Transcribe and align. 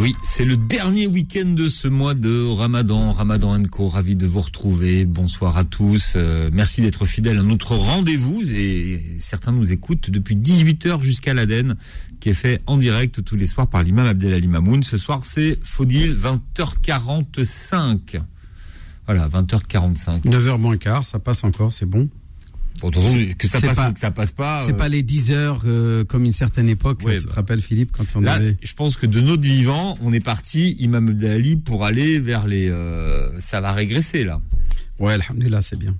Oui, 0.00 0.16
c'est 0.22 0.46
le 0.46 0.56
dernier 0.56 1.06
week-end 1.06 1.44
de 1.44 1.68
ce 1.68 1.86
mois 1.86 2.14
de 2.14 2.46
Ramadan. 2.46 3.12
Ramadan 3.12 3.62
Co, 3.64 3.88
ravi 3.88 4.16
de 4.16 4.26
vous 4.26 4.40
retrouver. 4.40 5.04
Bonsoir 5.04 5.58
à 5.58 5.64
tous. 5.64 6.14
Euh, 6.16 6.48
merci 6.52 6.80
d'être 6.80 7.04
fidèles 7.04 7.38
à 7.38 7.42
notre 7.42 7.76
rendez-vous. 7.76 8.42
Et 8.50 9.16
certains 9.18 9.52
nous 9.52 9.72
écoutent 9.72 10.08
depuis 10.08 10.36
18h 10.36 11.02
jusqu'à 11.02 11.34
l'Aden, 11.34 11.76
qui 12.18 12.30
est 12.30 12.34
fait 12.34 12.62
en 12.66 12.78
direct 12.78 13.22
tous 13.22 13.36
les 13.36 13.46
soirs 13.46 13.68
par 13.68 13.82
l'imam 13.82 14.06
Abdelali 14.06 14.48
Mamoun. 14.48 14.82
Ce 14.82 14.96
soir, 14.96 15.20
c'est 15.24 15.58
Faudil, 15.62 16.14
20h45. 16.14 18.22
Voilà, 19.04 19.28
20h45. 19.28 20.22
9h 20.22 20.58
moins 20.58 20.78
quart, 20.78 21.04
ça 21.04 21.18
passe 21.18 21.44
encore, 21.44 21.74
c'est 21.74 21.86
bon 21.86 22.08
que 23.38 23.48
ça 23.48 23.60
passe 23.60 23.76
pas, 23.76 23.92
que 23.92 24.00
ça 24.00 24.10
passe 24.10 24.32
pas. 24.32 24.64
C'est 24.66 24.76
pas 24.76 24.88
les 24.88 25.02
10 25.02 25.32
heures 25.32 25.62
euh, 25.66 26.04
comme 26.04 26.24
une 26.24 26.32
certaine 26.32 26.68
époque. 26.68 27.00
tu 27.04 27.18
te 27.18 27.26
bah. 27.26 27.32
rappelles 27.34 27.62
Philippe 27.62 27.92
quand 27.92 28.04
on 28.14 28.20
là, 28.20 28.38
Je 28.62 28.74
pense 28.74 28.96
que 28.96 29.06
de 29.06 29.20
notre 29.20 29.42
vivant, 29.42 29.98
on 30.02 30.12
est 30.12 30.20
parti 30.20 30.76
Imam 30.78 31.16
Ali 31.22 31.56
pour 31.56 31.84
aller 31.84 32.20
vers 32.20 32.46
les. 32.46 32.68
Euh, 32.68 33.38
ça 33.38 33.60
va 33.60 33.72
régresser 33.72 34.24
là. 34.24 34.40
Ouais, 34.98 35.14
alhamdulillah, 35.14 35.62
c'est 35.62 35.78
bien. 35.78 35.96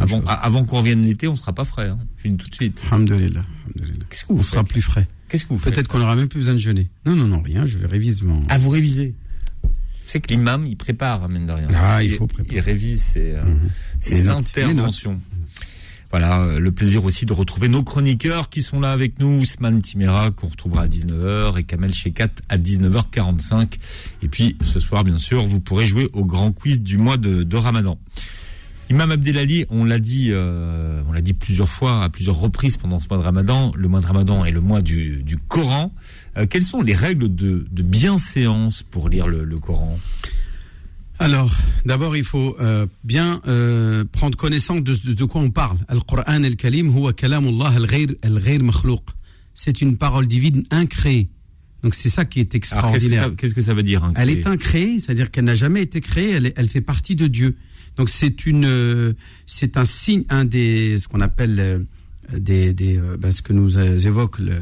avant, 0.00 0.22
avant 0.24 0.64
qu'on 0.64 0.78
revienne 0.78 1.02
l'été, 1.02 1.28
on 1.28 1.36
sera 1.36 1.52
pas 1.52 1.64
frais. 1.64 1.88
Hein. 1.88 1.98
Je 2.16 2.28
dis 2.28 2.36
tout 2.36 2.50
de 2.50 2.54
suite. 2.54 2.82
Alhamdulillah. 2.90 3.44
Qu'est-ce 4.10 4.24
que 4.24 4.32
vous 4.32 4.40
On 4.40 4.42
sera 4.42 4.64
plus 4.64 4.82
frais. 4.82 5.06
Qu'est-ce 5.28 5.44
que 5.44 5.50
vous 5.50 5.58
Peut-être 5.58 5.88
qu'on 5.88 6.00
aura 6.00 6.16
même 6.16 6.28
plus 6.28 6.40
besoin 6.40 6.54
de 6.54 6.58
jeûner. 6.58 6.88
Non, 7.06 7.14
non, 7.14 7.26
non, 7.26 7.40
rien. 7.40 7.64
Je 7.64 7.78
vais 7.78 7.86
réviser 7.86 8.24
mon. 8.24 8.42
Ah, 8.48 8.58
vous 8.58 8.70
révisez 8.70 9.14
c'est 10.06 10.20
que 10.20 10.28
l'imam, 10.28 10.66
il 10.66 10.76
prépare, 10.76 11.28
mine 11.28 11.46
de 11.46 11.52
rien. 11.52 11.68
Ah, 11.74 12.02
il, 12.02 12.12
faut 12.12 12.26
préparer. 12.26 12.56
Il 12.56 12.60
révise 12.60 13.02
ses, 13.02 13.32
euh, 13.32 13.42
mhm. 13.42 13.70
ses 14.00 14.28
interventions. 14.28 15.20
Voilà, 16.14 16.42
euh, 16.42 16.60
le 16.60 16.70
plaisir 16.70 17.04
aussi 17.04 17.26
de 17.26 17.32
retrouver 17.32 17.66
nos 17.66 17.82
chroniqueurs 17.82 18.48
qui 18.48 18.62
sont 18.62 18.78
là 18.78 18.92
avec 18.92 19.18
nous, 19.18 19.40
Ousmane 19.40 19.82
Timera 19.82 20.30
qu'on 20.30 20.46
retrouvera 20.46 20.82
à 20.82 20.86
19h 20.86 21.58
et 21.58 21.64
Kamel 21.64 21.92
Shekat 21.92 22.28
à 22.48 22.56
19h45. 22.56 23.80
Et 24.22 24.28
puis 24.28 24.56
ce 24.62 24.78
soir, 24.78 25.02
bien 25.02 25.18
sûr, 25.18 25.44
vous 25.44 25.58
pourrez 25.58 25.86
jouer 25.86 26.08
au 26.12 26.24
grand 26.24 26.52
quiz 26.52 26.82
du 26.82 26.98
mois 26.98 27.16
de, 27.16 27.56
Ramadan. 27.56 27.98
Imam 28.90 29.10
Abdelali, 29.10 29.66
on 29.70 29.84
l'a 29.84 29.98
dit, 29.98 30.28
euh, 30.30 31.02
on 31.08 31.12
l'a 31.12 31.20
dit 31.20 31.34
plusieurs 31.34 31.68
fois, 31.68 32.04
à 32.04 32.10
plusieurs 32.10 32.38
reprises 32.38 32.76
pendant 32.76 33.00
ce 33.00 33.08
mois 33.08 33.18
de 33.18 33.24
Ramadan. 33.24 33.72
Le 33.74 33.88
mois 33.88 34.00
de 34.00 34.06
Ramadan 34.06 34.44
est 34.44 34.52
le 34.52 34.60
mois 34.60 34.82
du, 34.82 35.36
Coran. 35.48 35.92
Euh, 36.36 36.46
quelles 36.48 36.62
sont 36.62 36.80
les 36.80 36.94
règles 36.94 37.34
de, 37.34 37.66
bienséance 37.82 38.84
pour 38.88 39.08
lire 39.08 39.26
le 39.26 39.58
Coran? 39.58 39.98
Alors, 41.18 41.54
d'abord, 41.84 42.16
il 42.16 42.24
faut 42.24 42.56
euh, 42.60 42.86
bien 43.04 43.40
euh, 43.46 44.04
prendre 44.10 44.36
connaissance 44.36 44.82
de, 44.82 44.94
de, 45.12 45.24
quoi 45.24 45.40
on 45.40 45.50
parle. 45.50 45.78
Al-Qur'an 45.88 46.42
al-Kalim 46.42 46.88
huwa 46.88 47.12
kalamullah 47.12 47.72
al-ghayr 47.76 48.62
makhlouq. 48.62 49.02
C'est 49.54 49.80
une 49.80 49.96
parole 49.96 50.26
divine 50.26 50.64
incréée. 50.70 51.28
Donc 51.84 51.94
c'est 51.94 52.08
ça 52.08 52.24
qui 52.24 52.40
est 52.40 52.54
extraordinaire. 52.54 53.30
Qu'est-ce 53.36 53.54
que, 53.54 53.62
ça 53.62 53.74
veut 53.74 53.82
dire 53.82 54.10
Elle 54.16 54.30
est 54.30 54.46
incréée, 54.46 55.00
c'est-à-dire 55.00 55.30
qu'elle 55.30 55.44
n'a 55.44 55.54
jamais 55.54 55.82
été 55.82 56.00
créée, 56.00 56.30
elle, 56.30 56.52
elle, 56.56 56.68
fait 56.68 56.80
partie 56.80 57.14
de 57.14 57.26
Dieu. 57.26 57.56
Donc 57.96 58.08
c'est 58.08 58.46
une, 58.46 58.64
euh, 58.64 59.12
c'est 59.46 59.76
un 59.76 59.84
signe, 59.84 60.24
un 60.30 60.44
des, 60.44 60.98
ce 60.98 61.06
qu'on 61.06 61.20
appelle 61.20 61.86
des, 62.32 62.72
des 62.72 62.98
ben, 63.20 63.30
ce 63.30 63.42
que 63.42 63.52
nous 63.52 63.78
évoque 63.78 64.38
le, 64.38 64.54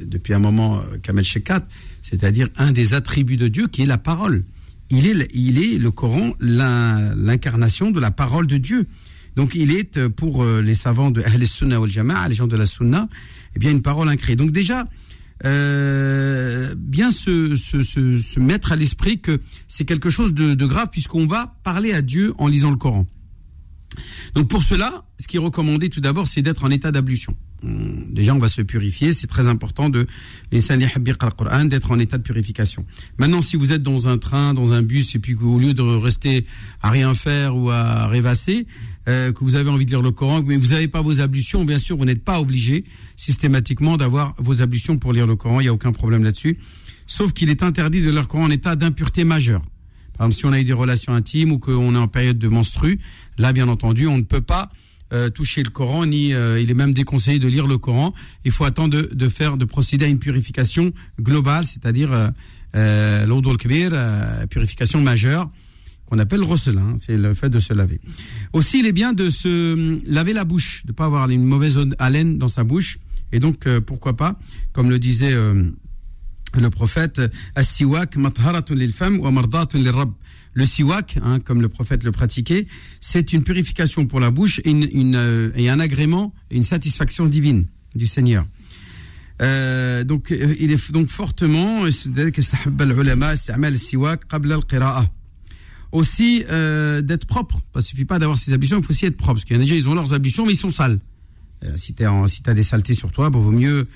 depuis 0.00 0.32
un 0.32 0.38
moment 0.38 0.82
Kamel 1.02 1.22
Shekat, 1.24 1.64
c'est-à-dire 2.02 2.48
un 2.56 2.72
des 2.72 2.94
attributs 2.94 3.36
de 3.36 3.46
Dieu 3.46 3.68
qui 3.68 3.82
est 3.82 3.86
la 3.86 3.98
parole 3.98 4.42
il 4.94 5.06
est, 5.06 5.28
il 5.34 5.62
est 5.62 5.78
le 5.78 5.90
Coran 5.90 6.32
l'incarnation 6.40 7.90
de 7.90 8.00
la 8.00 8.10
parole 8.10 8.46
de 8.46 8.56
Dieu. 8.56 8.86
Donc 9.36 9.54
il 9.54 9.72
est 9.72 9.96
euh, 9.96 10.08
pour 10.08 10.44
euh, 10.44 10.62
les 10.62 10.74
savants 10.74 11.10
de 11.10 11.22
Ahl 11.22 11.44
Sunnah 11.46 11.80
wal 11.80 11.90
Jama'a, 11.90 12.28
les 12.28 12.34
gens 12.34 12.46
de 12.46 12.56
la 12.56 12.66
Sunna, 12.66 13.08
eh 13.54 13.58
bien 13.58 13.70
une 13.70 13.82
parole 13.82 14.08
incréée. 14.08 14.36
Donc 14.36 14.52
déjà, 14.52 14.86
euh, 15.44 16.74
bien 16.78 17.10
se, 17.10 17.56
se, 17.56 17.82
se, 17.82 18.40
mettre 18.40 18.72
à 18.72 18.76
l'esprit 18.76 19.20
que 19.20 19.40
c'est 19.66 19.84
quelque 19.84 20.10
chose 20.10 20.32
de, 20.34 20.54
de 20.54 20.66
grave 20.66 20.88
puisqu'on 20.90 21.26
va 21.26 21.56
parler 21.64 21.92
à 21.92 22.02
Dieu 22.02 22.32
en 22.38 22.46
lisant 22.46 22.70
le 22.70 22.76
Coran. 22.76 23.06
Donc 24.34 24.48
pour 24.48 24.62
cela, 24.62 25.04
ce 25.18 25.26
qui 25.26 25.36
est 25.36 25.40
recommandé 25.40 25.88
tout 25.88 26.00
d'abord, 26.00 26.28
c'est 26.28 26.42
d'être 26.42 26.64
en 26.64 26.70
état 26.70 26.92
d'ablution. 26.92 27.36
Déjà, 27.64 28.34
on 28.34 28.38
va 28.38 28.48
se 28.48 28.62
purifier. 28.62 29.12
C'est 29.12 29.26
très 29.26 29.48
important 29.48 29.88
de 29.88 30.06
d'être 30.50 31.90
en 31.90 31.98
état 31.98 32.18
de 32.18 32.22
purification. 32.22 32.84
Maintenant, 33.18 33.40
si 33.40 33.56
vous 33.56 33.72
êtes 33.72 33.82
dans 33.82 34.08
un 34.08 34.18
train, 34.18 34.54
dans 34.54 34.72
un 34.72 34.82
bus, 34.82 35.14
et 35.14 35.18
puis 35.18 35.34
qu'au 35.34 35.58
lieu 35.58 35.74
de 35.74 35.82
rester 35.82 36.46
à 36.82 36.90
rien 36.90 37.14
faire 37.14 37.56
ou 37.56 37.70
à 37.70 38.06
rêvasser, 38.06 38.66
euh, 39.08 39.32
que 39.32 39.44
vous 39.44 39.54
avez 39.54 39.70
envie 39.70 39.84
de 39.84 39.90
lire 39.90 40.02
le 40.02 40.10
Coran, 40.10 40.42
mais 40.42 40.56
vous 40.56 40.68
n'avez 40.68 40.88
pas 40.88 41.02
vos 41.02 41.20
ablutions, 41.20 41.64
bien 41.64 41.78
sûr, 41.78 41.96
vous 41.96 42.04
n'êtes 42.04 42.24
pas 42.24 42.40
obligé 42.40 42.84
systématiquement 43.16 43.96
d'avoir 43.96 44.34
vos 44.38 44.62
ablutions 44.62 44.96
pour 44.96 45.12
lire 45.12 45.26
le 45.26 45.36
Coran. 45.36 45.60
Il 45.60 45.64
n'y 45.64 45.68
a 45.68 45.72
aucun 45.74 45.92
problème 45.92 46.24
là-dessus. 46.24 46.58
Sauf 47.06 47.32
qu'il 47.32 47.50
est 47.50 47.62
interdit 47.62 48.00
de 48.00 48.10
lire 48.10 48.20
le 48.20 48.26
Coran 48.26 48.44
en 48.44 48.50
état 48.50 48.76
d'impureté 48.76 49.24
majeure. 49.24 49.62
Par 50.16 50.26
exemple, 50.26 50.38
si 50.38 50.46
on 50.46 50.52
a 50.52 50.60
eu 50.60 50.64
des 50.64 50.72
relations 50.72 51.12
intimes 51.12 51.52
ou 51.52 51.58
qu'on 51.58 51.94
est 51.94 51.98
en 51.98 52.08
période 52.08 52.38
de 52.38 52.48
menstru, 52.48 53.00
là, 53.36 53.52
bien 53.52 53.68
entendu, 53.68 54.06
on 54.06 54.16
ne 54.16 54.22
peut 54.22 54.40
pas 54.40 54.70
euh, 55.12 55.28
toucher 55.28 55.62
le 55.62 55.70
Coran, 55.70 56.06
ni 56.06 56.32
euh, 56.32 56.60
il 56.60 56.70
est 56.70 56.74
même 56.74 56.94
déconseillé 56.94 57.38
de 57.38 57.46
lire 57.46 57.66
le 57.66 57.78
Coran. 57.78 58.14
Il 58.44 58.52
faut 58.52 58.64
attendre 58.64 59.00
de, 59.00 59.28
faire, 59.28 59.56
de 59.56 59.64
procéder 59.64 60.06
à 60.06 60.08
une 60.08 60.18
purification 60.18 60.92
globale, 61.20 61.66
c'est-à-dire 61.66 62.12
euh, 62.12 62.28
euh 62.74 63.26
l'odol 63.26 63.56
kbir, 63.56 63.92
purification 64.48 65.00
majeure, 65.00 65.50
qu'on 66.06 66.18
appelle 66.18 66.40
le 66.40 66.78
hein, 66.78 66.94
c'est 66.98 67.16
le 67.16 67.34
fait 67.34 67.50
de 67.50 67.60
se 67.60 67.72
laver. 67.72 68.00
Aussi, 68.52 68.80
il 68.80 68.86
est 68.86 68.92
bien 68.92 69.12
de 69.12 69.30
se 69.30 69.98
laver 70.10 70.32
la 70.32 70.44
bouche, 70.44 70.82
de 70.84 70.90
ne 70.90 70.94
pas 70.94 71.04
avoir 71.04 71.28
une 71.28 71.44
mauvaise 71.44 71.78
haleine 71.98 72.38
dans 72.38 72.48
sa 72.48 72.64
bouche. 72.64 72.98
Et 73.32 73.40
donc, 73.40 73.68
pourquoi 73.80 74.16
pas, 74.16 74.38
comme 74.72 74.90
le 74.90 74.98
disait 74.98 75.34
le 76.60 76.70
prophète, 76.70 77.20
as-siwak 77.54 78.16
matharatun 78.16 78.74
lil 78.74 78.92
wa 79.18 79.30
mardatun 79.30 79.78
lil. 79.78 79.92
Le 80.54 80.64
siwak, 80.64 81.18
hein, 81.22 81.40
comme 81.40 81.60
le 81.60 81.68
prophète 81.68 82.04
le 82.04 82.12
pratiquait, 82.12 82.66
c'est 83.00 83.32
une 83.32 83.42
purification 83.42 84.06
pour 84.06 84.20
la 84.20 84.30
bouche 84.30 84.60
et, 84.64 84.70
une, 84.70 85.14
euh, 85.16 85.50
et 85.56 85.68
un 85.68 85.80
agrément, 85.80 86.32
une 86.50 86.62
satisfaction 86.62 87.26
divine 87.26 87.66
du 87.94 88.06
Seigneur. 88.06 88.46
Euh, 89.42 90.04
donc, 90.04 90.30
euh, 90.30 90.54
il 90.60 90.70
est 90.70 90.92
donc 90.92 91.08
fortement 91.08 91.80
aussi 95.94 96.44
euh, 96.50 97.00
d'être 97.00 97.26
propre. 97.26 97.60
Parce 97.72 97.86
qu'il 97.86 97.96
suffit 97.96 98.04
pas 98.04 98.18
d'avoir 98.18 98.36
ses 98.36 98.52
ablutions, 98.52 98.78
il 98.78 98.84
faut 98.84 98.90
aussi 98.90 99.06
être 99.06 99.16
propre. 99.16 99.34
Parce 99.34 99.44
qu'il 99.44 99.56
y 99.56 99.58
en 99.58 99.62
a 99.62 99.64
déjà, 99.64 99.76
ils 99.76 99.88
ont 99.88 99.94
leurs 99.94 100.12
ablutions, 100.12 100.44
mais 100.44 100.52
ils 100.52 100.58
sont 100.58 100.72
sales. 100.72 100.98
Euh, 101.64 101.76
si 101.76 101.94
tu 101.94 102.04
si 102.28 102.42
as 102.46 102.54
des 102.54 102.62
saletés 102.62 102.94
sur 102.94 103.12
toi, 103.12 103.30
il 103.32 103.38
vaut 103.38 103.50
mieux 103.50 103.86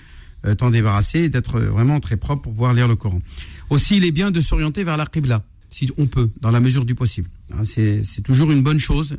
euh, 0.46 0.54
t'en 0.54 0.70
débarrasser 0.70 1.24
et 1.24 1.28
d'être 1.28 1.60
vraiment 1.60 1.98
très 2.00 2.16
propre 2.16 2.42
pour 2.42 2.52
pouvoir 2.52 2.72
lire 2.72 2.88
le 2.88 2.96
Coran. 2.96 3.20
Aussi, 3.68 3.96
il 3.96 4.04
est 4.04 4.12
bien 4.12 4.30
de 4.30 4.40
s'orienter 4.40 4.84
vers 4.84 4.96
la 4.96 5.06
Qibla, 5.06 5.44
si 5.69 5.89
on 5.97 6.05
peut, 6.07 6.29
dans 6.41 6.51
la 6.51 6.59
mesure 6.59 6.85
du 6.85 6.95
possible. 6.95 7.29
Hein, 7.53 7.63
c'est 7.63 8.21
toujours 8.23 8.51
une 8.51 8.61
bonne 8.61 8.79
chose, 8.79 9.17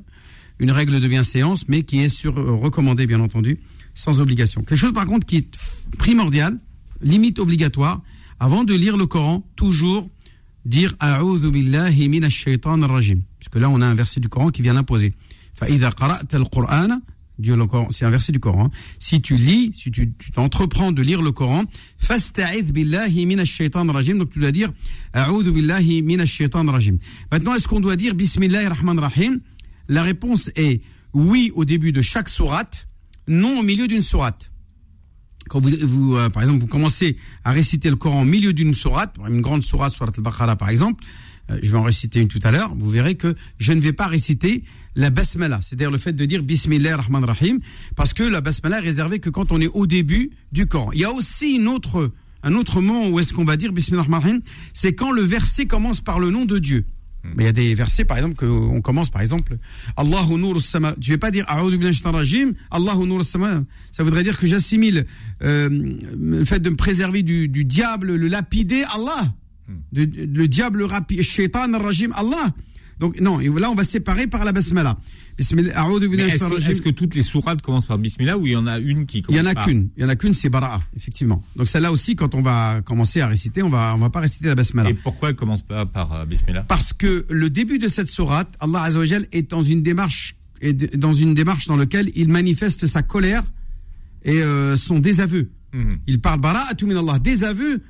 une 0.59 0.71
règle 0.71 1.01
de 1.01 1.09
bienséance, 1.09 1.69
mais 1.69 1.83
qui 1.83 1.99
est 1.99 2.09
sur, 2.09 2.39
euh, 2.39 2.53
recommandée, 2.53 3.07
bien 3.07 3.21
entendu, 3.21 3.59
sans 3.95 4.21
obligation. 4.21 4.63
Quelque 4.63 4.79
chose, 4.79 4.93
par 4.93 5.07
contre, 5.07 5.27
qui 5.27 5.37
est 5.39 5.59
primordial, 5.99 6.59
limite 7.03 7.39
obligatoire, 7.39 8.03
avant 8.39 8.65
de 8.65 8.75
lire 8.75 8.97
le 8.97 9.07
Coran, 9.07 9.45
toujours 9.57 10.09
dire 10.65 10.95
A'udhu 11.01 11.51
billahi 11.51 12.09
minash 12.09 12.37
shaitan 12.37 12.81
rajim. 12.87 13.21
Puisque 13.39 13.57
là, 13.57 13.69
on 13.69 13.81
a 13.81 13.87
un 13.87 13.95
verset 13.95 14.21
du 14.21 14.29
Coran 14.29 14.51
qui 14.51 14.63
vient 14.63 14.75
l'imposer. 14.75 15.15
فإذا 15.55 15.89
قرأت 15.89 16.35
القرآن 16.35 17.01
Dieu 17.40 17.56
le 17.56 17.66
Coran, 17.66 17.88
c'est 17.90 18.06
un 18.06 18.10
verset 18.10 18.34
du 18.34 18.40
Coran. 18.40 18.70
Si 19.00 19.22
tu 19.22 19.38
lis, 19.38 19.72
si 19.76 19.92
tu, 19.92 20.12
t'entreprends 20.34 20.92
de 20.92 21.02
lire 21.02 21.22
le 21.22 21.32
Coran, 21.32 21.64
fasta'id 21.98 22.72
billahi 22.72 23.26
minash 23.26 23.50
shaitan 23.50 23.88
rajim. 23.88 24.18
Donc 24.18 24.32
tu 24.32 24.40
dois 24.40 24.52
dire 24.52 24.70
a'udhu 25.14 25.52
billahi 25.52 26.02
minash 26.02 26.32
shaitan 26.32 26.66
rajim. 26.66 26.98
Maintenant, 27.32 27.56
est-ce 27.56 27.68
qu'on 27.68 27.80
doit 27.80 27.96
dire 27.96 28.14
bismillahir 28.14 28.72
rahman 28.72 29.00
rahim 29.00 29.40
La 29.88 30.04
réponse 30.04 30.52
est 30.56 30.82
oui 31.14 31.52
au 31.56 31.64
début 31.64 31.94
de 31.94 32.02
chaque 32.02 32.28
sourate, 32.28 32.88
non 33.28 33.60
au 33.60 33.64
milieu 33.64 33.88
d'une 33.88 34.02
sourate. 34.02 34.52
Quand 35.48 35.62
vous, 35.62 36.16
euh, 36.16 36.30
par 36.30 36.44
exemple, 36.44 36.60
vous 36.60 36.68
commencez 36.68 37.18
à 37.44 37.52
réciter 37.52 37.90
le 37.90 37.96
Coran 37.96 38.22
au 38.22 38.26
milieu 38.26 38.54
d'une 38.54 38.74
sourate, 38.74 39.16
une 39.28 39.42
grande 39.42 39.64
sourate, 39.64 39.94
sourate 39.94 40.18
al-Baqarah 40.18 40.58
par 40.58 40.70
exemple, 40.70 41.04
je 41.62 41.70
vais 41.70 41.78
en 41.78 41.84
réciter 41.84 42.20
une 42.20 42.28
tout 42.28 42.40
à 42.44 42.52
l'heure, 42.52 42.74
vous 42.76 42.90
verrez 42.90 43.16
que 43.16 43.36
je 43.58 43.74
ne 43.74 43.80
vais 43.80 43.94
pas 43.94 44.08
réciter 44.08 44.64
la 44.96 45.10
basmala, 45.10 45.60
c'est-à-dire 45.62 45.92
le 45.92 45.98
fait 45.98 46.14
de 46.14 46.26
dire 46.26 46.44
Bismillah 46.44 46.98
rahman 46.98 47.24
rahim, 47.24 47.60
parce 47.96 48.14
que 48.14 48.24
la 48.24 48.42
basmala 48.42 48.80
est 48.80 48.84
réservée 48.84 49.20
que 49.20 49.30
quand 49.30 49.52
on 49.52 49.62
est 49.62 49.68
au 49.68 49.88
début 49.88 50.32
du 50.52 50.68
Coran. 50.68 50.92
Il 50.94 51.00
y 51.00 51.06
a 51.06 51.12
aussi 51.12 51.56
une 51.56 51.68
autre 51.68 52.12
un 52.42 52.54
autre 52.54 52.80
moment 52.82 53.10
où 53.10 53.20
est-ce 53.20 53.34
qu'on 53.34 53.44
va 53.44 53.58
dire 53.58 53.74
Bismillah 53.74 54.06
c'est 54.74 54.94
quand 54.94 55.12
le 55.12 55.22
verset 55.22 55.66
commence 55.66 56.02
par 56.02 56.20
le 56.20 56.32
nom 56.32 56.46
de 56.46 56.58
Dieu. 56.58 56.86
Hmm. 57.24 57.32
Mais 57.36 57.44
il 57.44 57.46
y 57.48 57.50
a 57.50 57.54
des 57.54 57.76
versets, 57.76 58.06
par 58.06 58.18
exemple, 58.18 58.36
qu'on 58.36 58.80
commence, 58.80 59.10
par 59.10 59.22
exemple, 59.22 59.58
Allahu 59.98 60.38
nur 60.38 60.62
sama. 60.62 60.96
Tu 61.02 61.10
ne 61.10 61.16
vais 61.16 61.18
pas 61.18 61.32
dire 61.32 61.46
rajim, 61.48 62.54
Allahu 62.72 63.06
nur 63.06 63.24
sama. 63.24 63.64
Ça 63.92 64.04
voudrait 64.04 64.24
dire 64.24 64.38
que 64.38 64.48
j'assimile 64.48 65.06
euh, 65.44 65.70
le 66.18 66.46
fait 66.46 66.62
de 66.62 66.70
me 66.70 66.78
préserver 66.78 67.24
du, 67.24 67.50
du 67.50 67.66
diable, 67.66 68.16
le 68.16 68.28
lapider, 68.28 68.84
Allah. 68.94 69.34
Le 69.94 70.48
diable 70.48 70.84
rapide, 70.84 71.22
shaitan 71.22 71.78
rajim, 71.78 72.12
Allah. 72.16 72.54
Donc 73.00 73.20
non, 73.22 73.40
et 73.40 73.48
là 73.48 73.72
on 73.72 73.76
va 73.76 73.84
séparer 73.84 74.28
par 74.28 74.44
la 74.44 74.52
basmala. 74.52 74.98
Est-ce 75.38 76.82
que, 76.82 76.90
toutes 76.90 77.16
les 77.16 77.24
sourates 77.24 77.62
commencent 77.62 77.86
par 77.86 77.98
Bismillah 77.98 78.38
ou 78.38 78.46
il 78.46 78.52
y 78.52 78.56
en 78.58 78.68
a 78.68 78.78
une 78.78 79.06
qui 79.06 79.22
commence 79.22 79.40
Il 79.40 79.46
y 79.46 79.48
en 79.48 79.50
a 79.50 79.56
qu'une. 79.56 79.88
Il 79.96 80.04
y 80.04 80.06
en 80.06 80.10
a 80.10 80.18
qu'une, 80.18 80.34
c'est 80.34 80.50
Bara'a, 80.50 80.82
effectivement. 80.98 81.42
Donc 81.56 81.68
celle-là 81.68 81.94
aussi, 81.94 82.18
quand 82.18 82.36
on 82.36 82.42
va 82.42 82.82
commencer 82.82 83.22
à 83.22 83.28
réciter, 83.28 83.64
on 83.64 83.70
va 83.70 83.94
on 83.96 84.00
va 84.00 84.10
pas 84.10 84.20
réciter 84.20 84.48
la 84.48 84.56
Basmala. 84.56 84.90
Et 84.90 84.94
pourquoi 84.94 85.30
elle 85.30 85.36
commence 85.36 85.62
pas 85.62 85.86
par 85.86 86.14
euh, 86.14 86.26
Bismillah? 86.26 86.66
Parce 86.68 86.92
que 86.92 87.26
le 87.30 87.50
début 87.50 87.80
de 87.80 87.88
cette 87.88 88.10
sourate, 88.10 88.54
Allah 88.60 88.84
Azzawajal 88.84 89.28
est 89.32 89.50
dans 89.50 89.64
une 89.64 89.82
démarche 89.82 90.36
dans 90.98 91.14
une 91.14 91.34
démarche 91.34 91.68
dans 91.68 91.78
laquelle 91.78 92.12
il 92.16 92.28
manifeste 92.28 92.86
sa 92.86 93.02
colère 93.02 93.44
et 94.24 94.42
euh, 94.42 94.76
son 94.76 95.00
désaveu. 95.00 95.50
Mhm. 95.74 95.90
Il 96.08 96.20
parle 96.20 96.42
Bara'atu 96.42 96.86
min 96.86 96.98
Allah, 96.98 97.18
désaveu 97.20 97.82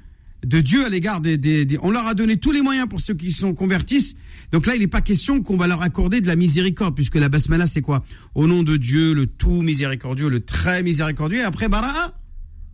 de 0.46 0.62
Dieu 0.62 0.86
à 0.86 0.90
l'égard 0.90 1.22
des, 1.22 1.38
des, 1.38 1.78
On 1.82 1.92
leur 1.92 2.08
a 2.08 2.14
donné 2.14 2.38
tous 2.38 2.52
les 2.52 2.62
moyens 2.62 2.88
pour 2.88 3.02
ceux 3.02 3.14
qui 3.14 3.32
sont 3.32 3.54
convertissent. 3.54 4.16
Donc 4.52 4.66
là, 4.66 4.76
il 4.76 4.82
n'est 4.82 4.88
pas 4.88 5.02
question 5.02 5.44
qu'on 5.44 5.58
va 5.58 5.68
leur 5.68 5.82
accorder 5.82 6.22
de 6.22 6.28
la 6.28 6.36
miséricorde, 6.36 6.96
puisque 6.96 7.16
la 7.16 7.30
basmala, 7.30 7.68
c'est 7.68 7.82
quoi? 7.82 8.04
Au 8.36 8.48
nom 8.48 8.64
de 8.64 8.78
Dieu, 8.78 9.14
le 9.14 9.28
tout 9.28 9.62
miséricordieux, 9.62 10.30
le 10.30 10.40
très 10.40 10.82
miséricordieux, 10.82 11.40
et 11.40 11.44
après, 11.44 11.68
bara, 11.68 12.16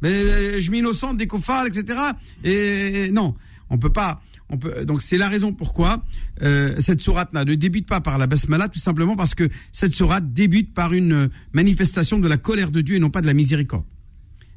mais 0.02 0.12
euh, 0.12 0.62
je 0.62 0.72
m'innocente 0.72 1.18
des 1.18 1.28
kofars, 1.28 1.66
etc. 1.66 2.00
Et, 2.44 3.12
non, 3.12 3.36
on 3.70 3.78
peut 3.78 3.92
pas. 3.92 4.22
On 4.50 4.58
peut, 4.58 4.86
donc 4.86 5.02
c'est 5.02 5.18
la 5.18 5.28
raison 5.28 5.54
pourquoi 5.54 6.06
euh, 6.44 6.76
cette 6.78 7.02
sourate 7.02 7.34
ne 7.34 7.56
débute 7.56 7.88
pas 7.88 8.00
par 8.00 8.20
la 8.20 8.28
basmala, 8.28 8.70
tout 8.70 8.80
simplement 8.80 9.16
parce 9.16 9.34
que 9.34 9.50
cette 9.72 9.92
sourate 9.92 10.34
débute 10.34 10.72
par 10.72 10.94
une 10.94 11.30
manifestation 11.54 12.20
de 12.20 12.28
la 12.28 12.38
colère 12.38 12.70
de 12.70 12.82
Dieu 12.82 12.98
et 12.98 13.00
non 13.00 13.10
pas 13.10 13.22
de 13.22 13.26
la 13.26 13.34
miséricorde. 13.34 13.86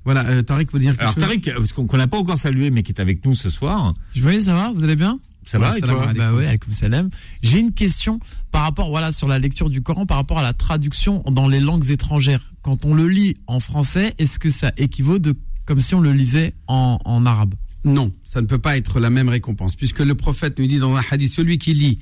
Voilà, 0.09 0.27
euh, 0.31 0.41
Tariq 0.41 0.71
vous 0.73 0.79
dire 0.79 0.93
quelque 0.93 1.03
Alors 1.03 1.15
Tariq, 1.17 1.53
parce 1.55 1.75
qu'on 1.75 1.97
n'a 1.99 2.07
pas 2.07 2.17
encore 2.17 2.39
salué, 2.39 2.71
mais 2.71 2.83
qui 2.83 2.93
est 2.93 3.01
avec 3.01 3.27
nous 3.27 3.35
ce 3.35 3.51
soir. 3.51 3.95
Je 4.15 4.23
voyais, 4.23 4.41
ça 4.41 4.55
va, 4.55 4.73
vous 4.73 4.83
allez 4.83 4.97
bien? 4.97 5.21
Ça 5.45 5.59
va, 5.59 5.77
et 5.77 5.83
toi? 5.83 6.15
Bah 6.17 6.33
ouais, 6.33 6.59
salam. 6.71 7.11
J'ai 7.43 7.59
une 7.59 7.75
question 7.75 8.19
par 8.51 8.63
rapport, 8.63 8.89
voilà, 8.89 9.13
sur 9.13 9.29
la 9.29 9.39
lecture 9.39 9.69
du 9.69 9.83
Coran, 9.83 10.07
par 10.07 10.17
rapport 10.17 10.39
à 10.39 10.43
la 10.43 10.55
traduction 10.55 11.23
dans 11.31 11.47
les 11.47 11.61
langues 11.61 11.91
étrangères. 11.91 12.55
Quand 12.63 12.87
on 12.87 12.95
le 12.95 13.07
lit 13.07 13.37
en 13.47 13.61
français, 13.61 14.15
est-ce 14.17 14.39
que 14.39 14.49
ça 14.49 14.73
équivaut 14.79 15.19
de 15.19 15.35
comme 15.67 15.81
si 15.81 15.95
on 15.95 16.01
le 16.01 16.15
lisait 16.15 16.55
en, 16.69 16.99
en 17.05 17.27
arabe? 17.27 17.55
Non, 17.85 18.11
ça 18.25 18.41
ne 18.41 18.47
peut 18.47 18.59
pas 18.59 18.79
être 18.79 19.01
la 19.01 19.11
même 19.11 19.29
récompense, 19.29 19.77
puisque 19.77 20.01
le 20.01 20.15
prophète 20.15 20.59
nous 20.59 20.67
dit 20.67 20.79
dans 20.79 20.97
un 20.97 21.03
hadith, 21.11 21.31
celui 21.31 21.59
qui 21.59 21.75
lit 21.75 21.99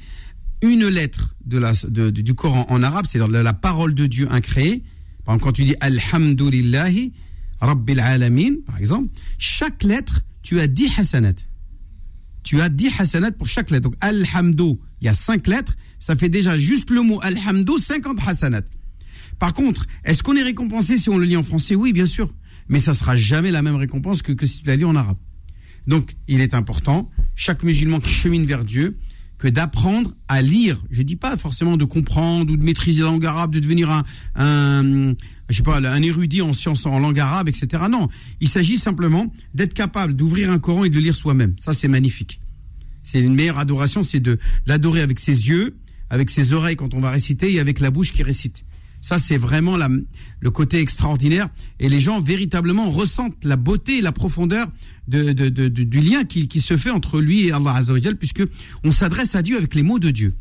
une 0.63 0.87
lettre 0.87 1.35
de 1.45 1.59
la, 1.59 1.73
de, 1.89 2.11
du 2.11 2.35
Coran 2.35 2.67
en 2.69 2.85
arabe, 2.85 3.07
c'est 3.09 3.19
la, 3.19 3.43
la 3.43 3.53
parole 3.53 3.95
de 3.95 4.07
Dieu 4.07 4.29
incréée. 4.31 4.85
Par 5.25 5.35
exemple, 5.35 5.45
quand 5.45 5.53
tu 5.55 5.65
dis 5.65 5.75
Alhamdulillahi, 5.81 7.13
Rabbil 7.61 8.01
Alamin, 8.01 8.57
par 8.67 8.79
exemple, 8.79 9.09
chaque 9.39 9.83
lettre, 9.83 10.23
tu 10.43 10.61
as 10.61 10.67
10 10.67 10.99
hasanat. 10.99 11.35
Tu 12.43 12.61
as 12.61 12.69
10 12.69 13.01
hasanat 13.01 13.33
pour 13.33 13.47
chaque 13.47 13.71
lettre. 13.71 13.91
Donc, 13.91 13.97
Alhamdou, 14.01 14.81
il 15.01 15.07
y 15.07 15.09
a 15.09 15.13
5 15.13 15.47
lettres, 15.47 15.77
ça 15.99 16.17
fait 16.17 16.29
déjà 16.29 16.57
juste 16.57 16.91
le 16.91 17.03
mot 17.03 17.21
Alhamdou, 17.23 17.79
50 17.79 18.19
hasanat. 18.27 18.63
Par 19.39 19.53
contre, 19.53 19.87
est-ce 20.05 20.23
qu'on 20.23 20.37
est 20.37 20.43
récompensé 20.43 20.99
si 20.99 21.09
on 21.11 21.19
le 21.19 21.27
lit 21.27 21.37
en 21.37 21.43
français? 21.43 21.75
Oui, 21.75 21.93
bien 21.93 22.07
sûr. 22.07 22.33
Mais 22.69 22.79
ça 22.79 22.95
sera 22.95 23.17
jamais 23.17 23.51
la 23.51 23.63
même 23.63 23.77
récompense 23.77 24.23
que, 24.23 24.47
si 24.47 24.63
tu 24.63 24.67
l'as 24.67 24.77
lu 24.77 24.85
en 24.85 24.97
arabe. 24.97 25.19
Donc, 25.87 26.17
il 26.27 26.41
est 26.41 26.55
important, 26.55 27.11
chaque 27.35 27.63
musulman 27.63 28.01
qui 28.01 28.11
chemine 28.11 28.45
vers 28.45 28.65
Dieu, 28.65 28.99
que 29.39 29.49
d'apprendre 29.49 30.15
à 30.29 30.43
lire. 30.43 30.83
Je 30.91 31.03
dis 31.03 31.17
pas 31.17 31.37
forcément 31.37 31.77
de 31.77 31.85
comprendre 31.85 32.53
ou 32.53 32.57
de 32.57 32.65
maîtriser 32.65 33.01
la 33.01 33.07
langue 33.07 33.27
arabe, 33.27 33.53
de 33.53 33.61
devenir 33.61 33.91
un, 33.91 34.05
un 34.35 35.15
je 35.49 35.57
sais 35.57 35.63
pas, 35.63 35.79
un 35.79 36.03
érudit 36.03 36.43
en 36.43 36.53
sciences 36.53 36.87
en 36.87 36.99
langue 36.99 37.21
arabe, 37.21 37.49
etc. 37.49 37.85
Non, 37.91 38.09
il 38.41 38.49
s'agit 38.49 38.79
simplement 38.79 39.33
d'être 39.55 39.75
capable 39.75 40.15
d'ouvrir 40.15 40.51
un 40.51 40.59
Coran 40.59 40.85
et 40.85 40.91
de 40.91 40.95
le 40.97 41.01
lire 41.01 41.15
soi-même. 41.15 41.55
Ça, 41.59 41.73
c'est 41.73 41.89
magnifique. 41.89 42.41
C'est 43.03 43.21
une 43.21 43.35
meilleure 43.35 43.59
adoration, 43.59 44.03
c'est 44.03 44.21
de 44.21 44.39
l'adorer 44.67 45.01
avec 45.01 45.21
ses 45.21 45.49
yeux, 45.49 45.77
avec 46.11 46.31
ses 46.31 46.53
oreilles 46.53 46.77
quand 46.77 46.95
on 46.95 47.01
va 47.01 47.11
réciter 47.11 47.53
et 47.53 47.61
avec 47.61 47.79
la 47.81 47.91
bouche 47.91 48.13
qui 48.13 48.23
récite. 48.23 48.65
Ça, 49.01 49.19
c'est 49.19 49.37
vraiment 49.37 49.77
la, 49.77 49.89
le 50.41 50.51
côté 50.51 50.81
extraordinaire. 50.81 51.49
Et 51.79 51.89
les 51.89 52.01
gens 52.01 52.21
véritablement 52.21 52.91
ressentent 52.91 53.45
la 53.45 53.57
beauté 53.57 53.99
et 53.99 54.03
la 54.03 54.13
profondeur 54.13 54.67
de, 55.09 55.33
de, 55.33 55.49
de, 55.49 55.69
du 55.69 56.01
lien 56.01 56.25
qui, 56.25 56.49
qui, 56.49 56.61
se 56.61 56.77
fait 56.77 56.91
entre 56.91 57.21
lui 57.21 57.47
et 57.47 57.53
Allah 57.53 57.75
Azzawajal, 57.75 58.17
puisque 58.17 58.43
on 58.85 58.91
s'adresse 58.91 59.35
à 59.35 59.43
Dieu 59.43 59.57
avec 59.57 59.75
les 59.75 59.83
mots 59.83 59.99
de 59.99 60.11
Dieu. 60.11 60.35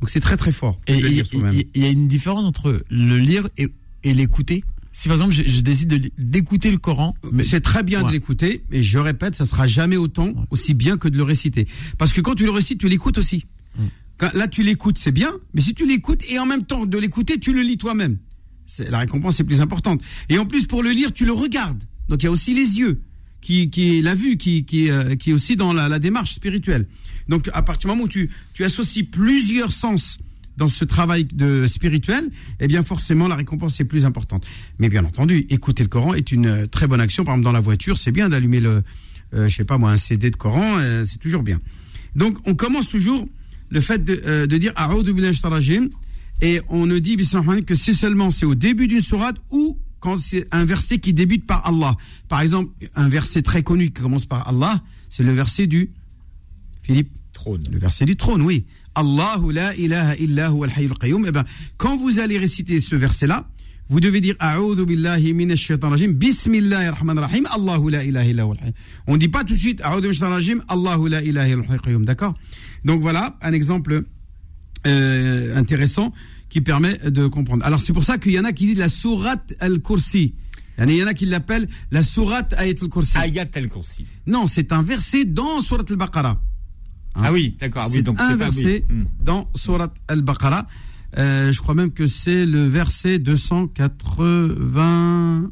Donc 0.00 0.10
c'est 0.10 0.20
très 0.20 0.36
très 0.36 0.52
fort. 0.52 0.80
Et 0.86 0.98
il 0.98 1.80
y, 1.82 1.84
a 1.84 1.90
une 1.90 2.08
différence 2.08 2.44
entre 2.44 2.82
le 2.90 3.18
lire 3.18 3.48
et, 3.58 3.68
et 4.04 4.14
l'écouter 4.14 4.64
si 4.92 5.08
par 5.08 5.16
exemple 5.16 5.34
je, 5.34 5.60
décide 5.60 6.10
d'écouter 6.18 6.70
le 6.70 6.76
Coran, 6.76 7.14
mais 7.32 7.44
c'est 7.44 7.60
très 7.60 7.84
bien 7.84 8.02
de 8.02 8.10
l'écouter, 8.10 8.64
mais 8.70 8.82
je 8.82 8.98
répète, 8.98 9.36
ça 9.36 9.46
sera 9.46 9.68
jamais 9.68 9.96
autant 9.96 10.32
aussi 10.50 10.74
bien 10.74 10.98
que 10.98 11.08
de 11.08 11.16
le 11.16 11.22
réciter, 11.22 11.68
parce 11.96 12.12
que 12.12 12.20
quand 12.20 12.34
tu 12.34 12.44
le 12.44 12.50
récites, 12.50 12.80
tu 12.80 12.88
l'écoutes 12.88 13.16
aussi. 13.16 13.46
Mm 13.78 13.82
là, 14.34 14.48
tu 14.48 14.62
l'écoutes, 14.62 14.98
c'est 14.98 15.12
bien, 15.12 15.32
mais 15.54 15.60
si 15.60 15.74
tu 15.74 15.86
l'écoutes 15.86 16.22
et 16.30 16.38
en 16.38 16.46
même 16.46 16.64
temps 16.64 16.86
de 16.86 16.98
l'écouter, 16.98 17.38
tu 17.38 17.52
le 17.52 17.62
lis 17.62 17.78
toi-même. 17.78 18.18
La 18.88 18.98
récompense 18.98 19.40
est 19.40 19.44
plus 19.44 19.60
importante. 19.60 20.00
Et 20.28 20.38
en 20.38 20.46
plus, 20.46 20.66
pour 20.66 20.82
le 20.82 20.90
lire, 20.90 21.12
tu 21.12 21.24
le 21.24 21.32
regardes. 21.32 21.82
Donc 22.08 22.22
il 22.22 22.26
y 22.26 22.28
a 22.28 22.30
aussi 22.30 22.54
les 22.54 22.78
yeux, 22.78 23.00
qui, 23.40 23.70
qui 23.70 24.02
la 24.02 24.14
vue, 24.14 24.36
qui, 24.36 24.64
qui, 24.64 24.90
euh, 24.90 25.16
qui 25.16 25.30
est 25.30 25.32
aussi 25.32 25.56
dans 25.56 25.72
la, 25.72 25.98
démarche 25.98 26.34
spirituelle. 26.34 26.86
Donc 27.28 27.48
à 27.52 27.62
partir 27.62 27.88
du 27.88 27.94
moment 27.94 28.04
où 28.04 28.08
tu, 28.08 28.30
tu 28.52 28.64
associes 28.64 29.04
plusieurs 29.04 29.72
sens 29.72 30.18
dans 30.56 30.68
ce 30.68 30.84
travail 30.84 31.24
de 31.24 31.66
spirituel, 31.66 32.28
eh 32.58 32.66
bien 32.66 32.84
forcément 32.84 33.28
la 33.28 33.36
récompense 33.36 33.80
est 33.80 33.84
plus 33.84 34.04
importante. 34.04 34.44
Mais 34.78 34.88
bien 34.88 35.04
entendu, 35.04 35.46
écouter 35.48 35.82
le 35.82 35.88
Coran 35.88 36.14
est 36.14 36.32
une 36.32 36.46
euh, 36.46 36.66
très 36.66 36.86
bonne 36.86 37.00
action. 37.00 37.24
Par 37.24 37.34
exemple, 37.34 37.44
dans 37.44 37.52
la 37.52 37.60
voiture, 37.60 37.96
c'est 37.96 38.12
bien 38.12 38.28
d'allumer 38.28 38.60
le, 38.60 38.82
euh, 39.34 39.48
je 39.48 39.56
sais 39.56 39.64
pas 39.64 39.78
moi, 39.78 39.90
un 39.90 39.96
CD 39.96 40.30
de 40.30 40.36
Coran, 40.36 40.78
c'est 41.04 41.18
toujours 41.18 41.42
bien. 41.42 41.60
Donc 42.16 42.38
on 42.46 42.54
commence 42.54 42.88
toujours 42.88 43.26
le 43.70 43.80
fait 43.80 44.04
de, 44.04 44.20
euh, 44.26 44.46
de 44.46 44.56
dire 44.56 44.72
et 46.42 46.60
on 46.68 46.86
ne 46.86 46.98
dit 46.98 47.16
que 47.66 47.74
c'est 47.74 47.94
seulement 47.94 48.30
c'est 48.30 48.46
au 48.46 48.54
début 48.54 48.88
d'une 48.88 49.00
sourate 49.00 49.36
ou 49.50 49.78
quand 50.00 50.18
c'est 50.18 50.46
un 50.52 50.64
verset 50.64 50.98
qui 50.98 51.12
débute 51.12 51.46
par 51.46 51.66
Allah. 51.66 51.94
Par 52.28 52.40
exemple, 52.40 52.72
un 52.94 53.08
verset 53.08 53.42
très 53.42 53.62
connu 53.62 53.86
qui 53.86 54.02
commence 54.02 54.26
par 54.26 54.48
Allah, 54.48 54.82
c'est 55.10 55.22
le 55.22 55.32
verset 55.32 55.66
du 55.66 55.90
Philippe 56.82 57.10
trône. 57.32 57.62
Le 57.70 57.78
verset 57.78 58.06
du 58.06 58.16
trône, 58.16 58.42
oui. 58.42 58.64
Allahu 58.94 59.52
la 59.52 59.74
ilaha 59.76 60.16
illa 60.16 60.46
al 60.46 60.98
qayyum. 60.98 61.24
Eh 61.28 61.30
ben, 61.30 61.44
quand 61.76 61.96
vous 61.96 62.18
allez 62.18 62.38
réciter 62.38 62.80
ce 62.80 62.96
verset-là, 62.96 63.48
vous 63.90 63.98
devez 63.98 64.20
dire 64.20 64.36
A'udhu 64.38 64.86
billahi 64.86 65.34
minash 65.34 65.60
shaitanir 65.66 65.90
rajim. 65.90 66.12
Bismillahir 66.12 66.94
rahmanir 66.94 67.22
rahim. 67.22 67.44
Allahu 67.52 67.90
la 67.90 68.04
ilaha 68.04 68.24
illa 68.24 68.46
On 69.08 69.16
dit 69.16 69.28
pas 69.28 69.42
tout 69.42 69.54
de 69.54 69.58
suite 69.58 69.80
A'udhu 69.82 70.10
billahi 70.10 70.30
rajim. 70.30 70.62
Allahu 70.68 71.08
la 71.08 71.22
ilaha 71.22 71.48
illa. 71.48 71.98
D'accord? 71.98 72.34
Donc 72.84 73.00
voilà 73.00 73.36
un 73.42 73.52
exemple 73.52 74.04
euh, 74.86 75.56
intéressant 75.56 76.12
qui 76.48 76.60
permet 76.60 76.98
de 76.98 77.26
comprendre. 77.26 77.64
Alors 77.66 77.80
c'est 77.80 77.92
pour 77.92 78.04
ça 78.04 78.16
qu'il 78.16 78.30
y 78.30 78.38
en 78.38 78.44
a 78.44 78.52
qui 78.52 78.66
disent 78.66 78.78
la 78.78 78.88
sourate 78.88 79.54
al-Kursi. 79.58 80.34
Il 80.78 80.94
y 80.94 81.02
en 81.02 81.08
a 81.08 81.12
qui 81.12 81.26
l'appellent 81.26 81.68
la 81.90 82.04
sourate 82.04 82.54
Ayat 82.54 82.74
al-Kursi. 82.80 83.18
Ayat 83.18 83.48
al-Kursi. 83.54 84.06
Non, 84.28 84.46
c'est 84.46 84.70
un 84.72 84.84
verset 84.84 85.24
dans 85.24 85.60
sourate 85.62 85.90
al-Baqarah. 85.90 86.40
ah 87.16 87.32
oui, 87.32 87.56
d'accord. 87.58 87.88
Oui, 87.92 88.04
donc 88.04 88.20
un 88.20 88.36
verset 88.36 88.84
hmm. 88.88 89.02
dans 89.24 89.50
sourate 89.56 89.96
al-Baqarah. 90.06 90.66
Euh, 91.18 91.52
je 91.52 91.60
crois 91.60 91.74
même 91.74 91.90
que 91.90 92.06
c'est 92.06 92.46
le 92.46 92.68
verset 92.68 93.18
280, 93.18 95.42
euh, 95.42 95.50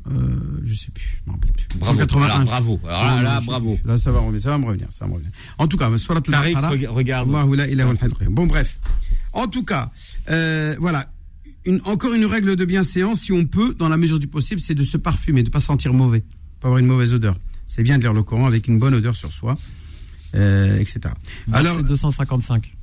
je 0.65 0.75
sais 0.75 0.93
plus, 0.93 1.21
je 1.27 1.33
rappelle 1.33 1.51
plus. 1.53 1.67
Bravo, 1.79 2.07
bravo. 2.47 2.81
Alors 2.89 3.23
là, 3.23 3.41
bravo. 3.45 3.79
Là, 3.85 3.99
ça 3.99 4.13
va, 4.13 4.21
revenir, 4.21 4.41
ça 4.41 4.51
va 4.51 4.59
me 4.59 4.67
revenir, 4.67 4.87
ça 4.91 5.05
va 5.05 5.09
me 5.09 5.15
revenir. 5.15 5.33
En 5.59 5.67
tout 5.67 5.77
cas, 5.77 5.91
Surat 5.97 6.21
al 6.33 6.55
regarde. 6.89 7.29
Bon, 8.31 8.47
bref. 8.47 8.79
En 9.33 9.49
tout 9.49 9.65
cas, 9.65 9.91
euh, 10.31 10.77
voilà. 10.79 11.07
Une, 11.65 11.81
encore 11.85 12.15
une 12.15 12.25
règle 12.25 12.55
de 12.55 12.65
bienséance, 12.65 13.23
si 13.23 13.33
on 13.33 13.45
peut, 13.45 13.75
dans 13.75 13.89
la 13.89 13.97
mesure 13.97 14.21
du 14.21 14.29
possible, 14.29 14.61
c'est 14.61 14.75
de 14.75 14.85
se 14.85 14.97
parfumer, 14.97 15.43
de 15.43 15.51
pas 15.51 15.61
sentir 15.61 15.93
mauvais, 15.93 16.21
pas 16.61 16.69
avoir 16.69 16.79
une 16.79 16.87
mauvaise 16.87 17.13
odeur. 17.13 17.37
C'est 17.67 17.83
bien 17.83 17.99
de 17.99 18.03
lire 18.03 18.15
le 18.15 18.23
Coran 18.23 18.47
avec 18.47 18.69
une 18.69 18.79
bonne 18.79 18.95
odeur 18.95 19.17
sur 19.17 19.33
soi, 19.33 19.59
euh, 20.35 20.79
etc. 20.79 21.13
Alors, 21.53 21.83
255. 21.83 22.78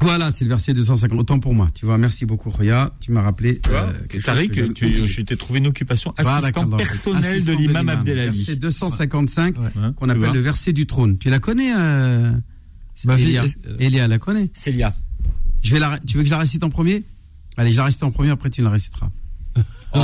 Voilà, 0.00 0.30
c'est 0.30 0.44
le 0.44 0.48
verset 0.48 0.72
250. 0.74 1.18
Autant 1.18 1.38
pour 1.38 1.54
moi. 1.54 1.68
Tu 1.74 1.84
vois, 1.84 1.98
merci 1.98 2.24
beaucoup, 2.24 2.50
Roya. 2.50 2.90
Tu 3.00 3.12
m'as 3.12 3.22
rappelé. 3.22 3.60
Euh, 3.68 3.92
Tariq, 4.24 4.50
que 4.50 4.72
tu, 4.72 5.06
je 5.06 5.20
t'ai 5.20 5.36
trouvé 5.36 5.58
une 5.58 5.66
occupation 5.66 6.14
assistant 6.16 6.70
personnel 6.70 7.44
de 7.44 7.52
l'imam 7.52 7.88
Abdelali. 7.88 8.36
Verset 8.36 8.56
255, 8.56 9.54
qu'on 9.96 10.08
appelle 10.08 10.32
le 10.32 10.40
verset 10.40 10.72
du 10.72 10.86
trône. 10.86 11.18
Tu 11.18 11.28
la 11.28 11.38
connais, 11.38 11.72
euh, 11.76 12.32
Ma 13.04 13.18
Elia. 13.18 13.44
Euh, 13.44 13.76
Elia, 13.78 14.08
la 14.08 14.18
connaît 14.18 14.50
Célia. 14.54 14.94
Je 15.62 15.74
vais 15.74 15.78
la, 15.78 15.98
tu 15.98 16.16
veux 16.16 16.22
que 16.22 16.28
je 16.28 16.32
la 16.34 16.38
récite 16.38 16.64
en 16.64 16.70
premier? 16.70 17.04
Allez, 17.56 17.72
je 17.72 17.76
la 17.76 17.84
récite 17.84 18.02
en 18.02 18.10
premier, 18.10 18.30
après 18.30 18.50
tu 18.50 18.62
la 18.62 18.70
réciteras. 18.70 19.10
Oh, 19.92 19.98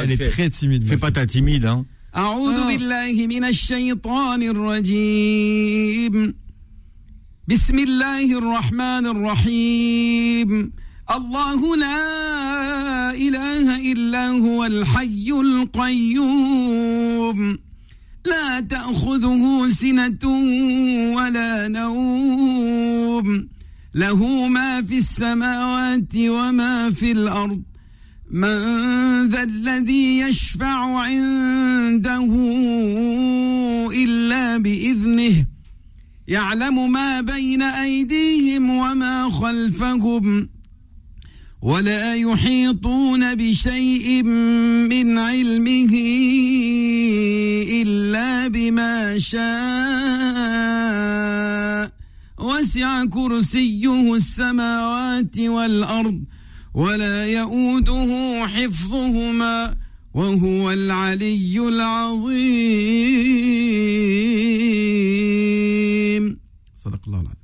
elle, 0.00 0.12
est 0.12 0.30
très, 0.30 0.48
timide. 0.50 0.84
Fais 0.84 0.98
pas 0.98 1.10
ta 1.10 1.26
timide, 1.26 1.64
hein. 1.64 1.84
بسم 7.48 7.78
الله 7.78 8.38
الرحمن 8.38 9.06
الرحيم 9.06 10.72
الله 11.16 11.76
لا 11.76 13.10
إله 13.14 13.92
إلا 13.92 14.28
هو 14.28 14.64
الحي 14.64 15.30
القيوم 15.30 16.78
لا 18.26 18.60
تأخذه 18.60 19.68
سنة 19.68 20.28
ولا 21.16 21.68
نوم 21.68 23.48
له 23.94 24.48
ما 24.48 24.82
في 24.82 24.98
السماوات 24.98 26.16
وما 26.16 26.90
في 26.90 27.12
الأرض 27.12 27.62
من 28.30 28.58
ذا 29.28 29.42
الذي 29.42 30.18
يشفع 30.18 30.98
عنده 30.98 32.26
إلا 33.94 34.58
بإذنه 34.58 35.55
يعلم 36.28 36.92
ما 36.92 37.20
بين 37.20 37.62
أيديهم 37.62 38.70
وما 38.70 39.30
خلفهم 39.30 40.48
ولا 41.62 42.14
يحيطون 42.14 43.34
بشيء 43.34 44.22
من 44.22 45.18
علمه 45.18 45.94
إلا 47.82 48.48
بما 48.48 49.18
شاء. 49.18 49.46
وسع 52.38 53.04
كرسيه 53.04 54.14
السماوات 54.14 55.38
والأرض 55.38 56.24
ولا 56.74 57.26
يؤوده 57.26 58.42
حفظهما 58.46 59.76
وهو 60.14 60.70
العلي 60.72 61.58
العظيم. 61.68 62.96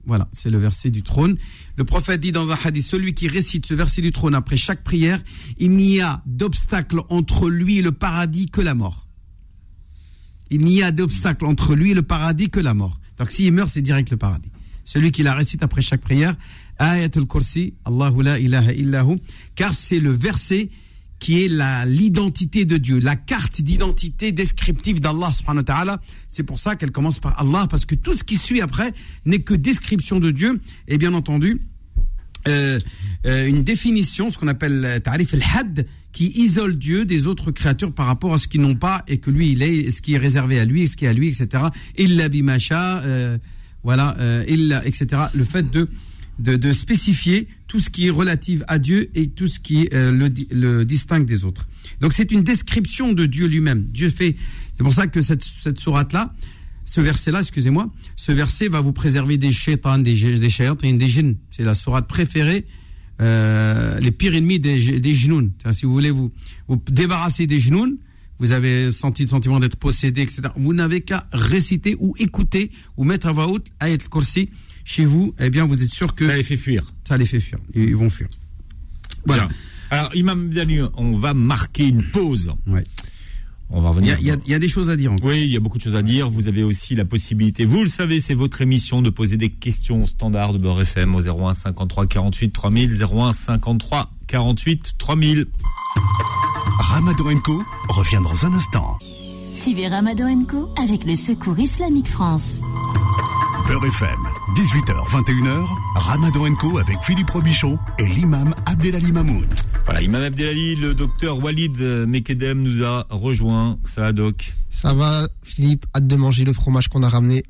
Voilà, 0.06 0.28
c'est 0.32 0.50
le 0.50 0.58
verset 0.58 0.90
du 0.90 1.02
trône. 1.02 1.36
Le 1.76 1.84
prophète 1.84 2.20
dit 2.20 2.32
dans 2.32 2.50
un 2.50 2.58
hadith, 2.62 2.84
celui 2.84 3.14
qui 3.14 3.28
récite 3.28 3.66
ce 3.66 3.74
verset 3.74 4.02
du 4.02 4.12
trône 4.12 4.34
après 4.34 4.56
chaque 4.56 4.82
prière, 4.82 5.20
il 5.58 5.72
n'y 5.72 6.00
a 6.00 6.22
d'obstacle 6.26 7.00
entre 7.08 7.48
lui 7.48 7.78
et 7.78 7.82
le 7.82 7.92
paradis 7.92 8.46
que 8.46 8.60
la 8.60 8.74
mort. 8.74 9.06
Il 10.50 10.64
n'y 10.64 10.82
a 10.82 10.92
d'obstacle 10.92 11.46
entre 11.46 11.74
lui 11.74 11.92
et 11.92 11.94
le 11.94 12.02
paradis 12.02 12.50
que 12.50 12.60
la 12.60 12.74
mort. 12.74 13.00
Donc 13.18 13.30
s'il 13.30 13.52
meurt, 13.52 13.68
c'est 13.68 13.82
direct 13.82 14.10
le 14.10 14.16
paradis. 14.16 14.50
Celui 14.84 15.12
qui 15.12 15.22
la 15.22 15.34
récite 15.34 15.62
après 15.62 15.80
chaque 15.80 16.00
prière, 16.00 16.34
Ayatul 16.78 17.26
Kursi, 17.26 17.74
Allahu 17.84 18.22
la 18.22 18.38
ilaha 18.38 18.72
illahu, 18.72 19.18
car 19.54 19.72
c'est 19.72 20.00
le 20.00 20.10
verset 20.10 20.70
qui 21.22 21.44
est 21.44 21.86
l'identité 21.86 22.64
de 22.64 22.76
Dieu, 22.78 22.98
la 22.98 23.14
carte 23.14 23.62
d'identité 23.62 24.32
descriptive 24.32 25.00
d'Allah 25.00 25.32
subhanahu 25.32 25.62
wa. 25.68 26.00
C'est 26.26 26.42
pour 26.42 26.58
ça 26.58 26.74
qu'elle 26.74 26.90
commence 26.90 27.20
par 27.20 27.40
Allah, 27.40 27.68
parce 27.70 27.84
que 27.84 27.94
tout 27.94 28.14
ce 28.14 28.24
qui 28.24 28.36
suit 28.36 28.60
après 28.60 28.92
n'est 29.24 29.38
que 29.38 29.54
description 29.54 30.18
de 30.18 30.32
Dieu, 30.32 30.60
et 30.88 30.98
bien 30.98 31.14
entendu, 31.14 31.60
euh, 32.48 32.80
euh, 33.24 33.46
une 33.46 33.62
définition, 33.62 34.32
ce 34.32 34.38
qu'on 34.38 34.48
appelle 34.48 35.00
tarif 35.04 35.32
al-had, 35.32 35.86
qui 36.10 36.26
isole 36.42 36.76
Dieu 36.76 37.04
des 37.04 37.28
autres 37.28 37.52
créatures 37.52 37.92
par 37.92 38.06
rapport 38.06 38.34
à 38.34 38.38
ce 38.38 38.48
qu'ils 38.48 38.60
n'ont 38.60 38.74
pas 38.74 39.04
et 39.06 39.18
que 39.18 39.30
lui 39.30 39.52
il 39.52 39.62
est, 39.62 39.90
ce 39.90 40.02
qui 40.02 40.14
est 40.14 40.18
réservé 40.18 40.58
à 40.58 40.64
lui, 40.64 40.88
ce 40.88 40.96
qui 40.96 41.04
est 41.04 41.08
à 41.08 41.12
lui, 41.12 41.28
etc. 41.28 41.66
Illa 41.96 42.28
bimasha, 42.28 42.98
euh, 42.98 43.38
voilà, 43.84 44.16
euh, 44.18 44.42
etc. 44.84 45.06
Le 45.34 45.44
fait 45.44 45.70
de 45.70 45.88
de, 46.38 46.72
spécifier 46.72 47.48
tout 47.68 47.80
ce 47.80 47.90
qui 47.90 48.06
est 48.06 48.10
relatif 48.10 48.62
à 48.68 48.78
Dieu 48.78 49.10
et 49.14 49.28
tout 49.28 49.46
ce 49.46 49.60
qui 49.60 49.88
euh, 49.92 50.12
le, 50.12 50.30
le, 50.50 50.84
distingue 50.84 51.26
des 51.26 51.44
autres. 51.44 51.68
Donc 52.00 52.12
c'est 52.12 52.32
une 52.32 52.42
description 52.42 53.12
de 53.12 53.26
Dieu 53.26 53.46
lui-même. 53.46 53.84
Dieu 53.84 54.10
fait. 54.10 54.36
C'est 54.76 54.82
pour 54.82 54.92
ça 54.92 55.06
que 55.06 55.20
cette, 55.20 55.44
cette 55.60 55.78
sourate-là, 55.78 56.34
ce 56.84 57.00
verset-là, 57.00 57.40
excusez-moi, 57.40 57.90
ce 58.16 58.32
verset 58.32 58.68
va 58.68 58.80
vous 58.80 58.92
préserver 58.92 59.38
des 59.38 59.52
shaitans, 59.52 60.02
des, 60.02 60.14
des 60.14 60.38
des 60.38 61.08
djinns. 61.08 61.36
C'est 61.50 61.64
la 61.64 61.74
sourate 61.74 62.08
préférée, 62.08 62.66
euh, 63.20 63.98
les 64.00 64.10
pires 64.10 64.34
ennemis 64.34 64.58
des, 64.58 64.98
des. 64.98 65.14
Si 65.14 65.86
vous 65.86 65.92
voulez 65.92 66.10
vous, 66.10 66.32
vous 66.68 66.82
débarrasser 66.90 67.46
des 67.46 67.58
jnoun, 67.58 67.98
vous 68.38 68.52
avez 68.52 68.90
senti 68.90 69.22
le 69.22 69.28
sentiment 69.28 69.60
d'être 69.60 69.76
possédé, 69.76 70.22
etc. 70.22 70.42
Vous 70.56 70.74
n'avez 70.74 71.02
qu'à 71.02 71.28
réciter 71.32 71.96
ou 72.00 72.14
écouter 72.18 72.72
ou 72.96 73.04
mettre 73.04 73.28
à 73.28 73.32
voix 73.32 73.48
haute 73.48 73.68
Ayat 73.78 73.94
al-Kursi 73.94 74.50
chez 74.84 75.04
vous, 75.04 75.34
eh 75.38 75.50
bien, 75.50 75.66
vous 75.66 75.82
êtes 75.82 75.90
sûr 75.90 76.14
que 76.14 76.26
ça 76.26 76.36
les 76.36 76.42
fait 76.42 76.56
fuir. 76.56 76.92
Ça 77.06 77.16
les 77.16 77.26
fait 77.26 77.40
fuir. 77.40 77.58
Ils 77.74 77.96
vont 77.96 78.10
fuir. 78.10 78.28
Voilà. 79.26 79.48
Alors, 79.90 80.14
Imam 80.14 80.50
Dali, 80.50 80.80
on 80.96 81.12
va 81.12 81.34
marquer 81.34 81.88
une 81.88 82.02
pause. 82.02 82.52
Ouais. 82.66 82.84
On 83.74 83.80
va 83.80 83.88
revenir. 83.88 84.18
Il 84.20 84.26
y, 84.26 84.54
a, 84.54 84.58
des 84.58 84.68
choses 84.68 84.90
à 84.90 84.96
dire 84.96 85.12
encore. 85.12 85.30
Oui, 85.30 85.42
il 85.44 85.48
y 85.48 85.56
a 85.56 85.60
beaucoup 85.60 85.78
de 85.78 85.82
choses 85.82 85.94
à 85.94 86.02
dire. 86.02 86.28
Vous 86.28 86.46
avez 86.46 86.62
aussi 86.62 86.94
la 86.94 87.06
possibilité, 87.06 87.64
vous 87.64 87.82
le 87.82 87.88
savez, 87.88 88.20
c'est 88.20 88.34
votre 88.34 88.60
émission 88.60 89.00
de 89.00 89.08
poser 89.08 89.38
des 89.38 89.48
questions 89.48 90.04
standards 90.04 90.52
de 90.52 90.58
Beurre 90.58 90.82
FM 90.82 91.14
au 91.14 91.22
01 91.22 91.54
53 91.54 92.06
48 92.06 92.52
3000, 92.52 93.02
01 93.02 93.32
53 93.32 94.10
48 94.26 94.94
3000. 94.98 95.46
Ramadan 96.78 97.40
Co 97.40 97.62
revient 97.88 98.20
dans 98.22 98.44
un 98.44 98.52
instant. 98.52 98.98
Suivez 99.54 99.88
Ramadan 99.88 100.44
Co 100.44 100.68
avec 100.76 101.04
le 101.04 101.14
Secours 101.14 101.58
Islamique 101.58 102.08
France. 102.08 102.60
Beurre 103.72 103.86
FM, 103.86 104.18
18h, 104.54 105.08
21h, 105.08 105.66
Ramadan 105.94 106.54
Co 106.56 106.76
avec 106.76 106.98
Philippe 107.04 107.30
Robichon 107.30 107.78
et 107.98 108.06
l'imam 108.06 108.54
Abdelali 108.66 109.12
Mamoun. 109.12 109.46
Voilà, 109.86 110.02
imam 110.02 110.22
Abdelali, 110.22 110.76
le 110.76 110.92
docteur 110.92 111.42
Walid 111.42 111.80
Mekedem 111.80 112.60
nous 112.60 112.84
a 112.84 113.06
rejoint. 113.08 113.78
Ça 113.86 114.02
va, 114.02 114.12
doc? 114.12 114.52
Ça 114.68 114.92
va, 114.92 115.26
Philippe? 115.42 115.86
Hâte 115.96 116.06
de 116.06 116.16
manger 116.16 116.44
le 116.44 116.52
fromage 116.52 116.88
qu'on 116.88 117.02
a 117.02 117.08
ramené. 117.08 117.44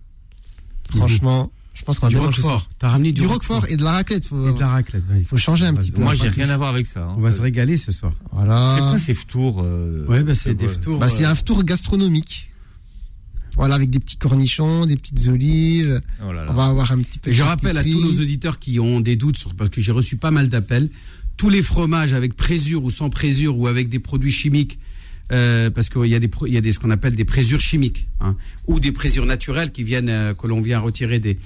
Franchement. 0.94 1.50
Je 1.74 1.82
pense 1.82 1.98
qu'on 1.98 2.06
va 2.06 2.10
du 2.10 2.16
bien 2.18 2.26
roquefort. 2.26 2.68
T'as 2.78 2.90
ramené 2.90 3.10
du, 3.10 3.22
du 3.22 3.26
roquefort. 3.26 3.66
et 3.68 3.76
de 3.76 3.82
la 3.82 3.90
raclette. 3.90 4.24
Faut, 4.24 4.48
et 4.48 4.54
de 4.54 4.60
la 4.60 4.68
raclette. 4.68 5.02
Il 5.18 5.24
faut 5.24 5.38
changer 5.38 5.66
un 5.66 5.74
petit 5.74 5.90
peu. 5.90 6.02
Moi, 6.02 6.14
j'ai 6.14 6.28
rien 6.28 6.50
à 6.50 6.56
voir 6.56 6.68
avec 6.68 6.86
ça. 6.86 7.00
Hein, 7.00 7.14
on 7.16 7.20
va 7.20 7.32
se 7.32 7.40
régaler 7.40 7.76
ce 7.76 7.90
soir. 7.90 8.12
Voilà. 8.30 8.76
C'est 8.76 8.82
quoi 8.82 8.98
ces 9.00 9.14
ftours 9.14 9.60
euh, 9.64 10.06
Ouais, 10.06 10.22
bah, 10.22 10.36
c'est 10.36 10.54
des 10.54 10.68
ftours. 10.68 11.00
Bah, 11.00 11.08
c'est 11.08 11.24
un 11.24 11.34
ftour 11.34 11.64
gastronomique. 11.64 12.51
Voilà, 13.56 13.74
avec 13.74 13.90
des 13.90 13.98
petits 13.98 14.16
cornichons, 14.16 14.86
des 14.86 14.96
petites 14.96 15.28
olives. 15.28 16.00
Oh 16.22 16.26
on 16.48 16.54
va 16.54 16.66
avoir 16.66 16.92
un 16.92 16.98
petit 16.98 17.18
peu. 17.18 17.30
Je 17.30 17.42
rappelle 17.42 17.76
à 17.76 17.84
tous 17.84 18.00
nos 18.00 18.20
auditeurs 18.22 18.58
qui 18.58 18.80
ont 18.80 19.00
des 19.00 19.16
doutes 19.16 19.36
sur, 19.36 19.54
parce 19.54 19.70
que 19.70 19.80
j'ai 19.80 19.92
reçu 19.92 20.16
pas 20.16 20.30
mal 20.30 20.48
d'appels, 20.48 20.88
tous 21.36 21.50
les 21.50 21.62
fromages 21.62 22.12
avec 22.12 22.34
présure 22.34 22.84
ou 22.84 22.90
sans 22.90 23.10
présure 23.10 23.58
ou 23.58 23.66
avec 23.66 23.88
des 23.88 23.98
produits 23.98 24.32
chimiques. 24.32 24.78
Euh, 25.30 25.70
parce 25.70 25.88
qu'il 25.88 26.06
y 26.06 26.14
a 26.14 26.18
des 26.18 26.28
il 26.46 26.52
y 26.52 26.56
a 26.56 26.60
des 26.60 26.72
ce 26.72 26.80
qu'on 26.80 26.90
appelle 26.90 27.14
des 27.14 27.24
présures 27.24 27.60
chimiques 27.60 28.08
hein, 28.20 28.36
ou 28.66 28.80
des 28.80 28.90
présures 28.90 29.24
naturelles 29.24 29.70
qui 29.70 29.84
viennent 29.84 30.08
euh, 30.08 30.34
que 30.34 30.48
l'on 30.48 30.60
vient 30.60 30.80
retirer 30.80 31.20
des 31.20 31.38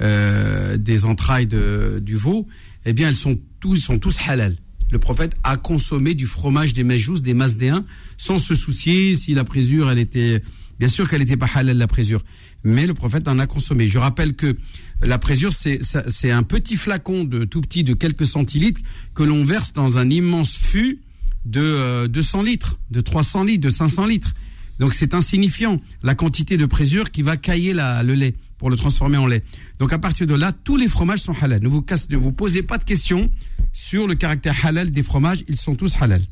euh, 0.00 0.78
des 0.78 1.04
entrailles 1.04 1.46
de, 1.46 2.00
du 2.02 2.16
veau 2.16 2.48
eh 2.86 2.94
bien 2.94 3.08
elles 3.08 3.14
sont 3.14 3.38
tous 3.60 3.76
sont 3.76 3.98
tous 3.98 4.16
halal 4.26 4.56
le 4.90 4.98
prophète 4.98 5.36
a 5.44 5.56
consommé 5.56 6.14
du 6.14 6.26
fromage 6.26 6.72
des 6.72 6.84
Majous, 6.84 7.20
des 7.20 7.34
Masdéens, 7.34 7.84
sans 8.16 8.38
se 8.38 8.54
soucier 8.54 9.14
si 9.14 9.34
la 9.34 9.44
présure, 9.44 9.90
elle 9.90 9.98
était 9.98 10.42
Bien 10.78 10.88
sûr 10.88 11.08
qu'elle 11.08 11.20
n'était 11.20 11.36
pas 11.36 11.48
halal 11.54 11.76
la 11.76 11.86
présure, 11.86 12.22
mais 12.62 12.86
le 12.86 12.94
prophète 12.94 13.26
en 13.28 13.38
a 13.38 13.46
consommé. 13.46 13.88
Je 13.88 13.98
rappelle 13.98 14.34
que 14.34 14.56
la 15.02 15.18
présure, 15.18 15.52
c'est 15.52 16.30
un 16.30 16.42
petit 16.42 16.76
flacon 16.76 17.24
de 17.24 17.44
tout 17.44 17.60
petit 17.60 17.84
de 17.84 17.94
quelques 17.94 18.26
centilitres 18.26 18.80
que 19.14 19.22
l'on 19.22 19.44
verse 19.44 19.72
dans 19.72 19.98
un 19.98 20.08
immense 20.08 20.52
fût 20.52 21.00
de 21.44 22.06
200 22.06 22.40
euh, 22.40 22.44
litres, 22.44 22.78
de 22.90 23.00
300 23.00 23.44
litres, 23.44 23.62
de 23.62 23.70
500 23.70 24.06
litres. 24.06 24.34
Donc 24.78 24.94
c'est 24.94 25.14
insignifiant 25.14 25.80
la 26.02 26.14
quantité 26.14 26.56
de 26.56 26.66
présure 26.66 27.10
qui 27.10 27.22
va 27.22 27.36
cailler 27.36 27.72
la, 27.72 28.02
le 28.02 28.14
lait 28.14 28.34
pour 28.58 28.70
le 28.70 28.76
transformer 28.76 29.16
en 29.16 29.26
lait. 29.26 29.42
Donc 29.78 29.92
à 29.92 29.98
partir 29.98 30.26
de 30.26 30.34
là, 30.34 30.52
tous 30.52 30.76
les 30.76 30.88
fromages 30.88 31.20
sont 31.20 31.34
halal. 31.40 31.62
Ne 31.62 31.68
vous, 31.68 31.82
casse, 31.82 32.08
ne 32.10 32.16
vous 32.16 32.32
posez 32.32 32.62
pas 32.62 32.78
de 32.78 32.84
questions 32.84 33.30
sur 33.72 34.06
le 34.06 34.14
caractère 34.14 34.66
halal 34.66 34.90
des 34.90 35.02
fromages, 35.02 35.44
ils 35.48 35.56
sont 35.56 35.74
tous 35.74 35.96
halal. 36.00 36.22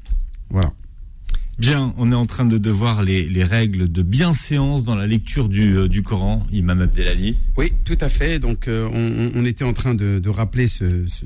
Voilà. 0.50 0.72
Bien, 1.58 1.94
on 1.96 2.12
est 2.12 2.14
en 2.14 2.26
train 2.26 2.44
de, 2.44 2.58
devoir 2.58 3.02
les, 3.02 3.26
les, 3.30 3.42
règles 3.42 3.90
de 3.90 4.02
bienséance 4.02 4.84
dans 4.84 4.94
la 4.94 5.06
lecture 5.06 5.48
du, 5.48 5.74
euh, 5.74 5.88
du 5.88 6.02
Coran, 6.02 6.46
Imam 6.52 6.82
Abdelali. 6.82 7.34
Oui, 7.56 7.72
tout 7.82 7.96
à 8.02 8.10
fait. 8.10 8.38
Donc, 8.38 8.68
euh, 8.68 8.86
on, 8.92 9.40
on, 9.40 9.44
était 9.46 9.64
en 9.64 9.72
train 9.72 9.94
de, 9.94 10.18
de 10.18 10.28
rappeler 10.28 10.66
ce, 10.66 11.06
ce, 11.06 11.24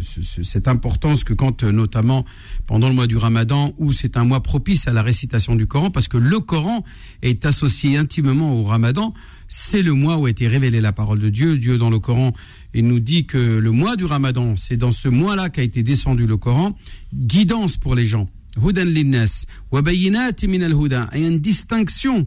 ce, 0.00 0.42
cette 0.42 0.66
importance 0.66 1.22
que 1.22 1.32
quand, 1.32 1.62
euh, 1.62 1.70
notamment 1.70 2.24
pendant 2.66 2.88
le 2.88 2.94
mois 2.96 3.06
du 3.06 3.16
Ramadan, 3.16 3.72
où 3.78 3.92
c'est 3.92 4.16
un 4.16 4.24
mois 4.24 4.42
propice 4.42 4.88
à 4.88 4.92
la 4.92 5.02
récitation 5.02 5.54
du 5.54 5.68
Coran, 5.68 5.90
parce 5.90 6.08
que 6.08 6.16
le 6.16 6.40
Coran 6.40 6.84
est 7.22 7.46
associé 7.46 7.96
intimement 7.96 8.54
au 8.54 8.64
Ramadan, 8.64 9.14
c'est 9.46 9.82
le 9.82 9.92
mois 9.92 10.16
où 10.16 10.26
a 10.26 10.30
été 10.30 10.48
révélée 10.48 10.80
la 10.80 10.92
parole 10.92 11.20
de 11.20 11.28
Dieu. 11.28 11.56
Dieu 11.56 11.78
dans 11.78 11.90
le 11.90 12.00
Coran, 12.00 12.32
il 12.74 12.88
nous 12.88 12.98
dit 12.98 13.26
que 13.26 13.38
le 13.38 13.70
mois 13.70 13.94
du 13.94 14.06
Ramadan, 14.06 14.56
c'est 14.56 14.76
dans 14.76 14.92
ce 14.92 15.08
mois-là 15.08 15.50
qu'a 15.50 15.62
été 15.62 15.84
descendu 15.84 16.26
le 16.26 16.36
Coran, 16.36 16.76
guidance 17.14 17.76
pour 17.76 17.94
les 17.94 18.06
gens 18.06 18.28
hudan 18.62 18.84
linnas 18.84 19.46
wa 19.70 19.82
min 19.82 20.62
al-huda 20.62 21.08
et 21.12 21.26
une 21.26 21.38
distinction 21.38 22.26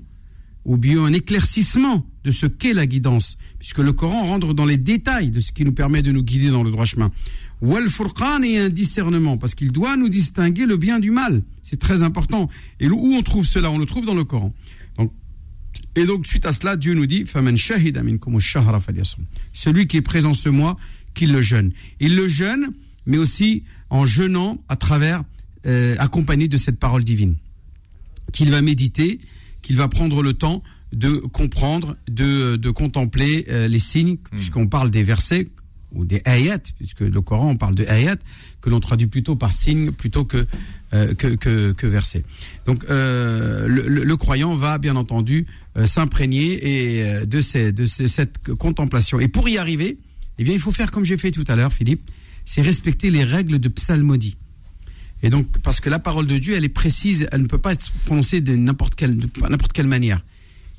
ou 0.66 0.78
bien 0.78 1.04
un 1.04 1.14
éclaircissement 1.14 2.06
de 2.24 2.32
ce 2.32 2.46
qu'est 2.46 2.74
la 2.74 2.86
guidance 2.86 3.38
puisque 3.60 3.80
le 3.80 3.94
Coran 3.94 4.24
rentre 4.26 4.54
dans 4.54 4.66
les 4.66 4.78
détails 4.78 5.32
de 5.32 5.40
ce 5.40 5.52
qui 5.52 5.66
nous 5.66 5.72
permet 5.74 6.02
de 6.02 6.12
nous 6.12 6.24
guider 6.24 6.50
dans 6.50 6.64
le 6.64 6.72
droit 6.72 6.86
chemin. 6.86 7.12
Wal 7.62 7.90
furqan 7.90 8.42
et 8.44 8.58
un 8.58 8.70
discernement 8.70 9.38
parce 9.38 9.54
qu'il 9.54 9.72
doit 9.72 9.96
nous 9.96 10.10
distinguer 10.10 10.66
le 10.66 10.78
bien 10.78 11.00
du 11.00 11.12
mal. 11.12 11.44
C'est 11.62 11.80
très 11.80 12.02
important. 12.02 12.50
Et 12.80 12.90
où 12.90 13.14
on 13.14 13.22
trouve 13.22 13.46
cela? 13.46 13.70
On 13.70 13.78
le 13.78 13.86
trouve 13.86 14.06
dans 14.06 14.16
le 14.16 14.24
Coran. 14.24 14.52
Et 15.96 16.06
donc, 16.06 16.26
suite 16.26 16.46
à 16.46 16.54
cela, 16.54 16.76
Dieu 16.78 16.94
nous 16.94 17.06
dit 17.06 17.26
Celui 19.54 19.88
qui 19.88 19.98
est 19.98 20.02
présent 20.02 20.34
ce 20.34 20.50
mois, 20.50 20.78
qu'il 21.14 21.34
le 21.34 21.42
jeûne. 21.42 21.72
Il 22.00 22.16
le 22.16 22.28
jeûne, 22.28 22.72
mais 23.06 23.18
aussi 23.18 23.64
en 23.90 24.06
jeûnant 24.06 24.64
à 24.70 24.76
travers, 24.78 25.24
euh, 25.66 25.96
accompagné 26.00 26.48
de 26.48 26.58
cette 26.58 26.80
parole 26.80 27.04
divine. 27.04 27.36
Qu'il 28.34 28.52
va 28.52 28.62
méditer, 28.62 29.20
qu'il 29.62 29.76
va 29.76 29.88
prendre 29.88 30.24
le 30.24 30.34
temps 30.34 30.64
de 30.94 31.18
comprendre, 31.18 31.96
de, 32.10 32.56
de 32.56 32.70
contempler 32.70 33.46
euh, 33.50 33.68
les 33.68 33.80
signes, 33.80 34.14
hmm. 34.14 34.38
puisqu'on 34.38 34.68
parle 34.68 34.92
des 34.92 35.04
versets 35.04 35.50
ou 35.94 36.06
des 36.06 36.22
ayats, 36.26 36.58
puisque 36.78 37.02
le 37.02 37.22
Coran 37.22 37.50
on 37.50 37.58
parle 37.58 37.76
de 37.76 37.86
ayats, 37.86 38.16
que 38.62 38.70
l'on 38.70 38.80
traduit 38.80 39.08
plutôt 39.08 39.36
par 39.36 39.54
signes 39.54 39.92
plutôt 39.92 40.26
que 40.26 40.46
euh, 40.94 41.14
que, 41.14 41.36
que, 41.36 41.72
que 41.72 41.88
versets. 41.88 42.24
Donc 42.66 42.86
euh, 42.90 43.68
le, 43.68 43.88
le, 43.88 44.18
croyant 44.18 44.56
va 44.56 44.78
bien 44.78 44.96
entendu 44.96 45.48
euh, 45.78 45.86
s'imprégner 45.86 46.60
et 46.92 47.26
de, 47.26 47.42
ces, 47.42 47.72
de 47.72 47.86
cette 47.86 48.54
contemplation. 48.56 49.20
Et 49.20 49.28
pour 49.28 49.48
y 49.48 49.58
arriver, 49.58 49.98
eh 50.38 50.44
bien 50.44 50.54
il 50.54 50.60
faut 50.60 50.72
faire 50.72 50.92
comme 50.92 51.06
j'ai 51.06 51.18
fait 51.18 51.32
tout 51.32 51.46
à 51.48 51.56
l'heure, 51.56 51.74
Philippe, 51.74 52.10
c'est 52.46 52.62
respecter 52.62 53.10
les 53.10 53.24
règles 53.24 53.60
de 53.60 53.70
psalmodie. 53.70 54.38
Et 55.24 55.30
donc 55.30 55.60
parce 55.62 55.80
que 55.80 55.90
la 55.90 56.00
parole 56.00 56.28
de 56.28 56.38
Dieu, 56.38 56.56
elle 56.56 56.66
est 56.66 56.70
précise, 56.70 57.28
elle 57.32 57.42
ne 57.42 57.48
peut 57.48 57.58
pas 57.58 57.74
être 57.74 57.92
prononcée 58.06 58.42
de 58.42 58.56
n'importe 58.56 58.96
quelle 58.96 59.18
quelle 59.74 59.88
manière. 59.88 60.22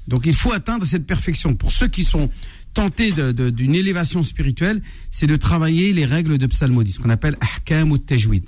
Donc 0.09 0.27
il 0.27 0.35
faut 0.35 0.53
atteindre 0.53 0.85
cette 0.85 1.07
perfection. 1.07 1.55
Pour 1.55 1.73
ceux 1.73 1.89
qui 1.89 2.05
sont 2.05 2.29
tentés 2.75 3.13
d'une 3.13 3.75
élévation 3.75 4.23
spirituelle, 4.23 4.83
c'est 5.11 5.27
de 5.27 5.37
travailler 5.37 5.93
les 5.93 6.05
règles 6.05 6.39
de 6.39 6.47
psalmodie, 6.47 6.93
ce 6.93 7.01
qu'on 7.01 7.11
appelle 7.11 7.37
ahkam 7.41 7.93
ou 7.93 7.99
tajwid. 7.99 8.45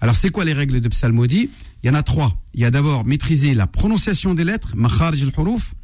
Alors 0.00 0.16
c'est 0.16 0.30
quoi 0.30 0.44
les 0.44 0.52
règles 0.52 0.80
de 0.80 0.88
psalmodie? 0.88 1.50
Il 1.82 1.86
y 1.86 1.90
en 1.90 1.94
a 1.94 2.02
trois. 2.02 2.40
Il 2.54 2.60
y 2.60 2.64
a 2.64 2.70
d'abord 2.70 3.04
maîtriser 3.04 3.54
la 3.54 3.66
prononciation 3.66 4.34
des 4.34 4.44
lettres, 4.44 4.74
makharij 4.74 5.22
al-huruf, 5.22 5.74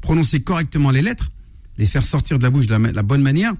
prononcer 0.00 0.40
correctement 0.40 0.90
les 0.90 1.02
lettres, 1.02 1.30
les 1.76 1.86
faire 1.86 2.04
sortir 2.04 2.38
de 2.38 2.44
la 2.44 2.50
bouche 2.50 2.66
de 2.66 2.74
la, 2.74 3.02
bonne 3.02 3.22
manière. 3.22 3.52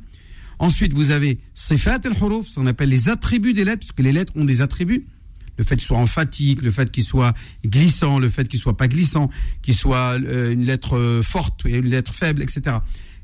Ensuite, 0.58 0.92
vous 0.92 1.10
avez 1.10 1.38
sifat 1.54 2.00
al-huruf, 2.04 2.48
ce 2.48 2.54
qu'on 2.56 2.66
appelle 2.66 2.90
les 2.90 3.08
attributs 3.08 3.52
des 3.52 3.64
lettres, 3.64 3.80
parce 3.80 3.92
que 3.92 4.02
les 4.02 4.12
lettres 4.12 4.32
ont 4.36 4.44
des 4.44 4.62
attributs 4.62 5.04
le 5.56 5.64
fait 5.64 5.76
qu'il 5.76 5.87
soit 5.87 5.99
emphatique, 5.99 6.62
le 6.62 6.70
fait 6.70 6.90
qu'il 6.90 7.04
soit 7.04 7.34
glissant, 7.64 8.18
le 8.18 8.28
fait 8.28 8.49
qu'il 8.49 8.61
soit 8.61 8.76
pas 8.76 8.88
glissant, 8.88 9.30
qu'il 9.62 9.75
soit 9.75 10.18
euh, 10.20 10.52
une 10.52 10.64
lettre 10.64 10.96
euh, 10.96 11.23
forte 11.23 11.66
et 11.66 11.76
une 11.76 11.88
lettre 11.88 12.12
faible, 12.14 12.42
etc. 12.42 12.78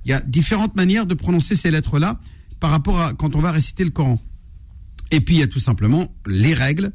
Il 0.04 0.10
y 0.10 0.14
a 0.14 0.20
différentes 0.20 0.76
manières 0.76 1.06
de 1.06 1.14
prononcer 1.14 1.54
ces 1.54 1.70
lettres-là 1.70 2.20
par 2.58 2.70
rapport 2.70 3.00
à 3.00 3.12
quand 3.12 3.34
on 3.34 3.40
va 3.40 3.52
réciter 3.52 3.84
le 3.84 3.90
Coran. 3.90 4.18
Et 5.10 5.20
puis 5.20 5.36
il 5.36 5.38
y 5.40 5.42
a 5.42 5.48
tout 5.48 5.60
simplement 5.60 6.14
les 6.26 6.54
règles 6.54 6.92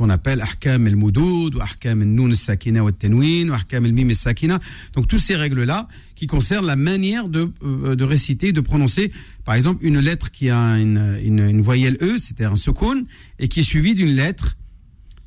qu'on 0.00 0.08
appelle 0.08 0.40
ahkam 0.40 0.86
el 0.86 0.96
moudoud 0.96 1.56
ou 1.56 1.60
el 1.60 1.96
nun 2.08 2.32
sakina 2.32 2.82
ou 2.82 2.90
tenwin 2.90 3.50
ou 3.50 3.54
el 3.70 3.92
mim 3.92 4.14
sakina. 4.14 4.58
Donc 4.94 5.08
toutes 5.08 5.20
ces 5.20 5.36
règles-là 5.36 5.88
qui 6.14 6.26
concernent 6.26 6.66
la 6.66 6.76
manière 6.76 7.28
de, 7.28 7.52
euh, 7.62 7.94
de 7.96 8.04
réciter, 8.04 8.52
de 8.52 8.60
prononcer, 8.62 9.12
par 9.44 9.54
exemple, 9.54 9.84
une 9.84 10.00
lettre 10.00 10.30
qui 10.30 10.48
a 10.48 10.78
une, 10.78 11.18
une, 11.22 11.60
voyelle 11.60 11.98
E, 12.00 12.16
c'était 12.18 12.44
un 12.44 12.56
sukun, 12.56 13.04
et 13.38 13.48
qui 13.48 13.60
est 13.60 13.64
suivie 13.64 13.94
d'une 13.94 14.14
lettre 14.14 14.56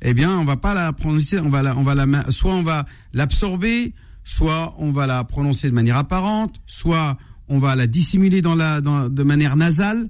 eh 0.02 0.14
bien, 0.14 0.36
on 0.38 0.44
va 0.44 0.56
pas 0.56 0.74
la 0.74 0.92
prononcer, 0.92 1.38
on 1.38 1.48
va 1.48 1.62
la, 1.62 1.76
on 1.76 1.82
va 1.82 1.94
la, 1.94 2.30
soit 2.30 2.54
on 2.54 2.62
va 2.62 2.84
l'absorber, 3.12 3.94
soit 4.24 4.74
on 4.78 4.92
va 4.92 5.06
la 5.06 5.24
prononcer 5.24 5.68
de 5.68 5.74
manière 5.74 5.96
apparente, 5.96 6.60
soit 6.66 7.18
on 7.48 7.58
va 7.58 7.76
la 7.76 7.86
dissimuler 7.86 8.42
dans 8.42 8.54
la, 8.54 8.80
de 8.80 9.22
manière 9.22 9.56
nasale. 9.56 10.08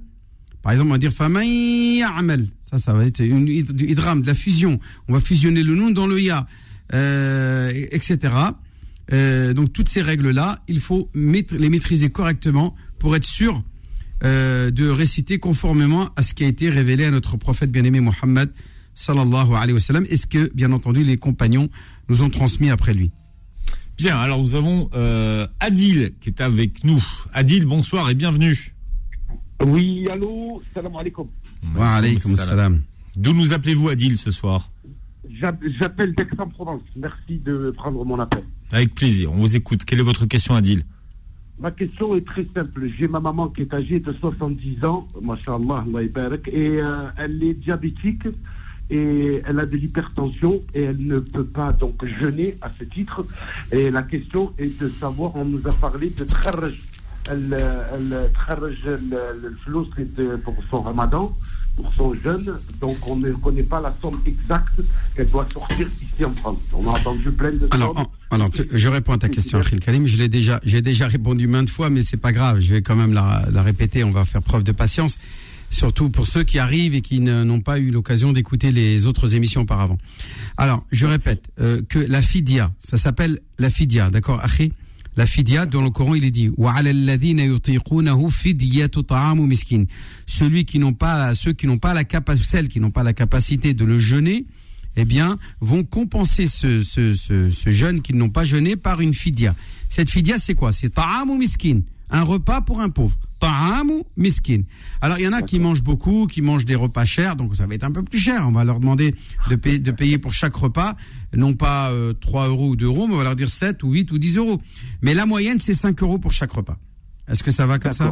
Par 0.61 0.71
exemple, 0.71 0.89
on 0.89 0.93
va 0.93 0.97
dire 0.97 1.11
ya'mal. 1.11 2.47
Ça, 2.61 2.79
ça 2.79 2.93
va 2.93 3.05
être 3.05 3.19
une 3.19 3.47
hydram, 3.47 4.21
de 4.21 4.27
la 4.27 4.33
fusion. 4.33 4.79
On 5.07 5.13
va 5.13 5.19
fusionner 5.19 5.61
le 5.61 5.75
nun 5.75 5.91
dans 5.91 6.07
le 6.07 6.19
ya, 6.19 6.47
euh, 6.93 7.71
etc. 7.91 8.33
Euh, 9.13 9.53
donc 9.53 9.71
toutes 9.71 9.89
ces 9.89 10.01
règles-là, 10.01 10.59
il 10.67 10.79
faut 10.79 11.09
les 11.13 11.69
maîtriser 11.69 12.09
correctement 12.09 12.75
pour 12.97 13.15
être 13.15 13.25
sûr 13.25 13.63
euh, 14.23 14.71
de 14.71 14.89
réciter 14.89 15.37
conformément 15.37 16.09
à 16.15 16.23
ce 16.23 16.33
qui 16.33 16.43
a 16.43 16.47
été 16.47 16.69
révélé 16.69 17.05
à 17.05 17.11
notre 17.11 17.37
prophète 17.37 17.71
bien-aimé 17.71 17.99
Mohammed 17.99 18.49
sallallahu 18.95 19.53
alayhi 19.53 19.73
wa 19.73 19.79
sallam, 19.79 20.05
est 20.09 20.17
ce 20.17 20.25
que, 20.25 20.51
bien 20.53 20.71
entendu, 20.71 21.03
les 21.03 21.17
compagnons 21.17 21.69
nous 22.09 22.23
ont 22.23 22.29
transmis 22.29 22.69
après 22.69 22.93
lui? 22.93 23.11
Bien, 23.97 24.17
alors 24.17 24.41
nous 24.41 24.55
avons 24.55 24.89
euh, 24.93 25.47
Adil 25.59 26.13
qui 26.19 26.29
est 26.29 26.41
avec 26.41 26.83
nous. 26.83 27.01
Adil, 27.33 27.65
bonsoir 27.65 28.09
et 28.09 28.15
bienvenue. 28.15 28.73
Oui, 29.65 30.07
allô, 30.09 30.61
salam 30.73 30.95
alaikum. 30.95 31.27
Wa 31.75 31.95
alaykum 31.95 32.35
salam. 32.35 32.81
D'où 33.15 33.33
nous 33.33 33.53
appelez-vous 33.53 33.89
Adil 33.89 34.17
ce 34.17 34.31
soir? 34.31 34.69
J'appelle 35.79 36.13
d'Aix-en-Provence. 36.15 36.81
Merci 36.95 37.39
de 37.39 37.73
prendre 37.75 38.03
mon 38.03 38.19
appel. 38.19 38.43
Avec 38.71 38.93
plaisir, 38.93 39.31
on 39.31 39.37
vous 39.37 39.55
écoute. 39.55 39.85
Quelle 39.85 39.99
est 39.99 40.03
votre 40.03 40.25
question 40.25 40.55
Adil? 40.55 40.83
Ma 41.57 41.71
question 41.71 42.15
est 42.15 42.25
très 42.25 42.45
simple. 42.53 42.89
J'ai 42.99 43.07
ma 43.07 43.21
maman 43.21 43.47
qui 43.49 43.61
est 43.61 43.73
âgée 43.73 44.01
de 44.01 44.11
70 44.11 44.83
ans, 44.83 45.07
mashallah, 45.21 45.85
et 46.47 46.57
euh, 46.57 47.07
elle 47.17 47.41
est 47.43 47.53
diabétique 47.53 48.27
et 48.89 49.41
elle 49.45 49.59
a 49.59 49.65
de 49.65 49.77
l'hypertension 49.77 50.61
et 50.73 50.83
elle 50.83 51.05
ne 51.05 51.19
peut 51.19 51.45
pas 51.45 51.71
donc 51.73 52.05
jeûner 52.19 52.57
à 52.61 52.71
ce 52.77 52.83
titre. 52.83 53.25
Et 53.71 53.89
la 53.89 54.03
question 54.03 54.53
est 54.57 54.79
de 54.79 54.91
savoir, 54.99 55.35
on 55.35 55.45
nous 55.45 55.61
a 55.67 55.71
parlé 55.71 56.09
de 56.09 56.23
Tcharj, 56.23 56.81
elle, 57.31 57.57
elle 57.93 58.29
le 59.41 59.55
flot 59.63 59.87
pour 60.43 60.55
son 60.69 60.81
ramadan, 60.81 61.35
pour 61.75 61.91
son 61.93 62.13
jeûne, 62.13 62.53
donc 62.79 62.95
on 63.07 63.15
ne 63.15 63.31
connaît 63.31 63.63
pas 63.63 63.81
la 63.81 63.93
somme 64.01 64.21
exacte 64.25 64.79
qu'elle 65.15 65.29
doit 65.29 65.47
sortir 65.51 65.87
ici 66.01 66.23
en 66.23 66.31
France. 66.31 66.59
On 66.73 66.87
a 66.87 66.91
entendu 66.91 67.31
plein 67.31 67.51
de 67.51 67.67
alors, 67.71 68.09
alors, 68.31 68.49
je 68.71 68.89
réponds 68.89 69.13
à 69.13 69.17
ta 69.17 69.29
question, 69.29 69.59
Achille 69.59 69.79
Kalim. 69.79 70.05
Je 70.07 70.17
l'ai 70.17 70.29
déjà, 70.29 70.59
j'ai 70.63 70.81
déjà 70.81 71.07
répondu 71.07 71.47
maintes 71.47 71.69
fois, 71.69 71.89
mais 71.89 72.01
c'est 72.01 72.17
pas 72.17 72.31
grave. 72.31 72.59
Je 72.59 72.75
vais 72.75 72.81
quand 72.81 72.95
même 72.95 73.13
la, 73.13 73.43
la 73.51 73.61
répéter. 73.61 74.03
On 74.03 74.11
va 74.11 74.23
faire 74.23 74.41
preuve 74.41 74.63
de 74.63 74.71
patience 74.71 75.19
surtout 75.69 76.09
pour 76.09 76.27
ceux 76.27 76.43
qui 76.43 76.59
arrivent 76.59 76.95
et 76.95 77.01
qui 77.01 77.19
n'ont 77.19 77.61
pas 77.61 77.79
eu 77.79 77.91
l'occasion 77.91 78.31
d'écouter 78.33 78.71
les 78.71 79.07
autres 79.07 79.35
émissions 79.35 79.61
auparavant. 79.61 79.97
Alors, 80.57 80.85
je 80.91 81.05
répète 81.05 81.49
euh, 81.59 81.81
que 81.87 81.99
la 81.99 82.21
fidia, 82.21 82.71
ça 82.79 82.97
s'appelle 82.97 83.39
la 83.59 83.69
fidia, 83.69 84.09
d'accord, 84.09 84.39
Akhi? 84.43 84.71
La 85.17 85.25
fidia, 85.25 85.65
dans 85.65 85.81
le 85.81 85.89
Coran, 85.91 86.13
il 86.15 86.25
est 86.25 86.31
dit 86.31 86.51
Celui 90.27 90.65
qui 90.65 90.79
n'ont 90.79 90.93
pas, 90.93 91.33
ceux 91.33 91.53
qui 91.53 91.67
n'ont 91.67 91.77
pas 91.77 91.93
la 91.93 92.03
capacité, 92.03 92.47
celles 92.47 92.67
qui 92.67 92.81
n'ont 92.81 92.91
pas 92.91 93.03
la 93.03 93.13
capacité 93.13 93.73
de 93.73 93.85
le 93.85 93.97
jeûner, 93.97 94.45
eh 94.97 95.05
bien, 95.05 95.37
vont 95.61 95.83
compenser 95.83 96.47
ce, 96.47 96.83
ce, 96.83 97.13
ce, 97.13 97.69
jeûne 97.69 98.01
qu'ils 98.01 98.17
n'ont 98.17 98.29
pas 98.29 98.43
jeûné 98.43 98.75
par 98.75 98.99
une 98.99 99.13
fidia. 99.13 99.55
Cette 99.87 100.09
fidia, 100.09 100.37
c'est 100.37 100.53
quoi? 100.53 100.73
C'est 100.73 100.89
ta'am 100.89 101.37
miskin, 101.37 101.81
un 102.09 102.23
repas 102.23 102.59
pour 102.59 102.81
un 102.81 102.89
pauvre 102.89 103.17
miskin. 104.17 104.63
Alors 105.01 105.19
il 105.19 105.23
y 105.23 105.27
en 105.27 105.33
a 105.33 105.41
qui 105.41 105.59
mangent 105.59 105.83
beaucoup, 105.83 106.27
qui 106.27 106.41
mangent 106.41 106.65
des 106.65 106.75
repas 106.75 107.05
chers, 107.05 107.35
donc 107.35 107.55
ça 107.55 107.67
va 107.67 107.75
être 107.75 107.83
un 107.83 107.91
peu 107.91 108.03
plus 108.03 108.19
cher. 108.19 108.43
On 108.47 108.51
va 108.51 108.63
leur 108.63 108.79
demander 108.79 109.15
de 109.49 109.55
payer, 109.55 109.79
de 109.79 109.91
payer 109.91 110.17
pour 110.17 110.33
chaque 110.33 110.55
repas, 110.55 110.95
non 111.33 111.53
pas 111.53 111.91
3 112.21 112.43
euh, 112.43 112.49
euros 112.49 112.69
ou 112.69 112.75
2 112.75 112.85
euros, 112.85 113.07
mais 113.07 113.13
on 113.13 113.17
va 113.17 113.23
leur 113.23 113.35
dire 113.35 113.49
7 113.49 113.83
ou 113.83 113.91
8 113.91 114.11
ou 114.11 114.17
10 114.17 114.37
euros. 114.37 114.61
Mais 115.01 115.13
la 115.13 115.25
moyenne, 115.25 115.59
c'est 115.59 115.73
5 115.73 116.01
euros 116.01 116.17
pour 116.17 116.31
chaque 116.31 116.51
repas. 116.51 116.77
Est-ce 117.27 117.43
que 117.43 117.51
ça 117.51 117.65
va 117.65 117.79
comme 117.79 117.93
ça? 117.93 118.11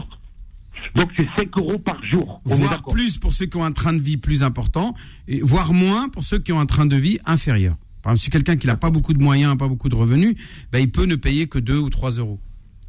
Donc 0.95 1.09
c'est 1.17 1.27
5 1.37 1.49
euros 1.57 1.79
par 1.79 2.03
jour. 2.05 2.41
voire 2.45 2.83
plus 2.83 3.17
pour 3.17 3.33
ceux 3.33 3.45
qui 3.45 3.57
ont 3.57 3.65
un 3.65 3.71
train 3.71 3.93
de 3.93 4.01
vie 4.01 4.17
plus 4.17 4.43
important, 4.43 4.93
et 5.27 5.41
voire 5.41 5.73
moins 5.73 6.09
pour 6.09 6.23
ceux 6.23 6.39
qui 6.39 6.51
ont 6.51 6.59
un 6.59 6.65
train 6.65 6.85
de 6.85 6.95
vie 6.95 7.19
inférieur. 7.25 7.75
Par 8.01 8.11
exemple, 8.11 8.23
si 8.25 8.29
quelqu'un 8.29 8.57
qui 8.57 8.67
n'a 8.67 8.75
pas 8.75 8.89
beaucoup 8.89 9.13
de 9.13 9.23
moyens, 9.23 9.57
pas 9.57 9.69
beaucoup 9.69 9.87
de 9.87 9.95
revenus, 9.95 10.35
ben, 10.71 10.79
il 10.79 10.91
peut 10.91 11.05
ne 11.05 11.15
payer 11.15 11.47
que 11.47 11.57
2 11.57 11.77
ou 11.77 11.89
3 11.89 12.11
euros. 12.11 12.39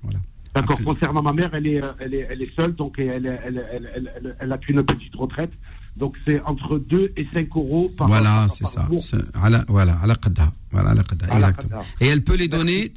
Voilà. 0.02 0.18
D'accord. 0.54 0.80
Concernant 0.84 1.22
ma 1.22 1.32
mère, 1.32 1.50
elle 1.54 1.66
est, 1.66 1.80
elle 1.98 2.14
est, 2.14 2.28
elle 2.30 2.42
est 2.42 2.54
seule, 2.54 2.74
donc 2.74 2.94
elle, 2.98 3.26
elle, 3.26 3.64
elle, 3.72 4.36
elle, 4.38 4.52
a 4.52 4.58
qu'une 4.58 4.82
petite 4.84 5.14
retraite. 5.16 5.50
Donc 5.96 6.16
c'est 6.26 6.40
entre 6.42 6.78
2 6.78 7.12
et 7.16 7.26
5 7.32 7.48
euros 7.56 7.92
par 7.96 8.08
Voilà, 8.08 8.46
c'est 8.48 8.66
ça. 8.66 8.88
Voilà, 9.34 9.64
voilà, 9.68 9.94
à 10.02 10.06
la 10.06 10.14
Voilà, 10.70 10.90
à 10.90 10.94
la 10.94 11.34
exactement. 11.34 11.82
Et 12.00 12.06
elle 12.06 12.22
peut 12.22 12.36
les 12.36 12.48
donner 12.48 12.92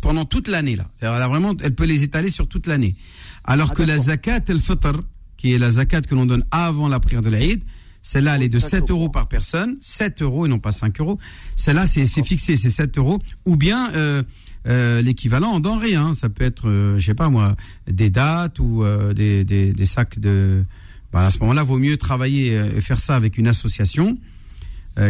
pendant 0.00 0.24
toute 0.24 0.48
l'année, 0.48 0.76
là. 0.76 0.84
Elle, 1.00 1.08
a 1.08 1.28
vraiment, 1.28 1.54
elle 1.62 1.74
peut 1.74 1.84
les 1.84 2.02
étaler 2.02 2.30
sur 2.30 2.48
toute 2.48 2.66
l'année. 2.66 2.96
Alors 3.44 3.68
ah, 3.72 3.74
que 3.74 3.82
la 3.82 3.98
zakat 3.98 4.40
el-fitr, 4.48 4.92
qui 5.36 5.54
est 5.54 5.58
la 5.58 5.70
zakat 5.70 6.02
que 6.02 6.14
l'on 6.14 6.26
donne 6.26 6.44
avant 6.50 6.88
la 6.88 7.00
prière 7.00 7.22
de 7.22 7.28
l'Aïd, 7.28 7.62
celle-là, 8.04 8.36
elle 8.36 8.42
est 8.42 8.48
de 8.50 8.58
7 8.58 8.90
euros 8.90 9.08
par 9.08 9.28
personne, 9.28 9.78
7 9.80 10.20
euros 10.20 10.44
et 10.44 10.48
non 10.50 10.58
pas 10.58 10.72
5 10.72 11.00
euros. 11.00 11.18
Celle-là, 11.56 11.86
c'est 11.86 12.06
fixé, 12.22 12.54
c'est 12.54 12.68
7 12.68 12.98
euros. 12.98 13.18
Ou 13.46 13.56
bien, 13.56 13.92
euh, 13.94 14.22
euh, 14.66 15.02
l'équivalent 15.02 15.50
en 15.50 15.60
denrées. 15.60 15.94
Hein. 15.94 16.14
Ça 16.14 16.28
peut 16.28 16.44
être, 16.44 16.68
euh, 16.68 16.98
je 16.98 17.06
sais 17.06 17.14
pas 17.14 17.28
moi, 17.28 17.54
des 17.86 18.10
dates 18.10 18.58
ou 18.58 18.82
euh, 18.82 19.12
des, 19.12 19.44
des, 19.44 19.72
des, 19.72 19.84
sacs 19.84 20.18
de. 20.18 20.64
Bah, 21.12 21.26
à 21.26 21.30
ce 21.30 21.38
moment-là, 21.40 21.62
vaut 21.62 21.78
mieux 21.78 21.96
travailler 21.96 22.54
et 22.54 22.80
faire 22.80 22.98
ça 22.98 23.14
avec 23.14 23.38
une 23.38 23.46
association 23.46 24.18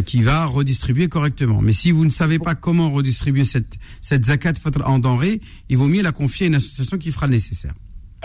qui 0.06 0.22
va 0.22 0.46
redistribuer 0.46 1.08
correctement. 1.08 1.60
Mais 1.60 1.72
si 1.72 1.92
vous 1.92 2.06
ne 2.06 2.10
savez 2.10 2.38
pas 2.38 2.54
comment 2.54 2.90
redistribuer 2.90 3.44
cette, 3.44 3.76
cette 4.00 4.24
zakat 4.24 4.54
en 4.86 4.98
denrées, 4.98 5.42
il 5.68 5.76
vaut 5.76 5.88
mieux 5.88 6.02
la 6.02 6.12
confier 6.12 6.46
à 6.46 6.48
une 6.48 6.54
association 6.54 6.96
qui 6.96 7.12
fera 7.12 7.26
le 7.26 7.32
nécessaire. 7.32 7.74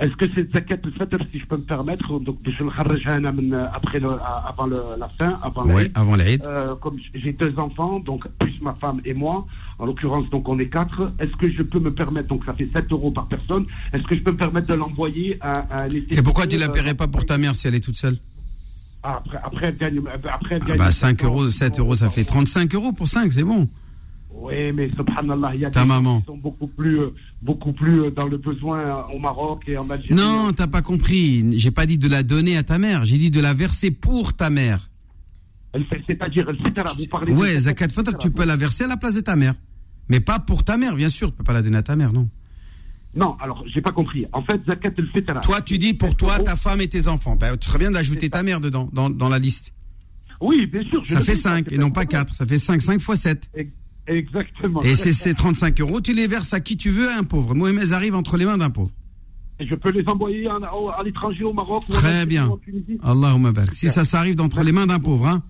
Est-ce 0.02 0.16
que 0.16 0.26
c'est 0.34 0.52
zakat 0.52 0.78
al-fitr, 0.84 1.18
si 1.32 1.40
je 1.40 1.46
peux 1.46 1.58
me 1.58 1.64
permettre, 1.64 2.20
donc 2.20 2.38
je 2.46 2.64
le 2.64 2.70
après 3.74 4.00
le, 4.00 4.10
avant 4.48 4.66
le, 4.66 4.82
la 4.98 5.10
fin, 5.10 5.40
avant 5.42 5.66
Oui, 5.66 5.90
avant 5.94 6.16
l'Aïd. 6.16 6.46
Euh, 6.46 6.76
comme 6.76 6.98
j'ai 7.14 7.34
deux 7.34 7.58
enfants, 7.58 8.00
donc 8.00 8.28
plus 8.40 8.54
ma 8.62 8.74
femme 8.76 9.02
et 9.04 9.14
moi, 9.14 9.46
en 9.78 9.86
l'occurrence, 9.86 10.30
donc 10.30 10.48
on 10.48 10.58
est 10.60 10.70
quatre. 10.70 11.12
Est-ce 11.20 11.36
que 11.36 11.52
je 11.52 11.64
peux 11.64 11.80
me 11.80 11.94
permettre, 11.94 12.30
donc 12.30 12.46
ça 12.46 12.54
fait 12.54 12.70
7 12.72 12.92
euros 12.92 13.12
par 13.12 13.28
personne, 13.28 13.66
est-ce 13.94 14.04
que 14.04 14.16
je 14.16 14.22
peux 14.22 14.32
me 14.32 14.38
permettre 14.38 14.68
de 14.68 14.76
l'envoyer 14.76 15.38
à, 15.42 15.84
un 15.84 15.90
Et 15.90 16.22
pourquoi 16.24 16.48
tu 16.48 16.56
ne 16.56 16.62
la 16.62 16.70
paierais 16.70 16.96
pas 16.96 17.08
pour 17.08 17.26
ta 17.26 17.38
mère 17.38 17.56
si 17.56 17.68
elle 17.68 17.76
est 17.76 17.84
toute 17.84 17.98
seule 17.98 18.18
ah, 19.02 19.22
après, 19.24 19.38
après, 19.42 19.66
elle 19.68 19.78
gagne. 19.78 20.02
Après, 20.30 20.56
elle 20.56 20.72
ah 20.72 20.78
bah 20.78 20.92
5 20.92 21.24
euros, 21.24 21.48
7 21.48 21.80
euros, 21.80 21.96
ça 21.96 22.10
fait 22.10 22.26
35 22.26 22.76
euros 22.76 22.92
pour 22.92 23.08
5, 23.08 23.32
c'est 23.32 23.44
bon. 23.44 23.70
Oui, 24.42 24.72
mais 24.74 24.90
subhanallah, 24.96 25.52
il 25.56 25.62
y 25.62 25.66
a 25.66 25.70
Ta 25.70 25.82
des 25.82 25.88
maman. 25.88 26.16
gens 26.16 26.20
qui 26.22 26.26
sont 26.28 26.38
beaucoup 26.38 26.68
plus, 26.68 27.00
euh, 27.02 27.10
beaucoup 27.42 27.74
plus 27.74 28.04
euh, 28.04 28.12
dans 28.12 28.26
le 28.28 28.38
besoin 28.38 28.80
euh, 28.80 29.16
au 29.16 29.20
Maroc 29.20 29.64
et 29.68 29.78
en 29.78 29.90
Algérie. 29.90 30.14
Non, 30.16 30.54
t'as 30.54 30.68
pas 30.68 30.82
compris. 30.82 31.44
J'ai 31.58 31.72
pas 31.72 31.86
dit 31.86 31.98
de 31.98 32.08
la 32.08 32.24
donner 32.24 32.56
à 32.56 32.64
ta 32.64 32.78
mère. 32.78 33.04
J'ai 33.04 33.18
dit 33.18 33.32
de 33.32 33.42
la 33.42 33.54
verser 33.54 33.92
pour 33.92 34.34
ta 34.34 34.50
mère. 34.50 34.90
C'est-à-dire, 36.08 36.48
vous 36.98 37.06
parlez. 37.08 37.34
Ouais, 37.34 37.60
zakat 37.60 37.90
fitra, 37.90 38.14
tu 38.14 38.32
peux 38.32 38.46
la 38.46 38.56
verser 38.56 38.86
à 38.86 38.88
la 38.88 38.98
place 38.98 39.14
de 39.14 39.20
ta 39.20 39.36
mère, 39.36 39.54
mais 40.08 40.20
pas 40.20 40.40
pour 40.40 40.64
ta 40.64 40.78
mère, 40.78 40.96
bien 40.96 41.10
sûr. 41.10 41.30
Tu 41.30 41.38
peux 41.38 41.44
pas 41.44 41.54
la 41.54 41.62
donner 41.62 41.78
à 41.78 41.84
ta 41.84 41.96
mère, 41.96 42.12
non. 42.14 42.28
Non, 43.16 43.36
alors, 43.42 43.64
j'ai 43.68 43.82
pas 43.82 43.92
compris. 43.92 44.26
En 44.34 44.42
fait, 44.44 44.62
zakat 44.66 44.92
el 44.98 45.08
fitra. 45.08 45.42
Toi, 45.42 45.62
tu 45.62 45.78
dis 45.78 45.94
pour 45.94 46.16
toi, 46.16 46.40
ta 46.40 46.56
femme 46.56 46.82
et 46.82 46.88
tes 46.88 47.08
enfants. 47.08 47.36
Ben, 47.36 47.58
tu 47.58 47.68
serais 47.68 47.80
bien 47.80 47.92
d'ajouter 47.92 48.30
ta 48.30 48.42
mère 48.42 48.62
dedans, 48.62 48.90
dans, 48.94 49.10
dans 49.10 49.30
la 49.30 49.40
liste. 49.40 49.74
Oui, 50.42 50.66
bien 50.68 50.84
sûr. 50.84 51.06
ça 51.06 51.22
fait 51.22 51.36
5 51.36 51.72
et 51.72 51.78
non 51.78 51.92
pas 51.92 52.06
4. 52.06 52.34
Ça 52.34 52.46
fait 52.46 52.58
5, 52.58 52.82
5 52.82 53.02
fois 53.02 53.16
7. 53.18 53.50
Exactement. 54.10 54.82
Et 54.82 54.96
ces 54.96 55.34
35 55.34 55.80
euros, 55.82 56.02
tu 56.02 56.14
les 56.14 56.28
verses 56.28 56.54
à 56.54 56.60
qui 56.60 56.78
tu 56.78 56.90
veux, 56.90 57.10
à 57.10 57.18
un 57.18 57.24
pauvre. 57.24 57.54
Mohamed 57.54 57.94
arrive 57.94 58.16
entre 58.16 58.38
les 58.38 58.46
mains 58.46 58.58
d'un 58.58 58.70
pauvre. 58.70 58.92
Et 59.60 59.68
je 59.68 59.76
peux 59.76 59.92
les 59.92 60.08
envoyer 60.08 60.48
à, 60.48 61.04
l'étranger, 61.04 61.44
au 61.44 61.54
Maroc. 61.54 61.84
Très 61.90 62.26
bien. 62.26 62.50
Allahumma 63.04 63.52
barak. 63.52 63.76
Si 63.76 63.90
ça 63.90 64.06
s'arrive 64.06 64.36
d'entre 64.36 64.64
les 64.64 64.72
mains 64.72 64.88
d'un 64.88 65.00
pauvre, 65.00 65.28
hein 65.28 65.44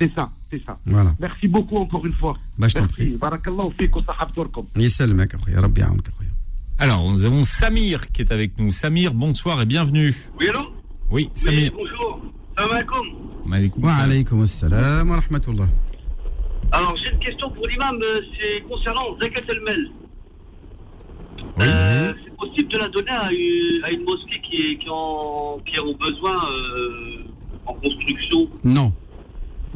C'est 0.00 0.12
ça, 0.14 0.30
c'est 0.50 0.62
ça. 0.64 0.76
Voilà. 0.84 1.14
Merci 1.18 1.48
beaucoup 1.48 1.76
encore 1.76 2.04
une 2.06 2.12
fois. 2.12 2.36
Bah, 2.58 2.68
je 2.68 2.74
t'en 2.74 2.86
prie. 2.86 3.16
Alors, 6.78 7.10
nous 7.10 7.24
avons 7.24 7.44
Samir 7.44 8.10
qui 8.12 8.22
est 8.22 8.32
avec 8.32 8.58
nous. 8.58 8.72
Samir, 8.72 9.14
bonsoir 9.14 9.60
et 9.62 9.66
bienvenue. 9.66 10.14
Oui, 10.38 10.48
allô? 10.48 10.66
Oui, 11.10 11.30
Samir. 11.34 11.72
Oui, 11.76 11.82
bonjour. 11.82 12.22
Salam 12.56 12.72
alaikum. 12.72 13.82
Wa 13.82 13.94
alaikum 13.94 14.42
assalam 14.42 15.10
wa 15.10 15.16
rahmatullah. 15.16 15.66
Alors, 16.72 16.96
une 17.20 17.26
question 17.26 17.50
pour 17.50 17.66
l'imam, 17.66 17.98
euh, 18.02 18.20
c'est 18.36 18.62
concernant 18.68 19.16
Zakat 19.18 19.40
el-Mel. 19.48 19.90
Euh, 21.60 22.14
c'est 22.24 22.36
possible 22.36 22.68
de 22.68 22.78
la 22.78 22.88
donner 22.88 23.10
à 23.10 23.90
une, 23.90 24.04
mosquée 24.04 24.40
qui, 24.48 24.56
est, 24.56 24.76
qui, 24.78 24.88
en, 24.88 25.58
qui 25.66 25.76
a 25.76 25.82
besoin 25.82 26.36
euh, 26.50 27.24
en 27.66 27.74
construction? 27.74 28.48
Non. 28.64 28.92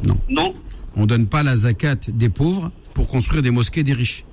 Non. 0.03 0.17
Non 0.29 0.53
On 0.95 1.01
ne 1.01 1.05
donne 1.05 1.27
pas 1.27 1.43
la 1.43 1.55
zakat 1.55 1.95
des 2.07 2.29
pauvres 2.29 2.71
pour 2.93 3.07
construire 3.07 3.41
des 3.41 3.51
mosquées 3.51 3.83
des 3.83 3.93
riches. 3.93 4.25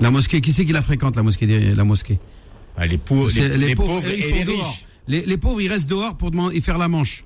La 0.00 0.10
mosquée, 0.10 0.40
qui 0.40 0.52
c'est 0.52 0.64
qui 0.64 0.72
la 0.72 0.82
fréquente, 0.82 1.16
la 1.16 1.22
mosquée 1.22 1.46
des, 1.46 1.74
la 1.74 1.84
mosquée? 1.84 2.18
Ah, 2.76 2.86
les, 2.86 2.96
pauvres, 2.96 3.30
les, 3.36 3.74
pauvres, 3.74 4.08
et 4.08 4.16
les 4.16 4.42
riches. 4.44 4.86
Les, 5.08 5.36
pauvres, 5.36 5.60
ils 5.60 5.68
restent 5.68 5.90
dehors 5.90 6.16
pour 6.16 6.30
demander, 6.30 6.60
faire 6.60 6.78
la 6.78 6.88
manche. 6.88 7.24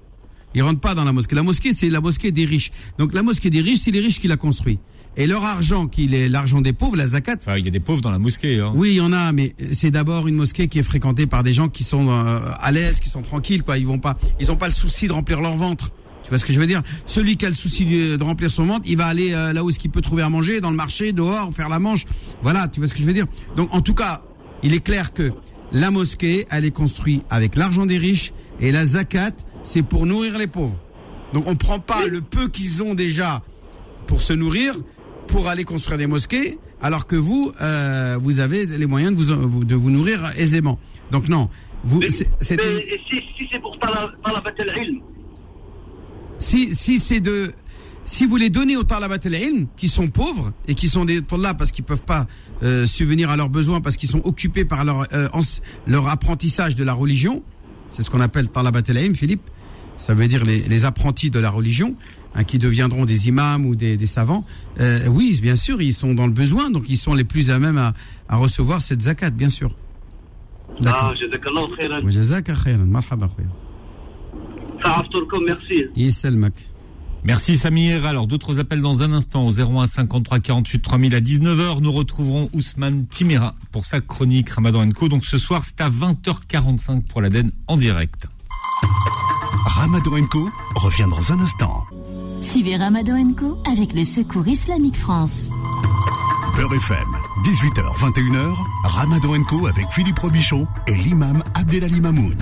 Ils 0.54 0.62
rentrent 0.62 0.80
pas 0.80 0.94
dans 0.94 1.04
la 1.04 1.12
mosquée. 1.12 1.34
La 1.34 1.42
mosquée, 1.42 1.72
c'est 1.74 1.88
la 1.88 2.00
mosquée 2.00 2.32
des 2.32 2.44
riches. 2.44 2.70
Donc 2.98 3.14
la 3.14 3.22
mosquée 3.22 3.50
des 3.50 3.60
riches, 3.60 3.80
c'est 3.80 3.90
les 3.90 4.00
riches 4.00 4.20
qui 4.20 4.28
la 4.28 4.36
construit. 4.36 4.78
Et 5.16 5.26
leur 5.26 5.44
argent, 5.44 5.86
qui 5.86 6.12
est 6.12 6.28
l'argent 6.28 6.60
des 6.60 6.72
pauvres, 6.72 6.96
la 6.96 7.06
zakat. 7.06 7.36
Enfin, 7.40 7.56
il 7.56 7.64
y 7.64 7.68
a 7.68 7.70
des 7.70 7.80
pauvres 7.80 8.00
dans 8.00 8.10
la 8.10 8.18
mosquée. 8.18 8.58
Hein. 8.58 8.72
Oui, 8.74 8.90
il 8.90 8.96
y 8.96 9.00
en 9.00 9.12
a, 9.12 9.30
mais 9.30 9.54
c'est 9.72 9.92
d'abord 9.92 10.26
une 10.26 10.34
mosquée 10.34 10.66
qui 10.66 10.80
est 10.80 10.82
fréquentée 10.84 11.26
par 11.26 11.44
des 11.44 11.52
gens 11.52 11.68
qui 11.68 11.84
sont 11.84 12.10
euh, 12.10 12.40
à 12.60 12.72
l'aise, 12.72 12.98
qui 12.98 13.08
sont 13.08 13.22
tranquilles, 13.22 13.62
quoi. 13.62 13.78
Ils 13.78 13.86
vont 13.86 14.00
pas, 14.00 14.18
ils 14.40 14.50
ont 14.50 14.56
pas 14.56 14.66
le 14.66 14.72
souci 14.72 15.06
de 15.06 15.12
remplir 15.12 15.40
leur 15.40 15.56
ventre. 15.56 15.90
Tu 16.24 16.30
vois 16.30 16.38
ce 16.38 16.44
que 16.44 16.52
je 16.52 16.58
veux 16.58 16.66
dire? 16.66 16.82
Celui 17.06 17.36
qui 17.36 17.46
a 17.46 17.48
le 17.48 17.54
souci 17.54 17.84
de, 17.84 18.22
remplir 18.22 18.50
son 18.50 18.64
ventre, 18.64 18.86
il 18.88 18.96
va 18.96 19.06
aller 19.06 19.34
euh, 19.34 19.52
là 19.52 19.62
où 19.62 19.70
est-ce 19.70 19.78
qu'il 19.78 19.90
peut 19.90 20.00
trouver 20.00 20.22
à 20.22 20.30
manger, 20.30 20.60
dans 20.60 20.70
le 20.70 20.76
marché, 20.76 21.12
dehors, 21.12 21.52
faire 21.54 21.68
la 21.68 21.78
manche. 21.78 22.06
Voilà, 22.42 22.66
tu 22.66 22.80
vois 22.80 22.88
ce 22.88 22.94
que 22.94 23.00
je 23.00 23.04
veux 23.04 23.12
dire? 23.12 23.26
Donc, 23.56 23.72
en 23.72 23.82
tout 23.82 23.94
cas, 23.94 24.22
il 24.62 24.72
est 24.74 24.82
clair 24.82 25.12
que 25.12 25.32
la 25.70 25.90
mosquée, 25.90 26.46
elle 26.50 26.64
est 26.64 26.70
construite 26.70 27.24
avec 27.30 27.56
l'argent 27.56 27.86
des 27.86 27.98
riches 27.98 28.32
et 28.60 28.72
la 28.72 28.84
zakat, 28.84 29.32
c'est 29.64 29.82
pour 29.82 30.06
nourrir 30.06 30.38
les 30.38 30.46
pauvres. 30.46 30.78
Donc 31.32 31.48
on 31.48 31.56
prend 31.56 31.80
pas 31.80 32.06
le 32.06 32.20
peu 32.20 32.46
qu'ils 32.48 32.84
ont 32.84 32.94
déjà 32.94 33.42
pour 34.06 34.20
se 34.20 34.32
nourrir 34.32 34.76
pour 35.26 35.48
aller 35.48 35.64
construire 35.64 35.98
des 35.98 36.06
mosquées, 36.06 36.58
alors 36.80 37.06
que 37.06 37.16
vous, 37.16 37.52
euh, 37.60 38.18
vous 38.20 38.40
avez 38.40 38.66
les 38.66 38.86
moyens 38.86 39.16
de 39.16 39.34
vous, 39.34 39.64
de 39.64 39.74
vous 39.74 39.90
nourrir 39.90 40.22
aisément. 40.38 40.78
Donc 41.10 41.28
non, 41.28 41.48
vous. 41.82 42.02
c'est 42.02 42.28
si, 42.40 42.54
si 43.38 43.48
c'est 43.50 43.58
pour 43.58 43.76
talabat 43.78 44.52
al-ilm. 44.58 45.00
Si 46.38 46.74
si 46.74 46.98
c'est 46.98 47.20
de 47.20 47.50
si 48.04 48.26
vous 48.26 48.36
les 48.36 48.50
donnez 48.50 48.76
aux 48.76 48.84
talabat 48.84 49.18
al-ilm 49.24 49.66
qui 49.76 49.88
sont 49.88 50.08
pauvres 50.08 50.52
et 50.68 50.74
qui 50.74 50.88
sont 50.88 51.04
des 51.04 51.20
là 51.38 51.54
parce 51.54 51.72
qu'ils 51.72 51.84
peuvent 51.84 52.04
pas 52.04 52.26
euh, 52.62 52.86
subvenir 52.86 53.30
à 53.30 53.36
leurs 53.36 53.48
besoins 53.48 53.80
parce 53.80 53.96
qu'ils 53.96 54.10
sont 54.10 54.22
occupés 54.24 54.64
par 54.64 54.84
leur 54.84 55.06
euh, 55.14 55.28
leur 55.86 56.08
apprentissage 56.08 56.76
de 56.76 56.84
la 56.84 56.92
religion, 56.92 57.42
c'est 57.88 58.02
ce 58.02 58.10
qu'on 58.10 58.20
appelle 58.20 58.48
talabat 58.50 58.82
al-ilm, 58.88 59.16
Philippe 59.16 59.50
ça 59.96 60.14
veut 60.14 60.28
dire 60.28 60.44
les, 60.44 60.84
apprentis 60.84 61.30
de 61.30 61.38
la 61.38 61.50
religion, 61.50 61.94
hein, 62.34 62.44
qui 62.44 62.58
deviendront 62.58 63.04
des 63.04 63.28
imams 63.28 63.66
ou 63.66 63.76
des, 63.76 64.06
savants, 64.06 64.44
euh, 64.80 65.06
oui, 65.08 65.38
bien 65.40 65.56
sûr, 65.56 65.80
ils 65.80 65.94
sont 65.94 66.14
dans 66.14 66.26
le 66.26 66.32
besoin, 66.32 66.70
donc 66.70 66.84
ils 66.88 66.96
sont 66.96 67.14
les 67.14 67.24
plus 67.24 67.50
à 67.50 67.58
même 67.58 67.78
à, 67.78 67.94
recevoir 68.36 68.82
cette 68.82 69.02
zakat, 69.02 69.30
bien 69.30 69.48
sûr. 69.48 69.70
Ah, 70.84 71.12
merci. 75.46 75.84
Merci 77.26 77.56
Samir. 77.56 78.04
Alors 78.04 78.26
d'autres 78.26 78.58
appels 78.60 78.82
dans 78.82 79.00
un 79.00 79.14
instant 79.14 79.46
au 79.46 79.50
01 79.50 79.86
53 79.86 80.40
48 80.40 80.80
3000 80.80 81.14
à 81.14 81.20
19h. 81.20 81.80
Nous 81.80 81.92
retrouverons 81.92 82.50
Ousmane 82.52 83.06
Timera 83.06 83.54
pour 83.72 83.86
sa 83.86 84.00
chronique 84.00 84.50
Ramadan 84.50 84.90
Co. 84.90 85.08
Donc 85.08 85.24
ce 85.24 85.38
soir 85.38 85.62
c'est 85.64 85.80
à 85.80 85.88
20h45 85.88 87.02
pour 87.04 87.22
l'Aden 87.22 87.50
en 87.66 87.78
direct. 87.78 88.28
Ramadan 89.64 90.26
Co 90.30 90.48
revient 90.76 91.06
dans 91.10 91.32
un 91.32 91.40
instant. 91.40 91.84
Suivez 92.40 92.76
Ramadan 92.76 93.32
Co 93.34 93.58
avec 93.70 93.92
le 93.92 94.04
Secours 94.04 94.46
Islamique 94.46 94.96
France. 94.96 95.50
Beurre 96.56 96.74
FM, 96.74 97.08
18h, 97.44 97.96
21h, 97.98 98.54
Ramadan 98.84 99.42
Co 99.44 99.66
avec 99.66 99.86
Philippe 99.90 100.18
Robichon 100.18 100.66
et 100.86 100.94
l'imam 100.94 101.42
Abdelali 101.54 102.00
Mamoun. 102.00 102.36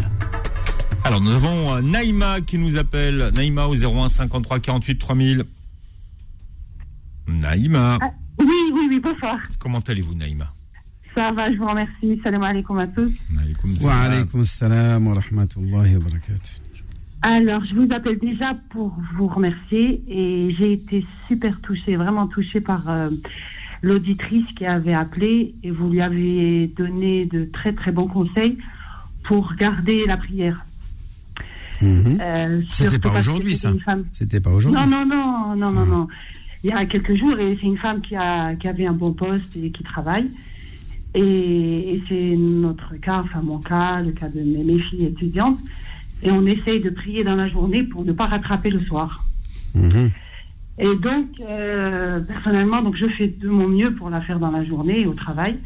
Alors 1.04 1.20
nous 1.20 1.30
avons 1.32 1.74
euh, 1.74 1.80
Naïma 1.80 2.40
qui 2.40 2.58
nous 2.58 2.76
appelle. 2.76 3.30
Naïma 3.34 3.66
au 3.66 3.74
01 3.74 4.08
53 4.08 4.60
48 4.60 4.98
3000. 4.98 5.44
Naïma. 7.28 7.98
Ah, 8.00 8.10
oui, 8.40 8.46
oui, 8.74 8.86
oui, 8.90 9.00
bonsoir. 9.00 9.38
Comment 9.58 9.80
allez-vous 9.80 10.14
Naïma? 10.14 10.52
Ça 11.14 11.30
va, 11.32 11.52
je 11.52 11.58
vous 11.58 11.66
remercie. 11.66 12.20
Salam 12.22 12.42
alaikum 12.42 12.78
à 12.78 12.86
tous. 12.86 13.12
Wa 13.82 13.94
alaikum 13.94 14.42
salam 14.44 15.06
wa 15.06 15.14
rahmatullahi 15.14 15.96
wa 15.96 16.04
barakatuh. 16.04 16.61
Alors, 17.22 17.64
je 17.64 17.74
vous 17.74 17.86
appelle 17.92 18.18
déjà 18.18 18.54
pour 18.70 18.96
vous 19.16 19.28
remercier 19.28 20.02
et 20.08 20.54
j'ai 20.58 20.72
été 20.72 21.06
super 21.28 21.60
touchée, 21.60 21.94
vraiment 21.94 22.26
touchée 22.26 22.60
par 22.60 22.88
euh, 22.90 23.10
l'auditrice 23.80 24.46
qui 24.56 24.66
avait 24.66 24.94
appelé 24.94 25.54
et 25.62 25.70
vous 25.70 25.88
lui 25.88 26.00
avez 26.00 26.66
donné 26.76 27.26
de 27.26 27.44
très 27.44 27.72
très 27.74 27.92
bons 27.92 28.08
conseils 28.08 28.58
pour 29.22 29.54
garder 29.54 30.04
la 30.04 30.16
prière. 30.16 30.64
Mhm. 31.80 32.18
Euh, 32.20 32.62
C'était 32.68 32.98
pas 32.98 33.16
aujourd'hui 33.16 33.54
ça. 33.54 33.72
C'était 34.10 34.40
pas 34.40 34.50
aujourd'hui. 34.50 34.80
Non 34.80 34.86
non 34.88 35.06
non 35.06 35.54
non 35.54 35.70
non 35.70 35.82
ah. 35.82 35.90
non. 35.90 36.08
Il 36.64 36.70
y 36.70 36.72
a 36.72 36.86
quelques 36.86 37.16
jours 37.16 37.38
et 37.38 37.56
c'est 37.60 37.66
une 37.66 37.78
femme 37.78 38.00
qui 38.00 38.16
a 38.16 38.54
qui 38.56 38.66
avait 38.66 38.86
un 38.86 38.92
bon 38.92 39.12
poste 39.12 39.56
et 39.56 39.70
qui 39.70 39.84
travaille. 39.84 40.28
Et, 41.14 41.94
et 41.94 42.02
c'est 42.08 42.36
notre 42.36 42.96
cas, 42.96 43.20
enfin 43.20 43.42
mon 43.42 43.58
cas, 43.58 44.00
le 44.00 44.12
cas 44.12 44.28
de 44.28 44.40
mes, 44.40 44.64
mes 44.64 44.78
filles 44.78 45.06
étudiantes 45.06 45.58
et 46.22 46.30
on 46.30 46.46
essaye 46.46 46.80
de 46.80 46.90
prier 46.90 47.24
dans 47.24 47.34
la 47.34 47.48
journée 47.48 47.82
pour 47.82 48.04
ne 48.04 48.12
pas 48.12 48.26
rattraper 48.26 48.70
le 48.70 48.80
soir. 48.80 49.24
Mhm. 49.74 50.10
Et 50.78 50.94
donc, 50.96 51.28
euh, 51.40 52.20
personnellement, 52.20 52.82
donc 52.82 52.96
je 52.96 53.06
fais 53.18 53.28
de 53.28 53.48
mon 53.48 53.68
mieux 53.68 53.94
pour 53.94 54.08
la 54.10 54.20
faire 54.22 54.38
dans 54.38 54.50
la 54.50 54.64
journée 54.64 55.06
au 55.06 55.14
travail. 55.14 55.58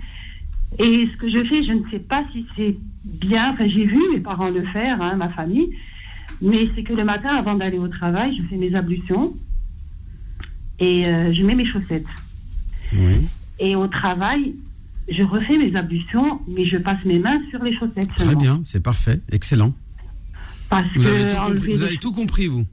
Et 0.78 1.08
ce 1.12 1.16
que 1.18 1.30
je 1.30 1.44
fais, 1.44 1.64
je 1.64 1.72
ne 1.72 1.88
sais 1.90 2.00
pas 2.00 2.24
si 2.32 2.44
c'est 2.56 2.76
bien. 3.04 3.52
Enfin, 3.52 3.68
j'ai 3.68 3.86
vu 3.86 4.00
mes 4.12 4.20
parents 4.20 4.50
le 4.50 4.64
faire, 4.66 5.00
hein, 5.00 5.16
ma 5.16 5.28
famille. 5.28 5.70
Mais 6.42 6.68
c'est 6.74 6.82
que 6.82 6.92
le 6.92 7.04
matin, 7.04 7.34
avant 7.34 7.54
d'aller 7.54 7.78
au 7.78 7.88
travail, 7.88 8.36
je 8.36 8.42
fais 8.46 8.56
mes 8.56 8.74
ablutions 8.74 9.34
et 10.80 11.06
euh, 11.06 11.32
je 11.32 11.42
mets 11.44 11.54
mes 11.54 11.64
chaussettes. 11.64 12.06
Et 13.58 13.74
au 13.74 13.86
travail, 13.86 14.54
je 15.08 15.22
refais 15.22 15.56
mes 15.56 15.74
ablutions, 15.76 16.40
mais 16.48 16.66
je 16.66 16.76
passe 16.78 17.02
mes 17.04 17.18
mains 17.18 17.40
sur 17.50 17.62
les 17.62 17.74
chaussettes. 17.74 18.14
Très 18.14 18.34
bien, 18.34 18.60
c'est 18.64 18.82
parfait, 18.82 19.20
excellent 19.30 19.72
vous, 20.96 21.82
avez 21.82 21.96
tout 21.96 22.12
compris, 22.12 22.46
vous 22.46 22.66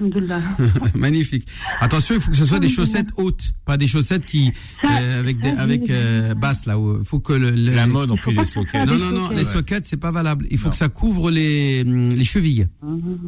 Magnifique. 0.94 1.46
Attention, 1.80 2.14
il 2.14 2.20
faut 2.20 2.30
que 2.30 2.36
ce 2.36 2.46
soit 2.46 2.58
des 2.58 2.68
chaussettes 2.68 3.08
hautes, 3.16 3.52
pas 3.64 3.76
des 3.76 3.86
chaussettes 3.86 4.24
qui 4.24 4.50
euh, 4.84 5.20
avec 5.20 5.38
des, 5.38 5.50
avec 5.50 5.90
euh, 5.90 6.34
basses 6.34 6.66
là. 6.66 6.76
Il 6.98 7.04
faut 7.04 7.20
que 7.20 7.32
le, 7.32 7.50
la 7.50 7.86
mode 7.86 8.10
en 8.10 8.16
plus 8.16 8.36
des 8.36 8.44
sockets. 8.44 8.86
Non 8.86 8.96
non 8.96 9.10
non, 9.10 9.30
les 9.30 9.44
sockets 9.44 9.84
c'est 9.84 9.98
pas 9.98 10.10
valable. 10.10 10.46
Il 10.50 10.58
faut 10.58 10.70
que 10.70 10.76
ça 10.76 10.88
couvre 10.88 11.30
les 11.30 11.84
les 11.84 12.24
chevilles. 12.24 12.68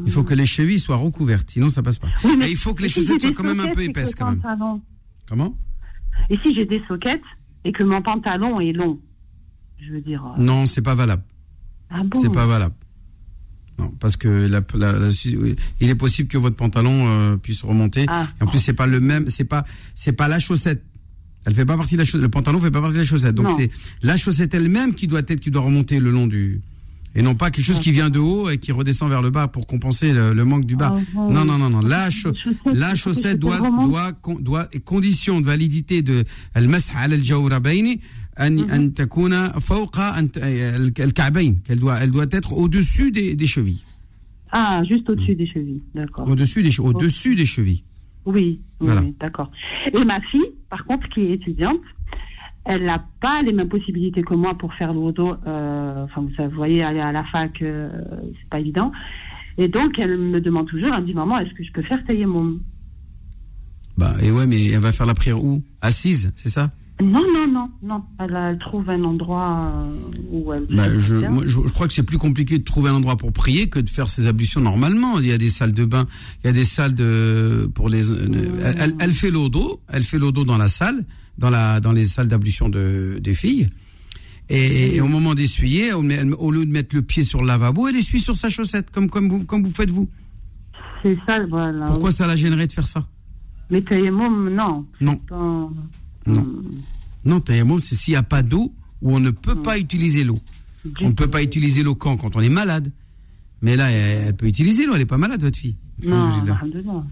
Il 0.07 0.11
faut 0.11 0.25
que 0.25 0.35
les 0.35 0.47
chevilles 0.47 0.81
soient 0.81 0.97
recouvertes, 0.97 1.51
sinon 1.51 1.71
ça 1.71 1.83
passe 1.83 1.99
pas. 1.99 2.09
Et 2.25 2.51
il 2.51 2.57
faut 2.57 2.75
que 2.75 2.83
les 2.83 2.89
chaussettes 2.89 3.21
soient 3.21 3.33
quand 3.33 3.45
même 3.45 3.61
un 3.61 3.73
peu 3.73 3.83
épaisses 3.83 4.15
quand 4.15 4.31
même. 4.31 4.43
Comment? 5.29 5.57
Et 6.31 6.39
si 6.45 6.55
j'ai 6.55 6.65
des 6.65 6.83
sockets 6.89 7.23
et 7.65 7.73
que 7.73 7.85
mon 7.85 8.03
pantalon 8.03 8.61
est 8.61 8.73
long, 8.73 9.01
je 9.79 9.93
veux 9.93 10.01
dire. 10.01 10.25
Euh, 10.25 10.43
non, 10.43 10.67
c'est 10.67 10.83
pas 10.83 10.95
valable. 10.95 11.25
Ah 11.91 12.03
bon? 12.05 12.21
C'est 12.21 12.33
pas 12.33 12.47
valable. 12.47 12.75
Non, 13.79 13.93
parce 13.99 14.17
que 14.17 14.29
la, 14.29 14.61
il 15.81 15.91
est 15.91 15.95
possible 15.95 16.29
que 16.29 16.39
votre 16.39 16.57
pantalon 16.57 17.09
euh, 17.09 17.37
puisse 17.37 17.63
remonter. 17.63 18.05
Ah. 18.09 18.29
Et 18.41 18.45
en 18.45 18.47
plus, 18.47 18.61
c'est 18.61 18.73
pas 18.73 18.87
le 18.87 19.01
même, 19.01 19.29
c'est 19.29 19.45
pas, 19.45 19.65
c'est 19.95 20.13
pas 20.13 20.29
la 20.29 20.39
chaussette. 20.39 20.83
Elle 21.45 21.55
fait 21.55 21.67
pas 21.67 21.77
partie 21.77 21.95
de 21.95 21.99
la 21.99 22.05
chaussette. 22.05 22.23
Le 22.23 22.29
pantalon 22.29 22.61
fait 22.61 22.71
pas 22.71 22.81
partie 22.81 22.95
de 22.95 23.01
la 23.01 23.07
chaussette. 23.07 23.35
Donc 23.35 23.51
c'est 23.57 23.71
la 24.03 24.17
chaussette 24.17 24.55
elle-même 24.55 24.95
qui 24.95 25.07
doit 25.07 25.21
être, 25.21 25.41
qui 25.41 25.51
doit 25.51 25.63
remonter 25.63 25.99
le 25.99 26.11
long 26.11 26.27
du, 26.27 26.63
et 27.17 27.23
non 27.23 27.35
pas 27.35 27.51
quelque 27.51 27.65
chose 27.65 27.81
qui 27.81 27.93
vient 27.93 28.11
de 28.11 28.19
haut 28.19 28.51
et 28.51 28.59
qui 28.59 28.73
redescend 28.73 29.09
vers 29.09 29.23
le 29.23 29.31
bas 29.31 29.47
pour 29.47 29.67
compenser 29.67 30.13
le, 30.13 30.45
manque 30.45 30.67
du 30.67 30.75
bas. 30.75 30.93
Ah, 30.93 31.19
non, 31.31 31.45
non, 31.45 31.59
non, 31.59 31.71
non. 31.71 31.81
La, 31.81 32.09
la 32.73 32.97
chaussette 32.97 33.39
doit, 33.39 33.61
doit, 33.61 34.11
doit, 34.41 34.69
condition 34.85 35.41
de 35.41 35.47
validité 35.47 36.03
de 36.03 36.25
al-mas'a 36.55 36.99
al-jawrabaini 36.99 38.01
أن 38.40 38.94
تكون 38.94 39.48
فوق 39.48 39.98
الكعبين 41.00 41.62
qu'elle 41.64 41.80
doit 41.80 41.98
elle 42.02 42.12
doit 42.12 42.32
être 42.32 42.54
au-dessus 42.54 43.12
des, 43.12 43.36
des 43.36 43.48
chevilles. 43.48 43.84
Ah, 44.52 44.82
juste 44.84 45.10
au-dessus 45.10 45.36
des 45.36 45.48
chevilles, 45.48 45.84
d'accord. 45.94 46.28
Au-dessus 46.28 46.64
des 46.64 46.80
au-dessus 46.80 47.36
des 47.36 47.46
chevilles. 47.46 47.84
Oui, 48.26 48.62
oui 48.82 49.16
d'accord. 49.20 49.52
Et 49.94 50.04
ma 50.06 50.20
fille, 50.32 50.52
par 50.70 50.86
contre, 50.86 51.08
qui 51.10 51.22
est 51.22 51.34
étudiante, 51.34 51.82
elle 52.66 52.86
n'a 52.86 53.04
pas 53.22 53.42
les 53.42 53.54
mêmes 53.54 53.70
possibilités 53.70 54.22
que 54.22 54.34
moi 54.34 54.58
pour 54.58 54.74
faire 54.76 54.94
le 54.94 55.12
dos. 55.12 55.36
Euh, 55.48 56.06
enfin, 56.06 56.22
vous 56.22 56.56
voyez, 56.56 56.84
aller 56.84 57.00
à 57.00 57.12
la 57.12 57.24
fac, 57.26 57.62
euh, 57.62 57.90
c'est 58.40 58.50
pas 58.50 58.60
évident. 58.60 58.92
Et 59.58 59.68
donc, 59.68 59.98
elle 59.98 60.18
me 60.18 60.40
demande 60.40 60.68
toujours, 60.68 60.94
elle 60.94 61.02
me 61.02 61.08
dit, 61.08 61.14
maman, 61.14 61.38
est-ce 61.40 61.54
que 61.54 61.64
je 61.64 61.72
peux 61.72 61.82
faire 61.84 62.04
tailler 62.06 62.26
mon... 62.26 62.60
Bah, 63.98 64.16
et 64.24 64.32
ouais, 64.32 64.46
mais 64.46 64.68
elle 64.68 64.80
va 64.80 64.92
faire 64.92 65.06
la 65.06 65.14
prière 65.14 65.44
où 65.44 65.62
Assise, 65.82 66.32
c'est 66.36 66.50
ça 66.50 66.72
Non, 67.03 67.23
non, 67.33 67.49
non, 67.49 67.71
non. 67.83 68.03
Elle, 68.21 68.59
trouve 68.59 68.89
un 68.89 69.03
endroit 69.03 69.73
euh, 69.75 69.97
où 70.31 70.53
elle. 70.53 70.67
Bah, 70.71 70.85
je, 70.97 71.17
je, 71.47 71.59
crois 71.73 71.89
que 71.89 71.93
c'est 71.93 72.05
plus 72.05 72.19
compliqué 72.19 72.59
de 72.59 72.63
trouver 72.63 72.91
un 72.91 72.95
endroit 72.95 73.17
pour 73.17 73.33
prier 73.33 73.69
que 73.69 73.81
de 73.81 73.89
faire 73.91 74.09
ses 74.09 74.29
ablutions 74.29 74.61
normalement. 74.61 75.19
Il 75.19 75.27
y 75.27 75.33
a 75.33 75.39
des 75.39 75.49
salles 75.49 75.73
de 75.73 75.85
bain, 75.85 76.07
il 76.43 76.47
y 76.47 76.51
a 76.51 76.53
des 76.53 76.65
salles 76.65 76.95
de 76.95 77.69
pour 77.75 77.89
les. 77.89 78.11
Elle, 78.11 78.95
elle, 79.01 79.13
fait 79.13 79.33
l'eau 79.33 79.49
d'eau, 79.49 79.81
elle 79.89 80.05
fait 80.05 80.19
d'eau 80.21 80.31
dans 80.31 80.57
la 80.57 80.69
salle, 80.69 81.05
dans 81.37 81.51
la 81.51 81.81
dans 81.81 81.91
les 81.91 82.05
salles 82.05 82.29
d'ablution 82.29 82.69
de 82.69 83.19
des 83.21 83.35
filles. 83.35 83.69
Et, 84.51 85.01
au 85.01 85.07
moment 85.07 85.35
d'essuyer, 85.35 85.95
au 85.95 86.03
lieu 86.03 86.67
de 86.67 86.71
mettre 86.71 86.95
le 86.95 87.03
pied 87.03 87.25
sur 87.25 87.41
le 87.41 87.47
lavabo, 87.47 87.89
elle 87.89 87.97
essuie 87.97 88.21
sur 88.21 88.37
sa 88.37 88.51
chaussette, 88.51 88.91
comme 88.91 89.11
comme 89.11 89.29
vous 89.29 89.45
comme 89.45 89.65
vous 89.65 89.75
faites 89.75 89.91
vous. 89.91 90.09
C'est 91.03 91.19
ça, 91.27 91.39
voilà. 91.49 91.87
Pourquoi 91.87 92.13
ça 92.13 92.27
la 92.27 92.37
gênerait 92.37 92.67
de 92.67 92.73
faire 92.73 92.87
ça? 92.87 93.05
Mais 93.71 93.83
non. 94.01 94.87
Non. 95.01 95.21
Non. 96.27 96.43
Hmm. 96.43 96.63
Non, 97.25 97.41
tayammum, 97.41 97.81
c'est 97.81 97.95
s'il 97.95 98.13
n'y 98.13 98.17
a 98.17 98.23
pas 98.23 98.43
d'eau 98.43 98.73
ou 99.03 99.15
on 99.15 99.21
ne 99.21 99.31
peut 99.31 99.55
hmm. 99.55 99.63
pas 99.63 99.79
utiliser 99.79 100.25
l'eau. 100.25 100.39
On 101.01 101.09
ne 101.09 101.15
peut 101.15 101.29
pas 101.29 101.43
utiliser 101.43 101.83
l'eau 101.83 101.95
quand 101.95 102.17
Quand 102.17 102.37
on 102.37 102.41
est 102.41 102.49
malade. 102.49 102.91
Mais 103.63 103.77
là, 103.77 103.91
elle, 103.91 104.37
peut 104.37 104.47
utiliser 104.47 104.85
l'eau, 104.85 104.93
elle 104.93 104.99
n'est 105.01 105.07
pas 105.07 105.17
malade, 105.17 105.43
votre 105.43 105.59
fille. 105.59 105.77
Non, 106.03 106.29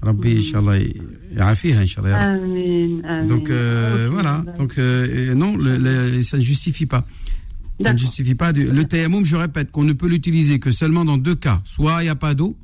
Rabbi, 0.02 0.38
Inch'Allah, 0.38 1.80
Inch'Allah. 1.80 2.36
Donc, 3.24 3.48
euh, 3.48 4.08
voilà. 4.10 4.44
Donc, 4.58 4.76
euh, 4.76 5.34
non, 5.34 5.56
ça 6.22 6.36
ne 6.36 6.42
justifie 6.42 6.84
pas. 6.84 7.06
Ça 7.80 7.94
ne 7.94 7.98
justifie 7.98 8.34
pas. 8.34 8.52
le 8.52 8.84
tayammum, 8.84 9.24
je 9.24 9.36
répète, 9.36 9.70
qu'on 9.70 9.84
ne 9.84 9.94
peut 9.94 10.08
l'utiliser 10.08 10.58
que 10.58 10.70
seulement 10.70 11.06
dans 11.06 11.16
deux 11.16 11.34
cas. 11.34 11.62
Soit 11.64 12.02
il 12.02 12.04
n'y 12.04 12.10
a 12.10 12.16
pas 12.16 12.34
d'eau, 12.34 12.56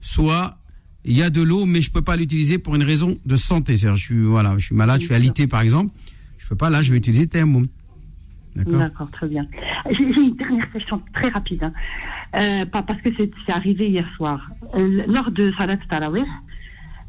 soit 0.00 0.58
il 1.04 1.18
y 1.18 1.22
a 1.22 1.30
de 1.30 1.42
l'eau, 1.42 1.64
mais 1.64 1.80
je 1.80 1.90
peux 1.90 2.02
pas 2.02 2.16
l'utiliser 2.16 2.58
pour 2.58 2.74
une 2.76 2.84
raison 2.84 3.18
de 3.24 3.36
santé. 3.36 3.76
C'est-à-dire, 3.76 3.96
je 3.96 4.04
suis, 4.04 4.22
voilà, 4.22 4.54
je 4.58 4.66
suis 4.66 4.74
malade, 4.74 5.00
je 5.00 5.06
suis 5.06 5.14
alité, 5.14 5.46
par 5.46 5.60
exemple. 5.60 5.92
Je 6.38 6.48
peux 6.48 6.56
pas, 6.56 6.70
là, 6.70 6.82
je 6.82 6.90
vais 6.90 6.98
utiliser 6.98 7.26
Tayammum. 7.26 7.66
D'accord 8.54 8.78
D'accord, 8.78 9.10
très 9.10 9.28
bien. 9.28 9.46
J'ai 9.90 10.04
une 10.04 10.36
dernière 10.36 10.70
question 10.72 11.00
très 11.14 11.30
rapide. 11.30 11.64
Hein. 11.64 11.72
Euh, 12.34 12.64
parce 12.66 13.00
que 13.02 13.10
c'est 13.16 13.52
arrivé 13.52 13.88
hier 13.88 14.08
soir. 14.16 14.48
Euh, 14.74 15.02
lors 15.06 15.30
de 15.30 15.52
Salat 15.56 15.76
Tarawih, 15.88 16.24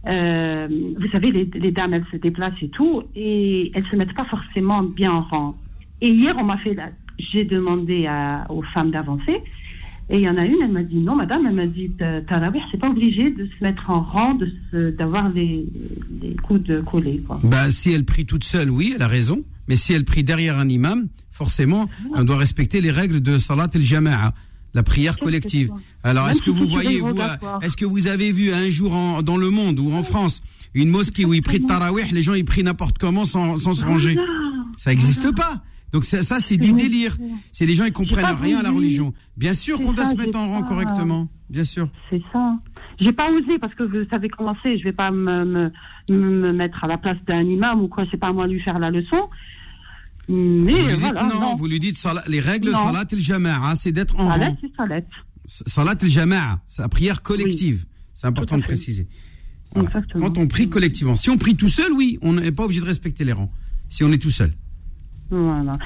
euh, 0.07 0.67
vous 0.99 1.07
savez, 1.09 1.31
les, 1.31 1.71
dames, 1.71 1.93
elles 1.93 2.05
se 2.11 2.17
déplacent 2.17 2.61
et 2.61 2.69
tout, 2.69 3.03
et 3.15 3.71
elles 3.73 3.85
se 3.89 3.95
mettent 3.95 4.15
pas 4.15 4.25
forcément 4.25 4.83
bien 4.83 5.11
en 5.11 5.21
rang. 5.21 5.55
Et 6.01 6.09
hier, 6.09 6.33
on 6.37 6.43
m'a 6.43 6.57
fait, 6.57 6.77
j'ai 7.31 7.45
demandé 7.45 8.09
aux 8.49 8.63
femmes 8.73 8.91
d'avancer, 8.91 9.41
et 10.09 10.17
il 10.17 10.23
y 10.23 10.29
en 10.29 10.37
a 10.37 10.45
une, 10.45 10.61
elle 10.61 10.71
m'a 10.71 10.83
dit 10.83 10.97
non, 10.97 11.15
madame, 11.15 11.45
elle 11.47 11.55
m'a 11.55 11.65
dit 11.65 11.91
Tarawih, 12.27 12.61
c'est 12.71 12.79
pas 12.79 12.89
obligé 12.89 13.31
de 13.31 13.45
se 13.45 13.63
mettre 13.63 13.89
en 13.89 14.01
rang, 14.01 14.37
d'avoir 14.73 15.29
les, 15.29 15.65
les 16.21 16.35
coudes 16.35 16.83
collés. 16.85 17.21
Quoi. 17.25 17.39
Bah, 17.43 17.69
si 17.69 17.91
elle 17.91 18.05
prie 18.05 18.25
toute 18.25 18.43
seule, 18.43 18.69
oui, 18.69 18.93
elle 18.95 19.01
a 19.01 19.07
raison. 19.07 19.43
Mais 19.69 19.77
si 19.77 19.93
elle 19.93 20.03
prie 20.03 20.23
derrière 20.23 20.59
un 20.59 20.67
imam, 20.67 21.07
forcément, 21.31 21.89
on 22.15 22.23
doit 22.25 22.35
respecter 22.37 22.81
les 22.81 22.91
règles 22.91 23.21
de 23.21 23.37
Salat 23.37 23.69
el-Jama'a, 23.73 24.33
la 24.73 24.83
prière 24.83 25.17
collective. 25.17 25.71
Alors, 26.03 26.27
est-ce 26.29 26.41
que 26.41 26.51
vous 26.51 26.67
voyez, 26.67 26.99
vous, 26.99 27.17
est-ce 27.61 27.77
que 27.77 27.85
vous 27.85 28.07
avez 28.07 28.31
vu 28.31 28.51
un 28.51 28.69
jour 28.69 28.93
en, 28.93 29.21
dans 29.21 29.37
le 29.37 29.49
monde 29.49 29.79
ou 29.79 29.91
en 29.93 30.03
France 30.03 30.41
une 30.73 30.89
mosquée 30.89 31.23
où 31.23 31.33
ils 31.33 31.43
prient 31.43 31.61
Tarawih, 31.61 32.11
les 32.11 32.21
gens 32.23 32.33
ils 32.33 32.43
prient 32.43 32.63
n'importe 32.63 32.97
comment 32.97 33.23
sans, 33.23 33.57
sans 33.57 33.73
se 33.73 33.85
ranger? 33.85 34.17
Ça 34.77 34.89
n'existe 34.89 35.33
pas. 35.33 35.63
Donc 35.93 36.05
ça, 36.05 36.23
ça 36.23 36.39
c'est 36.39 36.57
du 36.57 36.73
délire. 36.73 37.15
C'est 37.51 37.67
les 37.67 37.75
gens 37.75 37.85
ils 37.85 37.93
comprennent 37.93 38.35
rien 38.41 38.57
à 38.57 38.63
la 38.63 38.71
religion. 38.71 39.13
Bien 39.37 39.53
sûr 39.53 39.79
qu'on 39.79 39.93
doit 39.93 40.09
se 40.09 40.15
mettre 40.15 40.37
en 40.37 40.49
rang 40.49 40.63
correctement. 40.63 41.29
Bien 41.49 41.63
sûr. 41.63 41.87
C'est 42.09 42.21
ça. 42.33 42.57
J'ai 42.99 43.13
pas 43.13 43.31
osé 43.31 43.59
parce 43.59 43.73
que 43.75 43.83
vous 43.83 44.09
savez 44.09 44.27
comment 44.27 44.55
c'est. 44.63 44.77
Je 44.79 44.83
vais 44.83 44.91
pas 44.93 45.11
me, 45.11 45.69
me, 46.09 46.51
mettre 46.51 46.83
à 46.83 46.87
la 46.87 46.97
place 46.97 47.17
d'un 47.27 47.43
imam 47.43 47.81
ou 47.81 47.87
quoi. 47.87 48.05
C'est 48.09 48.17
pas 48.17 48.27
à 48.27 48.33
moi 48.33 48.47
de 48.47 48.53
lui 48.53 48.61
faire 48.61 48.79
la 48.79 48.89
leçon. 48.89 49.29
Mais 50.27 50.73
vous 50.73 50.87
lui 50.87 50.93
voilà, 50.95 51.25
dites 51.25 51.33
non, 51.39 51.55
vous 51.55 51.67
lui 51.67 51.79
dites 51.79 52.07
les 52.27 52.39
règles 52.39 52.71
salat 52.71 53.05
el 53.11 53.19
jama'a, 53.19 53.75
c'est 53.75 53.91
d'être 53.91 54.19
en 54.19 54.29
salat, 54.29 54.47
rang. 54.47 54.57
Salat. 54.77 55.01
Salat 55.45 55.95
el 56.01 56.09
jama'a, 56.09 56.61
c'est 56.65 56.81
la 56.81 56.89
prière 56.89 57.21
collective. 57.21 57.85
C'est 58.13 58.25
important 58.25 58.57
de 58.57 58.63
préciser. 58.63 59.07
Quand 59.75 60.37
on 60.37 60.47
prie 60.47 60.69
collectivement, 60.69 61.15
si 61.15 61.29
on 61.29 61.37
prie 61.37 61.55
tout 61.55 61.69
seul, 61.69 61.91
oui, 61.91 62.17
on 62.21 62.33
n'est 62.33 62.51
pas 62.51 62.63
obligé 62.63 62.81
de 62.81 62.85
respecter 62.85 63.23
les 63.25 63.33
rangs. 63.33 63.51
Si 63.89 64.03
on 64.03 64.11
est 64.11 64.21
tout 64.21 64.31
seul. 64.31 64.53
Voilà. 65.32 65.78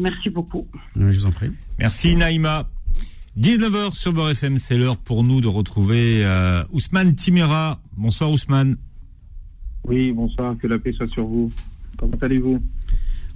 Merci 0.00 0.30
beaucoup. 0.30 0.66
Je 0.96 1.04
vous 1.04 1.26
en 1.26 1.30
prie. 1.30 1.50
Merci 1.78 2.16
Naïma. 2.16 2.68
19h 3.38 3.94
sur 3.94 4.12
Beurre 4.12 4.30
FM, 4.30 4.58
c'est 4.58 4.76
l'heure 4.76 4.96
pour 4.96 5.22
nous 5.22 5.40
de 5.40 5.46
retrouver 5.46 6.24
euh, 6.24 6.64
Ousmane 6.72 7.14
Timera. 7.14 7.80
Bonsoir 7.96 8.32
Ousmane. 8.32 8.76
Oui, 9.84 10.10
bonsoir, 10.10 10.56
que 10.58 10.66
la 10.66 10.78
paix 10.80 10.92
soit 10.92 11.08
sur 11.08 11.24
vous. 11.24 11.50
Comment 11.98 12.18
allez-vous 12.20 12.60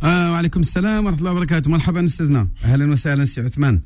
وعليكم 0.03 0.61
السلام 0.61 1.05
ورحمة 1.05 1.19
الله 1.19 1.33
وبركاته 1.33 1.71
مرحبا 1.71 2.05
استاذنا 2.05 2.49
أهلا 2.65 2.91
وسهلا 2.93 3.25
سي 3.25 3.41
عثمان 3.41 3.81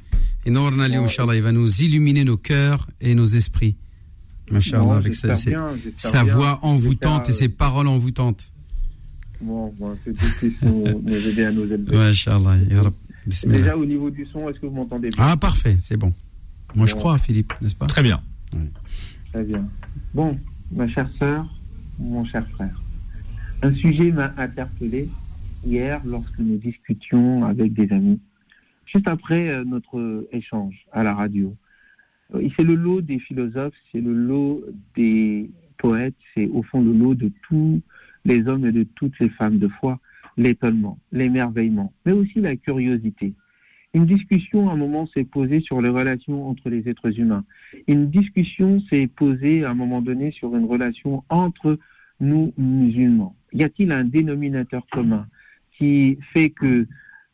ينورنا 0.47 0.87
اليوم 0.87 1.03
إن 1.03 1.09
شاء 1.09 1.27
الله 1.27 1.37
il 1.37 1.43
va 1.43 1.53
nous 1.53 1.83
illuminer 1.83 2.25
nos 2.25 2.39
cœurs 2.39 2.89
et 3.03 3.15
nos 3.15 3.27
esprits 3.27 3.77
Machallah 4.51 4.97
avec 4.97 5.15
sa, 5.15 5.35
sa 5.35 6.23
voix 6.23 6.59
envoûtante 6.63 7.29
et 7.29 7.33
ses 7.33 7.51
paroles 7.51 7.89
envoûtantes 7.89 8.50
Bon, 9.42 9.74
bon 9.78 9.98
c'est 10.04 10.14
tout 10.14 10.26
qui 10.40 10.56
nous, 10.66 11.02
nous 11.04 11.28
aider 11.28 11.46
à 11.46 11.52
nous 11.52 11.72
élever. 11.72 11.98
Déjà 13.46 13.78
au 13.78 13.86
niveau 13.86 14.10
du 14.10 14.26
son, 14.26 14.50
est-ce 14.50 14.60
que 14.60 14.66
vous 14.66 14.76
m'entendez 14.76 15.10
bien? 15.10 15.24
Ah, 15.24 15.38
parfait, 15.38 15.76
c'est 15.80 15.98
bon. 15.98 16.14
Moi, 16.76 16.86
je 16.86 16.96
crois, 16.96 17.18
Philippe, 17.18 17.54
n'est-ce 17.62 17.76
pas? 17.76 17.86
Très 17.86 18.04
bien. 18.04 18.22
Très 19.34 19.44
bien. 19.44 19.68
Bon, 20.14 20.38
ma 20.72 20.88
chère 20.88 21.10
sœur, 21.20 21.46
mon 22.00 22.26
cher 22.26 22.48
frère, 22.50 22.82
un 23.62 23.74
sujet 23.74 24.12
m'a 24.12 24.34
interpellé 24.38 25.10
hier 25.66 26.02
lorsque 26.06 26.40
nous 26.40 26.58
discutions 26.58 27.46
avec 27.46 27.74
des 27.74 27.92
amis, 27.94 28.20
juste 28.86 29.08
après 29.08 29.50
euh, 29.50 29.64
notre 29.64 30.28
échange 30.32 30.86
à 30.92 31.04
la 31.04 31.14
radio. 31.14 31.56
Euh, 32.34 32.48
c'est 32.58 32.64
le 32.64 32.76
lot 32.76 33.02
des 33.02 33.20
philosophes, 33.20 33.76
c'est 33.92 34.02
le 34.02 34.14
lot 34.14 34.64
des 34.96 35.52
poètes, 35.78 36.16
c'est 36.34 36.48
au 36.48 36.64
fond 36.64 36.82
le 36.82 36.94
lot 36.94 37.16
de 37.16 37.32
tous 37.48 37.82
les 38.26 38.48
hommes 38.48 38.66
et 38.66 38.72
de 38.72 38.84
toutes 38.84 39.18
les 39.20 39.30
femmes 39.30 39.60
de 39.60 39.68
foi, 39.68 40.00
l'étonnement, 40.38 41.00
l'émerveillement, 41.12 41.94
mais 42.06 42.14
aussi 42.14 42.40
la 42.40 42.56
curiosité. 42.56 43.34
Une 43.94 44.06
discussion, 44.06 44.70
à 44.70 44.74
un 44.74 44.78
moment, 44.78 45.06
s'est 45.08 45.26
posée 45.26 45.60
sur 45.60 45.82
les 45.82 45.90
relations 45.90 46.48
entre 46.48 46.70
les 46.70 46.88
êtres 46.88 47.20
humains. 47.20 47.44
Une 47.88 48.10
discussion 48.10 48.80
s'est 48.90 49.08
posée, 49.08 49.66
à 49.66 49.72
un 49.72 49.74
moment 49.74 50.02
donné, 50.02 50.32
sur 50.32 50.56
une 50.56 50.66
relation 50.66 51.24
entre 51.30 51.78
nous, 52.22 52.54
musulmans. 52.58 53.36
Y 53.52 53.64
a-t-il 53.64 53.92
un 53.92 54.06
dénominateur 54.06 54.86
commun 54.92 55.28
qui 55.78 56.18
fait 56.34 56.52
que 56.52 56.88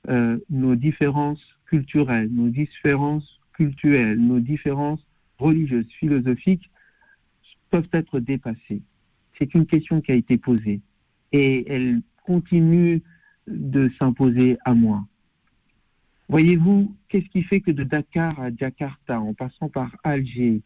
euh, 0.10 0.39
nos 0.50 0.76
différences 0.76 1.43
culturelles, 1.67 2.30
nos 2.32 2.50
différences 2.50 3.39
culturelles, 3.54 4.19
nos 4.19 4.39
différences 4.39 5.06
religieuses, 5.38 5.91
philosophiques 6.00 6.71
peuvent 7.69 7.89
être 7.91 8.19
dépassées? 8.19 8.82
C'est 9.38 9.54
une 9.54 9.65
question 9.65 10.02
qui 10.02 10.12
a 10.12 10.15
été 10.15 10.38
posée 10.38 10.82
et 11.32 11.71
elle 11.71 12.02
continue 12.26 13.02
de 13.47 13.89
s'imposer 14.00 14.58
à 14.65 14.73
moi. 14.73 15.06
Voyez-vous, 16.30 16.93
qu'est-ce 17.08 17.28
qui 17.30 17.43
fait 17.43 17.62
que 17.62 17.71
de 17.71 17.84
Dakar 17.84 18.38
à 18.39 18.50
Jakarta, 18.54 19.19
en 19.19 19.34
passant 19.34 19.69
par 19.69 19.95
Alger, 20.04 20.62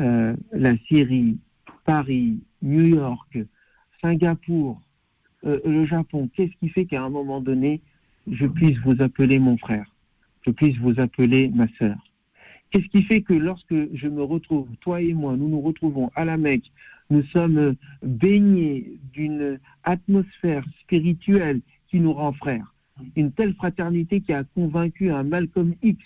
euh, 0.00 0.34
la 0.52 0.76
Syrie, 0.88 1.38
Paris, 1.84 2.40
New 2.62 2.86
York, 2.86 3.38
Singapour, 4.02 4.80
euh, 5.44 5.60
le 5.64 5.84
Japon, 5.84 6.28
qu'est-ce 6.34 6.56
qui 6.58 6.68
fait 6.70 6.86
qu'à 6.86 7.02
un 7.02 7.10
moment 7.10 7.40
donné, 7.40 7.82
je 8.26 8.46
puisse 8.46 8.78
vous 8.78 9.00
appeler 9.00 9.38
mon 9.38 9.56
frère, 9.56 9.94
je 10.44 10.50
puisse 10.50 10.76
vous 10.78 10.98
appeler 10.98 11.48
ma 11.54 11.68
sœur? 11.78 11.96
Qu'est-ce 12.70 12.88
qui 12.88 13.04
fait 13.04 13.22
que 13.22 13.34
lorsque 13.34 13.94
je 13.94 14.08
me 14.08 14.24
retrouve, 14.24 14.66
toi 14.80 15.00
et 15.00 15.12
moi, 15.12 15.36
nous 15.36 15.48
nous 15.48 15.60
retrouvons 15.60 16.10
à 16.16 16.24
la 16.24 16.36
Mecque, 16.36 16.72
nous 17.10 17.22
sommes 17.24 17.76
baignés 18.02 18.98
d'une 19.12 19.58
atmosphère 19.82 20.64
spirituelle 20.80 21.60
qui 21.88 22.00
nous 22.00 22.12
rend 22.12 22.32
frères. 22.32 22.74
Une 23.16 23.32
telle 23.32 23.54
fraternité 23.54 24.20
qui 24.20 24.32
a 24.32 24.44
convaincu 24.44 25.10
un 25.10 25.22
Malcolm 25.22 25.74
X 25.82 26.02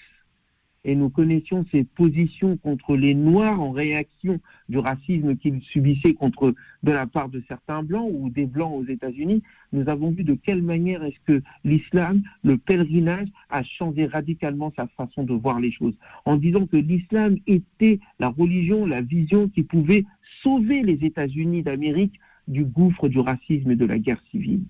et 0.84 0.94
nous 0.94 1.10
connaissions 1.10 1.64
ses 1.70 1.84
positions 1.84 2.56
contre 2.56 2.96
les 2.96 3.14
Noirs 3.14 3.60
en 3.60 3.72
réaction 3.72 4.40
du 4.68 4.78
racisme 4.78 5.36
qu'il 5.36 5.60
subissait 5.62 6.14
contre 6.14 6.54
de 6.82 6.92
la 6.92 7.06
part 7.06 7.28
de 7.28 7.42
certains 7.48 7.82
Blancs 7.82 8.10
ou 8.12 8.30
des 8.30 8.46
Blancs 8.46 8.72
aux 8.74 8.84
États-Unis, 8.84 9.42
nous 9.72 9.88
avons 9.88 10.10
vu 10.10 10.24
de 10.24 10.34
quelle 10.34 10.62
manière 10.62 11.02
est-ce 11.04 11.20
que 11.26 11.42
l'islam, 11.64 12.22
le 12.42 12.56
pèlerinage, 12.56 13.28
a 13.50 13.62
changé 13.62 14.06
radicalement 14.06 14.72
sa 14.76 14.86
façon 14.88 15.24
de 15.24 15.34
voir 15.34 15.60
les 15.60 15.72
choses, 15.72 15.94
en 16.24 16.36
disant 16.36 16.66
que 16.66 16.76
l'islam 16.76 17.36
était 17.46 17.98
la 18.18 18.28
religion, 18.28 18.86
la 18.86 19.00
vision 19.00 19.48
qui 19.48 19.62
pouvait 19.62 20.04
sauver 20.42 20.82
les 20.82 21.04
États-Unis 21.04 21.62
d'Amérique 21.62 22.18
du 22.46 22.64
gouffre 22.64 23.08
du 23.08 23.18
racisme 23.18 23.70
et 23.70 23.76
de 23.76 23.84
la 23.84 23.98
guerre 23.98 24.22
civile. 24.30 24.62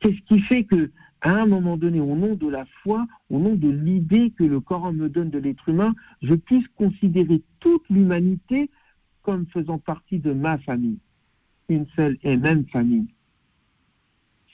Qu'est-ce 0.00 0.20
qui 0.22 0.40
fait 0.40 0.64
que 0.64 0.90
à 1.22 1.30
un 1.30 1.46
moment 1.46 1.76
donné, 1.76 2.00
au 2.00 2.16
nom 2.16 2.34
de 2.34 2.48
la 2.48 2.66
foi, 2.82 3.06
au 3.30 3.38
nom 3.38 3.54
de 3.54 3.68
l'idée 3.68 4.32
que 4.36 4.42
le 4.42 4.60
Coran 4.60 4.92
me 4.92 5.08
donne 5.08 5.30
de 5.30 5.38
l'être 5.38 5.68
humain, 5.68 5.94
je 6.20 6.34
puisse 6.34 6.66
considérer 6.76 7.42
toute 7.60 7.88
l'humanité 7.88 8.68
comme 9.22 9.46
faisant 9.46 9.78
partie 9.78 10.18
de 10.18 10.32
ma 10.32 10.58
famille, 10.58 10.98
une 11.68 11.86
seule 11.94 12.18
et 12.24 12.36
même 12.36 12.66
famille. 12.66 13.06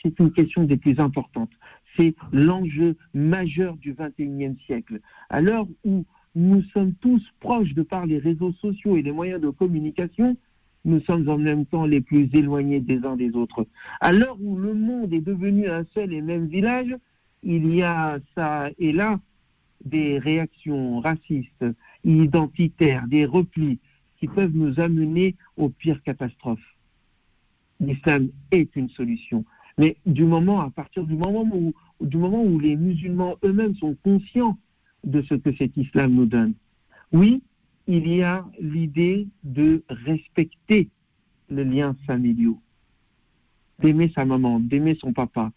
C'est 0.03 0.19
une 0.21 0.31
question 0.31 0.65
des 0.65 0.77
plus 0.77 1.01
importantes. 1.01 1.51
C'est 1.97 2.15
l'enjeu 2.33 2.97
majeur 3.15 3.77
du 3.79 3.95
XXIe 3.95 4.57
siècle. 4.67 5.01
À 5.31 5.41
l'heure 5.41 5.67
où 5.85 6.05
nous 6.35 6.63
sommes 6.75 6.93
tous 7.01 7.23
proches 7.41 7.73
de 7.73 7.83
par 7.83 8.05
les 8.05 8.19
réseaux 8.19 8.53
sociaux 8.53 8.97
et 8.97 9.03
les 9.03 9.11
moyens 9.11 9.41
de 9.41 9.49
communication, 9.49 10.37
nous 10.85 11.01
sommes 11.01 11.29
en 11.29 11.39
même 11.39 11.67
temps 11.67 11.87
les 11.87 12.01
plus 12.01 12.29
éloignés 12.33 12.81
des 12.81 13.05
uns 13.05 13.17
des 13.17 13.35
autres. 13.35 13.67
À 14.01 14.13
l'heure 14.13 14.37
où 14.41 14.57
le 14.57 14.75
monde 14.75 15.13
est 15.13 15.21
devenu 15.21 15.69
un 15.69 15.85
seul 15.95 16.13
et 16.13 16.23
même 16.23 16.47
village, 16.47 16.95
il 17.43 17.75
y 17.75 17.83
a 17.83 18.19
ça 18.35 18.71
et 18.79 18.93
là 18.93 19.21
des 19.85 20.19
réactions 20.19 21.01
racistes, 21.01 21.65
identitaires, 22.05 23.07
des 23.07 23.25
replis 23.25 23.79
qui 24.19 24.27
peuvent 24.27 24.55
nous 24.55 24.81
amener 24.81 25.37
aux 25.57 25.69
pires 25.69 26.03
catastrophes. 26.03 26.77
L'islam 27.81 28.29
est 28.51 28.75
une 28.75 28.89
solution. 28.91 29.45
Mais 29.79 29.97
du 30.07 30.25
moment, 30.25 30.61
à 30.61 30.71
partir 30.71 31.05
du 31.05 31.15
moment 31.15 31.49
où, 31.53 31.73
du 32.01 32.17
moment 32.17 32.43
où 32.43 32.59
les 32.59 32.75
musulmans 32.75 33.37
eux-mêmes 33.45 33.77
sont 33.77 33.97
conscients 34.03 34.59
de 35.05 35.23
ce 35.23 35.35
que 35.35 35.55
cet 35.55 35.77
islam 35.77 36.13
nous 36.15 36.27
donne, 36.27 36.55
oui, 37.13 37.43
il 37.89 38.07
y 38.07 38.23
a 38.23 38.47
l'idée 38.61 39.27
de 39.43 39.83
respecter 39.89 40.91
les 41.49 41.65
liens 41.65 41.97
familiaux, 42.07 42.61
d'aimer 43.79 44.13
sa 44.15 44.27
maman, 44.27 44.61
d'aimer 44.61 44.95
son 45.01 45.15
papa, 45.15 45.51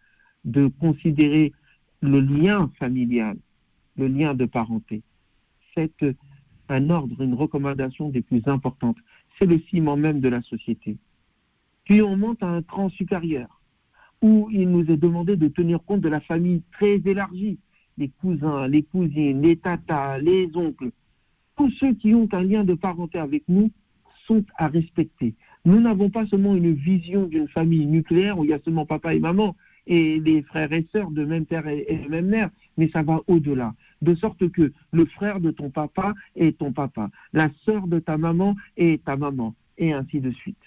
de 0.46 0.68
considérer 0.80 1.52
le 2.00 2.22
lien 2.22 2.72
familial, 2.80 3.38
le 3.98 4.08
lien 4.08 4.34
de 4.34 4.46
parenté. 4.46 5.04
C'est 5.76 6.06
un 6.70 6.90
ordre, 6.90 7.22
une 7.22 7.34
recommandation 7.34 8.08
des 8.08 8.22
plus 8.22 8.42
importantes. 8.48 8.98
C'est 9.38 9.46
le 9.46 9.60
ciment 9.70 9.98
même 9.98 10.22
de 10.22 10.30
la 10.30 10.42
société. 10.42 10.96
Puis 11.84 12.02
on 12.02 12.16
monte 12.16 12.42
à 12.44 12.48
un 12.48 12.62
cran 12.62 12.90
supérieur, 12.90 13.62
où 14.22 14.48
il 14.52 14.70
nous 14.70 14.90
est 14.90 14.98
demandé 14.98 15.36
de 15.36 15.50
tenir 15.50 15.84
compte 15.84 16.00
de 16.00 16.10
la 16.10 16.22
famille 16.22 16.64
très 16.72 16.96
élargie, 16.96 17.60
les 17.98 18.08
cousins, 18.08 18.68
les 18.70 18.84
cousines, 18.84 19.42
les 19.42 19.58
tatas, 19.58 20.18
les 20.20 20.50
oncles, 20.56 20.92
tous 21.62 21.70
ceux 21.80 21.94
qui 21.94 22.16
ont 22.16 22.28
un 22.32 22.44
lien 22.44 22.64
de 22.64 22.74
parenté 22.74 23.20
avec 23.20 23.44
nous 23.48 23.70
sont 24.26 24.44
à 24.58 24.68
respecter. 24.68 25.36
Nous 25.64 25.80
n'avons 25.80 26.10
pas 26.10 26.26
seulement 26.26 26.56
une 26.56 26.74
vision 26.74 27.28
d'une 27.28 27.48
famille 27.48 27.86
nucléaire 27.86 28.40
où 28.40 28.44
il 28.44 28.50
y 28.50 28.54
a 28.54 28.60
seulement 28.66 28.88
papa 28.88 29.14
et 29.14 29.20
maman 29.20 29.56
et 29.86 30.20
des 30.20 30.42
frères 30.42 30.74
et 30.74 30.88
sœurs 30.92 31.12
de 31.12 31.24
même 31.24 31.46
père 31.46 31.68
et 31.68 32.02
de 32.04 32.10
même 32.10 32.26
mère, 32.26 32.50
mais 32.78 32.90
ça 32.90 33.04
va 33.04 33.22
au-delà. 33.28 33.76
De 34.02 34.16
sorte 34.16 34.50
que 34.50 34.74
le 34.92 35.06
frère 35.06 35.40
de 35.40 35.52
ton 35.52 35.70
papa 35.70 36.16
est 36.36 36.58
ton 36.58 36.72
papa, 36.72 37.12
la 37.32 37.50
sœur 37.64 37.86
de 37.86 38.00
ta 38.00 38.18
maman 38.18 38.56
est 38.76 39.04
ta 39.04 39.16
maman, 39.16 39.54
et 39.78 39.94
ainsi 39.94 40.20
de 40.20 40.32
suite. 40.32 40.58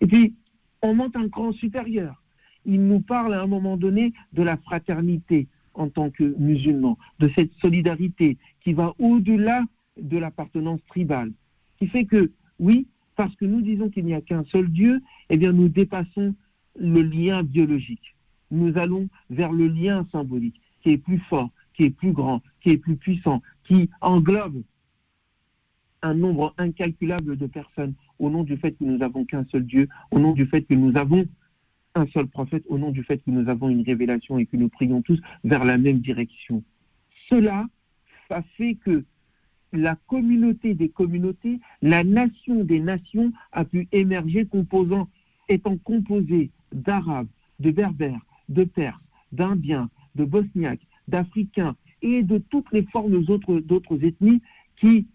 Et 0.00 0.08
puis, 0.08 0.34
on 0.82 0.94
monte 0.94 1.14
un 1.14 1.28
cran 1.28 1.52
supérieur. 1.52 2.20
Il 2.66 2.84
nous 2.84 3.00
parle 3.00 3.34
à 3.34 3.42
un 3.42 3.46
moment 3.46 3.76
donné 3.76 4.12
de 4.32 4.42
la 4.42 4.56
fraternité 4.56 5.46
en 5.74 5.88
tant 5.88 6.10
que 6.10 6.34
musulmans, 6.38 6.98
de 7.20 7.30
cette 7.36 7.52
solidarité 7.60 8.36
qui 8.64 8.72
va 8.72 8.94
au-delà 8.98 9.62
de 10.00 10.18
l'appartenance 10.18 10.80
tribale, 10.88 11.32
qui 11.78 11.86
fait 11.86 12.04
que, 12.04 12.32
oui, 12.58 12.86
parce 13.16 13.34
que 13.36 13.44
nous 13.44 13.60
disons 13.60 13.90
qu'il 13.90 14.04
n'y 14.04 14.14
a 14.14 14.20
qu'un 14.20 14.44
seul 14.44 14.68
Dieu, 14.68 15.00
eh 15.30 15.36
bien 15.36 15.52
nous 15.52 15.68
dépassons 15.68 16.34
le 16.78 17.02
lien 17.02 17.42
biologique. 17.42 18.14
Nous 18.50 18.78
allons 18.78 19.08
vers 19.30 19.52
le 19.52 19.66
lien 19.66 20.06
symbolique, 20.12 20.60
qui 20.82 20.90
est 20.90 20.98
plus 20.98 21.18
fort, 21.28 21.50
qui 21.74 21.84
est 21.84 21.90
plus 21.90 22.12
grand, 22.12 22.42
qui 22.60 22.70
est 22.70 22.78
plus 22.78 22.96
puissant, 22.96 23.42
qui 23.64 23.90
englobe 24.00 24.62
un 26.02 26.14
nombre 26.14 26.54
incalculable 26.58 27.36
de 27.36 27.46
personnes 27.46 27.94
au 28.18 28.30
nom 28.30 28.44
du 28.44 28.56
fait 28.56 28.72
que 28.72 28.84
nous 28.84 28.98
n'avons 28.98 29.24
qu'un 29.24 29.44
seul 29.50 29.64
Dieu, 29.64 29.88
au 30.10 30.18
nom 30.18 30.32
du 30.32 30.46
fait 30.46 30.62
que 30.62 30.74
nous 30.74 30.96
avons 30.96 31.26
un 31.94 32.06
seul 32.08 32.26
prophète, 32.28 32.64
au 32.68 32.78
nom 32.78 32.90
du 32.90 33.02
fait 33.02 33.18
que 33.18 33.30
nous 33.30 33.48
avons 33.48 33.68
une 33.68 33.82
révélation 33.82 34.38
et 34.38 34.46
que 34.46 34.56
nous 34.56 34.68
prions 34.68 35.02
tous 35.02 35.20
vers 35.44 35.64
la 35.64 35.78
même 35.78 35.98
direction. 35.98 36.62
Cela, 37.28 37.66
ça 38.28 38.42
fait 38.56 38.74
que 38.76 39.04
la 39.72 39.96
communauté 40.06 40.74
des 40.74 40.88
communautés, 40.88 41.60
la 41.82 42.04
nation 42.04 42.64
des 42.64 42.80
nations 42.80 43.32
a 43.52 43.64
pu 43.64 43.88
émerger 43.92 44.46
étant 45.48 45.76
composée 45.78 46.50
d'Arabes, 46.72 47.28
de 47.60 47.70
Berbères, 47.70 48.24
de 48.48 48.64
Perses, 48.64 49.00
d'Indiens, 49.32 49.90
de 50.14 50.24
Bosniaques, 50.24 50.86
d'Africains 51.06 51.76
et 52.02 52.22
de 52.22 52.38
toutes 52.38 52.70
les 52.72 52.82
formes 52.84 53.24
d'autres 53.24 54.04
ethnies 54.04 54.42
qui 54.76 55.06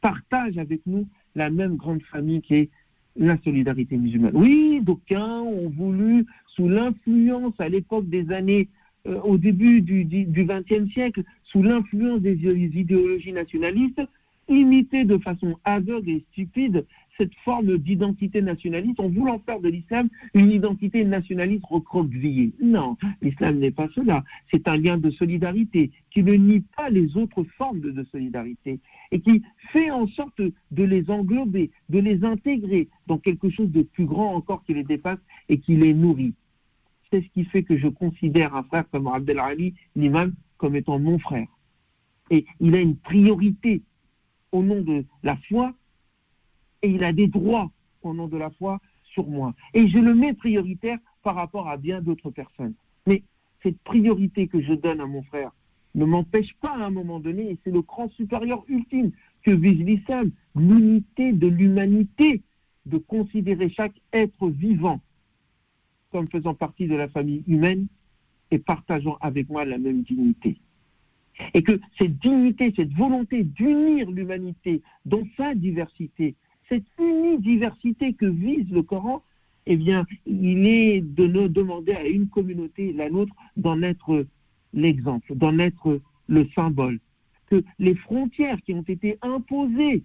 partagent 0.00 0.58
avec 0.58 0.80
nous 0.86 1.06
la 1.34 1.50
même 1.50 1.76
grande 1.76 2.02
famille 2.02 2.40
qui 2.40 2.54
est 2.54 2.70
la 3.16 3.36
solidarité 3.42 3.96
musulmane. 3.96 4.32
Oui, 4.34 4.80
d'aucuns 4.82 5.40
ont 5.40 5.70
voulu, 5.70 6.24
sous 6.54 6.68
l'influence 6.68 7.54
à 7.58 7.68
l'époque 7.68 8.08
des 8.08 8.30
années 8.30 8.68
euh, 9.08 9.20
au 9.22 9.38
début 9.38 9.80
du 9.80 10.04
XXe 10.44 10.92
siècle, 10.92 11.22
sous 11.44 11.62
l'influence 11.62 12.20
des 12.20 12.34
idéologies 12.34 13.32
nationalistes, 13.32 14.02
imiter 14.48 15.04
de 15.04 15.18
façon 15.18 15.56
aveugle 15.64 16.10
et 16.10 16.24
stupide 16.32 16.84
cette 17.18 17.34
forme 17.44 17.78
d'identité 17.78 18.40
nationaliste 18.40 19.00
en 19.00 19.08
voulant 19.08 19.40
faire 19.40 19.60
de 19.60 19.68
l'islam 19.68 20.08
une 20.34 20.50
identité 20.52 21.04
nationaliste 21.04 21.64
recroquevillée. 21.64 22.52
Non, 22.62 22.96
l'islam 23.20 23.58
n'est 23.58 23.72
pas 23.72 23.88
cela. 23.94 24.22
C'est 24.52 24.68
un 24.68 24.76
lien 24.76 24.96
de 24.96 25.10
solidarité 25.10 25.90
qui 26.10 26.22
ne 26.22 26.34
nie 26.34 26.62
pas 26.76 26.90
les 26.90 27.16
autres 27.16 27.44
formes 27.56 27.80
de 27.80 28.04
solidarité 28.12 28.78
et 29.10 29.20
qui 29.20 29.42
fait 29.72 29.90
en 29.90 30.06
sorte 30.06 30.40
de 30.40 30.84
les 30.84 31.10
englober, 31.10 31.70
de 31.88 31.98
les 31.98 32.24
intégrer 32.24 32.88
dans 33.06 33.18
quelque 33.18 33.50
chose 33.50 33.70
de 33.70 33.82
plus 33.82 34.04
grand 34.04 34.34
encore 34.34 34.62
qui 34.64 34.74
les 34.74 34.84
dépasse 34.84 35.18
et 35.48 35.58
qui 35.58 35.74
les 35.76 35.94
nourrit 35.94 36.34
c'est 37.10 37.22
ce 37.22 37.28
qui 37.28 37.44
fait 37.44 37.62
que 37.62 37.76
je 37.78 37.88
considère 37.88 38.54
un 38.54 38.62
frère 38.62 38.88
comme 38.90 39.06
Abdel 39.08 39.38
Ali, 39.38 39.74
l'imam, 39.96 40.34
comme 40.56 40.76
étant 40.76 40.98
mon 40.98 41.18
frère. 41.18 41.48
Et 42.30 42.44
il 42.60 42.74
a 42.74 42.80
une 42.80 42.96
priorité 42.96 43.82
au 44.52 44.62
nom 44.62 44.82
de 44.82 45.04
la 45.22 45.36
foi 45.48 45.72
et 46.82 46.90
il 46.90 47.02
a 47.04 47.12
des 47.12 47.26
droits 47.26 47.70
au 48.02 48.14
nom 48.14 48.28
de 48.28 48.36
la 48.36 48.50
foi 48.50 48.80
sur 49.04 49.26
moi. 49.26 49.54
Et 49.74 49.88
je 49.88 49.98
le 49.98 50.14
mets 50.14 50.34
prioritaire 50.34 50.98
par 51.22 51.34
rapport 51.34 51.68
à 51.68 51.76
bien 51.76 52.00
d'autres 52.00 52.30
personnes. 52.30 52.74
Mais 53.06 53.22
cette 53.62 53.78
priorité 53.80 54.46
que 54.46 54.60
je 54.60 54.74
donne 54.74 55.00
à 55.00 55.06
mon 55.06 55.22
frère 55.22 55.50
ne 55.94 56.04
m'empêche 56.04 56.54
pas 56.60 56.70
à 56.70 56.84
un 56.84 56.90
moment 56.90 57.18
donné, 57.18 57.50
et 57.50 57.58
c'est 57.64 57.70
le 57.70 57.82
cran 57.82 58.08
supérieur 58.10 58.62
ultime 58.68 59.10
que 59.42 59.50
vise 59.50 59.78
l'islam, 59.78 60.30
l'unité 60.54 61.32
de 61.32 61.48
l'humanité, 61.48 62.42
de 62.86 62.98
considérer 62.98 63.70
chaque 63.70 64.00
être 64.12 64.48
vivant 64.48 65.00
comme 66.10 66.28
faisant 66.28 66.54
partie 66.54 66.86
de 66.86 66.94
la 66.94 67.08
famille 67.08 67.42
humaine 67.46 67.86
et 68.50 68.58
partageant 68.58 69.16
avec 69.20 69.48
moi 69.48 69.64
la 69.64 69.78
même 69.78 70.02
dignité. 70.02 70.56
Et 71.54 71.62
que 71.62 71.78
cette 71.98 72.18
dignité, 72.18 72.72
cette 72.74 72.92
volonté 72.92 73.44
d'unir 73.44 74.10
l'humanité 74.10 74.82
dans 75.04 75.22
sa 75.36 75.54
diversité, 75.54 76.34
cette 76.68 76.86
unidiversité 76.98 78.14
que 78.14 78.26
vise 78.26 78.68
le 78.70 78.82
Coran, 78.82 79.22
eh 79.66 79.76
bien, 79.76 80.06
il 80.26 80.66
est 80.66 81.00
de 81.00 81.26
nous 81.26 81.48
demander 81.48 81.92
à 81.92 82.06
une 82.06 82.28
communauté, 82.28 82.92
la 82.92 83.10
nôtre, 83.10 83.34
d'en 83.56 83.82
être 83.82 84.26
l'exemple, 84.72 85.34
d'en 85.34 85.58
être 85.58 86.00
le 86.26 86.48
symbole. 86.54 86.98
Que 87.46 87.62
les 87.78 87.94
frontières 87.94 88.60
qui 88.62 88.74
ont 88.74 88.82
été 88.82 89.18
imposées 89.22 90.02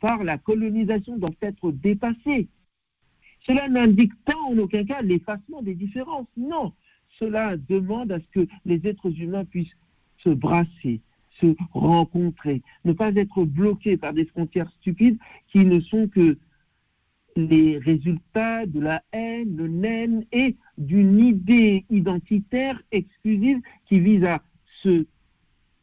par 0.00 0.24
la 0.24 0.38
colonisation 0.38 1.16
doivent 1.16 1.36
être 1.40 1.70
dépassées. 1.70 2.48
Cela 3.48 3.66
n'indique 3.68 4.14
pas 4.26 4.36
en 4.46 4.58
aucun 4.58 4.84
cas 4.84 5.00
l'effacement 5.00 5.62
des 5.62 5.74
différences. 5.74 6.28
Non, 6.36 6.74
cela 7.18 7.56
demande 7.56 8.12
à 8.12 8.20
ce 8.20 8.26
que 8.30 8.46
les 8.66 8.86
êtres 8.86 9.10
humains 9.18 9.46
puissent 9.46 9.76
se 10.18 10.28
brasser, 10.28 11.00
se 11.40 11.56
rencontrer, 11.72 12.62
ne 12.84 12.92
pas 12.92 13.14
être 13.14 13.44
bloqués 13.44 13.96
par 13.96 14.12
des 14.12 14.26
frontières 14.26 14.70
stupides 14.80 15.18
qui 15.50 15.64
ne 15.64 15.80
sont 15.80 16.08
que 16.08 16.36
les 17.36 17.78
résultats 17.78 18.66
de 18.66 18.80
la 18.80 19.02
haine, 19.12 19.56
le 19.56 19.68
naine 19.68 20.24
et 20.30 20.56
d'une 20.76 21.18
idée 21.18 21.86
identitaire 21.88 22.82
exclusive 22.92 23.60
qui 23.86 24.00
vise 24.00 24.24
à 24.24 24.42
se 24.82 25.06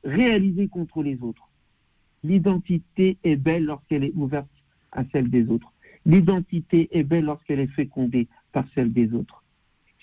réaliser 0.04 0.68
contre 0.68 1.02
les 1.02 1.20
autres. 1.22 1.50
L'identité 2.24 3.18
est 3.24 3.38
belle 3.38 3.66
lorsqu'elle 3.66 4.04
est 4.04 4.14
ouverte 4.14 4.50
à 4.92 5.04
celle 5.12 5.30
des 5.30 5.48
autres. 5.50 5.72
L'identité 6.06 6.90
est 6.92 7.04
belle 7.04 7.26
lorsqu'elle 7.26 7.60
est 7.60 7.68
fécondée 7.68 8.28
par 8.52 8.66
celle 8.76 8.94
des 8.94 9.14
autres. 9.14 9.44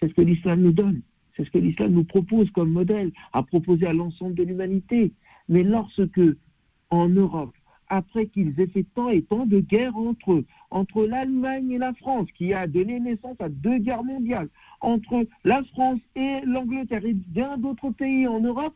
C'est 0.00 0.08
ce 0.08 0.14
que 0.14 0.22
l'islam 0.22 0.60
nous 0.60 0.72
donne. 0.72 1.00
C'est 1.36 1.44
ce 1.44 1.50
que 1.50 1.58
l'islam 1.58 1.92
nous 1.92 2.04
propose 2.04 2.50
comme 2.50 2.70
modèle, 2.70 3.12
à 3.32 3.42
proposer 3.42 3.86
à 3.86 3.92
l'ensemble 3.92 4.34
de 4.34 4.42
l'humanité. 4.42 5.12
Mais 5.48 5.62
lorsque, 5.62 6.20
en 6.90 7.08
Europe, 7.08 7.54
après 7.88 8.26
qu'ils 8.26 8.58
aient 8.58 8.66
fait 8.66 8.86
tant 8.94 9.10
et 9.10 9.22
tant 9.22 9.46
de 9.46 9.60
guerres 9.60 9.96
entre 9.96 10.32
eux, 10.32 10.44
entre 10.70 11.04
l'Allemagne 11.04 11.70
et 11.72 11.78
la 11.78 11.92
France, 11.94 12.26
qui 12.36 12.54
a 12.54 12.66
donné 12.66 12.98
naissance 13.00 13.36
à 13.38 13.48
deux 13.48 13.78
guerres 13.78 14.02
mondiales, 14.04 14.48
entre 14.80 15.26
la 15.44 15.62
France 15.74 16.00
et 16.16 16.40
l'Angleterre 16.46 17.04
et 17.04 17.12
bien 17.12 17.58
d'autres 17.58 17.90
pays 17.90 18.26
en 18.26 18.40
Europe, 18.40 18.74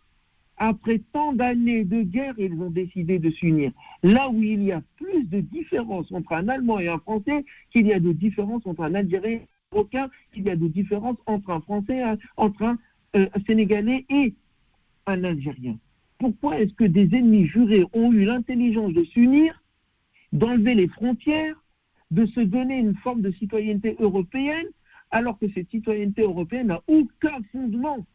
après 0.59 1.01
tant 1.13 1.33
d'années 1.33 1.85
de 1.85 2.03
guerre, 2.03 2.35
ils 2.39 2.55
ont 2.55 2.71
décidé 2.71 3.19
de 3.19 3.31
s'unir. 3.31 3.73
Là 4.03 4.29
où 4.31 4.43
il 4.43 4.63
y 4.63 4.73
a 4.73 4.83
plus 4.97 5.25
de 5.25 5.41
différences 5.41 6.11
entre 6.13 6.33
un 6.33 6.49
Allemand 6.49 6.79
et 6.79 6.89
un 6.89 6.99
Français 6.99 7.45
qu'il 7.71 7.87
y 7.87 7.93
a 7.93 8.01
de 8.01 8.13
différences 8.13 8.67
entre 8.67 8.83
un 8.83 8.95
Algérien 8.95 9.31
et 9.31 9.43
un 9.43 9.47
Marocain, 9.73 10.11
qu'il 10.33 10.47
y 10.47 10.51
a 10.51 10.57
de 10.57 10.69
différences 10.69 11.19
entre 11.27 11.51
un 11.51 11.61
Français, 11.61 12.03
entre 12.37 12.63
un, 12.63 12.79
euh, 13.17 13.27
Sénégalais 13.47 14.07
et 14.09 14.35
un 15.07 15.25
Algérien. 15.25 15.77
Pourquoi 16.19 16.61
est-ce 16.61 16.73
que 16.75 16.85
des 16.85 17.15
ennemis 17.15 17.47
jurés 17.47 17.85
ont 17.93 18.13
eu 18.13 18.25
l'intelligence 18.25 18.95
de 18.95 19.05
s'unir, 19.05 19.63
d'enlever 20.33 20.75
les 20.75 20.89
frontières, 20.89 21.63
de 22.11 22.25
se 22.27 22.41
donner 22.41 22.79
une 22.79 22.95
forme 22.97 23.21
de 23.21 23.31
citoyenneté 23.33 23.97
européenne, 23.99 24.67
alors 25.11 25.39
que 25.39 25.47
cette 25.53 25.71
citoyenneté 25.71 26.23
européenne 26.23 26.69
n'a 26.69 26.83
aucun 26.87 27.39
fondement 27.53 28.07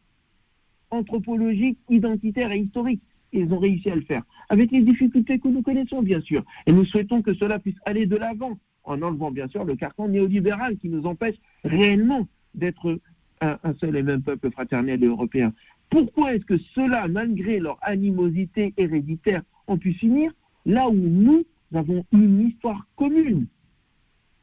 anthropologique, 0.92 1.78
identitaire 1.88 2.52
et 2.52 2.58
historique 2.58 3.02
Ils 3.32 3.52
ont 3.52 3.58
réussi 3.58 3.90
à 3.90 3.96
le 3.96 4.02
faire, 4.02 4.22
avec 4.48 4.70
les 4.70 4.82
difficultés 4.82 5.38
que 5.38 5.48
nous 5.48 5.62
connaissons, 5.62 6.02
bien 6.02 6.20
sûr. 6.20 6.44
Et 6.66 6.72
nous 6.72 6.84
souhaitons 6.84 7.22
que 7.22 7.34
cela 7.34 7.58
puisse 7.58 7.78
aller 7.86 8.06
de 8.06 8.16
l'avant, 8.16 8.58
en 8.84 9.00
enlevant, 9.02 9.30
bien 9.30 9.48
sûr, 9.48 9.64
le 9.64 9.74
carcan 9.74 10.08
néolibéral 10.08 10.76
qui 10.78 10.88
nous 10.88 11.06
empêche 11.06 11.36
réellement 11.64 12.28
d'être 12.54 13.00
un, 13.40 13.58
un 13.64 13.74
seul 13.74 13.96
et 13.96 14.02
même 14.02 14.22
peuple 14.22 14.50
fraternel 14.50 15.02
et 15.02 15.06
européen. 15.06 15.52
Pourquoi 15.90 16.34
est-ce 16.34 16.44
que 16.44 16.58
ceux-là, 16.74 17.08
malgré 17.08 17.58
leur 17.58 17.78
animosité 17.82 18.74
héréditaire, 18.76 19.42
ont 19.66 19.78
pu 19.78 19.94
s'unir 19.94 20.32
là 20.64 20.88
où 20.88 20.94
nous 20.94 21.44
avons 21.74 22.04
une 22.12 22.48
histoire 22.48 22.86
commune? 22.96 23.46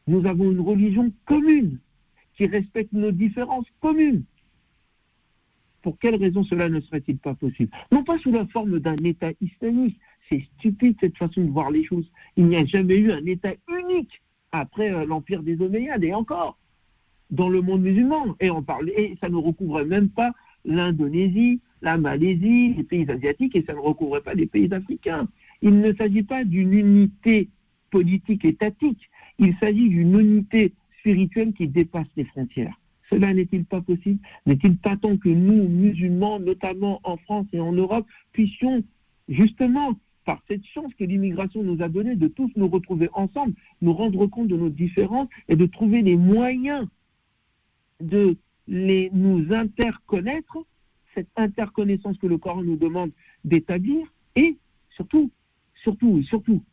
Nous 0.07 0.25
avons 0.25 0.51
une 0.51 0.59
religion 0.59 1.11
commune 1.25 1.77
qui 2.35 2.47
respecte 2.47 2.93
nos 2.93 3.11
différences 3.11 3.67
communes. 3.81 4.23
Pour 5.81 5.97
quelle 5.99 6.15
raison 6.15 6.43
cela 6.43 6.69
ne 6.69 6.79
serait-il 6.81 7.17
pas 7.17 7.33
possible? 7.33 7.71
Non 7.91 8.03
pas 8.03 8.17
sous 8.19 8.31
la 8.31 8.45
forme 8.47 8.79
d'un 8.79 8.95
État 9.03 9.31
islamique. 9.41 9.99
C'est 10.29 10.43
stupide 10.57 10.97
cette 10.99 11.17
façon 11.17 11.41
de 11.41 11.49
voir 11.49 11.71
les 11.71 11.83
choses. 11.83 12.09
Il 12.37 12.45
n'y 12.45 12.55
a 12.55 12.65
jamais 12.65 12.97
eu 12.97 13.11
un 13.11 13.25
État 13.25 13.53
unique 13.67 14.21
après 14.51 14.91
euh, 14.91 15.05
l'empire 15.05 15.41
des 15.43 15.59
Omeyyades 15.61 16.03
et 16.03 16.13
encore 16.13 16.57
dans 17.31 17.49
le 17.49 17.61
monde 17.61 17.81
musulman. 17.81 18.35
Et, 18.39 18.49
on 18.49 18.61
parle, 18.61 18.89
et 18.89 19.17
ça 19.21 19.29
ne 19.29 19.35
recouvre 19.35 19.83
même 19.83 20.09
pas 20.09 20.31
l'Indonésie, 20.65 21.61
la 21.81 21.97
Malaisie, 21.97 22.73
les 22.75 22.83
pays 22.83 23.09
asiatiques, 23.09 23.55
et 23.55 23.63
ça 23.63 23.73
ne 23.73 23.79
recouvrait 23.79 24.21
pas 24.21 24.33
les 24.33 24.45
pays 24.45 24.71
africains. 24.73 25.27
Il 25.61 25.79
ne 25.79 25.93
s'agit 25.93 26.23
pas 26.23 26.43
d'une 26.43 26.73
unité 26.73 27.49
politique 27.91 28.45
étatique, 28.45 29.09
il 29.39 29.55
s'agit 29.57 29.89
d'une 29.89 30.19
unité 30.19 30.73
spirituelle 30.99 31.53
qui 31.53 31.67
dépasse 31.67 32.07
les 32.17 32.25
frontières. 32.25 32.78
Cela 33.09 33.33
n'est-il 33.33 33.65
pas 33.65 33.81
possible? 33.81 34.19
N'est-il 34.45 34.77
pas 34.77 34.97
temps 34.97 35.17
que 35.17 35.29
nous, 35.29 35.67
musulmans, 35.67 36.39
notamment 36.39 36.99
en 37.03 37.17
France 37.17 37.47
et 37.53 37.59
en 37.59 37.71
Europe, 37.71 38.05
puissions 38.33 38.83
justement, 39.27 39.97
par 40.25 40.41
cette 40.47 40.65
chance 40.65 40.93
que 40.95 41.03
l'immigration 41.03 41.63
nous 41.63 41.81
a 41.81 41.89
donnée, 41.89 42.15
de 42.15 42.27
tous 42.27 42.51
nous 42.55 42.67
retrouver 42.67 43.09
ensemble, 43.13 43.53
nous 43.81 43.93
rendre 43.93 44.27
compte 44.27 44.47
de 44.47 44.57
nos 44.57 44.69
différences 44.69 45.29
et 45.47 45.55
de 45.55 45.65
trouver 45.65 46.01
les 46.01 46.17
moyens 46.17 46.87
de 47.99 48.37
nous 48.67 49.51
interconnaître, 49.51 50.57
cette 51.15 51.29
interconnaissance 51.35 52.17
que 52.19 52.27
le 52.27 52.37
Coran 52.37 52.63
nous 52.63 52.75
demande 52.75 53.11
d'établir, 53.43 54.05
et 54.35 54.57
surtout, 54.91 55.31
surtout, 55.75 56.21
surtout, 56.23 56.63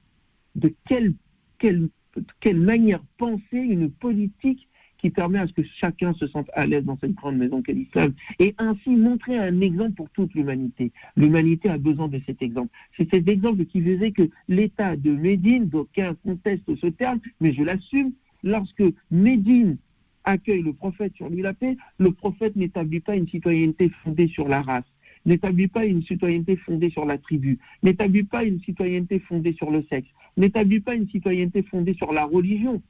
de 0.54 0.74
quelle, 0.86 1.14
quelle 1.58 2.60
manière 2.60 3.02
penser 3.16 3.58
une 3.58 3.90
politique 3.90 4.68
qui 4.98 5.10
permet 5.10 5.38
à 5.38 5.46
ce 5.46 5.52
que 5.52 5.62
chacun 5.80 6.14
se 6.14 6.26
sente 6.26 6.48
à 6.54 6.66
l'aise 6.66 6.84
dans 6.84 6.98
cette 6.98 7.14
grande 7.14 7.36
maison 7.36 7.62
qu'est 7.62 7.72
l'islam, 7.72 8.12
et 8.38 8.54
ainsi 8.58 8.90
montrer 8.90 9.38
un 9.38 9.60
exemple 9.60 9.92
pour 9.92 10.10
toute 10.10 10.34
l'humanité. 10.34 10.92
L'humanité 11.16 11.68
a 11.68 11.78
besoin 11.78 12.08
de 12.08 12.20
cet 12.26 12.42
exemple. 12.42 12.70
C'est 12.96 13.08
cet 13.10 13.28
exemple 13.28 13.64
qui 13.66 13.82
faisait 13.82 14.12
que 14.12 14.28
l'État 14.48 14.96
de 14.96 15.10
Médine, 15.10 15.68
d'aucuns 15.68 16.16
contestent 16.24 16.74
ce 16.76 16.86
terme, 16.86 17.20
mais 17.40 17.52
je 17.52 17.62
l'assume, 17.62 18.12
lorsque 18.42 18.84
Médine 19.10 19.76
accueille 20.24 20.62
le 20.62 20.72
prophète 20.72 21.14
sur 21.14 21.28
lui 21.28 21.42
la 21.42 21.54
paix, 21.54 21.76
le 21.98 22.10
prophète 22.10 22.56
n'établit 22.56 23.00
pas 23.00 23.16
une 23.16 23.28
citoyenneté 23.28 23.90
fondée 24.02 24.28
sur 24.28 24.48
la 24.48 24.60
race, 24.60 24.84
n'établit 25.24 25.68
pas 25.68 25.84
une 25.84 26.02
citoyenneté 26.02 26.56
fondée 26.56 26.90
sur 26.90 27.04
la 27.04 27.18
tribu, 27.18 27.58
n'établit 27.82 28.24
pas 28.24 28.44
une 28.44 28.60
citoyenneté 28.60 29.20
fondée 29.20 29.52
sur 29.52 29.70
le 29.70 29.84
sexe, 29.88 30.08
n'établit 30.36 30.80
pas 30.80 30.94
une 30.94 31.08
citoyenneté 31.08 31.62
fondée 31.62 31.94
sur 31.94 32.12
la 32.12 32.24
religion. 32.24 32.82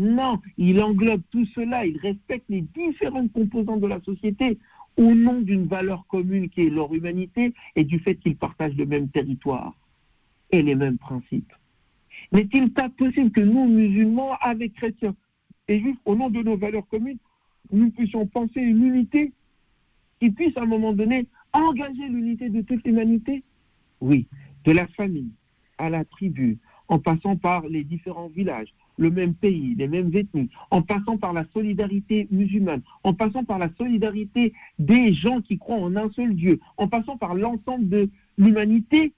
Non, 0.00 0.40
il 0.56 0.82
englobe 0.82 1.20
tout 1.30 1.44
cela, 1.54 1.84
il 1.84 1.98
respecte 1.98 2.46
les 2.48 2.62
différentes 2.62 3.30
composantes 3.34 3.82
de 3.82 3.86
la 3.86 4.00
société 4.00 4.58
au 4.96 5.14
nom 5.14 5.42
d'une 5.42 5.66
valeur 5.66 6.06
commune 6.06 6.48
qui 6.48 6.62
est 6.62 6.70
leur 6.70 6.94
humanité 6.94 7.52
et 7.76 7.84
du 7.84 7.98
fait 7.98 8.14
qu'ils 8.14 8.36
partagent 8.36 8.76
le 8.76 8.86
même 8.86 9.10
territoire 9.10 9.76
et 10.52 10.62
les 10.62 10.74
mêmes 10.74 10.96
principes. 10.96 11.52
N'est-il 12.32 12.72
pas 12.72 12.88
possible 12.88 13.30
que 13.30 13.42
nous, 13.42 13.68
musulmans, 13.68 14.36
avec 14.40 14.72
chrétiens, 14.72 15.14
et 15.68 15.80
juste 15.80 16.00
au 16.06 16.16
nom 16.16 16.30
de 16.30 16.42
nos 16.42 16.56
valeurs 16.56 16.88
communes, 16.88 17.18
nous 17.70 17.90
puissions 17.90 18.26
penser 18.26 18.62
une 18.62 18.82
unité 18.82 19.32
qui 20.18 20.30
puisse 20.30 20.56
à 20.56 20.62
un 20.62 20.66
moment 20.66 20.94
donné 20.94 21.26
engager 21.52 22.08
l'unité 22.08 22.48
de 22.48 22.62
toute 22.62 22.86
l'humanité? 22.86 23.42
Oui, 24.00 24.26
de 24.64 24.72
la 24.72 24.86
famille 24.86 25.32
à 25.76 25.90
la 25.90 26.06
tribu, 26.06 26.56
en 26.88 26.98
passant 26.98 27.36
par 27.36 27.68
les 27.68 27.84
différents 27.84 28.28
villages, 28.28 28.72
le 29.00 29.10
même 29.10 29.34
pays, 29.34 29.74
les 29.76 29.88
mêmes 29.88 30.14
ethnies, 30.14 30.50
en 30.70 30.82
passant 30.82 31.16
par 31.16 31.32
la 31.32 31.44
solidarité 31.54 32.28
musulmane, 32.30 32.82
en 33.02 33.14
passant 33.14 33.44
par 33.44 33.58
la 33.58 33.70
solidarité 33.78 34.52
des 34.78 35.14
gens 35.14 35.40
qui 35.40 35.58
croient 35.58 35.78
en 35.78 35.96
un 35.96 36.10
seul 36.10 36.34
Dieu, 36.34 36.60
en 36.76 36.86
passant 36.86 37.16
par 37.16 37.34
l'ensemble 37.34 37.88
de 37.88 38.10
l'humanité, 38.36 39.14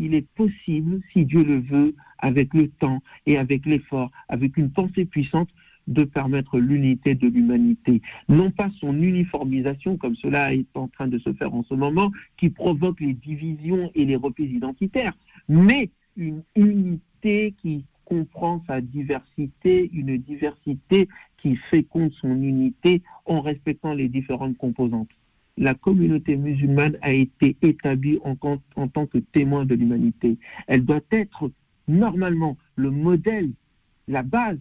il 0.00 0.14
est 0.14 0.26
possible, 0.34 1.00
si 1.12 1.24
Dieu 1.24 1.44
le 1.44 1.60
veut, 1.60 1.94
avec 2.18 2.52
le 2.52 2.68
temps 2.68 3.00
et 3.26 3.38
avec 3.38 3.64
l'effort, 3.64 4.10
avec 4.28 4.56
une 4.56 4.70
pensée 4.70 5.04
puissante, 5.04 5.48
de 5.86 6.02
permettre 6.02 6.58
l'unité 6.58 7.14
de 7.14 7.28
l'humanité. 7.28 8.02
Non 8.28 8.50
pas 8.50 8.70
son 8.80 9.00
uniformisation, 9.00 9.96
comme 9.96 10.16
cela 10.16 10.52
est 10.52 10.66
en 10.74 10.88
train 10.88 11.06
de 11.06 11.18
se 11.20 11.32
faire 11.34 11.54
en 11.54 11.62
ce 11.62 11.74
moment, 11.74 12.10
qui 12.36 12.50
provoque 12.50 13.00
les 13.00 13.14
divisions 13.14 13.92
et 13.94 14.04
les 14.04 14.16
replis 14.16 14.48
identitaires, 14.48 15.16
mais 15.48 15.90
une 16.16 16.42
unité 16.56 17.54
qui 17.62 17.84
comprend 18.06 18.62
sa 18.66 18.80
diversité, 18.80 19.90
une 19.92 20.16
diversité 20.16 21.08
qui 21.36 21.56
féconde 21.70 22.12
son 22.12 22.40
unité 22.40 23.02
en 23.26 23.42
respectant 23.42 23.92
les 23.92 24.08
différentes 24.08 24.56
composantes. 24.56 25.10
La 25.58 25.74
communauté 25.74 26.36
musulmane 26.36 26.96
a 27.02 27.12
été 27.12 27.56
établie 27.62 28.18
en, 28.24 28.36
en 28.76 28.88
tant 28.88 29.06
que 29.06 29.18
témoin 29.18 29.66
de 29.66 29.74
l'humanité. 29.74 30.38
Elle 30.66 30.84
doit 30.84 31.00
être 31.10 31.50
normalement 31.88 32.56
le 32.76 32.90
modèle, 32.90 33.50
la 34.08 34.22
base 34.22 34.58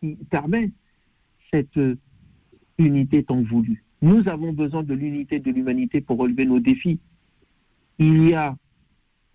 qui 0.00 0.16
permet 0.30 0.70
cette 1.52 1.78
unité 2.78 3.24
tant 3.24 3.42
voulue. 3.42 3.82
Nous 4.02 4.28
avons 4.28 4.52
besoin 4.52 4.82
de 4.82 4.94
l'unité 4.94 5.40
de 5.40 5.50
l'humanité 5.50 6.00
pour 6.00 6.18
relever 6.18 6.44
nos 6.44 6.60
défis. 6.60 7.00
Il 7.98 8.28
y 8.28 8.34
a 8.34 8.56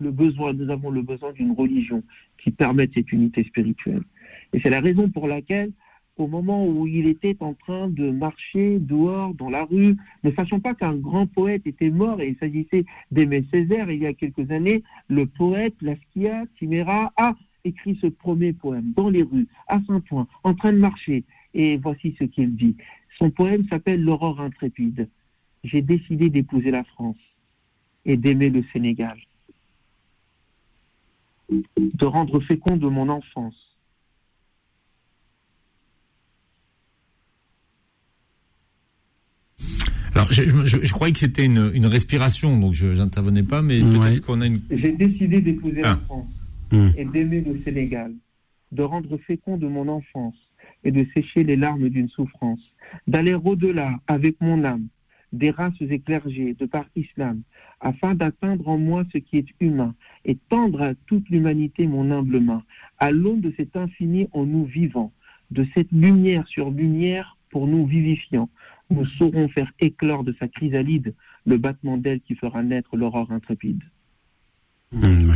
le 0.02 0.10
besoin, 0.10 0.52
nous 0.52 0.70
avons 0.70 0.90
le 0.90 1.02
besoin 1.02 1.32
d'une 1.32 1.52
religion 1.52 2.02
qui 2.38 2.50
permette 2.50 2.92
cette 2.94 3.12
unité 3.12 3.44
spirituelle. 3.44 4.02
Et 4.52 4.60
c'est 4.60 4.70
la 4.70 4.80
raison 4.80 5.08
pour 5.08 5.26
laquelle, 5.28 5.72
au 6.18 6.26
moment 6.26 6.66
où 6.66 6.86
il 6.86 7.06
était 7.06 7.36
en 7.40 7.54
train 7.54 7.88
de 7.88 8.10
marcher 8.10 8.78
dehors 8.78 9.34
dans 9.34 9.48
la 9.48 9.64
rue, 9.64 9.96
ne 10.24 10.30
sachant 10.32 10.60
pas 10.60 10.74
qu'un 10.74 10.94
grand 10.94 11.26
poète 11.26 11.66
était 11.66 11.90
mort 11.90 12.20
et 12.20 12.28
il 12.28 12.36
s'agissait 12.36 12.84
d'Aimé 13.10 13.44
Césaire 13.50 13.90
il 13.90 14.02
y 14.02 14.06
a 14.06 14.12
quelques 14.12 14.50
années, 14.50 14.82
le 15.08 15.26
poète 15.26 15.74
Laskia 15.80 16.44
Timera 16.58 17.12
a 17.16 17.34
écrit 17.64 17.96
ce 18.00 18.08
premier 18.08 18.52
poème 18.52 18.92
dans 18.94 19.08
les 19.08 19.22
rues, 19.22 19.46
à 19.68 19.80
Saint-Ouen, 19.86 20.26
en 20.44 20.54
train 20.54 20.72
de 20.72 20.78
marcher. 20.78 21.24
Et 21.54 21.76
voici 21.76 22.14
ce 22.18 22.24
qu'il 22.24 22.56
dit. 22.56 22.76
Son 23.18 23.30
poème 23.30 23.66
s'appelle 23.68 24.02
L'aurore 24.02 24.40
intrépide. 24.40 25.08
J'ai 25.64 25.82
décidé 25.82 26.28
d'épouser 26.28 26.70
la 26.70 26.82
France 26.84 27.18
et 28.04 28.16
d'aimer 28.16 28.50
le 28.50 28.64
Sénégal, 28.72 29.16
de 31.76 32.04
rendre 32.04 32.40
fécond 32.40 32.76
de 32.76 32.88
mon 32.88 33.08
enfance. 33.08 33.72
Alors, 40.14 40.30
je, 40.30 40.42
je, 40.66 40.92
croyais 40.92 41.12
que 41.12 41.18
c'était 41.18 41.46
une, 41.46 41.70
une, 41.72 41.86
respiration, 41.86 42.58
donc 42.58 42.74
je 42.74 42.86
n'intervenais 42.86 43.42
pas, 43.42 43.62
mais 43.62 43.80
peut-être 43.80 44.26
qu'on 44.26 44.42
a 44.42 44.46
une. 44.46 44.60
J'ai 44.70 44.92
décidé 44.92 45.40
d'épouser 45.40 45.80
la 45.80 45.92
ah. 45.92 46.00
France 46.04 46.28
hmm. 46.70 46.88
et 46.98 47.04
d'aimer 47.06 47.40
le 47.40 47.62
Sénégal, 47.64 48.12
de 48.72 48.82
rendre 48.82 49.16
fécond 49.16 49.56
de 49.56 49.66
mon 49.66 49.88
enfance 49.88 50.36
et 50.84 50.90
de 50.90 51.06
sécher 51.14 51.44
les 51.44 51.56
larmes 51.56 51.88
d'une 51.88 52.10
souffrance, 52.10 52.60
d'aller 53.06 53.34
au-delà 53.34 54.00
avec 54.06 54.38
mon 54.40 54.64
âme 54.64 54.86
des 55.32 55.50
races 55.50 55.80
éclergées 55.80 56.54
de 56.54 56.66
par 56.66 56.84
islam, 56.94 57.42
afin 57.80 58.14
d'atteindre 58.14 58.68
en 58.68 58.78
moi 58.78 59.04
ce 59.12 59.18
qui 59.18 59.38
est 59.38 59.46
humain 59.60 59.94
et 60.24 60.36
tendre 60.48 60.82
à 60.82 60.94
toute 61.06 61.28
l'humanité 61.30 61.86
mon 61.86 62.10
humble 62.10 62.40
main, 62.40 62.62
à 62.98 63.10
l'aune 63.10 63.40
de 63.40 63.52
cet 63.56 63.76
infini 63.76 64.28
en 64.32 64.44
nous 64.44 64.64
vivant, 64.64 65.12
de 65.50 65.66
cette 65.74 65.90
lumière 65.92 66.46
sur 66.48 66.70
lumière 66.70 67.36
pour 67.50 67.66
nous 67.66 67.86
vivifiant, 67.86 68.48
nous 68.90 69.06
saurons 69.06 69.48
faire 69.48 69.72
éclore 69.80 70.24
de 70.24 70.34
sa 70.38 70.48
chrysalide 70.48 71.14
le 71.46 71.58
battement 71.58 71.96
d'ailes 71.96 72.20
qui 72.20 72.34
fera 72.34 72.62
naître 72.62 72.96
l'aurore 72.96 73.30
intrépide. 73.32 73.80
Mmh, 74.92 75.32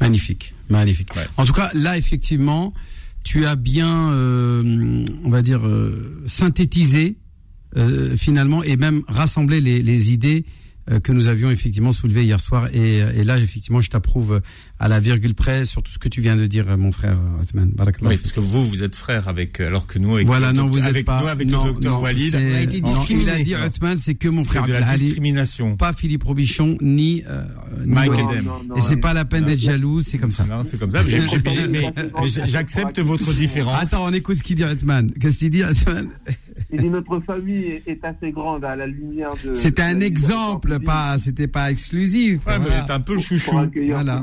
magnifique, 0.00 0.54
magnifique. 0.68 1.10
En 1.36 1.44
tout 1.44 1.52
cas, 1.52 1.70
là, 1.74 1.98
effectivement, 1.98 2.72
tu 3.24 3.44
as 3.44 3.56
bien, 3.56 4.12
euh, 4.12 5.04
on 5.24 5.30
va 5.30 5.42
dire, 5.42 5.66
euh, 5.66 6.22
synthétisé 6.26 7.16
euh, 7.76 8.16
finalement 8.16 8.62
et 8.62 8.76
même 8.76 9.02
rassembler 9.08 9.60
les, 9.60 9.82
les 9.82 10.12
idées 10.12 10.44
que 11.02 11.12
nous 11.12 11.28
avions 11.28 11.50
effectivement 11.50 11.92
soulevé 11.92 12.24
hier 12.24 12.40
soir. 12.40 12.68
Et, 12.74 12.98
et 12.98 13.24
là, 13.24 13.38
effectivement, 13.38 13.80
je 13.80 13.90
t'approuve 13.90 14.40
à 14.78 14.88
la 14.88 14.98
virgule 14.98 15.34
près 15.34 15.66
sur 15.66 15.82
tout 15.82 15.92
ce 15.92 15.98
que 15.98 16.08
tu 16.08 16.20
viens 16.20 16.36
de 16.36 16.46
dire, 16.46 16.76
mon 16.78 16.90
frère 16.90 17.18
Othman. 17.40 17.72
Oui, 18.02 18.16
parce 18.16 18.32
que 18.32 18.40
vous, 18.40 18.64
vous 18.64 18.82
êtes 18.82 18.96
frère 18.96 19.28
avec, 19.28 19.60
alors 19.60 19.86
que 19.86 19.98
nous, 19.98 20.14
avec, 20.14 20.26
voilà, 20.26 20.52
non, 20.52 20.68
vous 20.68 20.86
avec 20.86 21.04
pas, 21.04 21.20
nous, 21.20 21.28
avec 21.28 21.48
non, 21.48 21.64
le 21.64 21.72
docteur 21.72 22.00
Walid, 22.00 22.34
on 22.34 22.56
a 22.56 22.60
été 22.62 22.80
discriminé. 22.80 23.24
Il 23.24 23.30
a 23.30 23.42
dit 23.42 23.54
Othman, 23.54 23.96
c'est 23.96 24.14
que 24.14 24.28
mon 24.28 24.44
frère 24.44 24.66
de 24.66 24.72
la 24.72 24.96
discrimination. 24.96 25.76
Pas 25.76 25.92
Philippe 25.92 26.24
Robichon, 26.24 26.78
ni, 26.80 27.22
euh, 27.28 27.44
Mike 27.84 28.12
Edem. 28.12 28.48
Et 28.76 28.80
c'est 28.80 28.96
pas 28.96 29.12
la 29.12 29.24
peine 29.24 29.44
d'être 29.44 29.60
jaloux, 29.60 30.00
c'est 30.00 30.18
comme 30.18 30.32
ça. 30.32 30.44
Non, 30.44 30.62
c'est 30.64 30.78
comme 30.78 30.90
ça. 30.90 31.02
mais 31.68 31.92
j'accepte 32.46 33.00
votre 33.00 33.32
différence. 33.34 33.82
Attends, 33.82 34.06
on 34.06 34.12
écoute 34.12 34.36
ce 34.36 34.42
qu'il 34.42 34.56
dit 34.56 34.64
Othman. 34.64 35.12
Qu'est-ce 35.20 35.38
qu'il 35.38 35.50
dit 35.50 35.62
Othman 35.62 36.08
il 36.72 36.80
dit 36.80 36.88
notre 36.88 37.20
famille 37.20 37.82
est 37.86 38.04
assez 38.04 38.30
grande 38.30 38.64
à 38.64 38.76
la 38.76 38.86
lumière 38.86 39.32
de. 39.44 39.54
C'était 39.54 39.82
un 39.82 40.00
exemple, 40.00 40.78
pas, 40.80 41.18
c'était 41.18 41.48
pas 41.48 41.70
exclusif. 41.70 42.46
Ouais, 42.46 42.58
mais 42.58 42.66
j'étais 42.70 42.92
un 42.92 43.00
peu 43.00 43.14
le 43.14 43.18
chouchou. 43.20 43.52
Voilà. 43.88 44.22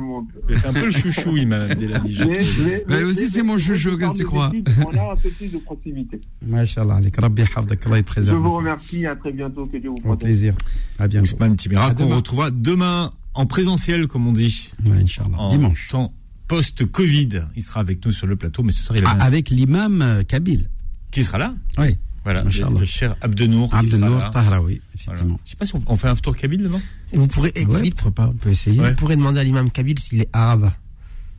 J'étais 0.49 0.67
un 0.67 0.73
peu 0.73 0.85
le 0.85 0.91
chouchou, 0.91 1.37
il 1.37 1.47
m'a 1.47 1.73
dit. 1.75 1.87
Mais, 1.87 2.83
mais, 2.87 3.03
aussi, 3.03 3.29
c'est 3.29 3.43
mon 3.43 3.57
chouchou, 3.57 3.97
qu'est-ce 3.97 4.13
que 4.13 4.17
tu 4.17 4.25
crois? 4.25 4.51
On 4.85 4.97
a 4.97 5.13
un 5.13 5.15
peu 5.15 5.29
plus 5.29 5.47
de 5.47 5.57
proximité. 5.57 6.19
Machallah, 6.45 6.99
les 6.99 7.11
Rabbi 7.17 7.43
Hafdak, 7.55 7.85
Allah 7.85 8.01
Je 8.17 8.31
vous 8.31 8.55
remercie, 8.55 9.05
à 9.05 9.15
très 9.15 9.31
bientôt, 9.31 9.65
que 9.65 9.77
Dieu 9.77 9.89
vous 9.89 9.95
protège. 9.95 10.13
Au 10.13 10.25
plaisir. 10.25 10.55
À 10.99 11.07
bientôt. 11.07 11.25
Ousmane 11.25 11.55
Timira, 11.55 11.93
qu'on 11.93 12.07
retrouvera 12.07 12.51
demain 12.51 13.11
en 13.33 13.45
présentiel, 13.45 14.07
comme 14.07 14.27
on 14.27 14.33
dit. 14.33 14.71
Ouais, 14.85 14.97
Inch'Allah. 14.97 15.49
Dimanche. 15.51 15.89
Temps 15.89 16.13
post-Covid. 16.47 17.43
Il 17.55 17.63
sera 17.63 17.81
avec 17.81 18.05
nous 18.05 18.11
sur 18.11 18.27
le 18.27 18.35
plateau, 18.35 18.63
mais 18.63 18.71
ce 18.71 18.83
soir, 18.83 18.97
il 18.97 19.05
a... 19.05 19.09
ah, 19.09 19.23
Avec 19.23 19.49
l'imam 19.49 20.23
Kabil. 20.27 20.67
Qui 21.11 21.23
sera 21.23 21.37
là? 21.37 21.53
Oui. 21.77 21.97
Voilà, 22.27 22.43
le, 22.43 22.85
cher 22.85 23.15
Abdenour. 23.21 23.73
Abdenour 23.73 24.31
Tahraoui, 24.31 24.81
effectivement. 24.93 25.15
Voilà. 25.15 25.39
Je 25.45 25.49
sais 25.49 25.55
pas 25.55 25.65
si 25.65 25.73
on, 25.75 25.95
fait 25.95 26.09
un 26.09 26.15
tour 26.15 26.35
Kabyle 26.35 26.61
demain. 26.61 26.81
Et 27.13 27.17
vous 27.17 27.29
pourrez, 27.29 27.53
ouais, 27.55 27.89
pas, 28.13 28.27
on 28.27 28.33
peut 28.33 28.49
essayer. 28.49 28.81
Vous 28.81 28.95
pourrez 28.95 29.15
demander 29.15 29.39
à 29.39 29.45
l'imam 29.45 29.71
Kabyle 29.71 29.97
s'il 29.97 30.19
est 30.19 30.29
arabe. 30.33 30.69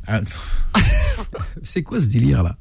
Ah. 0.06 0.22
c'est 1.62 1.82
quoi 1.82 2.00
ce 2.00 2.06
délire 2.06 2.42
là? 2.42 2.56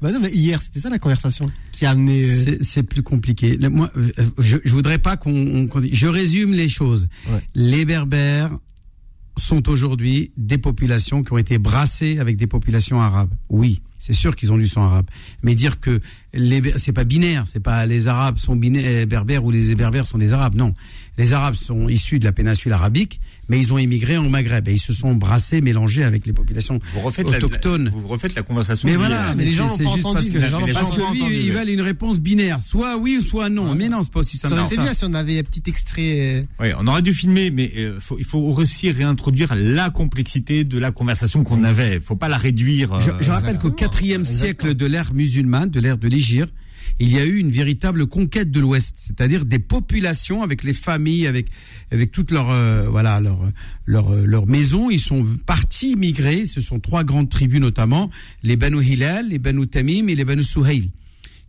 Bah 0.00 0.12
non, 0.12 0.20
mais 0.20 0.30
hier, 0.30 0.62
c'était 0.62 0.78
ça 0.78 0.90
la 0.90 1.00
conversation 1.00 1.44
qui 1.72 1.86
a 1.86 1.90
amené. 1.90 2.22
Euh, 2.22 2.58
c'est 2.60 2.84
plus 2.84 3.02
compliqué. 3.02 3.58
Moi, 3.68 3.90
euh, 3.96 4.10
je, 4.38 4.58
je 4.64 4.72
voudrais 4.72 4.98
pas 4.98 5.16
qu'on. 5.16 5.68
je 5.90 6.06
résume 6.06 6.52
les 6.52 6.68
choses. 6.68 7.08
Ouais. 7.28 7.42
Les 7.56 7.84
Berbères 7.84 8.52
sont 9.36 9.68
aujourd'hui 9.68 10.30
des 10.36 10.58
populations 10.58 11.24
qui 11.24 11.32
ont 11.32 11.38
été 11.38 11.58
brassées 11.58 12.20
avec 12.20 12.36
des 12.36 12.46
populations 12.46 13.00
arabes. 13.00 13.34
Oui, 13.48 13.82
c'est 14.00 14.14
sûr 14.14 14.34
qu'ils 14.34 14.52
ont 14.52 14.58
du 14.58 14.66
sang 14.66 14.82
arabe. 14.82 15.06
Mais 15.42 15.54
dire 15.54 15.78
que 15.78 16.00
les 16.34 16.60
c'est 16.76 16.92
pas 16.92 17.04
binaire, 17.04 17.44
c'est 17.50 17.60
pas 17.60 17.86
les 17.86 18.08
Arabes 18.08 18.38
sont 18.38 18.56
binaires, 18.56 19.06
berbères 19.06 19.44
ou 19.44 19.50
les 19.50 19.74
berbères 19.74 20.06
sont 20.06 20.18
des 20.18 20.32
Arabes. 20.32 20.54
Non, 20.56 20.74
les 21.18 21.32
Arabes 21.32 21.54
sont 21.54 21.88
issus 21.88 22.18
de 22.18 22.24
la 22.24 22.32
péninsule 22.32 22.72
arabique, 22.72 23.20
mais 23.48 23.60
ils 23.60 23.72
ont 23.72 23.78
immigré 23.78 24.16
en 24.16 24.28
Maghreb 24.28 24.68
et 24.68 24.72
ils 24.72 24.78
se 24.78 24.92
sont 24.92 25.14
brassés, 25.14 25.60
mélangés 25.60 26.04
avec 26.04 26.26
les 26.26 26.32
populations 26.32 26.78
vous 26.94 27.00
autochtones. 27.06 27.86
La, 27.86 27.90
vous 27.90 28.08
refaites 28.08 28.34
la 28.34 28.42
conversation. 28.42 28.88
Mais 28.88 28.96
voilà, 28.96 29.34
mais 29.34 29.44
les 29.44 29.52
gens 29.52 29.68
pas 29.76 29.84
entendu. 29.84 30.02
Parce 30.02 30.28
que, 30.28 30.38
les 30.38 30.48
gens 30.48 30.60
parce 30.72 30.96
que 30.96 31.12
lui, 31.12 31.46
ils 31.46 31.52
veulent 31.52 31.68
une 31.68 31.80
réponse 31.80 32.20
binaire, 32.20 32.60
soit 32.60 32.96
oui 32.96 33.18
ou 33.20 33.26
soit 33.26 33.48
non. 33.48 33.74
Mais 33.74 33.88
non, 33.88 34.02
c'est 34.02 34.12
pas 34.12 34.20
aussi 34.20 34.38
simple. 34.38 34.54
Ça 34.54 34.62
aurait 34.62 34.72
été 34.72 34.82
bien 34.82 34.94
si 34.94 35.04
on 35.04 35.14
avait 35.14 35.40
un 35.40 35.42
petit 35.42 35.62
extrait. 35.66 36.38
Euh, 36.38 36.42
oui, 36.60 36.68
on 36.78 36.86
aurait 36.86 37.02
dû 37.02 37.12
filmer, 37.12 37.50
mais 37.50 37.72
euh, 37.76 37.98
faut, 38.00 38.16
il 38.18 38.24
faut 38.24 38.38
aussi 38.38 38.90
réintroduire 38.90 39.54
la 39.54 39.90
complexité 39.90 40.64
de 40.64 40.78
la 40.78 40.92
conversation 40.92 41.44
qu'on 41.44 41.64
avait. 41.64 41.96
Il 41.96 42.00
faut 42.00 42.16
pas 42.16 42.28
la 42.28 42.38
réduire. 42.38 43.00
Je, 43.00 43.10
je 43.20 43.30
rappelle 43.30 43.58
qu'au 43.58 43.72
IVe 44.02 44.24
siècle 44.24 44.74
de 44.74 44.86
l'ère 44.86 45.12
musulmane, 45.14 45.70
de 45.70 45.80
l'ère 45.80 45.98
de 45.98 46.08
l'Égypte, 46.08 46.52
il 46.98 47.10
y 47.10 47.18
a 47.18 47.24
eu 47.24 47.38
une 47.38 47.50
véritable 47.50 48.06
conquête 48.06 48.50
de 48.50 48.60
l'Ouest, 48.60 48.94
c'est-à-dire 48.96 49.44
des 49.46 49.58
populations 49.58 50.42
avec 50.42 50.62
les 50.62 50.74
familles, 50.74 51.26
avec 51.26 51.46
avec 51.90 52.12
toutes 52.12 52.30
leurs 52.30 52.50
euh, 52.50 52.88
voilà 52.90 53.20
leurs 53.20 53.40
leur, 53.86 54.12
leur 54.14 54.46
maisons. 54.46 54.90
Ils 54.90 55.00
sont 55.00 55.24
partis 55.46 55.96
migrer. 55.96 56.46
Ce 56.46 56.60
sont 56.60 56.78
trois 56.78 57.04
grandes 57.04 57.30
tribus 57.30 57.60
notamment 57.60 58.10
les 58.42 58.56
Banu 58.56 58.84
Hilal, 58.84 59.28
les 59.30 59.38
Banu 59.38 59.66
Tamim 59.66 60.08
et 60.08 60.14
les 60.14 60.24
Banu 60.24 60.42
Suhail 60.42 60.90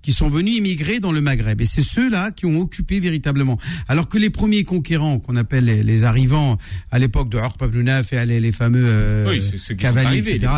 qui 0.01 0.11
sont 0.11 0.29
venus 0.29 0.57
immigrer 0.57 0.99
dans 0.99 1.11
le 1.11 1.21
Maghreb. 1.21 1.61
Et 1.61 1.65
c'est 1.65 1.83
ceux-là 1.83 2.31
qui 2.31 2.45
ont 2.45 2.59
occupé 2.59 2.99
véritablement. 2.99 3.57
Alors 3.87 4.09
que 4.09 4.17
les 4.17 4.29
premiers 4.29 4.63
conquérants, 4.63 5.19
qu'on 5.19 5.35
appelle 5.35 5.65
les, 5.65 6.03
arrivants 6.03 6.57
à 6.89 6.99
l'époque 6.99 7.29
de 7.29 7.37
Orp 7.37 7.61
ibn 7.61 7.87
et 7.87 8.25
les, 8.25 8.39
les 8.39 8.51
fameux 8.51 8.83
euh, 8.85 9.39
cavaliers, 9.77 10.19
etc. 10.19 10.51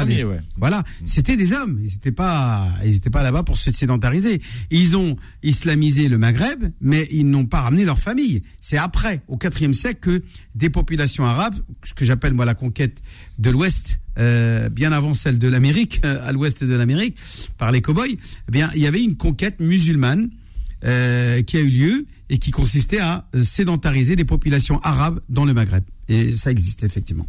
Voilà, 0.57 0.83
c'était 1.05 1.35
des 1.35 1.53
hommes. 1.53 1.79
Ils 1.83 1.91
n'étaient 1.91 2.11
pas, 2.11 2.69
ils 2.85 2.95
étaient 2.95 3.09
pas 3.09 3.23
là-bas 3.23 3.43
pour 3.43 3.57
se 3.57 3.71
sédentariser. 3.71 4.41
Ils 4.71 4.95
ont 4.95 5.17
islamisé 5.41 6.07
le 6.07 6.17
Maghreb, 6.17 6.65
mais 6.81 7.07
ils 7.11 7.29
n'ont 7.29 7.45
pas 7.45 7.61
ramené 7.61 7.85
leur 7.85 7.99
famille. 7.99 8.43
C'est 8.61 8.77
après, 8.77 9.21
au 9.27 9.37
IVe 9.37 9.73
siècle, 9.73 9.99
que 9.99 10.23
des 10.55 10.69
populations 10.69 11.25
arabes, 11.25 11.55
ce 11.83 11.93
que 11.93 12.05
j'appelle 12.05 12.33
moi 12.33 12.45
la 12.45 12.55
conquête 12.55 13.01
de 13.39 13.49
l'Ouest, 13.49 13.99
euh, 14.19 14.69
bien 14.69 14.91
avant 14.91 15.13
celle 15.13 15.39
de 15.39 15.47
l'Amérique, 15.47 16.01
euh, 16.05 16.27
à 16.27 16.31
l'ouest 16.31 16.63
de 16.63 16.73
l'Amérique, 16.73 17.17
par 17.57 17.71
les 17.71 17.81
cow-boys, 17.81 18.05
eh 18.09 18.51
bien, 18.51 18.69
il 18.75 18.81
y 18.81 18.87
avait 18.87 19.03
une 19.03 19.15
conquête 19.15 19.59
musulmane 19.59 20.29
euh, 20.83 21.41
qui 21.41 21.57
a 21.57 21.61
eu 21.61 21.69
lieu 21.69 22.05
et 22.29 22.37
qui 22.37 22.51
consistait 22.51 22.99
à 22.99 23.27
sédentariser 23.43 24.15
des 24.15 24.25
populations 24.25 24.79
arabes 24.81 25.19
dans 25.29 25.45
le 25.45 25.53
Maghreb. 25.53 25.83
Et 26.09 26.33
ça 26.33 26.51
existe 26.51 26.83
effectivement. 26.83 27.27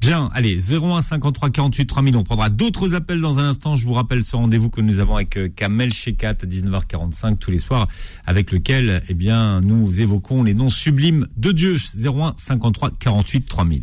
Bien, 0.00 0.30
allez, 0.32 0.58
01 0.58 1.02
53 1.02 1.50
48 1.50 1.86
3000. 1.86 2.16
On 2.16 2.22
prendra 2.22 2.50
d'autres 2.50 2.94
appels 2.94 3.20
dans 3.20 3.40
un 3.40 3.44
instant. 3.44 3.74
Je 3.74 3.84
vous 3.84 3.94
rappelle 3.94 4.24
ce 4.24 4.36
rendez-vous 4.36 4.70
que 4.70 4.80
nous 4.80 5.00
avons 5.00 5.16
avec 5.16 5.54
Kamel 5.56 5.92
Shekat 5.92 6.30
à 6.30 6.46
19h45 6.46 7.36
tous 7.38 7.50
les 7.50 7.58
soirs, 7.58 7.88
avec 8.24 8.52
lequel, 8.52 9.02
eh 9.08 9.14
bien, 9.14 9.60
nous 9.60 10.00
évoquons 10.00 10.44
les 10.44 10.54
noms 10.54 10.70
sublimes 10.70 11.26
de 11.36 11.50
Dieu. 11.50 11.76
01 11.96 12.34
53 12.36 12.92
48 13.00 13.46
3000. 13.46 13.82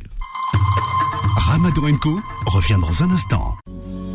Ramadan 1.33 1.97
Co 1.97 2.19
revient 2.45 2.77
dans 2.79 3.03
un 3.03 3.11
instant. 3.11 3.55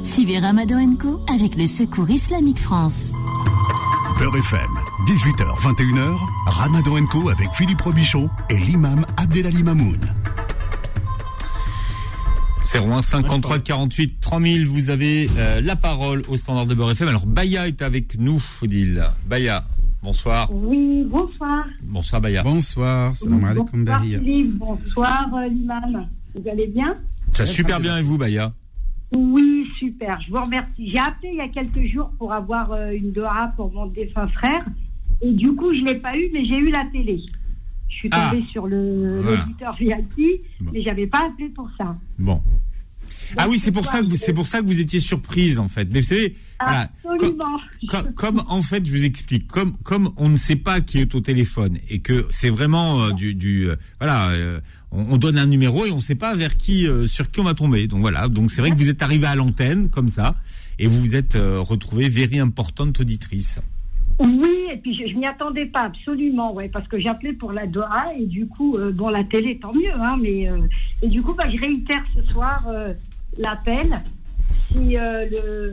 Suivez 0.02 0.38
Ramadan 0.38 0.94
Co 0.96 1.20
avec 1.32 1.56
le 1.56 1.66
Secours 1.66 2.08
Islamique 2.08 2.60
France. 2.60 3.12
Peur 4.18 4.34
FM, 4.36 4.70
18h, 5.06 5.60
21h, 5.60 6.16
Ramadan 6.46 7.06
Co 7.06 7.28
avec 7.28 7.48
Philippe 7.54 7.80
Robichon 7.80 8.30
et 8.48 8.58
l'imam 8.58 9.04
Abdelali 9.16 9.62
Mamoun. 9.62 9.98
01 12.72 13.02
53 13.02 13.58
48 13.58 14.20
3000, 14.20 14.66
vous 14.66 14.90
avez 14.90 15.28
euh, 15.36 15.60
la 15.60 15.74
parole 15.74 16.22
au 16.28 16.36
standard 16.36 16.66
de 16.66 16.74
Beurre 16.74 16.92
FM. 16.92 17.08
Alors 17.08 17.26
Baya 17.26 17.66
est 17.66 17.82
avec 17.82 18.16
nous, 18.18 18.38
Foudil. 18.38 19.04
Baya, 19.28 19.64
bonsoir. 20.02 20.48
Oui, 20.52 21.04
bonsoir. 21.10 21.64
Bonsoir 21.82 22.20
Baya. 22.20 22.42
Bonsoir, 22.44 23.16
salam 23.16 23.44
alaikum 23.44 23.84
Bonsoir, 23.84 24.20
bonsoir 24.58 25.28
euh, 25.34 25.48
l'imam. 25.48 26.06
Vous 26.34 26.48
allez 26.48 26.66
bien 26.66 26.96
Ça 27.32 27.46
super 27.46 27.80
bien 27.80 27.98
et 27.98 28.02
vous, 28.02 28.18
Baya 28.18 28.52
Oui, 29.12 29.64
super. 29.78 30.20
Je 30.20 30.30
vous 30.30 30.40
remercie. 30.42 30.90
J'ai 30.90 30.98
appelé 30.98 31.30
il 31.32 31.36
y 31.36 31.40
a 31.40 31.48
quelques 31.48 31.84
jours 31.92 32.10
pour 32.18 32.32
avoir 32.32 32.72
euh, 32.72 32.90
une 32.92 33.12
Dora 33.12 33.52
pour 33.56 33.72
mon 33.72 33.86
défunt 33.86 34.28
frère. 34.28 34.64
Et 35.22 35.32
du 35.32 35.52
coup, 35.54 35.72
je 35.74 35.80
ne 35.80 35.90
l'ai 35.90 35.98
pas 35.98 36.16
eu, 36.16 36.30
mais 36.32 36.44
j'ai 36.44 36.56
eu 36.56 36.70
la 36.70 36.84
télé. 36.92 37.20
Je 37.88 37.94
suis 37.96 38.08
tombée 38.10 38.42
Ah. 38.46 38.50
sur 38.52 38.66
le 38.66 39.20
Voilà. 39.20 39.36
l'auditeur 39.38 39.74
VIP, 39.76 40.40
mais 40.72 40.82
j'avais 40.82 41.06
pas 41.08 41.26
appelé 41.26 41.48
pour 41.48 41.68
ça. 41.76 41.96
Bon. 42.18 42.40
Ah 43.36 43.46
oui, 43.48 43.58
c'est 43.58 43.72
pour 43.72 43.86
ça 43.86 44.02
que 44.02 44.06
vous, 44.08 44.16
c'est 44.16 44.32
pour 44.32 44.46
ça 44.46 44.60
que 44.60 44.66
vous 44.66 44.80
étiez 44.80 45.00
surprise 45.00 45.58
en 45.58 45.68
fait. 45.68 45.88
Mais 45.92 46.00
vous 46.00 46.06
savez, 46.06 46.36
voilà, 46.60 46.90
Absolument. 47.04 47.60
comme, 47.88 48.12
comme 48.14 48.42
en 48.48 48.62
fait, 48.62 48.84
je 48.84 48.92
vous 48.92 49.04
explique, 49.04 49.46
comme 49.48 49.76
comme 49.82 50.10
on 50.16 50.28
ne 50.28 50.36
sait 50.36 50.56
pas 50.56 50.80
qui 50.80 50.98
est 50.98 51.14
au 51.14 51.20
téléphone 51.20 51.78
et 51.88 52.00
que 52.00 52.26
c'est 52.30 52.50
vraiment 52.50 53.02
euh, 53.02 53.12
du, 53.12 53.34
du 53.34 53.68
euh, 53.68 53.76
voilà, 53.98 54.30
euh, 54.30 54.60
on, 54.90 55.14
on 55.14 55.16
donne 55.16 55.38
un 55.38 55.46
numéro 55.46 55.86
et 55.86 55.92
on 55.92 55.96
ne 55.96 56.02
sait 56.02 56.14
pas 56.14 56.34
vers 56.34 56.56
qui, 56.56 56.86
sur 57.06 57.30
qui 57.30 57.40
on 57.40 57.44
va 57.44 57.54
tomber. 57.54 57.86
Donc 57.86 58.00
voilà, 58.00 58.28
donc 58.28 58.50
c'est 58.50 58.60
vrai 58.60 58.70
que 58.70 58.76
vous 58.76 58.90
êtes 58.90 59.02
arrivé 59.02 59.26
à 59.26 59.34
l'antenne 59.36 59.90
comme 59.90 60.08
ça 60.08 60.36
et 60.78 60.86
vous 60.86 61.00
vous 61.00 61.14
êtes 61.14 61.34
retrouvée 61.36 62.08
very 62.08 62.38
importante 62.38 63.00
auditrice. 63.00 63.60
Oui, 64.20 64.66
et 64.70 64.76
puis 64.76 64.94
je, 64.94 65.10
je 65.10 65.16
m'y 65.16 65.24
attendais 65.24 65.64
pas 65.64 65.84
absolument, 65.84 66.52
ouais, 66.52 66.68
parce 66.68 66.86
que 66.86 67.00
j'appelais 67.00 67.32
pour 67.32 67.52
la 67.52 67.66
Dora 67.66 68.12
et 68.18 68.26
du 68.26 68.46
coup, 68.46 68.76
euh, 68.76 68.92
bon, 68.92 69.08
la 69.08 69.24
télé, 69.24 69.58
tant 69.58 69.72
mieux, 69.72 69.92
hein, 69.94 70.18
mais 70.20 70.46
euh, 70.46 70.58
et 71.00 71.08
du 71.08 71.22
coup, 71.22 71.32
bah, 71.32 71.44
je 71.50 71.58
réitère 71.58 72.04
ce 72.14 72.22
soir 72.30 72.68
euh, 72.68 72.92
l'appel 73.40 73.88
si 74.70 74.96
euh, 74.96 75.72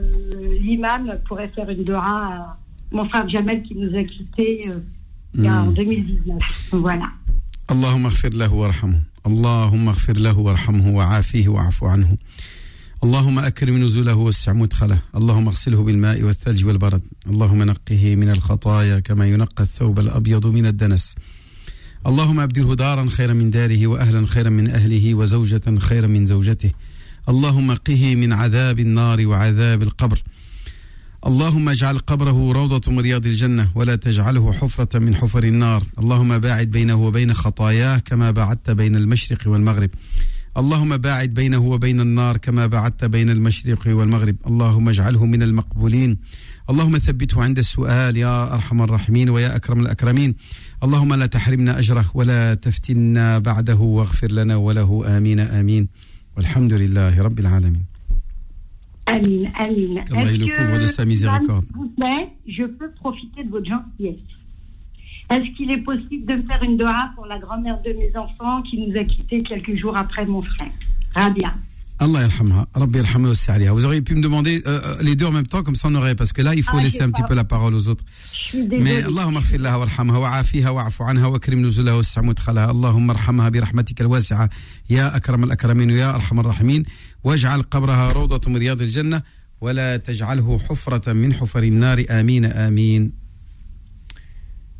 l'imam 0.60 1.18
pourrait 1.26 1.50
faire 1.54 1.68
une 1.70 1.84
Dora 1.84 2.18
à 2.26 2.58
mon 2.90 3.08
frère 3.08 3.28
Jamel 3.28 3.62
qui 3.62 3.74
nous 3.74 3.92
a 3.96 4.04
quittés 4.04 4.62
euh, 4.68 5.48
a 5.48 5.62
en 5.62 5.70
2019. 5.72 6.38
Voilà. 6.72 7.10
اللهم 7.70 8.06
اغفر 8.06 8.28
له 8.34 8.52
وارحمه 8.54 9.00
اللهم 9.26 9.88
اغفر 9.88 10.16
له 10.16 10.38
وارحمه 10.38 10.88
وعافيه 10.94 11.48
واعف 11.48 11.84
عنه 11.84 12.16
اللهم 13.04 13.38
أكرم 13.38 13.84
نزوله 13.84 14.14
واسع 14.14 14.52
مدخله 14.52 14.98
اللهم 15.16 15.48
اغسله 15.48 15.82
بالماء 15.82 16.22
والثلج 16.22 16.64
والبرد 16.64 17.02
اللهم 17.26 17.62
نقه 17.62 18.14
من 18.16 18.30
الخطايا 18.30 18.98
كما 19.00 19.26
ينقى 19.26 19.62
الثوب 19.62 19.98
الأبيض 19.98 20.46
من 20.46 20.66
الدنس 20.66 21.14
اللهم 22.06 22.40
أبدله 22.40 22.74
دارا 22.74 23.06
خيرا 23.08 23.32
من 23.32 23.50
داره 23.50 23.86
وأهلا 23.86 24.26
خيرا 24.26 24.50
من 24.50 24.70
أهله 24.70 25.14
وزوجة 25.14 25.78
خيرا 25.78 26.06
من 26.06 26.26
زوجته 26.26 26.70
اللهم 27.28 27.74
قه 27.74 28.14
من 28.14 28.32
عذاب 28.32 28.80
النار 28.80 29.26
وعذاب 29.26 29.82
القبر. 29.82 30.22
اللهم 31.26 31.68
اجعل 31.68 31.98
قبره 31.98 32.52
روضة 32.52 32.92
من 32.92 33.00
رياض 33.00 33.26
الجنة 33.26 33.68
ولا 33.74 33.96
تجعله 33.96 34.52
حفرة 34.52 34.98
من 34.98 35.14
حفر 35.14 35.44
النار. 35.44 35.82
اللهم 35.98 36.38
باعد 36.38 36.70
بينه 36.70 36.94
وبين 36.94 37.34
خطاياه 37.34 37.98
كما 37.98 38.30
باعدت 38.30 38.70
بين 38.70 38.96
المشرق 38.96 39.48
والمغرب. 39.48 39.90
اللهم 40.56 40.96
باعد 40.96 41.34
بينه 41.34 41.58
وبين 41.58 42.00
النار 42.00 42.36
كما 42.36 42.66
باعدت 42.66 43.04
بين 43.04 43.30
المشرق 43.30 43.78
والمغرب. 43.86 44.36
اللهم 44.46 44.88
اجعله 44.88 45.26
من 45.26 45.42
المقبولين. 45.42 46.18
اللهم 46.70 46.98
ثبته 46.98 47.42
عند 47.42 47.58
السؤال 47.58 48.16
يا 48.16 48.54
أرحم 48.54 48.82
الراحمين 48.82 49.30
ويا 49.30 49.56
أكرم 49.56 49.80
الأكرمين. 49.80 50.34
اللهم 50.82 51.14
لا 51.14 51.26
تحرمنا 51.26 51.78
أجره 51.78 52.10
ولا 52.14 52.54
تفتنا 52.54 53.38
بعده 53.38 53.76
واغفر 53.76 54.32
لنا 54.32 54.56
وله. 54.56 55.16
آمين 55.16 55.40
آمين. 55.40 55.88
Walhamdulillahi 56.38 57.20
Rabbil 57.20 57.48
de 60.78 60.86
sa 60.86 61.04
miséricorde. 61.04 61.64
Je 62.46 62.64
peux 62.64 62.90
profiter 62.92 63.42
de 63.42 63.50
votre 63.50 63.66
gentillesse. 63.66 64.20
Est-ce 65.30 65.56
qu'il 65.56 65.70
est 65.72 65.82
possible 65.82 66.26
de 66.26 66.42
faire 66.46 66.62
une 66.62 66.76
doha 66.76 67.10
pour 67.16 67.26
la 67.26 67.40
grand-mère 67.40 67.82
de 67.82 67.92
mes 67.92 68.16
enfants 68.16 68.62
qui 68.62 68.78
nous 68.78 68.96
a 68.96 69.02
quittés 69.02 69.42
quelques 69.42 69.74
jours 69.74 69.96
après 69.96 70.24
mon 70.26 70.40
frère? 70.40 70.70
Rabia. 71.14 71.52
Allah 71.99 72.21
yarhamha, 72.21 72.67
Rabbi 72.73 72.97
yarhamha 72.99 73.29
wa 73.29 73.35
aliha. 73.53 73.71
Vous 73.71 73.85
auriez 73.85 74.01
pu 74.01 74.15
me 74.15 74.21
demander 74.21 74.61
euh, 74.65 74.79
euh, 74.83 74.95
les 75.01 75.15
deux 75.15 75.25
en 75.27 75.31
même 75.31 75.45
temps, 75.47 75.63
comme 75.63 75.75
ça 75.75 75.87
on 75.89 75.95
aurait, 75.95 76.15
parce 76.15 76.33
que 76.33 76.41
là 76.41 76.53
il 76.55 76.63
faut 76.63 76.77
Ah, 76.77 76.81
laisser 76.83 76.97
j'ai 76.97 77.03
un 77.03 77.11
petit 77.11 77.21
pas- 77.21 77.27
peu 77.29 77.35
la 77.35 77.43
parole 77.43 77.73
aux 77.75 77.87
autres. 77.87 78.03
Je 78.33 78.39
suis 78.39 78.63
désolée. 78.67 78.83
Mais 78.83 79.03
Allahumma 79.03 79.37
اغفر 79.39 79.57
لها 79.57 79.75
وارحمها 79.75 80.17
وعافيها 80.17 80.69
واعف 80.69 81.01
عنها 81.01 81.25
واكرم 81.27 81.65
نزلها 81.65 81.93
واسع 81.93 82.21
مدخلها 82.21 82.71
اللهم 82.71 83.09
ارحمها 83.09 83.49
برحمتك 83.49 84.01
الواسعة 84.01 84.49
يا 84.89 85.15
أكرم 85.15 85.43
الأكرمين 85.43 85.91
ويا 85.91 86.15
أرحم 86.15 86.39
الراحمين 86.39 86.83
واجعل 87.23 87.61
قبرها 87.61 88.11
روضة 88.11 88.49
من 88.51 88.57
رياض 88.57 88.81
الجنة 88.81 89.21
ولا 89.61 89.97
تجعله 89.97 90.59
حفرة 90.69 91.13
من 91.13 91.33
حفر 91.33 91.63
النار 91.63 92.03
آمين 92.09 92.45
آمين 92.45 93.11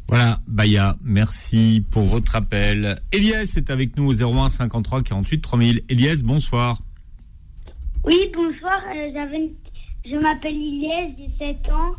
Voilà, 0.09 0.39
Baya, 0.47 0.95
merci 1.03 1.82
pour 1.91 2.03
votre 2.05 2.36
appel. 2.36 2.99
Elias 3.11 3.53
est 3.55 3.70
avec 3.70 3.97
nous 3.97 4.05
au 4.05 4.14
01 4.14 4.49
53 4.49 5.01
48 5.01 5.41
3000. 5.41 5.82
Elias, 5.89 6.18
bonsoir. 6.24 6.82
Oui, 8.05 8.16
bonsoir. 8.34 8.80
euh, 8.94 9.11
j'avais 9.12 9.53
Je 10.05 10.16
m'appelle 10.20 10.55
Iliès, 10.57 11.12
j'ai 11.18 11.30
7 11.38 11.72
ans. 11.72 11.92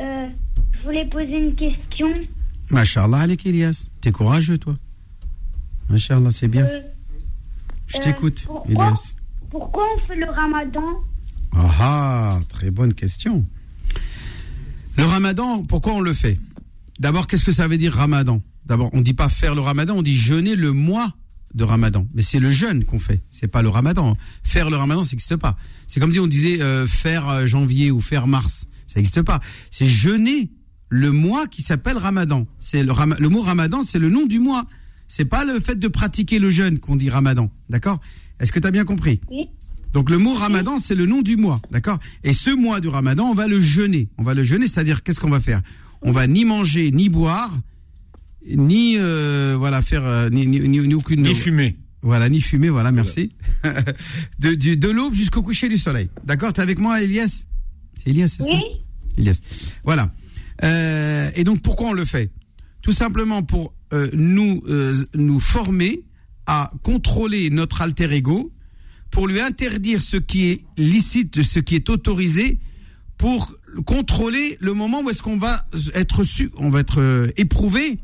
Euh, 0.00 0.28
je 0.78 0.84
voulais 0.84 1.06
poser 1.06 1.38
une 1.38 1.54
question. 1.54 2.08
Masha'Allah 2.70 3.20
alik 3.20 3.46
Elias. 3.46 3.88
T'es 4.00 4.12
courageux 4.12 4.58
toi. 4.58 4.76
Masha'Allah, 5.88 6.30
c'est 6.30 6.48
bien. 6.48 6.66
Euh, 6.66 6.80
Je 7.86 7.98
t'écoute, 7.98 8.44
pourquoi-. 8.46 8.94
Pourquoi 9.50 9.84
on 9.96 10.06
fait 10.06 10.16
le 10.16 10.30
ramadan? 10.30 11.00
Ah 11.52 11.70
ah, 11.80 12.38
très 12.50 12.70
bonne 12.70 12.92
question. 12.92 13.46
Le 14.98 15.04
ramadan, 15.04 15.62
pourquoi 15.64 15.94
on 15.94 16.00
le 16.00 16.12
fait? 16.12 16.38
D'abord, 16.98 17.26
qu'est-ce 17.26 17.44
que 17.44 17.52
ça 17.52 17.66
veut 17.68 17.78
dire 17.78 17.92
ramadan? 17.94 18.42
D'abord, 18.66 18.90
on 18.92 19.00
dit 19.00 19.14
pas 19.14 19.30
faire 19.30 19.54
le 19.54 19.62
ramadan, 19.62 19.94
on 19.96 20.02
dit 20.02 20.16
jeûner 20.16 20.54
le 20.56 20.72
mois 20.72 21.14
de 21.54 21.64
ramadan. 21.64 22.06
Mais 22.14 22.22
c'est 22.22 22.38
le 22.38 22.50
jeûne 22.50 22.84
qu'on 22.84 22.98
fait, 22.98 23.22
c'est 23.30 23.48
pas 23.48 23.62
le 23.62 23.68
ramadan. 23.68 24.16
Faire 24.44 24.70
le 24.70 24.76
ramadan, 24.76 25.04
ça 25.04 25.12
n'existe 25.12 25.36
pas. 25.36 25.56
C'est 25.86 26.00
comme 26.00 26.12
si 26.12 26.20
on 26.20 26.26
disait 26.26 26.60
euh, 26.60 26.86
faire 26.86 27.28
euh, 27.28 27.46
janvier 27.46 27.90
ou 27.90 28.00
faire 28.00 28.26
mars, 28.26 28.66
ça 28.86 28.96
n'existe 28.96 29.22
pas. 29.22 29.40
C'est 29.70 29.86
jeûner 29.86 30.50
le 30.90 31.10
mois 31.12 31.46
qui 31.46 31.62
s'appelle 31.62 31.96
ramadan. 31.98 32.46
C'est 32.58 32.82
le, 32.82 32.92
le 33.18 33.28
mot 33.28 33.40
ramadan, 33.42 33.82
c'est 33.82 33.98
le 33.98 34.08
nom 34.10 34.26
du 34.26 34.38
mois. 34.38 34.64
C'est 35.08 35.24
pas 35.24 35.44
le 35.44 35.58
fait 35.60 35.78
de 35.78 35.88
pratiquer 35.88 36.38
le 36.38 36.50
jeûne 36.50 36.78
qu'on 36.78 36.96
dit 36.96 37.08
ramadan, 37.10 37.50
d'accord? 37.70 37.98
Est-ce 38.40 38.52
que 38.52 38.60
tu 38.60 38.66
as 38.66 38.70
bien 38.70 38.84
compris? 38.84 39.20
Oui. 39.30 39.48
donc 39.92 40.10
le 40.10 40.18
mot 40.18 40.34
ramadan, 40.34 40.78
c'est 40.78 40.94
le 40.94 41.06
nom 41.06 41.22
du 41.22 41.36
mois, 41.36 41.60
d'accord? 41.70 41.98
Et 42.24 42.32
ce 42.34 42.50
mois 42.50 42.80
du 42.80 42.88
ramadan, 42.88 43.24
on 43.24 43.34
va 43.34 43.48
le 43.48 43.58
jeûner. 43.58 44.08
On 44.18 44.22
va 44.22 44.34
le 44.34 44.44
jeûner, 44.44 44.66
c'est-à-dire 44.66 45.02
qu'est-ce 45.02 45.18
qu'on 45.18 45.30
va 45.30 45.40
faire? 45.40 45.62
On 46.02 46.12
va 46.12 46.26
ni 46.26 46.44
manger, 46.44 46.90
ni 46.90 47.08
boire, 47.08 47.50
ni 48.56 48.96
euh, 48.98 49.56
voilà 49.58 49.82
faire 49.82 50.04
euh, 50.04 50.30
ni, 50.30 50.46
ni, 50.46 50.60
ni- 50.60 50.80
ni 50.80 50.94
aucune 50.94 51.22
Ni 51.22 51.34
fumer. 51.34 51.76
Voilà, 52.02 52.28
ni 52.28 52.40
fumer, 52.40 52.68
voilà, 52.68 52.92
merci. 52.92 53.32
de 54.38 54.54
du- 54.54 54.76
de 54.76 54.88
l'aube 54.88 55.14
jusqu'au 55.14 55.42
coucher 55.42 55.68
du 55.68 55.78
soleil. 55.78 56.08
D'accord 56.24 56.52
T'es 56.52 56.62
avec 56.62 56.78
moi, 56.78 57.02
Elias? 57.02 57.42
Elias, 58.06 58.28
c'est 58.38 58.44
ça? 58.44 58.48
Oui. 58.50 58.60
Elias. 59.18 59.40
Voilà. 59.84 60.12
Euh, 60.64 61.30
et 61.34 61.44
donc 61.44 61.60
pourquoi 61.62 61.88
on 61.88 61.92
le 61.92 62.04
fait? 62.04 62.30
Tout 62.82 62.92
simplement 62.92 63.42
pour 63.42 63.74
euh, 63.92 64.08
nous 64.12 64.62
euh, 64.68 64.94
nous 65.14 65.40
former 65.40 66.04
à 66.46 66.70
contrôler 66.82 67.50
notre 67.50 67.82
alter 67.82 68.10
ego, 68.12 68.52
pour 69.10 69.26
lui 69.26 69.40
interdire 69.40 70.00
ce 70.00 70.16
qui 70.16 70.46
est 70.46 70.64
licite, 70.76 71.42
ce 71.42 71.58
qui 71.58 71.74
est 71.74 71.90
autorisé, 71.90 72.58
pour 73.18 73.54
contrôler 73.84 74.56
le 74.60 74.72
moment 74.72 75.02
où 75.02 75.10
est-ce 75.10 75.22
qu'on 75.22 75.36
va 75.36 75.66
être 75.94 76.22
su, 76.24 76.50
on 76.56 76.70
va 76.70 76.80
être 76.80 77.00
euh, 77.00 77.26
éprouvé 77.36 77.98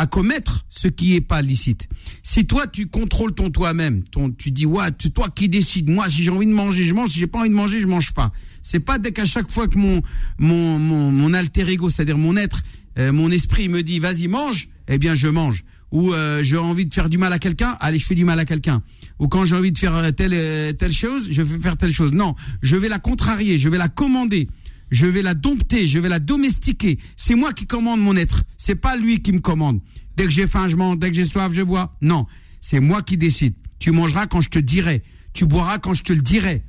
à 0.00 0.06
commettre 0.06 0.64
ce 0.70 0.88
qui 0.88 1.14
est 1.14 1.20
pas 1.20 1.42
licite. 1.42 1.86
Si 2.22 2.46
toi 2.46 2.66
tu 2.66 2.86
contrôles 2.86 3.34
ton 3.34 3.50
toi-même, 3.50 4.02
ton 4.04 4.30
tu 4.30 4.50
dis 4.50 4.64
ouais, 4.64 4.86
c'est 4.98 5.12
toi 5.12 5.28
qui 5.28 5.50
décides. 5.50 5.90
Moi 5.90 6.08
si 6.08 6.22
j'ai 6.22 6.30
envie 6.30 6.46
de 6.46 6.52
manger, 6.52 6.84
je 6.86 6.94
mange, 6.94 7.10
si 7.10 7.18
j'ai 7.18 7.26
pas 7.26 7.40
envie 7.40 7.50
de 7.50 7.54
manger, 7.54 7.82
je 7.82 7.86
mange 7.86 8.12
pas. 8.12 8.32
C'est 8.62 8.80
pas 8.80 8.96
dès 8.96 9.12
qu'à 9.12 9.26
chaque 9.26 9.50
fois 9.50 9.68
que 9.68 9.76
mon 9.76 10.00
mon 10.38 10.78
mon, 10.78 11.12
mon 11.12 11.34
alter 11.34 11.68
ego, 11.68 11.90
c'est-à-dire 11.90 12.16
mon 12.16 12.38
être, 12.38 12.62
euh, 12.98 13.12
mon 13.12 13.30
esprit 13.30 13.68
me 13.68 13.82
dit 13.82 13.98
vas-y 13.98 14.26
mange, 14.26 14.70
eh 14.88 14.96
bien 14.96 15.12
je 15.12 15.28
mange. 15.28 15.64
Ou 15.92 16.14
euh, 16.14 16.42
j'ai 16.42 16.56
envie 16.56 16.86
de 16.86 16.94
faire 16.94 17.10
du 17.10 17.18
mal 17.18 17.32
à 17.34 17.38
quelqu'un, 17.38 17.76
allez 17.78 17.98
je 17.98 18.06
fais 18.06 18.14
du 18.14 18.24
mal 18.24 18.40
à 18.40 18.46
quelqu'un. 18.46 18.82
Ou 19.18 19.28
quand 19.28 19.44
j'ai 19.44 19.56
envie 19.56 19.72
de 19.72 19.78
faire 19.78 19.94
euh, 19.96 20.10
telle 20.12 20.32
euh, 20.32 20.72
telle 20.72 20.92
chose, 20.92 21.28
je 21.30 21.42
vais 21.42 21.58
faire 21.58 21.76
telle 21.76 21.92
chose. 21.92 22.12
Non, 22.12 22.36
je 22.62 22.76
vais 22.76 22.88
la 22.88 22.98
contrarier, 22.98 23.58
je 23.58 23.68
vais 23.68 23.76
la 23.76 23.88
commander. 23.88 24.48
Je 24.90 25.06
vais 25.06 25.22
la 25.22 25.34
dompter, 25.34 25.86
je 25.86 25.98
vais 25.98 26.08
la 26.08 26.18
domestiquer. 26.18 26.98
C'est 27.16 27.34
moi 27.34 27.52
qui 27.52 27.66
commande 27.66 28.00
mon 28.00 28.16
être. 28.16 28.44
C'est 28.58 28.74
pas 28.74 28.96
lui 28.96 29.22
qui 29.22 29.32
me 29.32 29.40
commande. 29.40 29.80
Dès 30.16 30.24
que 30.24 30.30
j'ai 30.30 30.46
faim, 30.46 30.68
je 30.68 30.76
mange. 30.76 30.98
Dès 30.98 31.10
que 31.10 31.16
j'ai 31.16 31.24
soif, 31.24 31.52
je 31.52 31.62
bois. 31.62 31.96
Non, 32.00 32.26
c'est 32.60 32.80
moi 32.80 33.02
qui 33.02 33.16
décide. 33.16 33.54
Tu 33.78 33.92
mangeras 33.92 34.26
quand 34.26 34.40
je 34.40 34.50
te 34.50 34.58
dirai. 34.58 35.02
Tu 35.32 35.46
boiras 35.46 35.78
quand 35.78 35.94
je 35.94 36.02
te 36.02 36.12
le 36.12 36.20
dirai. 36.20 36.64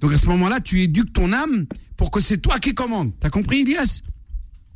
Donc 0.00 0.12
à 0.12 0.18
ce 0.18 0.26
moment-là, 0.26 0.60
tu 0.60 0.82
éduques 0.82 1.12
ton 1.12 1.32
âme 1.32 1.66
pour 1.96 2.10
que 2.10 2.20
c'est 2.20 2.38
toi 2.38 2.58
qui 2.58 2.74
commande. 2.74 3.12
T'as 3.18 3.30
compris, 3.30 3.62
Elias? 3.62 4.02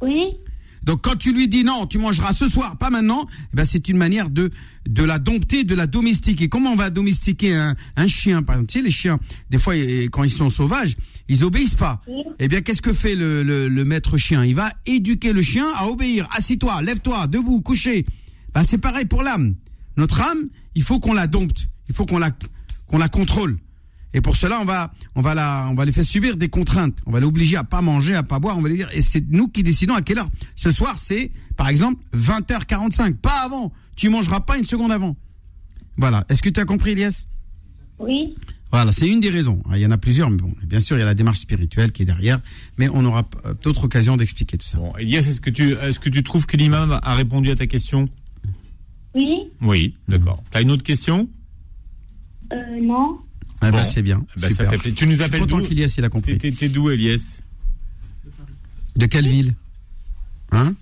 Oui. 0.01 0.39
Donc 0.85 1.03
quand 1.03 1.17
tu 1.17 1.33
lui 1.33 1.49
dis 1.49 1.65
non, 1.65 1.87
tu 1.87 1.99
mangeras 1.99 2.33
ce 2.33 2.49
soir, 2.49 2.77
pas 2.77 2.91
maintenant, 2.91 3.27
eh 3.53 3.57
ben 3.57 3.65
c'est 3.65 3.89
une 3.89 3.97
manière 3.97 4.31
de 4.31 4.51
de 4.89 5.05
la 5.05 5.19
dompter, 5.19 5.65
de 5.65 5.75
la 5.75 5.87
domestiquer. 5.87 6.49
Comment 6.49 6.73
on 6.73 6.77
va 6.77 6.91
domestiquer 6.91 7.55
un, 7.55 7.77
un 7.97 8.07
chien 8.07 8.43
par 8.43 8.57
exemple? 8.57 8.73
Tu 8.73 8.79
sais 8.79 8.85
les 8.85 8.91
chiens, 8.91 9.19
des 9.51 9.59
fois 9.59 9.75
quand 10.11 10.25
ils 10.25 10.31
sont 10.31 10.51
sauvages, 10.51 10.97
ils 11.29 11.45
obéissent 11.45 11.75
pas. 11.75 12.03
Eh 12.39 12.49
bien 12.49 12.61
qu'est-ce 12.63 12.83
que 12.83 12.93
fait 12.93 13.15
le, 13.15 13.43
le, 13.43 13.69
le 13.69 13.85
maître 13.85 14.17
chien? 14.17 14.45
Il 14.45 14.55
va 14.55 14.71
éduquer 14.87 15.33
le 15.33 15.43
chien 15.43 15.67
à 15.77 15.87
obéir. 15.87 16.27
Assis-toi, 16.37 16.83
lève-toi, 16.83 17.27
debout, 17.27 17.61
couché. 17.61 18.07
Ben 18.55 18.63
c'est 18.65 18.79
pareil 18.79 19.05
pour 19.05 19.23
l'âme. 19.23 19.55
Notre 19.97 20.21
âme, 20.23 20.49
il 20.75 20.83
faut 20.83 20.99
qu'on 20.99 21.13
la 21.13 21.27
dompte. 21.27 21.69
Il 21.89 21.95
faut 21.95 22.07
qu'on 22.07 22.19
la, 22.19 22.31
qu'on 22.87 22.99
la 22.99 23.09
contrôle. 23.09 23.59
Et 24.13 24.21
pour 24.21 24.37
cela, 24.37 24.61
on 24.61 24.65
va, 24.65 24.93
on 25.15 25.21
va 25.21 25.35
la, 25.35 25.69
on 25.71 25.75
va 25.75 25.85
les 25.85 25.93
faire 25.93 26.05
subir 26.05 26.37
des 26.37 26.49
contraintes. 26.49 26.99
On 27.07 27.13
va 27.13 27.21
l'obliger 27.21 27.57
à 27.57 27.65
pas 27.65 27.81
manger, 27.81 28.15
à 28.15 28.23
pas 28.23 28.39
boire. 28.39 28.59
On 28.59 28.63
va 28.63 28.69
lui 28.69 28.77
dire, 28.77 28.89
et 28.93 29.03
c'est 29.03 29.25
nous 29.31 29.49
qui 29.49 29.63
décidons 29.63 29.95
à 29.95 30.03
quelle 30.03 30.19
heure. 30.19 30.31
Ce 30.57 30.71
soir, 30.71 30.99
c'est, 30.99 31.31
par 31.57 31.69
exemple, 31.69 32.03
20h45. 32.17 33.15
Pas 33.15 33.43
avant. 33.45 33.73
Tu 33.97 34.09
mangeras 34.09 34.41
pas 34.41 34.59
une 34.59 34.65
seconde 34.65 34.93
avant. 34.93 35.17
Voilà. 35.97 36.25
Est-ce 36.29 36.43
que 36.43 36.49
tu 36.49 36.59
as 36.59 36.65
compris, 36.65 36.93
Elias? 36.93 37.27
Oui. 37.99 38.35
Voilà, 38.73 38.93
c'est 38.93 39.09
une 39.09 39.21
des 39.21 39.31
raisons. 39.31 39.63
Il 39.73 39.79
y 39.79 39.87
en 39.87 39.91
a 39.91 39.99
plusieurs, 39.99 40.31
mais 40.31 40.39
bon, 40.39 40.53
bien 40.65 40.79
sûr, 40.79 40.97
il 40.97 41.01
y 41.01 41.03
a 41.03 41.07
la 41.07 41.15
démarche 41.15 41.41
spirituelle 41.41 41.91
qui 41.91 42.03
est 42.03 42.07
derrière, 42.07 42.41
mais 42.79 42.89
on 42.89 43.05
aura 43.05 43.29
d'autres 43.63 43.85
occasions 43.85 44.17
d'expliquer 44.17 44.59
tout 44.59 44.67
ça. 44.67 44.79
Bon, 44.79 44.93
Elias, 44.97 45.21
est-ce 45.21 45.41
que 45.41 45.51
tu, 45.51 45.73
est-ce 45.73 45.99
que 45.99 46.09
tu 46.09 46.23
trouves 46.23 46.47
que 46.47 46.57
l'imam 46.57 47.01
a 47.03 47.15
répondu 47.15 47.51
à 47.51 47.57
ta 47.57 47.67
question? 47.67 48.09
Oui. 49.15 49.51
Oui, 49.61 49.97
d'accord. 50.07 50.41
T'as 50.53 50.63
une 50.63 50.71
autre 50.71 50.85
question? 50.85 51.29
Euh, 52.53 52.57
non. 52.81 53.19
Ah 53.61 53.71
bah, 53.71 53.85
c'est 53.85 54.03
bien. 54.03 54.25
Bah, 54.39 54.49
ça 54.51 54.67
fait. 54.69 54.93
Tu 54.93 55.05
nous 55.07 55.11
Je 55.13 55.17
suis 55.17 55.25
appelles 55.25 55.41
content 55.41 55.59
d'où 55.59 55.67
qu'Elias, 55.67 55.95
il 55.99 56.05
a 56.05 56.09
compris. 56.09 56.39
T'es- 56.39 56.51
T'es 56.53 56.69
d'où, 56.69 56.89
Elias 56.91 57.41
De 58.97 59.07
quelle 59.07 59.29
ville? 59.29 59.55
Hein? 60.53 60.75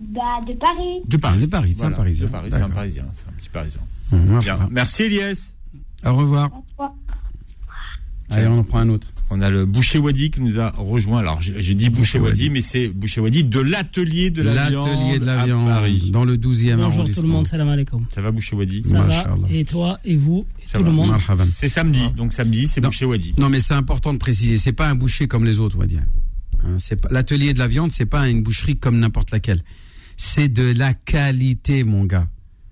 Bah, 0.00 0.40
de 0.46 0.54
Paris. 0.56 1.00
De 1.06 1.16
Paris. 1.16 1.40
De 1.40 1.46
Paris, 1.46 1.72
c'est 1.74 1.80
un 1.80 1.82
Voilà, 1.90 1.96
Parisien. 1.96 2.26
de 2.26 2.30
Paris, 2.32 2.48
c'est 2.50 2.60
un. 2.62 2.68
Parisien, 2.70 3.04
c'est 3.12 3.28
un 3.28 3.32
petit 3.32 3.48
Parisien. 3.48 3.80
Mmh, 4.10 4.38
Bien. 4.40 4.68
Merci, 4.70 5.02
Elias. 5.04 5.54
Au 6.04 6.14
revoir. 6.14 6.50
Allez, 8.30 8.46
on 8.48 8.58
en 8.60 8.64
prend 8.64 8.78
un 8.80 8.88
autre. 8.88 9.06
On 9.34 9.40
a 9.40 9.48
le 9.48 9.64
Boucher 9.64 9.98
Wadi 9.98 10.30
qui 10.30 10.42
nous 10.42 10.60
a 10.60 10.70
rejoint. 10.76 11.20
Alors, 11.20 11.40
j'ai 11.40 11.74
dit 11.74 11.88
Boucher 11.88 12.18
Wadi, 12.18 12.50
mais 12.50 12.60
c'est 12.60 12.88
Boucher 12.88 13.22
Wadi 13.22 13.44
de 13.44 13.60
l'atelier 13.60 14.30
de 14.30 14.42
la 14.42 14.68
viande. 14.68 14.88
L'atelier 14.88 15.18
de 15.20 15.24
la 15.24 15.40
à 15.40 15.44
viande 15.46 15.68
Paris. 15.68 16.10
dans 16.12 16.24
le 16.26 16.36
12e 16.36 16.76
Bonjour 16.76 17.08
tout 17.10 17.22
le 17.22 17.28
monde, 17.28 17.46
salam 17.46 17.68
alaikum. 17.70 18.04
Ça 18.14 18.20
va, 18.20 18.30
Boucher 18.30 18.56
Wadi? 18.56 18.82
Ça 18.84 19.00
va. 19.00 19.24
Et 19.50 19.64
toi, 19.64 19.98
et 20.04 20.16
vous, 20.16 20.44
et 20.62 20.66
Ça 20.68 20.76
tout 20.78 20.84
va. 20.84 20.90
le 20.90 20.94
monde 20.96 21.08
Marhaban. 21.10 21.44
C'est 21.50 21.70
samedi, 21.70 22.10
donc 22.14 22.34
samedi, 22.34 22.68
c'est. 22.68 22.82
Boucher 22.82 23.06
Wadi. 23.06 23.34
Non, 23.38 23.48
mais 23.48 23.60
c'est 23.60 23.72
important 23.72 24.12
de 24.12 24.18
préciser. 24.18 24.58
C'est 24.58 24.72
pas 24.72 24.88
un 24.88 24.94
boucher 24.94 25.26
comme 25.28 25.46
les 25.46 25.58
autres, 25.60 25.76
on 25.76 25.80
va 25.80 25.86
dire. 25.86 26.02
Hein, 26.64 26.76
c'est 26.78 27.00
pas- 27.00 27.08
L'atelier 27.10 27.54
de 27.54 27.58
la 27.58 27.68
viande, 27.68 27.90
c'est 27.90 28.04
pas 28.06 28.28
une 28.28 28.42
boucherie 28.42 28.76
comme 28.76 28.98
n'importe 28.98 29.30
laquelle. 29.30 29.62
C'est 30.18 30.48
de 30.52 30.74
la 30.76 30.92
qualité, 30.92 31.84
mon 31.84 32.04
gars. 32.04 32.28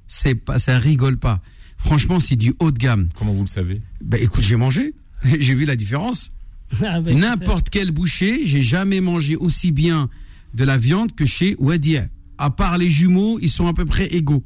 C'est 0.09 0.35
pas, 0.35 0.59
ça 0.59 0.79
rigole 0.79 1.17
pas. 1.17 1.41
Franchement, 1.79 2.21
c'est 2.21 2.37
du 2.37 2.53
haut 2.61 2.71
de 2.71 2.79
gamme. 2.79 3.09
Comment 3.15 3.33
vous 3.33 3.45
le 3.45 3.49
savez? 3.49 3.81
Ben, 4.05 4.21
écoute, 4.23 4.45
j'ai 4.45 4.57
mangé. 4.57 4.93
j'ai 5.25 5.55
vu 5.55 5.65
la 5.65 5.77
différence. 5.77 6.31
Ah, 6.83 7.01
ben, 7.01 7.19
N'importe 7.19 7.69
quel 7.71 7.91
boucher, 7.91 8.47
j'ai 8.47 8.63
jamais 8.63 9.01
mangé 9.01 9.37
aussi 9.37 9.73
bien 9.73 10.09
de 10.55 10.65
la 10.65 10.79
viande 10.79 11.15
que 11.15 11.25
chez 11.25 11.57
Wadia. 11.59 12.07
À 12.39 12.51
part 12.51 12.79
les 12.79 12.89
jumeaux, 12.89 13.39
ils 13.43 13.51
sont 13.51 13.67
à 13.67 13.75
peu 13.75 13.85
près 13.85 14.07
égaux. 14.07 14.43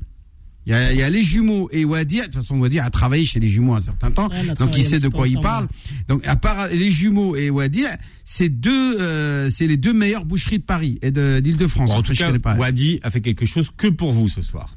Il 0.66 0.70
y 0.70 0.74
a, 0.74 0.92
il 0.92 0.98
y 0.98 1.02
a 1.02 1.10
les 1.10 1.22
jumeaux 1.22 1.68
et 1.72 1.84
Wadia. 1.84 2.22
De 2.22 2.32
toute 2.32 2.42
façon, 2.42 2.58
Wadia 2.58 2.84
a 2.84 2.90
travaillé 2.90 3.26
chez 3.26 3.38
les 3.38 3.48
jumeaux 3.48 3.74
un 3.74 3.80
certain 3.80 4.10
temps, 4.10 4.30
Ouais, 4.30 4.54
donc 4.58 4.76
il 4.76 4.84
sait 4.84 4.98
de 4.98 5.08
quoi 5.08 5.28
il 5.28 5.36
ensemble, 5.36 5.42
parle. 5.42 5.68
Donc, 6.08 6.26
à 6.26 6.36
part 6.36 6.68
les 6.68 6.90
jumeaux 6.90 7.36
et 7.36 7.50
Wadia, 7.50 7.98
c'est 8.24 8.48
deux, 8.48 8.98
euh, 9.00 9.50
c'est 9.50 9.66
les 9.66 9.76
deux 9.76 9.92
meilleures 9.92 10.24
boucheries 10.24 10.60
de 10.60 10.64
Paris 10.64 10.98
et 11.02 11.10
de 11.10 11.40
d'Île-de-France. 11.40 11.90
Bon, 11.90 11.96
En 11.96 12.02
tout 12.02 12.14
cas. 12.14 12.32
Wadi 12.56 12.98
a 13.02 13.10
fait 13.10 13.20
quelque 13.20 13.44
chose 13.44 13.70
que 13.76 13.88
pour 13.88 14.12
vous 14.14 14.30
ce 14.30 14.40
soir. 14.40 14.74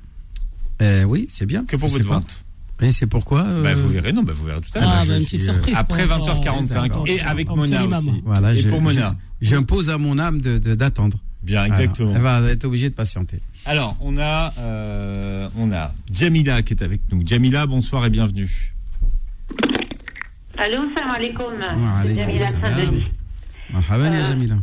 Euh, 0.81 1.03
oui, 1.05 1.27
c'est 1.29 1.45
bien. 1.45 1.63
Que 1.63 1.77
pour 1.77 1.87
votre 1.89 2.05
vente. 2.05 2.45
Et 2.81 2.91
c'est 2.91 3.07
pourquoi 3.07 3.41
euh, 3.41 3.63
Bah, 3.63 3.73
vous 3.73 3.87
verrez, 3.89 4.13
non, 4.13 4.21
bah, 4.23 4.33
vous 4.35 4.45
verrez 4.45 4.61
tout 4.61 4.69
à 4.77 4.81
l'heure. 4.81 4.89
Ah, 4.93 5.03
bah, 5.07 5.13
euh. 5.15 5.73
Après 5.75 6.07
pour- 6.07 6.27
20h45 6.27 6.89
pour- 6.91 7.07
et 7.07 7.19
avec 7.21 7.49
Mona 7.49 7.83
aussi. 7.85 8.21
Voilà, 8.23 8.53
et 8.53 8.59
je- 8.59 8.69
pour 8.69 8.81
Mona. 8.81 9.15
J'impose 9.41 9.89
à 9.89 9.97
mon 9.97 10.17
âme 10.19 10.41
de 10.41 10.57
de- 10.57 10.75
d'attendre. 10.75 11.17
Bien, 11.43 11.65
exactement. 11.65 12.13
Elle 12.15 12.21
va 12.21 12.41
être 12.51 12.65
obligée 12.65 12.89
de 12.89 12.95
patienter. 12.95 13.39
Alors, 13.65 13.95
on 14.01 14.17
a, 14.17 14.53
euh, 14.59 15.47
on 15.57 15.71
a 15.71 15.91
Jamila 16.11 16.61
qui 16.61 16.73
est 16.73 16.81
avec 16.83 17.01
nous. 17.11 17.21
Jamila, 17.25 17.65
bonsoir 17.67 18.05
et 18.05 18.09
bienvenue. 18.09 18.73
Allô, 20.57 20.81
salam 20.95 21.11
alaikum. 21.15 21.53
Wa 21.59 22.03
C'est 22.03 22.15
Jamila. 22.15 22.45
Saint-Denis. 22.47 23.03
Marhaban 23.71 24.05
ya 24.05 24.19
Euh, 24.19 24.23
Jamila. 24.27 24.55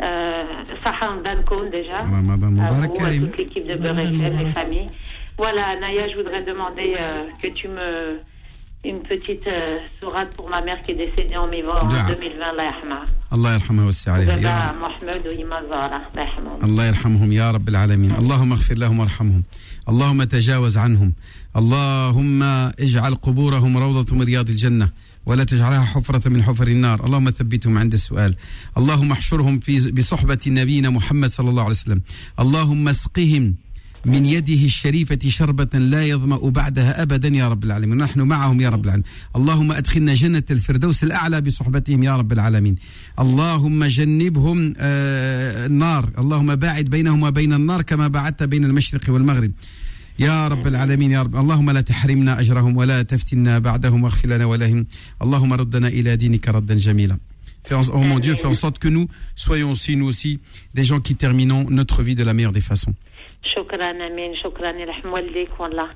Euh, 0.00 0.42
Sahan 0.84 1.22
Dankoun 1.24 1.70
déjà. 1.70 2.02
Ramadan 2.02 2.50
vous, 2.52 2.82
à 2.82 2.88
Karim. 2.88 3.26
toute 3.28 3.38
l'équipe 3.38 3.66
de 3.66 3.72
Ramadan 3.72 3.94
Beurre 3.94 3.98
FM, 4.26 4.46
les 4.46 4.52
familles. 4.52 4.88
Voilà, 5.37 5.65
Naya, 5.81 6.03
je 6.11 6.15
voudrais 6.19 6.43
demander 6.51 6.89
euh, 6.97 7.27
que 7.41 7.47
tu 7.59 7.67
me. 7.67 7.87
Une 8.91 9.01
petite 9.11 9.47
euh, 9.47 9.77
sourate 10.01 10.31
pour 10.35 10.49
ma 10.49 10.59
mère 10.67 10.79
qui 10.83 10.91
est 10.91 10.95
décédée 11.05 11.37
en, 11.37 11.47
mi- 11.47 11.63
en 11.63 11.87
Dua. 11.87 12.03
2020, 12.03 12.49
Allah 12.51 12.63
yarhamha. 12.71 13.01
الله 13.33 13.53
يرحمه 13.53 13.81
ويوسع 13.83 14.11
عليه 14.11 14.25
يا 14.27 14.33
وبابا 14.33 14.71
رب. 14.71 14.75
Mohamed 14.83 15.27
ou 15.27 15.41
Ima 15.41 15.59
Zahra, 15.69 16.01
Allah 16.13 16.25
yarhamhum. 16.25 16.63
الله 16.63 16.85
يرحمهم 16.87 17.31
يا 17.31 17.51
رب 17.51 17.69
العالمين 17.69 18.11
اللهم 18.15 18.51
اغفر 18.51 18.75
لهم 18.75 18.99
وارحمهم 18.99 19.43
اللهم 19.89 20.23
تجاوز 20.23 20.77
عنهم 20.77 21.13
اللهم 21.55 22.43
اجعل 22.79 23.15
قبورهم 23.15 23.77
روضة 23.77 24.15
من 24.15 24.21
رياض 24.23 24.49
الجنة 24.49 24.89
ولا 25.25 25.43
تجعلها 25.43 25.81
حفرة 25.85 26.29
من 26.29 26.43
حفر 26.43 26.67
النار 26.67 27.05
اللهم 27.05 27.29
ثبتهم 27.29 27.77
عند 27.77 27.93
السؤال 27.93 28.35
اللهم 28.77 29.11
احشرهم 29.11 29.59
في 29.59 29.91
بصحبة 29.91 30.39
نبينا 30.47 30.89
محمد 30.89 31.29
صلى 31.29 31.49
الله 31.49 31.61
عليه 31.63 31.71
وسلم 31.71 32.01
اللهم 32.39 32.87
اسقهم 32.87 33.55
من 34.04 34.26
يده 34.26 34.64
الشريفة 34.64 35.18
شربة 35.28 35.78
لا 35.78 36.06
يظمأ 36.06 36.50
بعدها 36.50 37.02
أبدا 37.02 37.28
يا 37.28 37.48
رب 37.48 37.64
العالمين. 37.64 37.98
نحن 37.98 38.20
معهم 38.20 38.60
يا 38.60 38.68
رب 38.68 38.84
العالمين. 38.84 39.04
اللهم 39.36 39.72
أدخلنا 39.72 40.14
جنة 40.14 40.42
الفردوس 40.50 41.04
الأعلى 41.04 41.40
بصحبتهم 41.40 42.02
يا 42.02 42.16
رب 42.16 42.32
العالمين. 42.32 42.76
اللهم 43.18 43.84
جنبهم 43.84 44.72
آه، 44.78 45.66
النار. 45.66 46.10
اللهم 46.18 46.56
باعد 46.56 46.84
بينهم 46.84 47.22
وبين 47.22 47.52
النار 47.52 47.82
كما 47.82 48.08
باعدت 48.08 48.42
بين 48.42 48.64
المشرق 48.64 49.04
والمغرب. 49.08 49.52
يا 50.18 50.48
رب 50.48 50.66
العالمين 50.66 51.10
يا 51.10 51.22
رب. 51.22 51.36
اللهم 51.36 51.70
لا 51.70 51.80
تحرمنا 51.80 52.40
أجرهم 52.40 52.76
ولا 52.76 53.02
تفتنا 53.02 53.58
بعدهم 53.58 54.02
واغفر 54.04 54.28
لنا 54.28 54.44
ولهم. 54.44 54.86
اللهم 55.22 55.52
ردنا 55.52 55.88
إلى 55.88 56.16
دينك 56.16 56.48
ردا 56.48 56.74
جميلا. 56.74 57.18
Oh 57.70 58.02
mon 58.02 58.18
Dieu, 58.18 58.34
fais 58.34 58.46
en 58.46 58.54
sorte 58.54 58.78
que 58.78 58.88
nous 58.88 59.08
soyons 59.34 59.70
aussi, 59.72 59.94
nous 59.96 60.06
aussi, 60.06 60.38
des 60.74 60.84
gens 60.84 61.00
qui 61.00 61.14
terminons 61.14 61.68
notre 61.68 62.02
vie 62.02 62.14
de 62.14 62.24
la 62.24 62.32
meilleure 62.32 62.52
des 62.52 62.62
façons. 62.62 62.94
شكرا 63.55 63.91
امين 64.07 64.35
شكرا 64.43 64.71
يرحم 64.71 65.09
والديك 65.13 65.59
والله 65.59 65.87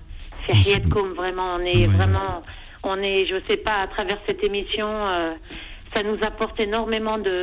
في 0.46 0.54
حياتكم 0.54 1.14
vraiment 1.14 1.58
on 1.58 1.64
est 1.66 1.84
الله 1.84 1.98
vraiment 1.98 2.42
on 2.84 2.98
est 3.04 3.26
je 3.32 3.38
sais 3.50 3.58
pas 3.68 3.78
à 3.86 3.88
travers 3.88 4.20
cette 4.28 4.44
émission 4.44 4.88
euh, 5.08 5.34
ça 5.94 6.04
nous 6.04 6.20
apporte 6.30 6.60
énormément 6.60 7.18
de 7.18 7.38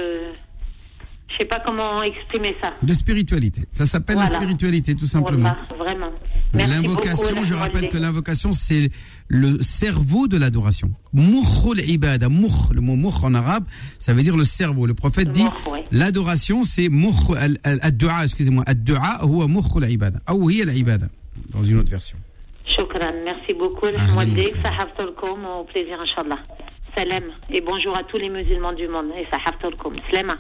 je 1.31 1.35
sais 1.39 1.49
pas 1.55 1.61
comment 1.67 2.03
exprimer 2.03 2.55
ça 2.63 2.71
De 2.83 2.93
spiritualité. 2.93 3.61
Ça 3.73 3.87
s'appelle 3.87 4.17
la 4.17 4.23
Voilà. 4.27 4.39
spiritualité, 4.41 4.95
tout 4.95 5.07
simplement. 5.17 5.49
Wallah, 5.49 5.79
vraiment 5.85 6.13
Mais 6.13 6.21
Merci 6.21 6.28
L'invocation, 6.54 7.44
je 7.44 7.54
rappelle 7.54 7.90
que 7.90 7.98
l'invocation, 7.98 8.54
c'est 8.54 8.90
le 9.28 9.62
cerveau 9.62 10.28
de 10.28 10.38
l'adoration. 10.38 10.92
Moukhul 11.14 11.80
ibada, 11.88 12.30
moukh, 12.30 12.74
le 12.74 12.82
mot 12.82 12.96
moukh 12.96 13.24
en 13.24 13.34
arabe, 13.36 13.66
ça 14.00 14.14
veut 14.14 14.24
dire 14.24 14.36
le 14.36 14.44
cerveau. 14.44 14.88
Le 14.88 14.96
prophète 14.96 15.32
dit, 15.32 15.46
l'adoration, 15.92 16.64
c'est 16.64 16.90
moukh, 16.90 17.36
ad-dua, 17.64 18.24
excusez-moi, 18.24 18.64
ad-dua, 18.66 19.20
huwa 19.22 19.48
moukh 19.48 19.78
ibada, 19.88 20.20
ah 20.26 20.34
ou 20.34 20.50
hiya 20.50 20.74
ibada, 20.74 21.08
dans 21.52 21.64
une 21.64 21.78
autre 21.80 21.92
version. 21.92 22.18
Shukran, 22.66 23.14
merci 23.24 23.54
beaucoup, 23.54 23.88
ah, 23.96 24.12
Mouaddik, 24.14 24.56
sahabtolkom, 24.62 25.46
au 25.46 25.64
plaisir, 25.66 26.00
Inch'Allah. 26.02 26.40
Salam, 26.96 27.24
et 27.50 27.62
bonjour 27.62 27.96
à 27.96 28.04
tous 28.04 28.18
les 28.18 28.30
musulmans 28.30 28.74
du 28.74 28.88
monde, 28.88 29.08
et 29.18 29.26
sahabtolkom, 29.30 29.96
slama. 30.10 30.38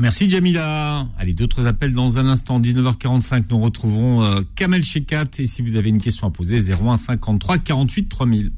Merci 0.00 0.28
Jamila. 0.28 1.06
Allez, 1.18 1.34
d'autres 1.34 1.66
appels 1.66 1.94
dans 1.94 2.18
un 2.18 2.26
instant. 2.26 2.60
19h45, 2.60 3.44
nous 3.50 3.60
retrouverons 3.60 4.22
euh, 4.22 4.42
Kamel 4.56 4.82
Shekat. 4.82 5.26
Et 5.38 5.46
si 5.46 5.62
vous 5.62 5.76
avez 5.76 5.88
une 5.88 6.00
question 6.00 6.26
à 6.26 6.30
poser, 6.30 6.60
01 6.60 6.96
53 6.96 7.58
48 7.58 8.08
3000. 8.08 8.50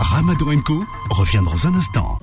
Ramadan 0.00 0.60
Co 0.64 0.84
revient 1.10 1.42
dans 1.44 1.66
un 1.66 1.74
instant. 1.74 2.18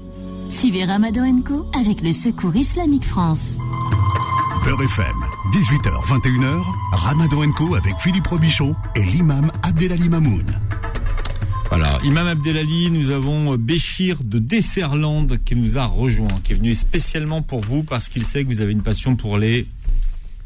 Suivez 0.50 0.86
Ramadan 0.86 1.42
Co 1.42 1.66
avec 1.74 2.02
le 2.02 2.12
Secours 2.12 2.56
Islamique 2.56 3.06
France. 3.06 3.58
Beurre 4.64 4.84
FM, 4.84 5.16
18h, 5.52 6.06
21h, 6.06 6.64
Ramadan 6.94 7.52
Co 7.52 7.76
avec 7.76 7.96
Philippe 8.00 8.28
Robichon 8.28 8.76
et 8.96 9.04
l'imam 9.04 9.52
Abdelali 9.62 10.08
Mamoun. 10.08 10.46
Voilà, 11.76 11.98
Imam 12.04 12.28
Abdelali, 12.28 12.92
nous 12.92 13.10
avons 13.10 13.54
euh, 13.54 13.58
Béchir 13.58 14.24
de 14.24 14.38
Desserland 14.38 15.40
qui 15.44 15.56
nous 15.56 15.80
a 15.80 15.86
rejoint, 15.88 16.40
qui 16.44 16.54
est 16.54 16.56
venu 16.56 16.76
spécialement 16.76 17.42
pour 17.42 17.62
vous 17.62 17.82
parce 17.82 18.10
qu'il 18.10 18.24
sait 18.26 18.44
que 18.44 18.50
vous 18.50 18.62
avez 18.62 18.74
une 18.74 18.84
passion 18.84 19.16
pour 19.16 19.40
les... 19.40 19.66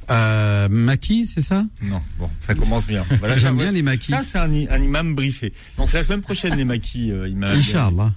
Euh, 0.09 0.69
maquis, 0.69 1.25
c'est 1.25 1.41
ça? 1.41 1.65
Non, 1.81 1.99
bon, 2.17 2.29
ça 2.39 2.55
commence 2.55 2.87
bien. 2.87 3.03
Voilà, 3.19 3.37
J'aime 3.37 3.57
bien 3.57 3.73
les 3.73 3.81
maquis. 3.81 4.13
Ça, 4.13 4.21
c'est 4.23 4.37
un, 4.37 4.49
imam 4.81 5.15
briefé. 5.15 5.51
Non, 5.77 5.85
c'est 5.85 5.97
la 5.97 6.03
semaine 6.05 6.21
prochaine, 6.21 6.55
les 6.55 6.63
maquis, 6.63 7.11
euh, 7.11 7.27
imam. 7.27 7.51
Inch'Allah. 7.57 8.13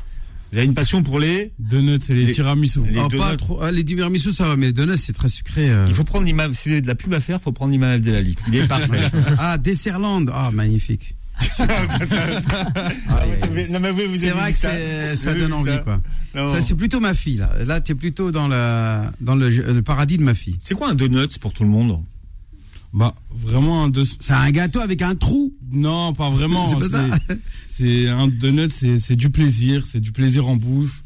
Vous 0.52 0.58
avez 0.58 0.66
une 0.68 0.74
passion 0.74 1.02
pour 1.02 1.18
les... 1.18 1.50
Donuts 1.58 1.98
et 2.10 2.14
les, 2.14 2.26
Les- 2.26 2.32
tiramisu. 2.32 2.78
les 2.88 3.00
Oh, 3.00 3.08
donuts. 3.08 3.18
pas 3.24 3.36
trop. 3.36 3.60
Ah, 3.60 3.72
les 3.72 3.84
tiramisu, 3.84 4.32
ça 4.32 4.46
va, 4.46 4.54
mais 4.54 4.66
les 4.66 4.72
donuts, 4.72 4.96
c'est 4.96 5.14
très 5.14 5.28
sucré. 5.28 5.68
euh. 5.68 5.86
Il 5.88 5.94
faut 5.96 6.04
prendre 6.04 6.26
l'imam, 6.26 6.54
si 6.54 6.68
vous 6.68 6.74
avez 6.74 6.82
de 6.82 6.86
la 6.86 6.94
pub 6.94 7.12
à 7.12 7.18
faire, 7.18 7.38
il 7.40 7.42
faut 7.42 7.50
prendre 7.50 7.72
l'imam 7.72 7.90
Abdelali. 7.90 8.36
Il 8.46 8.54
est 8.54 8.68
parfait. 8.68 9.00
Ah, 9.40 9.58
Desserland. 9.58 10.30
Ah, 10.32 10.52
magnifique. 10.52 11.16
Ah, 11.58 13.24
non, 13.70 13.80
mais 13.80 13.90
oui, 13.90 14.04
vous 14.08 14.16
C'est 14.16 14.30
vrai 14.30 14.52
que 14.52 14.58
ça. 14.58 15.34
donne 15.34 15.52
envie, 15.52 15.70
ça 15.70 15.78
quoi. 15.78 16.00
Non. 16.34 16.52
Ça, 16.52 16.60
c'est 16.60 16.74
plutôt 16.74 17.00
ma 17.00 17.14
fille, 17.14 17.36
là. 17.38 17.50
Là, 17.64 17.80
tu 17.80 17.92
es 17.92 17.94
plutôt 17.94 18.30
dans, 18.30 18.48
la, 18.48 19.10
dans 19.20 19.34
le, 19.34 19.48
le 19.50 19.82
paradis 19.82 20.18
de 20.18 20.22
ma 20.22 20.34
fille. 20.34 20.56
C'est 20.60 20.74
quoi 20.74 20.90
un 20.90 20.94
donut 20.94 21.38
pour 21.40 21.52
tout 21.52 21.64
le 21.64 21.70
monde? 21.70 22.00
Bah, 22.92 23.14
vraiment 23.32 23.84
un 23.84 23.92
C'est 24.20 24.32
un 24.32 24.50
gâteau 24.50 24.80
avec 24.80 25.02
un 25.02 25.14
trou? 25.14 25.54
Non, 25.70 26.12
pas 26.12 26.28
vraiment. 26.30 26.68
C'est 26.80 26.90
pas 26.90 26.98
ça. 26.98 27.34
C'est 27.66 28.08
un 28.08 28.28
donut, 28.28 28.70
c'est 28.70 28.98
c'est 28.98 29.16
du 29.16 29.30
plaisir, 29.30 29.84
c'est 29.86 30.00
du 30.00 30.12
plaisir 30.12 30.48
en 30.48 30.56
bouche. 30.56 31.04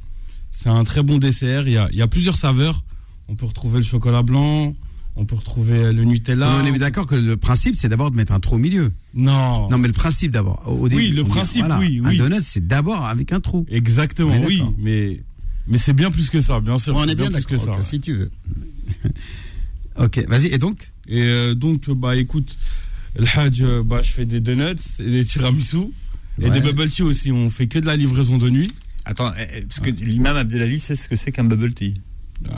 C'est 0.50 0.70
un 0.70 0.82
très 0.84 1.02
bon 1.02 1.18
dessert. 1.18 1.68
Il 1.68 1.74
y 1.74 1.76
a, 1.76 1.88
il 1.92 1.98
y 1.98 2.02
a 2.02 2.08
plusieurs 2.08 2.36
saveurs. 2.36 2.82
On 3.28 3.34
peut 3.36 3.46
retrouver 3.46 3.78
le 3.78 3.84
chocolat 3.84 4.22
blanc, 4.22 4.74
on 5.16 5.24
peut 5.26 5.36
retrouver 5.36 5.92
le 5.92 6.04
Nutella. 6.04 6.50
On 6.62 6.66
est 6.66 6.78
d'accord 6.78 7.06
que 7.06 7.14
le 7.14 7.36
principe, 7.36 7.76
c'est 7.76 7.88
d'abord 7.88 8.10
de 8.10 8.16
mettre 8.16 8.32
un 8.32 8.40
trou 8.40 8.56
au 8.56 8.58
milieu. 8.58 8.92
Non. 9.14 9.68
Non, 9.70 9.78
mais 9.78 9.86
le 9.88 9.94
principe 9.94 10.32
d'abord. 10.32 10.62
Au 10.66 10.88
début, 10.88 11.02
Oui, 11.02 11.10
le 11.10 11.22
dit, 11.22 11.30
principe, 11.30 11.60
voilà, 11.66 11.78
oui, 11.78 12.00
Un 12.04 12.14
donut, 12.14 12.42
c'est 12.42 12.66
d'abord 12.66 13.04
avec 13.04 13.32
un 13.32 13.40
trou. 13.40 13.64
Exactement, 13.70 14.34
oui, 14.44 14.62
mais 14.78 15.20
mais 15.66 15.78
c'est 15.78 15.92
bien 15.94 16.10
plus 16.10 16.30
que 16.30 16.40
ça, 16.40 16.60
bien 16.60 16.78
sûr. 16.78 16.94
On 16.96 17.06
est 17.08 17.14
bien 17.14 17.30
plus 17.30 17.46
que 17.46 17.56
d'accord, 17.56 17.74
ça. 17.76 17.80
ok, 17.80 17.84
si 17.84 18.00
tu 18.00 18.14
veux. 18.14 18.30
ok, 19.98 20.26
vas-y, 20.28 20.48
et 20.48 20.58
donc? 20.58 20.92
Et 21.06 21.22
euh, 21.22 21.54
donc, 21.54 21.90
bah 21.90 22.16
écoute, 22.16 22.56
le 23.18 23.26
Hajj, 23.34 23.62
euh, 23.62 23.82
bah, 23.82 24.02
je 24.02 24.10
fais 24.10 24.26
des 24.26 24.40
donuts 24.40 24.76
et 24.98 25.10
des 25.10 25.24
tiramisu 25.24 25.88
et 26.42 26.50
des 26.50 26.60
bubble 26.60 26.90
tea 26.90 27.02
aussi. 27.02 27.30
On 27.32 27.48
fait 27.48 27.66
que 27.66 27.78
de 27.78 27.86
la 27.86 27.96
livraison 27.96 28.38
de 28.38 28.50
nuit. 28.50 28.68
Attends, 29.04 29.32
eh, 29.38 29.58
eh, 29.58 29.60
parce 29.62 29.80
que 29.80 29.90
l'imam 29.90 30.36
Abdelali 30.36 30.78
sait 30.78 30.96
ce 30.96 31.08
que 31.08 31.16
c'est 31.16 31.30
qu'un 31.30 31.44
bubble 31.44 31.72
tea. 31.72 31.94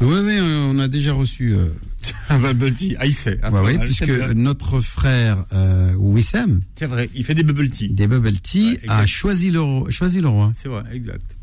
Oui, 0.00 0.18
oui, 0.24 0.38
on 0.40 0.78
a 0.78 0.88
déjà 0.88 1.12
reçu. 1.12 1.52
euh, 1.54 1.68
un 2.30 2.38
bubble 2.38 2.72
tea, 2.72 2.96
ah, 2.98 3.06
il 3.06 3.14
sait. 3.14 3.38
Ah, 3.42 3.50
ouais, 3.52 3.76
oui, 3.76 3.78
puisque 3.84 4.08
notre 4.34 4.80
frère 4.80 5.44
euh, 5.52 5.94
Wissem, 5.94 6.60
C'est 6.74 6.86
vrai, 6.86 7.08
il 7.14 7.24
fait 7.24 7.34
des 7.34 7.42
bubble 7.44 7.68
tea. 7.70 7.88
des 7.88 8.06
bubble 8.06 8.32
tea, 8.40 8.78
a 8.88 9.06
choisi 9.06 9.50
le, 9.50 9.60
roi- 9.60 9.90
choisi 9.90 10.20
le 10.20 10.28
roi. 10.28 10.50
C'est 10.54 10.68
vrai, 10.68 10.82
exact. 10.92 11.36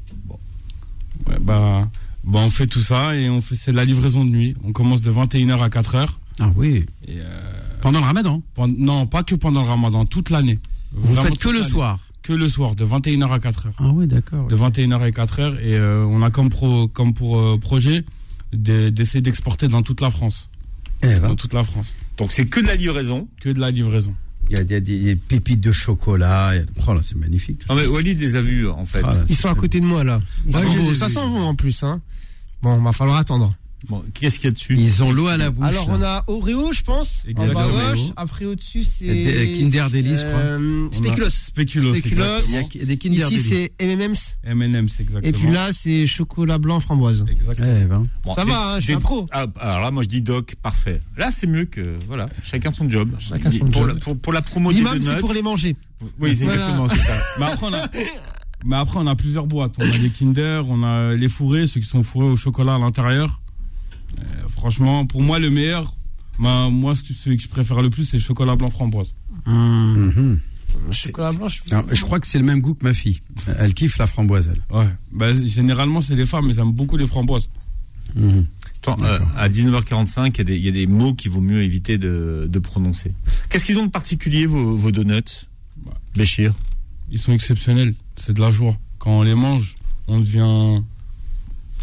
Ouais, 1.28 1.38
bah, 1.42 1.88
bah 2.26 2.40
on 2.44 2.50
fait 2.50 2.68
tout 2.68 2.82
ça 2.82 3.16
et 3.16 3.30
on 3.30 3.40
fait 3.42 3.56
c'est 3.56 3.72
de 3.72 3.78
la 3.78 3.86
livraison 3.86 4.26
de 4.26 4.30
nuit. 4.30 4.56
On 4.64 4.72
commence 4.74 5.02
de 5.02 5.12
21h 5.12 5.60
à 5.62 5.70
4h. 5.70 6.08
Ah 6.40 6.52
oui. 6.56 6.86
Et, 7.08 7.20
euh, 7.20 7.40
Pendant 7.82 8.00
le 8.00 8.06
ramadan 8.06 8.42
Non, 8.78 9.06
pas 9.08 9.24
que 9.24 9.36
pendant 9.36 9.62
le 9.64 9.70
ramadan, 9.70 10.06
toute 10.06 10.30
l'année. 10.32 10.60
Vous 10.94 11.16
faites 11.16 11.38
que 11.38 11.50
le 11.50 11.60
l'année. 11.60 11.70
soir 11.70 12.00
Que 12.24 12.34
le 12.34 12.48
soir, 12.50 12.76
de 12.76 12.84
21h 12.86 13.30
à 13.32 13.38
4h. 13.40 13.68
Ah 13.78 13.92
oui, 13.94 14.08
d'accord. 14.08 14.48
De 14.48 14.56
21h 14.56 15.00
à 15.02 15.10
4h. 15.12 15.60
Et 15.62 15.76
euh, 15.78 16.04
on 16.06 16.22
a 16.24 16.30
comme, 16.32 16.50
pro, 16.50 16.88
comme 16.88 17.14
pour 17.14 17.40
euh, 17.40 17.58
projet 17.58 18.04
d'essayer 18.54 19.22
d'exporter 19.22 19.68
dans 19.68 19.82
toute 19.82 20.02
la 20.02 20.10
France. 20.10 20.50
Eh 21.02 21.08
ben. 21.20 21.30
Dans 21.30 21.36
toute 21.36 21.54
la 21.54 21.64
France. 21.64 21.94
Donc 22.18 22.32
c'est 22.32 22.46
que 22.46 22.60
de 22.60 22.68
la 22.68 22.76
livraison. 22.76 23.28
Que 23.42 23.50
de 23.50 23.60
la 23.60 23.72
livraison. 23.72 24.16
Il 24.50 24.58
y 24.58 24.60
a, 24.60 24.64
il 24.64 24.72
y 24.72 24.76
a 24.76 24.80
des, 24.80 25.00
des 25.00 25.16
pépites 25.16 25.62
de 25.62 25.72
chocolat. 25.72 26.52
il 26.56 26.60
y 26.60 26.62
a- 26.62 26.66
Oh 26.88 26.94
là, 26.94 27.02
c'est 27.04 27.18
magnifique. 27.18 27.62
Non 27.70 27.76
mais 27.76 27.86
Walid 27.86 28.20
les 28.20 28.36
a 28.36 28.42
vus 28.42 28.68
en 28.68 28.86
fait. 28.86 29.02
Ah, 29.04 29.14
là, 29.16 29.26
Ils 29.30 29.36
sont 29.36 29.50
à 29.50 29.56
côté 29.56 29.80
de 29.80 29.86
moi 29.86 30.04
là. 30.04 30.22
Ils 30.48 30.56
Ouais, 30.56 30.92
ai 30.92 30.96
Ça 30.96 31.08
sent 31.10 31.16
bon 31.16 31.42
en 31.42 31.56
plus. 31.56 31.82
Hein. 31.84 32.02
Bon, 32.62 32.82
va 32.82 32.92
falloir 32.94 33.18
attendre. 33.18 33.54
Bon, 33.90 34.04
qu'est-ce 34.14 34.36
qu'il 34.38 34.46
y 34.46 34.48
a 34.48 34.52
dessus 34.52 34.76
Ils 34.78 35.04
ont 35.04 35.12
l'eau 35.12 35.28
à 35.28 35.36
la 35.38 35.50
bouche. 35.50 35.66
Alors 35.68 35.90
on 35.90 36.02
a 36.02 36.24
Oreo, 36.28 36.72
je 36.72 36.84
pense, 36.84 37.22
en 37.28 37.34
bas 37.34 37.46
Exactement. 37.48 37.90
gauche. 37.90 38.00
Après 38.16 38.46
au-dessus 38.46 38.84
c'est 38.84 39.06
Des- 39.06 39.58
Kinder 39.60 39.90
Delice, 39.92 40.22
je 40.22 40.26
crois. 40.26 40.40
euh. 40.40 40.90
Il 42.74 42.80
y 42.80 42.82
a 42.82 42.86
des 42.86 42.98
Kinder 42.98 43.28
Ici 43.32 43.40
c'est 43.40 43.72
M&M's. 43.80 44.38
M&M's, 44.44 45.00
exactement. 45.00 45.22
Et 45.30 45.32
puis 45.34 45.52
là 45.52 45.70
c'est 45.74 46.08
chocolat 46.08 46.58
blanc 46.58 46.80
framboise. 46.80 47.26
Exactement. 47.30 47.68
Eh 47.82 47.86
ben. 47.86 48.08
Bon, 48.24 48.34
Ça 48.34 48.46
des- 48.46 48.52
va, 48.52 48.74
hein, 48.74 48.76
je 48.80 48.82
suis 48.82 48.88
des- 48.94 48.98
un 48.98 49.00
pro. 49.02 49.28
Ah, 49.32 49.46
alors 49.60 49.80
là, 49.82 49.92
moi 49.92 50.04
je 50.04 50.08
dis 50.10 50.22
doc, 50.22 50.56
parfait. 50.62 51.02
Là, 51.18 51.30
c'est 51.32 51.48
mieux 51.48 51.66
que 51.66 51.98
voilà, 52.08 52.30
chacun 52.44 52.72
son 52.72 52.90
job. 52.90 53.12
Chacun 53.20 53.52
son 53.52 53.66
pour 53.66 53.84
job. 53.84 53.88
La, 53.94 53.96
pour, 54.00 54.18
pour 54.18 54.34
la 54.34 54.42
promo 54.42 54.72
des 54.72 54.78
L'imam 54.80 55.00
donuts. 55.00 55.14
c'est 55.14 55.20
pour 55.20 55.34
les 55.34 55.42
manger. 55.42 55.76
Oui, 56.20 56.36
c'est 56.38 56.44
Voilà. 56.46 56.62
exactement 56.62 56.90
c'est 56.90 57.00
ça. 57.00 57.14
Mais 57.40 57.46
après, 57.46 57.66
on 57.68 57.74
a, 57.74 57.88
mais 58.66 58.76
après, 58.78 59.00
on 59.00 59.08
a 59.08 59.16
plusieurs 59.16 59.46
boîtes. 59.48 59.74
On 59.80 59.84
a 59.84 59.98
les 59.98 60.10
Kinder, 60.10 60.62
on 60.70 60.84
a 60.84 61.14
les 61.14 61.30
fourrés, 61.30 61.68
ceux 61.68 61.80
qui 61.82 61.88
sont 61.88 62.04
fourrés 62.04 62.28
au 62.28 62.36
chocolat 62.36 62.76
à 62.76 62.78
l'intérieur. 62.80 63.42
Euh, 64.20 64.24
franchement, 64.50 65.06
pour 65.06 65.22
moi, 65.22 65.40
le 65.40 65.50
meilleur, 65.50 65.94
bah, 66.40 66.70
moi, 66.70 66.96
ce 66.96 67.04
que, 67.04 67.14
celui 67.14 67.38
que 67.38 67.44
je 67.44 67.48
préfère 67.50 67.82
le 67.82 67.90
plus, 67.90 68.06
c'est 68.06 68.18
le 68.18 68.24
chocolat 68.24 68.56
blanc 68.56 68.70
framboise. 68.70 69.16
Mhm. 69.46 70.40
Chocolat 70.92 71.32
blanc. 71.32 71.48
je- 71.50 71.60
Je 71.96 72.02
crois 72.04 72.20
que 72.20 72.26
c'est 72.28 72.40
le 72.40 72.46
même 72.46 72.60
goût 72.62 72.74
que 72.74 72.84
ma 72.84 72.94
fille. 72.94 73.22
Elle 73.60 73.74
kiffe 73.74 73.98
la 73.98 74.08
framboise, 74.08 74.52
elle. 74.54 74.76
Ouais. 74.76 74.90
Bah, 75.12 75.34
généralement, 75.36 76.02
c'est 76.02 76.16
les 76.16 76.26
femmes, 76.26 76.46
mais 76.48 76.54
elles 76.54 76.60
aiment 76.62 76.72
beaucoup 76.72 76.98
les 76.98 77.08
framboises. 77.08 77.50
Attends, 78.16 78.98
euh, 79.04 79.20
à 79.38 79.48
19h45, 79.50 80.36
il 80.36 80.38
y, 80.38 80.42
a 80.42 80.44
des- 80.44 80.58
il 80.58 80.66
y 80.66 80.70
a 80.70 80.72
des 80.72 80.88
mots 80.88 81.14
qu'il 81.14 81.32
vaut 81.32 81.42
mieux 81.42 81.62
éviter 81.64 81.98
de, 81.98 82.48
de 82.52 82.60
prononcer. 82.60 83.14
Qu'est-ce 83.50 83.66
qu'ils 83.66 83.78
ont 83.78 83.86
de 83.86 83.92
particulier, 83.92 84.46
vos, 84.46 84.76
vos 84.76 84.92
donuts? 84.92 85.48
Béchir 86.16 86.54
Ils 87.12 87.18
sont 87.20 87.32
exceptionnels. 87.34 87.94
C'est 88.16 88.34
de 88.36 88.42
la 88.42 88.52
joie. 88.52 88.76
Quand 89.00 89.20
on 89.20 89.24
les 89.24 89.36
mange, 89.36 89.76
on 90.08 90.20
devient. 90.20 90.82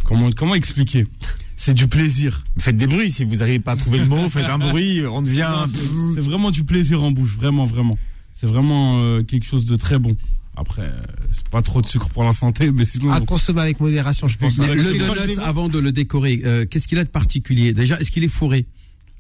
Comment, 0.05 0.31
comment 0.33 0.55
expliquer? 0.55 1.07
C'est 1.61 1.75
du 1.75 1.89
plaisir. 1.89 2.43
Faites 2.59 2.79
des 2.79 2.87
bruits, 2.87 3.13
si 3.13 3.23
vous 3.23 3.37
n'arrivez 3.37 3.59
pas 3.59 3.73
à 3.73 3.77
trouver 3.77 3.99
le 3.99 4.07
mot, 4.07 4.17
faites 4.31 4.47
un 4.47 4.57
bruit, 4.57 5.07
on 5.07 5.21
devient... 5.21 5.67
C'est- 6.15 6.23
vraiment 6.23 6.51
du 6.51 6.65
plaisir 6.65 7.03
en 7.03 7.11
bouche, 7.11 7.37
vraiment, 7.37 7.67
vraiment. 7.67 7.99
C'est 8.33 8.47
vraiment 8.47 8.99
euh, 9.03 9.23
quelque 9.23 9.45
chose 9.45 9.67
de 9.67 9.77
très 9.77 9.99
bon. 9.99 10.17
Après, 10.57 10.85
euh, 10.85 11.01
c'est 11.31 11.47
pas 11.51 11.61
trop 11.61 11.83
de 11.83 11.87
sucre 11.87 12.09
pour 12.09 12.25
la 12.25 12.33
santé, 12.33 12.71
mais 12.73 12.85
sinon. 12.85 13.11
À 13.13 13.21
consommer 13.21 13.61
avec 13.61 13.79
modération, 13.79 14.27
je 14.27 14.39
pense. 14.39 14.57
Le 14.57 15.07
donut, 15.07 15.39
avant 15.39 15.69
de 15.69 15.79
le 15.79 15.93
décorer, 15.93 16.41
euh, 16.47 16.65
qu'est-ce 16.65 16.89
qu'il 16.89 16.99
a 16.99 17.05
de 17.05 17.11
particulier? 17.11 17.75
Déjà, 17.75 18.01
est-ce 18.01 18.11
qu'il 18.11 18.25
est 18.25 18.29
fourré? 18.29 18.65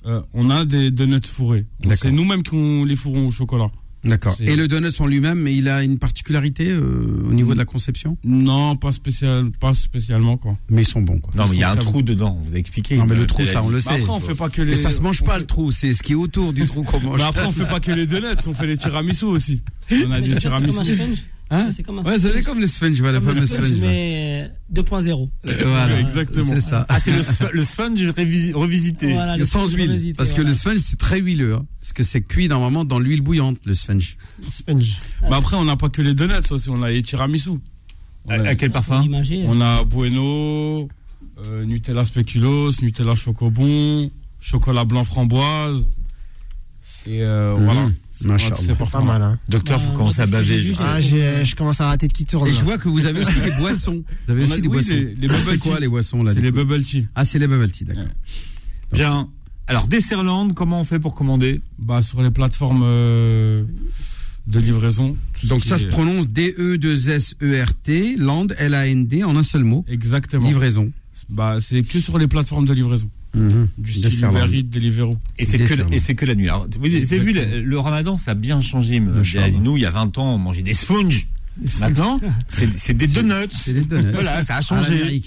Euh, 0.07 0.22
on 0.32 0.49
a 0.49 0.64
des 0.64 0.91
donuts 0.91 1.20
fourrés. 1.26 1.66
C'est 1.95 2.11
nous-mêmes 2.11 2.43
qui 2.43 2.57
les 2.86 2.97
fourrons 2.97 3.26
au 3.26 3.30
chocolat. 3.30 3.70
D'accord. 4.03 4.34
Et 4.40 4.57
le 4.57 4.66
donut 4.66 4.88
en 4.98 5.07
lui-même, 5.07 5.46
il 5.46 5.68
a 5.68 5.82
une 5.84 5.98
particularité 5.98 6.70
euh, 6.70 7.26
au 7.28 7.34
niveau 7.34 7.53
de 7.53 7.59
la 7.59 7.66
conception? 7.66 8.16
Non, 8.24 8.74
pas, 8.76 8.92
spécial, 8.92 9.51
pas 9.61 9.74
spécialement, 9.74 10.36
quoi. 10.38 10.57
Mais 10.70 10.82
ils 10.82 10.86
sont 10.86 11.03
bons, 11.03 11.18
quoi. 11.18 11.32
Non, 11.36 11.44
mais 11.51 11.57
il 11.57 11.61
y 11.61 11.64
a 11.64 11.70
un 11.70 11.76
trou 11.76 12.01
dedans, 12.03 12.38
vous 12.42 12.51
avez 12.51 12.61
expliqué. 12.61 12.96
Non, 12.96 13.05
mais 13.07 13.14
le 13.14 13.22
Euh, 13.22 13.26
trou, 13.26 13.44
ça, 13.44 13.62
on 13.62 13.68
le 13.68 13.78
sait. 13.78 13.90
après, 13.90 14.09
on 14.09 14.18
fait 14.18 14.34
pas 14.34 14.48
que 14.48 14.62
les. 14.62 14.70
Mais 14.70 14.76
ça 14.76 14.90
se 14.90 15.01
mange 15.01 15.20
on 15.22 15.26
pas, 15.26 15.34
fait- 15.34 15.40
le 15.40 15.46
trou. 15.46 15.70
C'est 15.70 15.92
ce 15.92 16.03
qui 16.03 16.12
est 16.12 16.16
autour 16.16 16.53
du 16.55 16.64
trou 16.66 16.82
qu'on 16.82 17.01
mange. 17.03 17.18
Bah 17.18 17.28
après, 17.28 17.44
on 17.44 17.53
fait 17.53 17.68
pas 17.68 17.80
que 17.80 17.92
les 17.92 18.07
donuts, 18.07 18.26
on 18.46 18.55
fait 18.55 18.66
les 18.66 18.76
tiramisu 18.78 19.26
aussi. 19.26 19.61
On 19.92 20.11
a 20.12 20.20
Mais 20.20 20.28
des 20.28 20.36
tiramisu. 20.36 20.78
Hein 21.53 21.70
C'est 21.74 21.82
comme 21.82 21.98
un 21.98 22.03
Ouais, 22.05 22.16
c'est 22.18 22.42
comme 22.42 22.61
le 22.61 22.66
sponge, 22.68 22.98
voilà, 23.01 23.18
la 23.18 23.24
Comme 23.24 23.34
fameuse 23.34 23.53
sponge, 23.53 23.70
mais 23.80 24.48
euh, 24.72 24.82
2.0. 24.82 25.28
Euh, 25.46 25.53
Voilà, 25.64 25.98
Exactement. 26.01 26.53
C'est 26.55 26.61
ça. 26.61 26.86
Ah, 26.88 27.01
c'est 27.01 27.11
le, 27.11 27.22
le 27.53 27.64
sponge 27.64 28.01
revisité. 28.55 29.14
Voilà, 29.14 29.36
le 29.36 29.44
Sans 29.44 29.66
sponge 29.66 29.72
huile. 29.74 29.90
revisité, 29.90 30.14
Parce 30.14 30.32
que 30.32 30.42
le 30.42 30.53
sponge, 30.53 30.76
c'est 30.78 30.98
très 30.98 31.18
huileux. 31.20 31.55
hein. 31.55 31.66
Parce 31.80 31.92
que 31.92 32.03
c'est 32.05 32.20
cuit 32.20 32.46
normalement 32.46 32.84
dans 32.84 33.01
l'huile 33.01 33.20
bouillante, 33.20 33.59
le 33.66 33.74
sponge. 33.74 34.16
Sponge. 34.48 34.96
Bah 35.28 35.36
après, 35.38 35.57
on 35.57 35.64
n'a 35.64 35.76
pas 35.76 35.88
que 35.88 36.03
les 36.03 36.14
donuts 36.14 36.34
aussi, 36.51 36.70
on 36.70 36.82
a 36.82 36.90
les 36.90 37.03
tiramisu. 37.03 37.51
On 38.26 38.30
À, 38.30 38.34
a, 38.34 38.48
à 38.51 38.55
quel 38.55 38.70
parfum 38.70 39.05
on 39.46 39.61
a 39.61 39.82
Bueno, 39.82 40.88
euh, 41.44 41.64
Nutella 41.64 42.05
spéculoos, 42.05 42.80
Nutella 42.82 43.16
chocobon, 43.16 44.11
chocolat 44.40 44.84
blanc 44.84 45.03
framboise. 45.05 45.90
Et 47.07 47.22
euh, 47.22 47.57
Mhm. 47.57 47.64
voilà. 47.64 47.90
C'est 48.21 48.79
pas 48.91 49.01
mal. 49.01 49.23
Hein. 49.23 49.39
Docteur, 49.49 49.79
Bah, 49.79 49.85
faut 49.87 49.97
commencer 49.97 50.21
à 50.23 50.27
baver. 50.27 50.73
Ah, 50.81 51.01
je 51.01 51.55
commence 51.55 51.81
à 51.81 51.87
rater 51.87 52.07
de 52.09 52.12
qui 52.12 52.25
tourne. 52.25 52.49
Et 52.49 52.53
je 52.53 52.62
vois 52.62 52.79
que 52.79 52.89
vous 52.89 53.05
avez 53.07 53.21
aussi 53.21 53.41
des 53.45 53.53
boissons. 53.59 54.03
Vous 54.27 54.33
avez 54.33 54.43
On 54.43 54.45
a- 54.45 54.49
aussi 54.53 54.61
des 54.61 54.68
oui, 54.68 54.75
boissons. 54.75 54.91
les- 54.95 55.14
les 55.14 55.29
Ah, 55.31 55.41
c'est 55.41 55.59
quoi 55.59 55.81
les 55.81 55.89
boissons 55.89 56.23
là 56.23 56.35
C'est 56.35 56.41
les 56.41 56.53
bubble 56.53 56.83
tea. 56.83 57.07
Ah, 57.14 57.25
c'est 57.25 57.39
les 57.39 57.47
bubble 57.47 57.71
tea, 57.71 57.85
d'accord. 57.85 58.05
Ouais. 58.05 58.11
Bien. 58.99 59.29
Alors, 59.66 59.87
Desserland, 59.87 60.53
comment 60.55 60.81
on 60.81 60.85
fait 60.85 60.99
pour 60.99 61.14
commander? 61.14 61.61
Bah, 61.79 62.03
sur 62.03 62.23
les 62.23 62.31
plateformes 62.31 62.83
euh, 62.85 63.62
de 64.49 64.59
livraison. 64.59 65.16
Donc 65.45 65.64
ça 65.64 65.79
se 65.79 65.85
prononce 65.85 66.27
D-E-2-S-E-R-T, 66.29 68.16
land, 68.18 68.49
L-A-N-D, 68.59 69.25
en 69.25 69.37
un 69.37 69.43
seul 69.43 69.64
mot. 69.64 69.85
Exactement. 69.89 70.47
Livraison. 70.49 70.91
Bah, 71.29 71.57
c'est 71.61 71.83
que 71.83 72.01
sur 72.01 72.18
les 72.18 72.27
plateformes 72.27 72.66
de 72.66 72.73
livraison. 72.73 73.09
Mhm. 73.35 73.68
Du 73.78 73.93
style 73.93 74.03
Desserland. 74.03 74.47
Uber 74.49 74.59
Eats, 74.59 74.62
Deliveroo. 74.64 75.16
Et 75.39 75.45
c'est 75.45 75.59
que, 75.59 75.95
et 75.95 75.99
c'est 75.99 76.14
que 76.14 76.26
la 76.26 76.35
nuit. 76.35 76.49
Alors, 76.49 76.66
vous 76.78 76.87
avez 76.87 77.18
vu, 77.18 77.33
le, 77.33 77.62
le 77.62 77.78
ramadan, 77.78 78.18
ça 78.18 78.33
a 78.33 78.35
bien 78.35 78.61
changé. 78.61 79.01
Nous, 79.01 79.76
il 79.76 79.83
y 79.83 79.87
a 79.87 79.91
20 79.91 80.18
ans, 80.18 80.35
on 80.35 80.39
mangeait 80.39 80.62
des 80.62 80.74
sponges. 80.74 81.26
Maintenant, 81.81 82.20
c'est 82.76 82.95
des 82.95 83.07
donuts. 83.07 83.35
C'est 83.53 83.74
des 83.74 83.85
donuts. 83.85 84.12
Voilà, 84.12 84.43
ça 84.43 84.57
a 84.57 84.59
À 84.59 84.62
changé. 84.62 85.22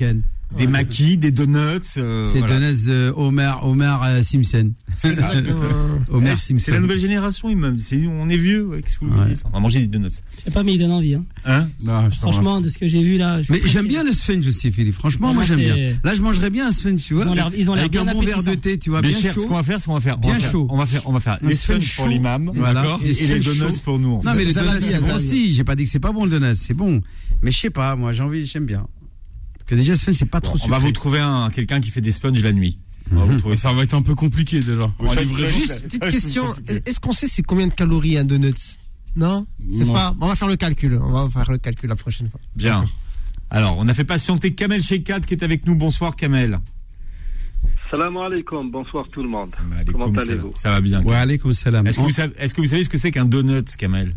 Des 0.58 0.68
maquis, 0.68 1.18
des 1.18 1.32
donuts. 1.32 1.58
euh, 1.98 2.30
C'est 2.32 2.38
voilà. 2.40 2.60
donuts 2.60 2.90
euh, 2.90 3.12
euh, 3.18 4.22
Simpson. 4.22 4.72
Homer 6.12 6.30
Eh, 6.34 6.38
Simpson. 6.38 6.56
C'est 6.60 6.72
la 6.72 6.80
nouvelle 6.80 7.00
génération, 7.00 7.50
il 7.50 7.58
me- 7.58 7.76
c'est- 7.80 8.06
On 8.08 8.30
est 8.30 8.38
vieux, 8.38 8.64
ouais, 8.66 8.82
que 8.84 8.90
vous 9.02 9.08
Ouais. 9.08 9.34
On 9.46 9.50
va 9.50 9.60
manger 9.60 9.80
des 9.80 9.88
donuts. 9.88 10.10
Je 10.38 10.44
sais 10.44 10.52
pas, 10.52 10.62
mais 10.64 10.74
il 10.74 10.78
donne 10.80 10.92
envie. 10.92 11.16
Hein. 11.16 11.26
Hein 11.46 11.70
Ah, 11.88 12.08
je 12.12 12.20
t'en 12.20 12.32
Franchement, 12.32 12.62
de 12.62 12.70
ce 12.70 12.78
que 12.78 12.88
j'ai 12.88 13.02
vu 13.02 13.18
là. 13.18 13.42
je 13.42 13.52
Mais 13.52 13.60
j'aime 13.66 13.88
bien 13.88 14.04
le 14.04 14.12
sponge 14.12 14.48
aussi, 14.48 14.72
Philippe. 14.72 14.94
Franchement, 14.94 15.28
moi 15.28 15.36
moi, 15.38 15.44
j'aime 15.46 15.60
bien. 15.60 15.74
c'est- 15.76 15.98
Là, 16.04 16.14
je 16.14 16.22
mangerais 16.22 16.50
bien 16.52 16.68
un 16.68 16.72
sponge, 16.72 17.02
tu 17.04 17.16
vois. 17.16 17.26
Ils 17.58 17.70
ont 17.72 17.76
l'air- 17.76 17.90
bien 17.90 18.08
un 18.08 18.14
bon 18.14 18.22
verre 18.22 18.44
de 18.44 18.54
thé, 18.56 18.78
tu 18.78 18.92
vois, 18.92 19.02
Bien 19.02 19.12
chaud. 19.12 19.42
ce 19.42 19.48
qu'on 19.48 19.56
va 19.56 19.64
faire, 19.64 19.82
ce 19.82 19.86
qu'on 19.86 19.94
va 19.96 20.02
faire. 20.02 20.18
on 20.18 20.22
Bien 20.22 20.34
va 20.34 20.40
faire- 20.40 20.52
chaud. 20.52 20.68
On 20.70 20.78
va 20.78 20.86
faire, 20.86 21.02
on 21.06 21.12
va 21.14 21.20
faire 21.20 21.38
les 21.42 21.56
sponge 21.56 21.78
sponges 21.78 21.96
pour 21.96 22.08
l'imam. 22.08 22.52
Et 23.04 23.14
les 23.28 23.40
donuts 23.40 23.80
pour 23.84 23.98
nous. 24.00 24.22
Non, 24.24 24.34
mais 24.36 24.46
les 24.46 24.54
donuts, 24.54 24.70
c'est 24.82 25.00
bon 25.02 25.16
aussi. 25.16 25.54
J'ai 25.54 25.64
pas 25.64 25.76
dit 25.76 25.86
que 25.86 25.90
c'est 25.90 26.00
pas 26.00 26.12
bon 26.12 26.26
le 26.26 26.32
donut, 26.32 26.56
c'est 26.56 26.74
bon. 26.76 27.02
Mais 27.42 27.52
je 27.52 27.60
sais 27.60 27.70
pas, 27.72 27.96
moi, 27.96 28.14
j'ai 28.14 28.22
envie, 28.24 28.46
j'aime 28.46 28.66
bien. 28.66 28.86
Parce 29.66 29.70
que 29.70 29.76
déjà, 29.76 29.96
sponge, 29.96 30.16
c'est 30.16 30.26
pas 30.26 30.42
trop 30.42 30.58
On 30.64 30.68
va 30.68 30.78
vous 30.80 30.92
trouver 30.92 31.20
un, 31.20 31.50
quelqu'un 31.50 31.80
qui 31.80 31.90
fait 31.90 32.02
des 32.02 32.12
sponges 32.12 32.44
la 32.44 32.52
nuit. 32.52 32.78
Trouver 33.40 33.56
Ça 33.56 33.72
va 33.72 33.84
être 33.84 33.94
un 33.94 34.02
peu 34.02 34.16
compliqué 34.16 34.60
déjà. 34.60 34.84
En 35.00 35.14
livraison. 35.14 35.58
Juste 35.58 35.84
petite 35.84 36.10
question. 36.10 36.44
Est-ce 36.86 37.00
qu'on 37.00 37.14
sait 37.14 37.28
c'est 37.28 37.44
combien 37.44 37.68
de 37.68 37.74
calories 37.74 38.18
un 38.18 38.24
donut 38.26 38.54
Non 39.16 39.46
C'est 39.74 39.86
pas. 39.86 40.16
On 40.20 40.28
va 40.28 40.36
faire 40.36 40.48
le 40.48 40.56
calcul. 40.56 41.00
On 41.02 41.12
va 41.12 41.30
faire 41.30 41.52
le 41.52 41.58
calcul 41.58 41.90
la 41.90 41.96
prochaine 41.96 42.30
fois. 42.30 42.40
Bien. 42.56 42.84
Alors, 43.50 43.78
on 43.78 43.88
a 43.88 43.94
fait 43.94 44.04
patienter 44.04 44.54
Kamel 44.54 44.82
Shekat 44.82 45.22
qui 45.22 45.34
est 45.36 45.44
avec 45.44 45.66
nous. 45.68 45.76
Bonsoir 45.76 46.16
Kamel. 46.16 46.60
Salam 47.92 48.18
alaikum, 48.18 48.72
bonsoir 48.72 49.06
tout 49.12 49.22
le 49.22 49.30
monde. 49.30 49.52
Comment 49.92 50.08
allez-vous 50.08 50.54
Ça 50.56 50.72
va 50.72 50.82
bien. 50.82 51.04
Wa 51.04 51.20
alaikum 51.20 51.54
salam. 51.54 51.86
Est-ce 51.86 51.98
que, 51.98 52.02
vous 52.02 52.10
savez- 52.10 52.34
est-ce 52.40 52.54
que 52.56 52.62
vous 52.62 52.68
savez 52.68 52.84
ce 52.84 52.90
que 52.90 52.98
c'est 52.98 53.12
qu'un 53.12 53.26
donut, 53.26 53.64
Kamel? 53.78 54.16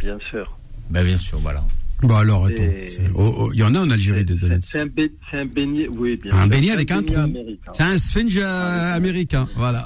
Bien 0.00 0.18
sûr. 0.30 0.56
Bah 0.88 1.02
bien 1.04 1.18
sûr, 1.18 1.38
voilà. 1.40 1.62
Bah 2.04 2.18
alors, 2.18 2.46
attends. 2.46 2.62
Il 2.62 3.10
oh, 3.14 3.34
oh, 3.38 3.52
y 3.54 3.62
en 3.62 3.74
a 3.74 3.80
en 3.80 3.90
Algérie 3.90 4.24
des 4.24 4.34
donuts. 4.34 4.60
C'est 4.62 4.80
un, 4.80 4.86
bé, 4.86 5.10
un, 5.32 5.46
beignet, 5.46 5.88
oui, 5.88 6.16
bien. 6.22 6.32
Un 6.32 6.46
beignet 6.46 6.72
avec 6.72 6.90
un, 6.90 7.02
trou. 7.02 7.32
C'est 7.72 7.82
un 7.82 7.98
sphinge 7.98 8.36
euh, 8.36 8.44
ah, 8.46 8.92
américain, 8.94 9.48
voilà. 9.56 9.84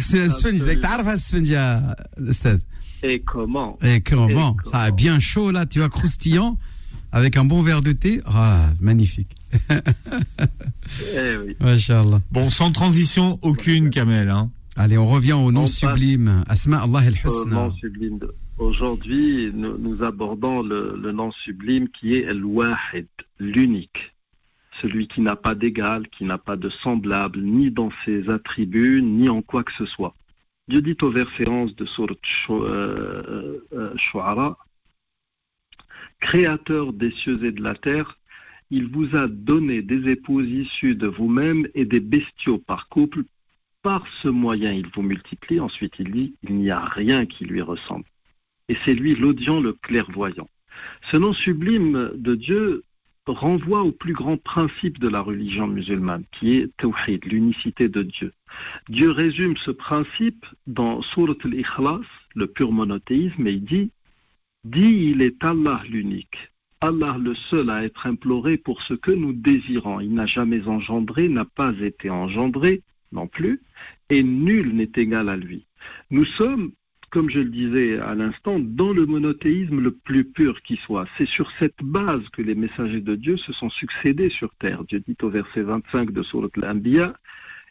C'est 0.00 0.20
un 0.22 0.28
sphinge. 0.28 0.64
Tu 0.64 0.86
un 1.04 1.16
sphinge, 1.16 2.58
Et 3.02 3.20
comment 3.20 3.78
Et 3.82 4.00
comment 4.00 4.56
Ça 4.70 4.80
a 4.80 4.90
bien 4.90 5.20
chaud 5.20 5.50
là, 5.50 5.66
tu 5.66 5.80
vois, 5.80 5.90
croustillant, 5.90 6.58
avec 7.12 7.36
un 7.36 7.44
bon 7.44 7.62
verre 7.62 7.82
de 7.82 7.92
thé. 7.92 8.22
Ah, 8.24 8.70
magnifique. 8.80 9.36
eh 11.14 11.36
oui. 11.44 11.56
Bon, 12.30 12.48
sans 12.48 12.72
transition 12.72 13.38
aucune, 13.42 13.90
Kamel. 13.90 14.30
Hein. 14.30 14.50
Allez, 14.82 14.96
on 14.96 15.06
revient 15.06 15.34
au 15.34 15.52
nom 15.52 15.64
On 15.64 15.66
sublime. 15.66 16.42
Asma 16.48 16.78
Allah 16.82 17.00
de- 18.18 18.34
Aujourd'hui, 18.58 19.50
nous, 19.52 19.76
nous 19.76 20.02
abordons 20.02 20.62
le, 20.62 20.96
le 20.96 21.12
nom 21.12 21.30
sublime 21.32 21.88
qui 21.90 22.14
est 22.14 22.22
El-Wahid, 22.22 23.06
l'unique. 23.38 24.14
Celui 24.80 25.06
qui 25.06 25.20
n'a 25.20 25.36
pas 25.36 25.54
d'égal, 25.54 26.08
qui 26.08 26.24
n'a 26.24 26.38
pas 26.38 26.56
de 26.56 26.70
semblable, 26.70 27.40
ni 27.42 27.70
dans 27.70 27.90
ses 28.06 28.30
attributs, 28.30 29.02
ni 29.02 29.28
en 29.28 29.42
quoi 29.42 29.64
que 29.64 29.72
ce 29.74 29.84
soit. 29.84 30.14
Dieu 30.68 30.80
dit 30.80 30.96
au 31.02 31.10
verset 31.10 31.46
11 31.46 31.76
de 31.76 31.84
Surat 31.84 32.14
Shu- 32.22 32.52
euh, 32.52 33.58
euh, 33.74 33.92
Shu'ara, 33.96 34.56
Créateur 36.20 36.92
des 36.94 37.10
cieux 37.10 37.44
et 37.44 37.52
de 37.52 37.62
la 37.62 37.74
terre, 37.74 38.16
il 38.70 38.86
vous 38.86 39.14
a 39.16 39.26
donné 39.28 39.82
des 39.82 40.08
épouses 40.10 40.48
issues 40.48 40.94
de 40.94 41.06
vous-même 41.06 41.66
et 41.74 41.84
des 41.84 42.00
bestiaux 42.00 42.58
par 42.58 42.88
couple. 42.88 43.24
Par 43.82 44.06
ce 44.22 44.28
moyen, 44.28 44.72
il 44.72 44.86
vous 44.88 45.02
multiplie. 45.02 45.58
Ensuite, 45.58 45.94
il 45.98 46.10
dit, 46.10 46.34
il 46.42 46.56
n'y 46.56 46.70
a 46.70 46.84
rien 46.84 47.24
qui 47.24 47.44
lui 47.44 47.62
ressemble. 47.62 48.04
Et 48.68 48.76
c'est 48.84 48.94
lui 48.94 49.14
l'audient, 49.14 49.60
le 49.60 49.72
clairvoyant. 49.72 50.48
Ce 51.10 51.16
nom 51.16 51.32
sublime 51.32 52.12
de 52.14 52.34
Dieu 52.34 52.84
renvoie 53.26 53.82
au 53.82 53.92
plus 53.92 54.12
grand 54.12 54.36
principe 54.36 54.98
de 54.98 55.08
la 55.08 55.20
religion 55.20 55.66
musulmane, 55.66 56.24
qui 56.32 56.56
est 56.56 56.76
Tawhid, 56.76 57.24
l'unicité 57.24 57.88
de 57.88 58.02
Dieu. 58.02 58.32
Dieu 58.88 59.10
résume 59.10 59.56
ce 59.56 59.70
principe 59.70 60.44
dans 60.66 61.00
Surat 61.00 61.34
al-Ikhlas, 61.44 62.00
le 62.34 62.46
pur 62.46 62.72
monothéisme, 62.72 63.46
et 63.46 63.52
il 63.52 63.64
dit 63.64 63.90
Dis, 64.64 65.10
il 65.10 65.22
est 65.22 65.42
Allah 65.42 65.80
l'unique, 65.88 66.50
Allah 66.82 67.16
le 67.18 67.34
seul 67.34 67.70
à 67.70 67.84
être 67.84 68.06
imploré 68.06 68.58
pour 68.58 68.82
ce 68.82 68.94
que 68.94 69.10
nous 69.10 69.32
désirons. 69.32 70.00
Il 70.00 70.12
n'a 70.12 70.26
jamais 70.26 70.68
engendré, 70.68 71.28
n'a 71.28 71.46
pas 71.46 71.72
été 71.80 72.10
engendré 72.10 72.82
non 73.12 73.26
plus, 73.26 73.60
et 74.08 74.22
nul 74.22 74.74
n'est 74.74 74.92
égal 74.96 75.28
à 75.28 75.36
lui. 75.36 75.66
Nous 76.10 76.24
sommes, 76.24 76.72
comme 77.10 77.30
je 77.30 77.40
le 77.40 77.50
disais 77.50 77.98
à 77.98 78.14
l'instant, 78.14 78.58
dans 78.58 78.92
le 78.92 79.06
monothéisme 79.06 79.80
le 79.80 79.92
plus 79.92 80.24
pur 80.24 80.62
qui 80.62 80.76
soit. 80.76 81.06
C'est 81.18 81.26
sur 81.26 81.50
cette 81.58 81.82
base 81.82 82.28
que 82.30 82.42
les 82.42 82.54
messagers 82.54 83.00
de 83.00 83.16
Dieu 83.16 83.36
se 83.36 83.52
sont 83.52 83.70
succédés 83.70 84.30
sur 84.30 84.54
terre. 84.56 84.84
Dieu 84.84 85.00
dit 85.00 85.16
au 85.22 85.28
verset 85.28 85.62
25 85.62 86.12
de 86.12 86.22
Surat 86.22 86.48
al-Anbiya 86.56 87.14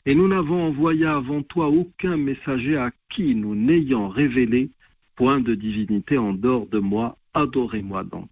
et 0.05 0.15
nous 0.15 0.27
n'avons 0.27 0.63
envoyé 0.63 1.05
avant 1.05 1.41
toi 1.43 1.67
aucun 1.67 2.17
messager 2.17 2.77
à 2.77 2.91
qui 3.09 3.35
nous 3.35 3.55
n'ayons 3.55 4.09
révélé 4.09 4.71
point 5.15 5.39
de 5.41 5.53
divinité 5.53 6.17
en 6.17 6.33
dehors 6.33 6.67
de 6.67 6.79
moi, 6.79 7.17
adorez-moi 7.33 8.05
donc. 8.05 8.29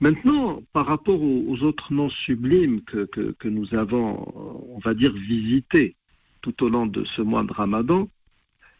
Maintenant, 0.00 0.62
par 0.72 0.86
rapport 0.86 1.20
aux, 1.20 1.62
autres 1.62 1.92
noms 1.92 2.08
sublimes 2.08 2.80
que 2.82 3.48
nous 3.48 3.74
avons, 3.74 4.12
euh, 4.14 4.74
on 4.74 4.78
va 4.78 4.94
dire, 4.94 5.12
visités 5.12 5.96
tout 6.40 6.62
au 6.64 6.68
long 6.68 6.86
de 6.86 7.04
ce 7.04 7.22
mois 7.22 7.44
de 7.44 7.52
Ramadan, 7.52 8.08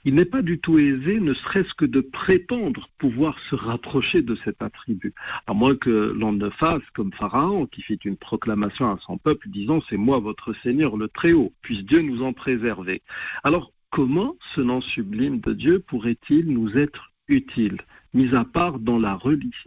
il 0.05 0.15
n'est 0.15 0.25
pas 0.25 0.43
du 0.43 0.61
tout 0.61 0.79
aisé, 0.79 1.21
ne 1.21 1.35
serait-ce 1.35 1.75
que 1.75 1.85
de 1.85 2.01
prétendre 2.01 2.89
pouvoir 2.99 3.39
se 3.51 3.55
rapprocher 3.57 4.23
de 4.23 4.37
cet 4.37 4.63
attribut, 4.63 5.13
à 5.47 5.55
moins 5.55 5.75
que 5.75 5.91
l'on 5.91 6.33
ne 6.33 6.51
fasse 6.51 6.83
comme 6.95 7.13
Pharaon, 7.13 7.67
qui 7.67 7.83
fit 7.83 7.99
une 8.05 8.17
proclamation 8.17 8.87
à 8.87 8.99
son 9.01 9.19
peuple 9.19 9.49
disant 9.49 9.81
C'est 9.89 9.97
moi 9.97 10.19
votre 10.19 10.55
Seigneur 10.63 10.97
le 10.97 11.09
Très-Haut, 11.09 11.53
puisse 11.63 11.85
Dieu 11.85 12.01
nous 12.01 12.23
en 12.23 12.33
préserver. 12.33 13.03
Alors, 13.43 13.73
comment 13.91 14.37
ce 14.55 14.61
nom 14.61 14.81
sublime 14.81 15.41
de 15.41 15.53
Dieu 15.53 15.81
pourrait-il 15.81 16.47
nous 16.47 16.79
être 16.79 17.13
utile, 17.27 17.79
mis 18.15 18.35
à 18.35 18.45
part 18.45 18.79
dans 18.79 18.99
la, 18.99 19.19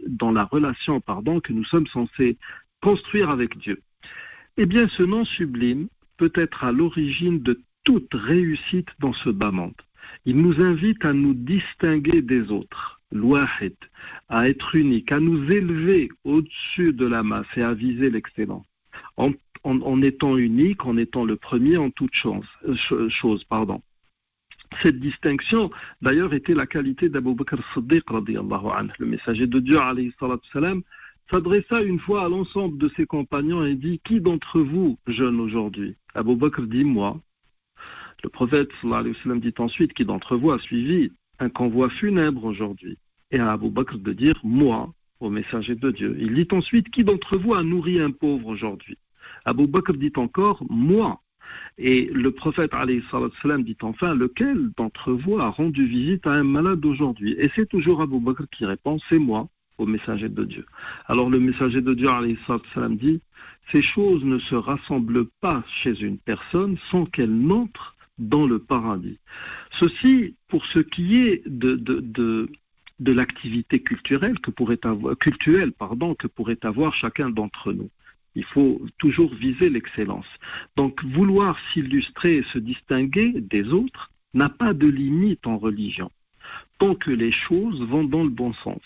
dans 0.08 0.32
la 0.32 0.44
relation 0.44 1.00
pardon, 1.00 1.40
que 1.40 1.52
nous 1.52 1.64
sommes 1.64 1.86
censés 1.86 2.38
construire 2.80 3.28
avec 3.28 3.58
Dieu? 3.58 3.82
Eh 4.56 4.66
bien, 4.66 4.88
ce 4.88 5.02
nom 5.02 5.24
sublime 5.24 5.88
peut 6.16 6.32
être 6.34 6.64
à 6.64 6.72
l'origine 6.72 7.42
de 7.42 7.60
toute 7.84 8.12
réussite 8.14 8.88
dans 9.00 9.12
ce 9.12 9.30
bas 9.30 9.50
monde. 9.50 9.74
Il 10.24 10.36
nous 10.36 10.60
invite 10.60 11.04
à 11.04 11.12
nous 11.12 11.34
distinguer 11.34 12.22
des 12.22 12.50
autres, 12.50 13.00
l'ouahid, 13.10 13.74
à 14.28 14.48
être 14.48 14.74
unique, 14.74 15.10
à 15.12 15.20
nous 15.20 15.50
élever 15.50 16.08
au-dessus 16.24 16.92
de 16.92 17.06
la 17.06 17.22
masse 17.22 17.46
et 17.56 17.62
à 17.62 17.74
viser 17.74 18.10
l'excellence. 18.10 18.66
En, 19.16 19.32
étant 20.02 20.36
unique, 20.36 20.84
en 20.86 20.96
étant 20.96 21.24
le 21.24 21.36
premier 21.36 21.76
en 21.76 21.90
toute 21.90 22.14
chose, 22.14 22.46
euh, 22.68 22.74
cho- 22.74 23.08
chose. 23.08 23.44
Cette 24.82 24.98
distinction, 24.98 25.70
d'ailleurs, 26.00 26.34
était 26.34 26.54
la 26.54 26.66
qualité 26.66 27.08
d'Abu 27.08 27.34
Bakr 27.34 27.58
Siddiq, 27.74 28.04
le 28.10 29.06
messager 29.06 29.46
de 29.46 29.58
Dieu, 29.60 29.76
s'adressa 31.30 31.82
une 31.82 32.00
fois 32.00 32.24
à 32.24 32.28
l'ensemble 32.28 32.76
de 32.78 32.88
ses 32.96 33.06
compagnons 33.06 33.64
et 33.64 33.74
dit 33.74 34.00
Qui 34.04 34.20
d'entre 34.20 34.60
vous 34.60 34.98
jeûne 35.06 35.40
aujourd'hui? 35.40 35.94
Abu 36.14 36.36
Bakr 36.36 36.62
dit 36.62 36.84
Moi. 36.84 37.20
Le 38.24 38.28
prophète 38.28 38.70
alayhi 38.84 39.14
wa 39.14 39.22
sallam, 39.22 39.40
dit 39.40 39.54
ensuite 39.58 39.94
Qui 39.94 40.04
d'entre 40.04 40.36
vous 40.36 40.52
a 40.52 40.58
suivi 40.60 41.10
un 41.40 41.48
convoi 41.48 41.90
funèbre 41.90 42.44
aujourd'hui 42.44 42.98
Et 43.32 43.38
à 43.38 43.52
Abu 43.52 43.68
Bakr 43.68 43.98
de 43.98 44.12
dire 44.12 44.38
Moi, 44.44 44.92
au 45.18 45.28
messager 45.28 45.74
de 45.74 45.90
Dieu. 45.90 46.16
Il 46.20 46.34
dit 46.34 46.48
ensuite 46.52 46.88
Qui 46.90 47.02
d'entre 47.02 47.36
vous 47.36 47.54
a 47.54 47.64
nourri 47.64 48.00
un 48.00 48.12
pauvre 48.12 48.46
aujourd'hui 48.48 48.96
Abu 49.44 49.66
Bakr 49.66 49.94
dit 49.94 50.12
encore 50.16 50.62
Moi. 50.70 51.20
Et 51.78 52.10
le 52.12 52.30
prophète 52.30 52.70
salam, 53.42 53.64
dit 53.64 53.76
enfin 53.82 54.14
Lequel 54.14 54.70
d'entre 54.76 55.12
vous 55.12 55.38
a 55.38 55.48
rendu 55.48 55.84
visite 55.84 56.24
à 56.26 56.32
un 56.32 56.44
malade 56.44 56.84
aujourd'hui? 56.84 57.34
Et 57.38 57.50
c'est 57.56 57.68
toujours 57.68 58.02
Abu 58.02 58.20
Bakr 58.20 58.44
qui 58.52 58.64
répond 58.64 58.98
C'est 59.08 59.18
moi 59.18 59.48
au 59.78 59.86
messager 59.86 60.28
de 60.28 60.44
Dieu. 60.44 60.64
Alors 61.06 61.28
le 61.28 61.40
messager 61.40 61.80
de 61.80 61.92
Dieu 61.92 62.08
salam, 62.72 62.96
dit 62.96 63.20
Ces 63.72 63.82
choses 63.82 64.24
ne 64.24 64.38
se 64.38 64.54
rassemblent 64.54 65.26
pas 65.40 65.64
chez 65.82 66.00
une 66.00 66.18
personne 66.18 66.78
sans 66.90 67.04
qu'elle 67.04 67.36
n'entre 67.36 67.91
dans 68.18 68.46
le 68.46 68.58
paradis. 68.58 69.18
Ceci 69.72 70.36
pour 70.48 70.66
ce 70.66 70.78
qui 70.78 71.16
est 71.16 71.42
de, 71.46 72.48
l'activité 72.98 73.80
culturelle 73.80 74.38
pardon, 75.72 76.14
que 76.14 76.26
pourrait 76.26 76.58
avoir 76.62 76.94
chacun 76.94 77.30
d'entre 77.30 77.72
nous. 77.72 77.90
Il 78.34 78.44
faut 78.44 78.80
toujours 78.98 79.34
viser 79.34 79.68
l'excellence. 79.68 80.26
Donc 80.76 81.04
vouloir 81.04 81.58
s'illustrer 81.72 82.38
et 82.38 82.42
se 82.44 82.58
distinguer 82.58 83.32
des 83.40 83.72
autres 83.72 84.10
n'a 84.34 84.48
pas 84.48 84.72
de 84.72 84.86
limite 84.86 85.46
en 85.46 85.58
religion, 85.58 86.10
tant 86.78 86.94
que 86.94 87.10
les 87.10 87.32
choses 87.32 87.82
vont 87.82 88.04
dans 88.04 88.24
le 88.24 88.30
bon 88.30 88.52
sens. 88.54 88.80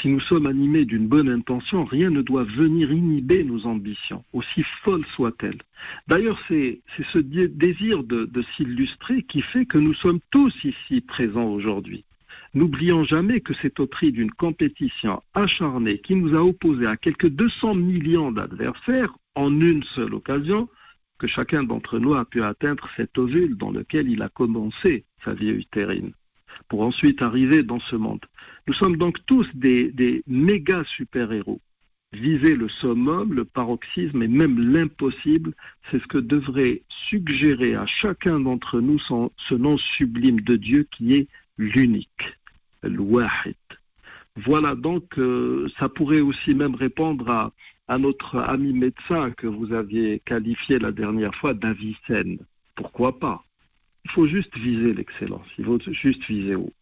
Si 0.00 0.08
nous 0.08 0.20
sommes 0.20 0.46
animés 0.46 0.84
d'une 0.84 1.08
bonne 1.08 1.28
intention, 1.28 1.84
rien 1.84 2.10
ne 2.10 2.22
doit 2.22 2.44
venir 2.44 2.92
inhiber 2.92 3.44
nos 3.44 3.66
ambitions, 3.66 4.24
aussi 4.32 4.62
folles 4.82 5.06
soient-elles. 5.16 5.60
D'ailleurs, 6.08 6.40
c'est 6.48 6.80
ce 7.12 7.18
dé- 7.18 7.48
désir 7.48 8.02
de, 8.04 8.24
de 8.24 8.42
s'illustrer 8.56 9.22
qui 9.22 9.42
fait 9.42 9.66
que 9.66 9.78
nous 9.78 9.94
sommes 9.94 10.20
tous 10.30 10.54
ici 10.64 11.00
présents 11.00 11.48
aujourd'hui. 11.50 12.04
N'oublions 12.54 13.04
jamais 13.04 13.40
que 13.40 13.54
c'est 13.54 13.78
au 13.80 13.86
prix 13.86 14.10
d'une 14.12 14.30
compétition 14.32 15.22
acharnée 15.34 15.98
qui 15.98 16.16
nous 16.16 16.34
a 16.34 16.42
opposés 16.42 16.86
à 16.86 16.96
quelques 16.96 17.28
200 17.28 17.74
millions 17.76 18.32
d'adversaires 18.32 19.14
en 19.36 19.52
une 19.60 19.84
seule 19.84 20.14
occasion 20.14 20.68
que 21.18 21.26
chacun 21.26 21.62
d'entre 21.62 21.98
nous 21.98 22.14
a 22.14 22.24
pu 22.24 22.42
atteindre 22.42 22.88
cet 22.96 23.18
ovule 23.18 23.56
dans 23.56 23.70
lequel 23.70 24.08
il 24.08 24.22
a 24.22 24.28
commencé 24.28 25.04
sa 25.24 25.34
vie 25.34 25.50
utérine 25.50 26.12
pour 26.68 26.82
ensuite 26.82 27.22
arriver 27.22 27.62
dans 27.62 27.78
ce 27.80 27.94
monde. 27.96 28.24
Nous 28.70 28.76
sommes 28.76 28.98
donc 28.98 29.26
tous 29.26 29.48
des, 29.52 30.22
méga 30.28 30.84
super-héros. 30.84 31.60
Viser 32.12 32.54
le 32.54 32.68
summum, 32.68 33.34
le 33.34 33.44
paroxysme 33.44 34.22
et 34.22 34.28
même 34.28 34.72
l'impossible, 34.72 35.54
c'est 35.90 36.00
ce 36.00 36.06
que 36.06 36.18
devrait 36.18 36.82
suggérer 36.88 37.74
à 37.74 37.84
chacun 37.86 38.38
d'entre 38.38 38.80
nous 38.80 39.00
ce 39.00 39.54
nom 39.56 39.76
sublime 39.76 40.40
de 40.42 40.54
Dieu 40.54 40.86
qui 40.88 41.14
est 41.14 41.26
l'unique, 41.58 42.38
l'wahid. 42.84 43.56
Voilà 44.36 44.76
donc, 44.76 45.18
euh, 45.18 45.66
ça 45.80 45.88
pourrait 45.88 46.20
aussi 46.20 46.54
même 46.54 46.76
répondre 46.76 47.28
à, 47.28 47.52
à 47.88 47.98
notre 47.98 48.36
ami 48.38 48.72
médecin 48.72 49.32
que 49.32 49.48
vous 49.48 49.72
aviez 49.72 50.22
qualifié 50.24 50.78
la 50.78 50.92
dernière 50.92 51.34
fois 51.34 51.54
d'Avicenne. 51.54 52.38
Pourquoi 52.76 53.18
pas? 53.18 53.42
Il 54.04 54.12
faut 54.12 54.28
juste 54.28 54.56
viser 54.56 54.94
l'excellence, 54.94 55.48
il 55.58 55.64
faut 55.64 55.80
juste 55.90 56.24
viser 56.26 56.54
haut. 56.54 56.72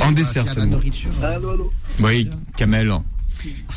En 0.00 0.12
dessert 0.12 0.46
seulement. 0.52 0.80
Allô, 1.22 1.50
allô 1.50 1.72
Oui, 2.00 2.28
Kamel. 2.56 2.92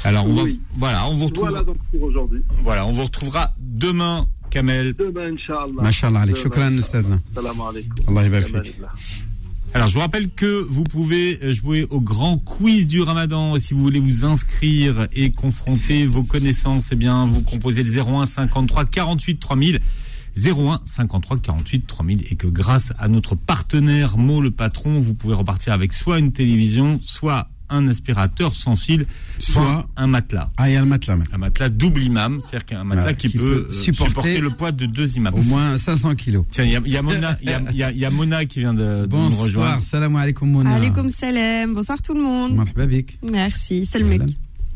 Alors, 0.04 0.26
on 0.28 0.34
va, 0.34 0.44
voilà, 0.78 1.08
on 1.08 1.14
vous 1.16 1.26
retrouve. 1.26 1.50
Voilà 1.50 1.64
donc 1.64 1.78
pour 1.92 2.04
aujourd'hui. 2.04 2.44
Voilà, 2.64 2.86
on 2.86 2.92
vous 2.92 3.04
retrouvera 3.04 3.54
demain, 3.60 4.28
Kamel. 4.52 4.94
Demain, 4.94 5.34
Inch'Allah. 5.34 6.22
Allez, 6.22 6.36
shukran, 6.36 6.62
Inch'Allah. 6.62 6.78
Ustad. 6.78 7.06
Salam 7.34 7.62
alaikum. 7.62 8.18
Allah. 8.18 8.94
Alors, 9.74 9.90
je 9.90 9.94
vous 9.96 10.00
rappelle 10.00 10.30
que 10.30 10.64
vous 10.70 10.84
pouvez 10.84 11.38
jouer 11.54 11.86
au 11.90 12.00
grand 12.00 12.38
quiz 12.38 12.88
du 12.88 13.02
Ramadan. 13.02 13.58
Si 13.60 13.74
vous 13.74 13.82
voulez 13.82 14.00
vous 14.00 14.24
inscrire 14.24 15.08
et 15.12 15.32
confronter 15.32 16.06
vos 16.06 16.24
connaissances, 16.24 16.90
eh 16.92 16.96
bien, 16.96 17.26
vous 17.26 17.42
composez 17.42 17.84
le 17.84 17.92
01 17.92 18.26
53 18.26 18.86
48 18.86 19.40
3000. 19.40 19.82
01 20.38 20.82
53 20.86 21.40
48 21.40 21.88
3000 21.88 22.24
et 22.30 22.36
que 22.36 22.48
grâce 22.48 22.92
à 23.00 23.08
notre 23.08 23.36
partenaire 23.36 24.18
Mo 24.18 24.42
le 24.42 24.52
patron, 24.52 25.00
vous 25.00 25.14
pouvez 25.14 25.34
repartir 25.34 25.74
avec 25.74 25.94
soit 25.94 26.20
une 26.20 26.32
télévision, 26.32 27.00
soit 27.02 27.50
un 27.68 27.88
aspirateur 27.88 28.54
sans 28.54 28.76
fil, 28.76 29.08
soit, 29.40 29.54
Soit- 29.64 29.88
un 29.98 30.06
matelas. 30.06 30.52
Ah, 30.58 30.70
il 30.70 30.74
y 30.74 30.76
a 30.76 30.82
le 30.82 30.86
matelas, 30.86 31.16
maintenant. 31.16 31.36
Un 31.36 31.40
matelas 31.40 31.70
double 31.70 32.04
imam, 32.04 32.40
c'est-à-dire 32.40 32.66
qu'un 32.66 32.84
matelas 32.84 33.02
Voilà, 33.04 33.18
qui, 33.18 33.30
qui 33.30 33.38
peut, 33.40 33.44
peut 33.44 33.68
euh, 33.70 33.72
supporter 33.72 34.10
supporter, 34.10 34.40
le 34.42 34.50
poids 34.52 34.72
de 34.72 34.86
deux 34.86 35.18
imams. 35.18 35.34
Au 35.34 35.42
moins 35.42 35.76
500 35.76 36.14
kilos. 36.16 36.46
Tiens, 36.52 36.64
il 36.66 36.70
y 36.88 36.92
y 36.92 36.98
a 36.98 37.02
Mona, 37.02 37.38
il 37.42 37.50
y 37.50 37.78
y 37.78 37.84
a- 37.84 37.92
il 37.92 37.98
y 37.98 38.06
a 38.06 38.10
Mona 38.12 38.46
qui 38.46 38.60
vient 38.60 38.74
de, 38.76 38.84
de 38.84 39.02
nous 39.04 39.08
Bonsoir, 39.08 39.44
rejoindre. 39.46 39.84
salam 39.84 40.16
alaikum 40.16 40.48
Mona. 40.52 40.76
Alaikum 40.76 41.10
salam. 41.10 41.74
Bonsoir 41.74 42.00
tout 42.04 42.14
le 42.14 42.22
monde. 42.22 42.64
Merci, 43.24 43.88
c'est 43.88 43.98
le 44.00 44.06
mec. 44.06 44.22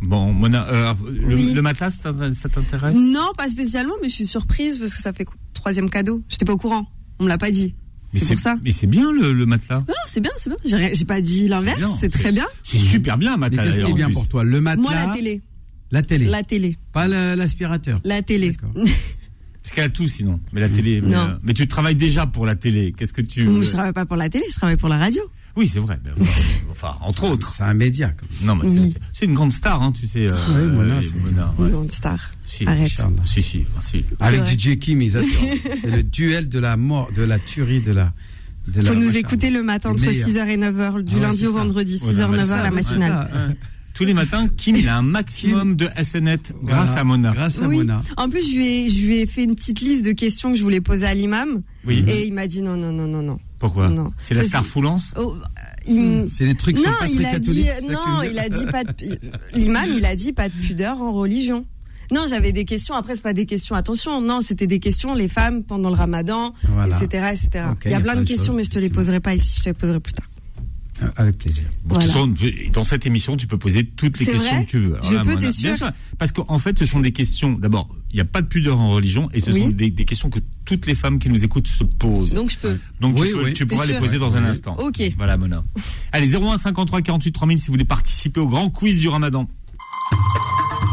Bon, 0.01 0.31
Mona, 0.33 0.65
euh, 0.69 0.93
le, 1.27 1.35
Oui. 1.35 1.53
le 1.53 1.61
matelas, 1.61 1.91
ça 1.91 2.49
t'intéresse? 2.49 2.95
Non, 2.95 3.33
pas 3.37 3.49
spécialement, 3.49 3.93
mais 4.01 4.07
je 4.09 4.13
suis 4.15 4.25
surprise 4.25 4.77
parce 4.79 4.93
que 4.95 5.01
ça 5.01 5.11
fait 5.13 5.25
troisième 5.59 5.89
cadeau. 5.89 6.23
J'étais 6.29 6.45
pas 6.45 6.53
au 6.53 6.57
courant. 6.57 6.87
On 7.19 7.23
me 7.25 7.29
l'a 7.29 7.37
pas 7.37 7.51
dit. 7.51 7.75
Mais 8.13 8.19
C'est 8.19 8.33
pour 8.35 8.39
ça. 8.43 8.57
Mais 8.63 8.71
c'est 8.71 8.87
bien 8.87 9.11
le, 9.11 9.33
le 9.33 9.45
matelas. 9.45 9.83
Non, 9.87 9.93
c'est 10.07 10.19
bien, 10.21 10.31
c'est 10.37 10.49
bien. 10.49 10.79
J'ai 10.93 11.05
pas 11.05 11.21
dit 11.21 11.47
l'inverse. 11.47 11.77
bien. 11.77 11.89
C'est 11.99 12.09
très 12.09 12.31
bien. 12.31 12.45
C'est 12.63 12.79
super 12.79 13.17
bien 13.17 13.37
matelas. 13.37 13.63
qu'est-ce 13.63 13.75
qui 13.75 13.81
est 13.81 13.85
en 13.85 13.93
bien 13.93 14.09
pour 14.09 14.27
toi? 14.27 14.43
Le 14.43 14.59
matelas 14.61 14.81
Moi, 14.81 14.93
la 15.07 15.13
télé. 15.13 15.41
La 15.91 16.01
télé. 16.03 16.25
La 16.25 16.43
télé. 16.43 16.77
Pas 16.91 17.07
l'aspirateur. 17.07 17.99
La 18.03 18.21
télé. 18.21 18.55
Parce 19.63 19.75
qu'elle 19.75 19.85
a 19.85 19.89
tout 19.89 20.07
sinon. 20.07 20.39
Mais 20.53 20.61
la 20.61 20.69
télé. 20.69 21.01
Mais, 21.01 21.09
Non. 21.09 21.17
euh, 21.19 21.35
mais 21.43 21.53
tu 21.53 21.67
travailles 21.67 21.95
déjà 21.95 22.25
pour 22.25 22.45
la 22.47 22.55
télé. 22.55 22.93
Qu'est-ce 22.97 23.13
que 23.13 23.21
tu. 23.21 23.41
Je 23.45 23.69
travaille 23.69 23.93
pas 23.93 24.05
pour 24.05 24.15
la 24.15 24.29
télé, 24.29 24.45
je 24.49 24.55
travaille 24.55 24.77
pour 24.77 24.89
la 24.89 24.97
radio. 24.97 25.21
Oui, 25.59 25.67
c'est 25.67 25.79
vrai. 25.79 25.99
mais 26.05 26.11
enfin, 26.71 26.95
entre 27.01 27.25
autres. 27.25 27.53
C'est 27.57 27.63
un 27.63 27.73
média. 27.73 28.13
Non, 28.43 28.55
mais 28.55 28.69
c'est- 28.69 28.97
c'est 29.11 29.25
une 29.25 29.33
grande 29.33 29.51
star, 29.51 29.81
hein, 29.83 29.91
tu 29.91 30.07
sais. 30.07 30.31
euh, 30.31 30.35
Oui, 30.55 30.71
Mona, 30.75 31.01
c'est- 31.01 31.13
Mona, 31.31 31.53
Une 31.59 31.65
ouais. 31.65 31.71
grande 31.71 31.91
star. 31.91 32.31
Si, 32.45 32.65
Arrête. 32.65 32.91
Si, 33.25 33.43
si, 33.43 33.65
ah, 33.77 33.81
si. 33.81 34.05
Avec. 34.21 34.45
DJ 34.47 34.79
Kim, 34.79 35.01
ils 35.01 35.17
assurent. 35.17 35.39
C'est 35.81 35.91
le 35.91 36.01
duel 36.01 36.47
de 36.49 36.57
la 36.59 36.77
mort, 36.77 37.09
de 37.13 37.21
la 37.23 37.37
tuerie, 37.39 37.81
de 37.81 37.91
la. 37.91 38.13
de 38.69 38.81
la- 38.81 38.91
Faut 38.91 38.97
nous 38.97 39.17
écouter 39.17 39.49
le 39.51 39.61
matin 39.63 39.89
entre 39.91 40.01
Meilleur. 40.03 40.27
6h 40.29 40.47
et 40.47 40.57
9h, 40.57 41.01
du 41.03 41.13
Ah 41.15 41.17
ouais, 41.17 41.21
lundi 41.23 41.45
au 41.45 41.53
vendredi, 41.53 41.99
Ouais, 42.01 42.13
6h, 42.13 42.21
non, 42.21 42.29
mais 42.29 42.37
9h, 42.37 42.47
ça, 42.47 42.63
la 42.63 42.71
matinale. 42.71 43.57
Tous 43.99 44.05
les 44.05 44.13
matins, 44.13 44.47
Kim, 44.55 44.77
il 44.77 44.87
a 44.87 44.95
un 44.97 45.01
maximum 45.01 45.75
de 45.75 45.89
SNET 46.01 46.37
grâce 46.63 46.87
Voilà, 46.87 47.01
à 47.01 47.03
Mona. 47.03 47.31
Grâce 47.33 47.59
à 47.59 47.67
Oui. 47.67 47.75
Mona. 47.79 48.01
En 48.15 48.29
plus, 48.29 48.49
je 48.49 48.55
lui, 48.55 48.65
ai, 48.65 48.89
je 48.89 49.05
lui 49.05 49.15
ai 49.17 49.25
fait 49.25 49.43
une 49.43 49.55
petite 49.55 49.81
liste 49.81 50.05
de 50.05 50.13
questions 50.13 50.51
que 50.53 50.57
je 50.57 50.63
voulais 50.63 50.79
poser 50.79 51.05
à 51.05 51.13
l'imam. 51.13 51.61
Oui. 51.85 52.05
Et 52.07 52.25
il 52.25 52.33
m'a 52.33 52.47
dit 52.47 52.61
non, 52.61 52.77
non, 52.77 52.93
non, 52.93 53.07
non, 53.07 53.21
non. 53.21 53.39
Pourquoi 53.59 53.89
Non. 53.89 54.09
C'est 54.17 54.33
la 54.35 54.39
Parce 54.39 54.47
star 54.51 54.63
que- 54.63 54.69
foulance 54.69 55.07
Oh, 55.19 55.35
m- 55.85 56.27
C'est 56.29 56.45
des 56.45 56.55
trucs 56.55 56.77
non, 56.77 56.83
qui 56.83 56.87
sont 56.89 56.95
pas 56.97 57.07
il 57.09 57.15
très 57.17 57.25
a 57.35 57.39
dit, 57.39 57.65
non, 57.89 57.99
veux 58.21 58.21
dire 58.21 58.31
il 58.31 58.39
a 58.39 58.47
dit 58.47 58.65
pas 58.67 58.83
de, 58.85 58.93
l'imam, 59.59 59.89
il 59.93 60.05
a 60.05 60.15
dit 60.15 60.31
pas 60.31 60.47
de 60.47 60.53
pudeur 60.53 61.01
en 61.01 61.11
religion. 61.11 61.65
Non, 62.11 62.25
j'avais 62.27 62.53
des 62.53 62.63
questions. 62.65 62.95
Après, 62.95 63.15
c'est 63.17 63.21
pas 63.21 63.33
des 63.33 63.45
questions. 63.45 63.75
Attention, 63.75 64.19
non, 64.21 64.39
c'était 64.41 64.65
des 64.65 64.79
questions. 64.79 65.13
Les 65.13 65.27
femmes 65.27 65.61
pendant 65.63 65.89
le 65.89 65.95
Ramadan, 65.95 66.53
Voilà. 66.73 66.95
etc., 66.99 67.25
etc. 67.33 67.65
Il 67.85 67.91
y 67.91 67.93
a 67.93 67.99
plein 67.99 68.15
de 68.15 68.21
de 68.21 68.25
questions, 68.25 68.45
choses, 68.47 68.55
mais 68.55 68.63
je 68.63 68.69
te 68.71 68.79
les 68.79 68.89
poserai 68.89 69.19
pas 69.19 69.35
ici. 69.35 69.55
Je 69.57 69.63
te 69.65 69.69
les 69.69 69.73
poserai 69.73 69.99
plus 69.99 70.13
tard. 70.13 70.25
Avec 71.15 71.37
plaisir. 71.37 71.63
Bon, 71.85 71.95
de 71.97 72.01
toute 72.03 72.11
Voilà. 72.11 72.27
façon, 72.35 72.71
dans 72.73 72.83
cette 72.83 73.05
émission, 73.05 73.37
tu 73.37 73.47
peux 73.47 73.57
poser 73.57 73.85
toutes 73.85 74.19
les 74.19 74.25
questions 74.25 74.63
que 74.65 74.69
tu 74.69 74.77
veux. 74.79 74.97
Je 75.01 75.09
peux, 75.09 75.17
Mona, 75.23 75.35
t'es 75.37 75.51
sûr 75.51 75.75
Parce 76.17 76.31
qu'en 76.31 76.59
fait, 76.59 76.77
ce 76.77 76.85
sont 76.85 76.99
des 76.99 77.11
questions. 77.11 77.53
D'abord, 77.53 77.87
il 78.11 78.15
n'y 78.15 78.21
a 78.21 78.25
pas 78.25 78.41
de 78.41 78.47
pudeur 78.47 78.79
en 78.79 78.91
religion, 78.91 79.29
et 79.33 79.39
ce 79.41 79.51
Oui. 79.51 79.61
sont 79.63 79.69
des, 79.69 79.89
des 79.91 80.05
questions 80.05 80.29
que 80.29 80.39
toutes 80.65 80.85
les 80.87 80.95
femmes 80.95 81.19
qui 81.19 81.29
nous 81.29 81.43
écoutent 81.43 81.67
se 81.67 81.83
posent. 81.83 82.33
Donc 82.33 82.49
je 82.51 82.57
peux. 82.57 82.77
Donc 83.01 83.17
Oui, 83.17 83.27
tu, 83.29 83.33
peux- 83.33 83.43
oui. 83.45 83.53
tu 83.53 83.65
pourras 83.65 83.85
les 83.85 83.97
poser 83.97 84.19
dans 84.19 84.35
un 84.35 84.43
instant. 84.43 84.75
Ok. 84.79 85.01
Voilà, 85.17 85.37
Mona. 85.37 85.63
Allez, 86.11 86.35
01 86.35 86.57
53 86.57 87.01
48 87.01 87.31
3000 87.31 87.57
si 87.59 87.67
vous 87.67 87.73
voulez 87.73 87.85
participer 87.85 88.39
au 88.39 88.47
grand 88.47 88.69
quiz 88.69 88.99
du 88.99 89.07
Ramadan. 89.09 89.47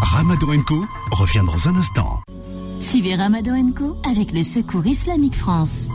Ramadan 0.03 0.63
Co 0.67 0.85
revient 1.11 1.43
dans 1.45 1.69
un 1.69 1.77
instant. 1.77 2.21
Suivez 2.79 3.15
Ramadan 3.17 3.73
Co 3.73 3.97
avec 4.09 4.33
le 4.33 4.43
Secours 4.43 4.87
Islamique 4.87 5.35
France. 5.37 5.89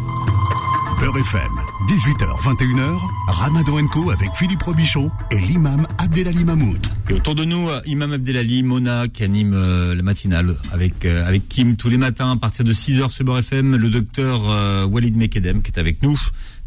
Beurre 1.02 1.18
FM, 1.18 1.52
18h, 1.90 2.42
21h, 2.44 3.00
Ramadan 3.28 3.88
Co 3.88 4.12
avec 4.12 4.30
Philippe 4.36 4.62
Robichon 4.62 5.10
et 5.32 5.40
l'imam 5.40 5.88
Abdelali 5.98 6.44
Mamoud. 6.46 6.86
Et 7.10 7.14
autour 7.14 7.34
de 7.34 7.44
nous, 7.44 7.68
euh, 7.70 7.82
Imam 7.88 8.14
Abdelali, 8.14 8.62
Mona, 8.62 9.08
qui 9.08 9.24
anime 9.24 9.54
euh, 9.56 9.96
la 9.96 10.04
matinale 10.04 10.56
avec, 10.72 11.06
euh, 11.06 11.28
avec 11.28 11.50
Kim 11.50 11.76
tous 11.76 11.90
les 11.90 11.98
matins 11.98 12.32
à 12.32 12.36
partir 12.38 12.64
de 12.66 12.72
6h 12.72 13.10
sur 13.10 13.26
Beurre 13.26 13.40
FM, 13.40 13.76
le 13.76 13.90
docteur 13.90 14.42
euh, 14.50 14.86
Walid 14.86 15.18
Mekedem 15.18 15.64
qui 15.64 15.72
est 15.72 15.80
avec 15.80 16.04
nous. 16.04 16.20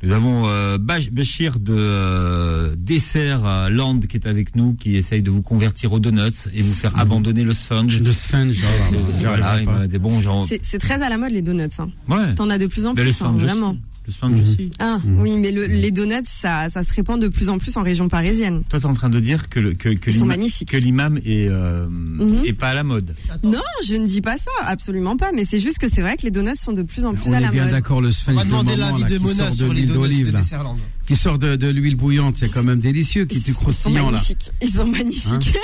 Nous 0.02 0.10
avons 0.12 0.42
euh, 0.48 0.78
Bach- 0.78 1.10
Bachir 1.12 1.58
de 1.60 1.74
euh, 1.78 2.74
Dessert 2.76 3.70
Land 3.70 4.00
qui 4.00 4.16
est 4.16 4.26
avec 4.26 4.56
nous, 4.56 4.74
qui 4.74 4.96
essaye 4.96 5.22
de 5.22 5.30
vous 5.30 5.42
convertir 5.42 5.92
aux 5.92 6.00
donuts 6.00 6.48
et 6.52 6.60
vous 6.62 6.74
faire 6.74 6.98
abandonner 6.98 7.44
le 7.44 7.54
sponge. 7.54 8.00
Le 8.00 8.12
sponge, 8.12 8.56
oh 8.92 8.96
Voilà, 9.20 9.60
il 9.62 9.88
des 9.88 9.98
bons 9.98 10.20
gens. 10.20 10.44
C'est 10.62 10.78
très 10.78 11.00
à 11.02 11.08
la 11.08 11.18
mode 11.18 11.30
les 11.32 11.40
donuts. 11.42 11.62
Hein. 11.78 11.88
Ouais. 12.08 12.34
T'en 12.34 12.50
as 12.50 12.58
de 12.58 12.66
plus 12.66 12.84
en 12.86 12.92
le 12.94 13.02
plus, 13.02 13.22
hein, 13.22 13.32
vraiment. 13.38 13.76
Le 14.06 14.12
sponge 14.12 14.38
aussi. 14.40 14.70
Ah 14.80 14.98
oui, 15.06 15.36
mais 15.38 15.50
le- 15.50 15.64
les 15.64 15.90
donuts, 15.90 16.12
ça, 16.24 16.68
ça 16.68 16.84
se 16.84 16.92
répand 16.92 17.18
de 17.20 17.28
plus 17.28 17.48
en 17.48 17.56
plus 17.58 17.76
en 17.78 17.82
région 17.82 18.08
parisienne. 18.08 18.62
Toi, 18.68 18.78
t'es 18.80 18.84
en 18.86 18.92
train 18.92 19.08
de 19.08 19.18
dire 19.18 19.48
que, 19.48 19.60
le- 19.60 19.72
que, 19.72 19.88
que 19.88 20.10
Ils 20.10 20.12
sont 20.12 20.24
l'imam- 20.24 20.28
magnifiques. 20.36 20.68
que 20.68 20.76
l'imam 20.76 21.18
est, 21.24 21.48
euh, 21.48 21.86
Mhm. 21.88 22.42
est 22.44 22.52
pas 22.52 22.68
à 22.68 22.74
la 22.74 22.84
mode. 22.84 23.14
Non, 23.42 23.60
je 23.86 23.94
ne 23.94 24.06
dis 24.06 24.20
pas 24.20 24.36
ça, 24.36 24.50
absolument 24.66 25.16
pas. 25.16 25.32
Mais 25.34 25.46
c'est 25.46 25.58
juste 25.58 25.78
que 25.78 25.88
c'est 25.88 26.02
vrai 26.02 26.18
que 26.18 26.22
les 26.24 26.30
donuts 26.30 26.54
sont 26.56 26.72
de 26.74 26.82
plus 26.82 27.06
en 27.06 27.14
plus 27.14 27.30
On 27.30 27.32
à 27.32 27.38
est 27.38 27.40
la 27.40 27.50
bien 27.50 27.62
mode. 27.62 27.72
d'accord, 27.72 28.02
le 28.02 28.08
On 28.08 28.12
sponge 28.12 28.34
va 28.34 28.44
de 28.44 28.48
demander 28.48 28.76
l'avis 28.76 29.04
de 29.04 29.16
qui 29.16 29.22
Mona 29.22 29.34
sort 29.36 29.50
de 29.50 29.56
sur 29.56 29.72
les 29.72 29.80
l'huile 29.80 29.88
donuts 29.88 30.00
d'olive, 30.08 30.26
de. 30.32 30.36
Desserland. 30.36 30.78
qui 31.06 31.16
sort 31.16 31.38
de, 31.38 31.56
de 31.56 31.68
l'huile 31.70 31.96
bouillante, 31.96 32.36
c'est 32.38 32.50
quand 32.52 32.62
même 32.62 32.80
délicieux, 32.80 33.24
qui 33.24 33.36
est 33.38 33.40
tout 33.40 33.46
Ils 33.48 33.54
sont 33.54 33.60
croustillant 33.62 34.06
là. 34.06 34.12
magnifiques. 34.12 34.50
Ils 34.62 34.70
sont 34.70 34.86
magnifiques. 34.86 35.54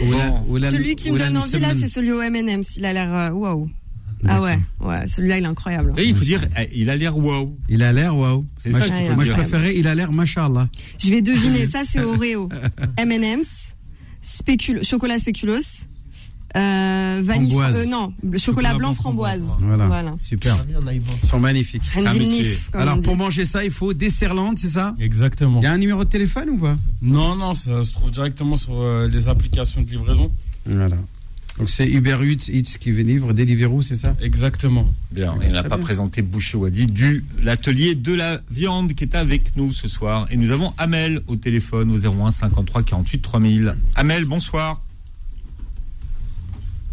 Ou 0.48 0.56
la- 0.56 0.70
celui 0.70 0.94
qui 0.94 1.10
me 1.10 1.18
donne 1.18 1.36
envie 1.36 1.58
là, 1.60 1.72
c'est 1.80 1.88
celui 1.88 2.12
au 2.12 2.20
M&M's. 2.22 2.76
Il 2.76 2.84
a 2.84 2.92
l'air 2.92 3.12
euh, 3.12 3.30
waouh. 3.30 3.68
Ah 4.28 4.40
ouais, 4.40 4.58
ouais, 4.80 5.08
celui-là 5.08 5.38
il 5.38 5.44
est 5.44 5.48
incroyable. 5.48 5.92
Et 5.96 6.04
il 6.04 6.14
faut 6.14 6.24
dire, 6.24 6.40
eh, 6.58 6.68
il 6.74 6.90
a 6.90 6.96
l'air 6.96 7.16
wow. 7.18 7.56
Il 7.68 7.82
a 7.82 7.92
l'air 7.92 8.16
waouh. 8.16 8.44
C'est 8.62 8.70
Moi, 8.70 8.80
ça 8.80 8.86
je- 8.86 9.12
Moi, 9.14 9.24
je 9.24 9.32
préférais, 9.32 9.74
il 9.76 9.86
a 9.88 9.94
l'air 9.94 10.12
machallah. 10.12 10.68
Je 10.98 11.08
vais 11.10 11.22
deviner, 11.22 11.66
ça 11.66 11.80
c'est 11.88 12.00
Oreo, 12.04 12.48
M&M's, 12.98 13.74
spécul 14.20 14.84
chocolat 14.84 15.18
spéculoos, 15.18 15.56
euh, 16.56 17.22
vanille, 17.24 17.50
Framboise. 17.50 17.76
euh, 17.78 17.86
non, 17.86 18.12
le 18.22 18.36
chocolat 18.38 18.74
blanc 18.74 18.92
framboise. 18.92 19.42
Voilà. 19.60 20.14
Super. 20.18 20.56
Ils 21.22 21.28
sont 21.28 21.40
magnifiques. 21.40 21.82
Nif, 22.20 22.70
Alors, 22.74 23.00
pour 23.00 23.16
manger 23.16 23.44
ça, 23.46 23.64
il 23.64 23.70
faut 23.70 23.94
Desserland, 23.94 24.56
c'est 24.58 24.68
ça? 24.68 24.94
Exactement. 25.00 25.60
Il 25.60 25.64
y 25.64 25.66
a 25.66 25.72
un 25.72 25.78
numéro 25.78 26.04
de 26.04 26.10
téléphone 26.10 26.50
ou 26.50 26.58
pas? 26.58 26.76
Non, 27.00 27.34
non, 27.36 27.54
ça 27.54 27.82
se 27.82 27.92
trouve 27.92 28.10
directement 28.10 28.56
sur 28.56 28.74
euh, 28.80 29.08
les 29.08 29.28
applications 29.28 29.80
de 29.82 29.90
livraison. 29.90 30.30
Voilà. 30.66 30.96
Donc, 31.58 31.68
c'est 31.68 31.86
Uber 31.86 32.18
Eats, 32.22 32.48
Eats 32.50 32.78
qui 32.80 32.92
livre 32.92 33.32
Deliveroo, 33.34 33.82
c'est 33.82 33.96
ça? 33.96 34.16
Exactement. 34.20 34.88
Bien, 35.10 35.34
et 35.42 35.48
on 35.48 35.52
n'a 35.52 35.62
pas 35.62 35.76
bien. 35.76 35.84
présenté 35.84 36.22
Boucher 36.22 36.56
Wadi 36.56 36.86
du 36.86 37.24
l'atelier 37.42 37.94
de 37.94 38.14
la 38.14 38.40
viande 38.50 38.94
qui 38.94 39.04
est 39.04 39.14
avec 39.14 39.54
nous 39.56 39.72
ce 39.72 39.86
soir. 39.86 40.26
Et 40.30 40.36
nous 40.36 40.50
avons 40.50 40.72
Amel 40.78 41.20
au 41.26 41.36
téléphone 41.36 41.90
au 41.90 41.98
01 41.98 42.30
53 42.30 42.82
48 42.82 43.18
3000. 43.20 43.76
Amel, 43.96 44.24
bonsoir. 44.24 44.80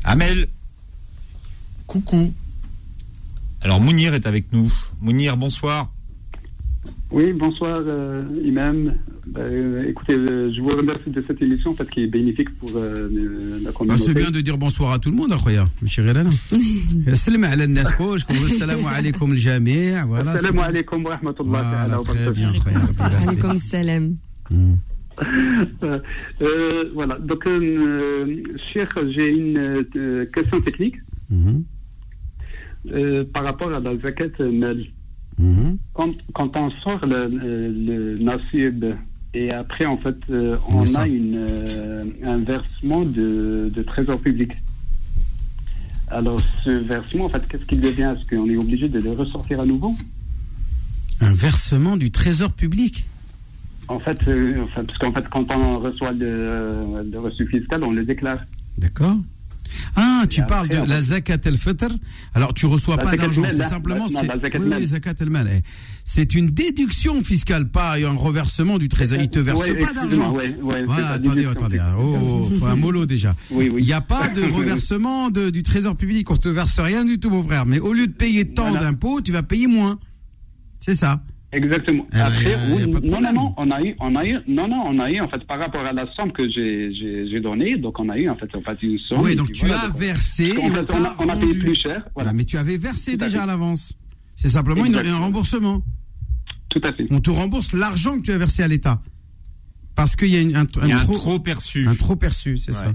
Amel. 0.03 0.47
Coucou. 1.87 2.33
Alors 3.61 3.79
Mounir 3.79 4.13
est 4.13 4.25
avec 4.25 4.51
nous. 4.51 4.71
Mounir, 5.01 5.37
bonsoir. 5.37 5.91
Oui, 7.11 7.33
bonsoir 7.33 7.81
euh, 7.87 8.23
Imam. 8.43 8.93
Euh, 9.35 9.83
écoutez, 9.87 10.15
euh, 10.15 10.51
je 10.53 10.61
vous 10.61 10.69
remercie 10.69 11.09
de 11.09 11.23
cette 11.25 11.41
émission 11.41 11.73
parce 11.73 11.89
qu'elle 11.89 12.03
est 12.03 12.07
bénéfique 12.07 12.55
pour 12.57 12.69
euh, 12.75 13.09
la 13.63 13.71
communauté. 13.71 14.03
Ah, 14.03 14.07
c'est 14.07 14.13
bien 14.13 14.29
de 14.29 14.41
dire 14.41 14.57
bonsoir 14.59 14.93
à 14.93 14.99
tout 14.99 15.09
le 15.09 15.15
monde, 15.15 15.31
Akhoya. 15.33 15.67
Salam 17.15 17.43
alaikum, 17.43 17.73
Naskouch. 17.73 18.21
Salam 18.59 18.85
alaikum, 18.85 19.31
le 19.31 19.37
Jamir. 19.37 20.05
Salam 20.37 20.59
alaikum, 20.59 21.05
rahmatullah. 21.05 21.87
Voilà, 21.87 21.99
très 22.03 22.31
bien, 22.31 22.53
Alaikum 22.99 23.57
salam. 23.57 24.15
Voilà, 26.93 27.17
donc, 27.19 27.43
cher, 28.71 28.87
j'ai 29.09 29.29
une 29.29 29.85
question 30.31 30.59
technique 30.61 30.95
mm-hmm. 31.33 31.63
par 33.33 33.43
rapport 33.45 33.73
à 33.73 33.79
la 33.79 33.97
zakat. 33.97 34.29
Mhm. 35.39 35.77
Quand, 35.93 36.09
quand 36.33 36.55
on 36.57 36.69
sort 36.69 37.05
le, 37.05 37.27
le 37.29 38.17
nasib 38.19 38.85
et 39.33 39.51
après, 39.51 39.85
en 39.85 39.97
fait, 39.97 40.17
euh, 40.29 40.57
on 40.67 40.85
ça. 40.85 41.01
a 41.01 41.07
une, 41.07 41.35
euh, 41.37 42.03
un 42.23 42.39
versement 42.39 43.05
de, 43.05 43.71
de 43.73 43.81
trésor 43.83 44.19
public. 44.19 44.51
Alors, 46.09 46.39
ce 46.63 46.71
versement, 46.71 47.25
en 47.25 47.29
fait, 47.29 47.47
qu'est-ce 47.47 47.65
qu'il 47.65 47.79
devient? 47.79 48.13
Est-ce 48.17 48.25
qu'on 48.35 48.49
est 48.49 48.57
obligé 48.57 48.89
de 48.89 48.99
le 48.99 49.11
ressortir 49.11 49.59
à 49.61 49.65
nouveau? 49.65 49.95
Un 51.21 51.33
versement 51.33 51.95
du 51.97 52.11
trésor 52.11 52.51
public? 52.51 53.05
En 53.87 53.99
fait, 53.99 54.19
euh, 54.27 54.65
parce 54.75 54.97
qu'en 54.97 55.11
fait, 55.13 55.27
quand 55.29 55.49
on 55.51 55.79
reçoit 55.79 56.11
le, 56.11 57.03
le 57.11 57.19
reçu 57.19 57.45
fiscal, 57.47 57.83
on 57.83 57.91
le 57.91 58.03
déclare. 58.03 58.39
D'accord. 58.77 59.17
Ah, 59.95 60.23
tu 60.29 60.41
parles 60.47 60.67
de 60.69 60.77
la 60.89 61.01
zakat 61.01 61.37
el-fitr. 61.45 61.87
Alors, 62.33 62.53
tu 62.53 62.65
reçois 62.65 62.97
pas 62.97 63.11
d'argent, 63.25 63.41
c'est 63.51 63.57
la- 63.57 63.69
simplement 63.69 64.07
zakat 64.85 65.13
al-mal. 65.21 65.49
Eh, 65.53 65.61
C'est 66.05 66.33
une 66.33 66.49
déduction 66.49 67.21
fiscale, 67.23 67.69
pas 67.69 67.95
un 67.97 68.15
reversement 68.15 68.77
du 68.79 68.89
trésor. 68.89 69.19
Il 69.21 69.29
te 69.29 69.39
verse 69.39 69.59
pas 69.85 69.93
d'argent. 69.93 70.33
voilà, 70.85 71.09
attendez, 71.09 71.45
attendez. 71.45 71.79
hein. 71.79 71.95
Oh, 71.99 72.49
faut 72.59 72.65
un 72.65 72.75
mollo 72.75 73.05
déjà. 73.05 73.35
Il 73.77 73.83
n'y 73.83 73.93
a 73.93 74.01
pas 74.01 74.29
de 74.29 74.41
reversement 74.51 75.29
du 75.29 75.61
trésor 75.63 75.95
public. 75.95 76.29
On 76.31 76.37
te 76.37 76.49
verse 76.49 76.79
rien 76.79 77.05
du 77.05 77.19
tout, 77.19 77.29
mon 77.29 77.43
frère. 77.43 77.65
Mais 77.65 77.79
au 77.79 77.93
lieu 77.93 78.07
de 78.07 78.11
payer 78.13 78.45
tant 78.53 78.71
d'impôts, 78.79 79.21
tu 79.21 79.31
vas 79.31 79.43
payer 79.43 79.67
moins. 79.67 79.99
C'est 80.79 80.95
ça. 80.95 81.21
Exactement. 81.51 82.05
Eh 82.11 82.15
ben, 82.15 82.25
Après, 82.25 82.55
oui, 82.71 82.91
non, 83.03 83.19
non, 83.21 83.33
non, 83.33 83.53
on 83.57 83.71
a 83.71 83.81
eu, 83.81 83.95
on 83.99 84.15
a 84.15 84.23
eu, 84.25 84.37
non, 84.47 84.67
non, 84.67 84.83
on 84.85 84.99
a 84.99 85.09
eu, 85.09 85.19
en 85.19 85.27
fait, 85.29 85.43
par 85.47 85.57
rapport 85.57 85.83
à 85.83 85.93
la 85.93 86.05
somme 86.13 86.31
que 86.31 86.47
j'ai, 86.47 87.39
donnée, 87.41 87.77
donc 87.77 87.99
on 87.99 88.07
a 88.09 88.17
eu, 88.19 88.29
en 88.29 88.35
fait, 88.35 88.55
en 88.55 88.61
fait, 88.61 88.83
une 88.83 88.99
somme. 88.99 89.21
Oui, 89.21 89.35
donc 89.35 89.51
tu 89.51 89.65
voilà, 89.65 89.81
as 89.83 89.87
donc, 89.87 89.97
versé. 89.97 90.45
et 90.49 90.53
fait, 90.53 90.61
on 90.69 90.97
on 90.97 91.03
a, 91.03 91.15
on 91.25 91.29
a 91.29 91.35
payé 91.35 91.55
plus 91.55 91.75
cher, 91.75 92.05
voilà. 92.13 92.29
Ah, 92.29 92.33
mais 92.33 92.43
tu 92.43 92.57
avais 92.57 92.77
versé 92.77 93.17
déjà 93.17 93.43
à 93.43 93.45
l'avance. 93.47 93.93
C'est 94.35 94.47
simplement 94.49 94.85
une- 94.85 94.95
un 94.95 95.17
remboursement. 95.17 95.81
Tout 96.69 96.81
à 96.83 96.93
fait. 96.93 97.07
On 97.09 97.19
te 97.19 97.31
rembourse 97.31 97.73
l'argent 97.73 98.17
que 98.19 98.25
tu 98.25 98.31
as 98.31 98.37
versé 98.37 98.61
à 98.61 98.67
l'État. 98.67 99.01
Parce 99.95 100.15
qu'il 100.15 100.29
y 100.29 100.37
a 100.37 100.41
une- 100.41 100.55
un, 100.55 100.65
Il 100.83 100.87
y 100.89 100.91
a 100.91 100.99
un 100.99 101.03
trop, 101.03 101.13
trop 101.15 101.39
perçu. 101.39 101.87
un 101.87 101.95
trop 101.95 102.15
perçu, 102.15 102.57
c'est 102.57 102.71
ça. 102.73 102.93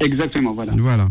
Exactement, 0.00 0.52
voilà. 0.52 0.72
Voilà. 0.76 1.08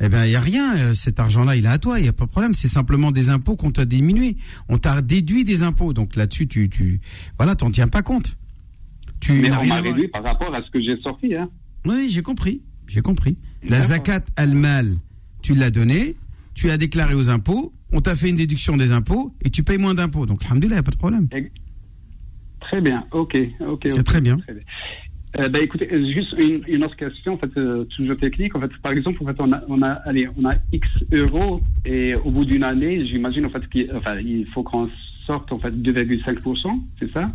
Eh 0.00 0.08
bien, 0.08 0.24
il 0.24 0.30
n'y 0.30 0.36
a 0.36 0.40
rien. 0.40 0.76
euh, 0.76 0.94
Cet 0.94 1.20
argent-là, 1.20 1.56
il 1.56 1.64
est 1.66 1.68
à 1.68 1.78
toi. 1.78 1.98
Il 2.00 2.02
n'y 2.02 2.08
a 2.08 2.12
pas 2.12 2.24
de 2.24 2.30
problème. 2.30 2.52
C'est 2.54 2.68
simplement 2.68 3.12
des 3.12 3.30
impôts 3.30 3.56
qu'on 3.56 3.70
t'a 3.70 3.84
diminué. 3.84 4.36
On 4.68 4.78
t'a 4.78 5.00
déduit 5.02 5.44
des 5.44 5.62
impôts. 5.62 5.92
Donc 5.92 6.16
là-dessus, 6.16 6.46
tu, 6.48 6.68
tu, 6.68 7.00
voilà, 7.36 7.54
t'en 7.54 7.70
tiens 7.70 7.88
pas 7.88 8.02
compte. 8.02 8.36
Tu 9.20 9.32
Mais 9.34 9.50
on 9.52 9.60
rien 9.60 9.76
m'a 9.76 9.80
réduit 9.80 10.08
par 10.08 10.22
rapport 10.22 10.54
à 10.54 10.62
ce 10.62 10.70
que 10.70 10.80
j'ai 10.82 11.00
sorti, 11.00 11.34
hein. 11.34 11.48
Oui, 11.86 12.08
j'ai 12.10 12.22
compris. 12.22 12.60
J'ai 12.86 13.00
compris. 13.00 13.36
La 13.66 13.80
zakat 13.80 14.20
al-mal, 14.36 14.94
tu 15.42 15.54
l'as 15.54 15.70
donné, 15.70 16.16
tu 16.54 16.70
as 16.70 16.76
déclaré 16.76 17.14
aux 17.14 17.30
impôts, 17.30 17.72
on 17.92 18.00
t'a 18.02 18.14
fait 18.16 18.28
une 18.28 18.36
déduction 18.36 18.76
des 18.76 18.92
impôts 18.92 19.34
et 19.42 19.48
tu 19.50 19.62
payes 19.62 19.78
moins 19.78 19.94
d'impôts. 19.94 20.26
Donc, 20.26 20.44
alhamdoulilah, 20.44 20.74
il 20.74 20.76
n'y 20.76 20.80
a 20.80 20.82
pas 20.82 20.90
de 20.90 20.96
problème. 20.98 21.28
Très 22.60 22.80
bien, 22.80 23.06
ok, 23.12 23.38
ok. 23.66 23.82
C'est 23.86 23.98
ok, 23.98 24.04
très 24.04 24.20
bien. 24.20 24.36
Euh, 25.38 25.48
bah, 25.48 25.60
écoutez, 25.60 25.88
euh, 25.92 26.12
juste 26.12 26.34
une, 26.38 26.62
une 26.68 26.84
autre 26.84 26.96
question, 26.96 27.34
en 27.34 27.38
fait, 27.38 27.50
euh, 27.56 27.84
toujours 27.96 28.16
technique. 28.16 28.54
En 28.54 28.60
fait, 28.60 28.70
par 28.82 28.92
exemple, 28.92 29.22
en 29.22 29.26
fait, 29.26 29.36
on 29.40 29.52
a, 29.52 29.62
on 29.68 29.82
a, 29.82 29.90
allez, 30.06 30.28
on 30.36 30.44
a 30.44 30.52
X 30.72 30.86
euros 31.12 31.60
et 31.84 32.14
au 32.14 32.30
bout 32.30 32.44
d'une 32.44 32.62
année, 32.62 33.04
j'imagine, 33.06 33.46
en 33.46 33.50
fait, 33.50 33.68
qu'il 33.68 33.90
enfin, 33.94 34.16
il 34.20 34.46
faut 34.46 34.62
qu'on 34.62 34.88
sorte, 35.26 35.50
en 35.52 35.58
fait, 35.58 35.72
2,5%, 35.72 36.70
c'est 37.00 37.10
ça? 37.10 37.26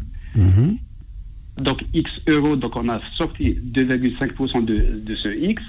Donc, 1.58 1.84
X 1.94 2.10
euros, 2.28 2.56
donc 2.56 2.76
on 2.78 2.88
a 2.88 3.02
sorti 3.18 3.58
2,5% 3.74 4.64
de, 4.64 5.02
de 5.06 5.16
ce 5.16 5.28
X. 5.28 5.62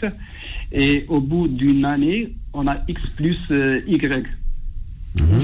Et 0.73 1.05
au 1.09 1.21
bout 1.21 1.49
d'une 1.49 1.85
année, 1.85 2.33
on 2.53 2.69
a 2.69 2.77
X 2.87 3.09
plus 3.17 3.39
euh, 3.51 3.81
Y. 3.89 4.25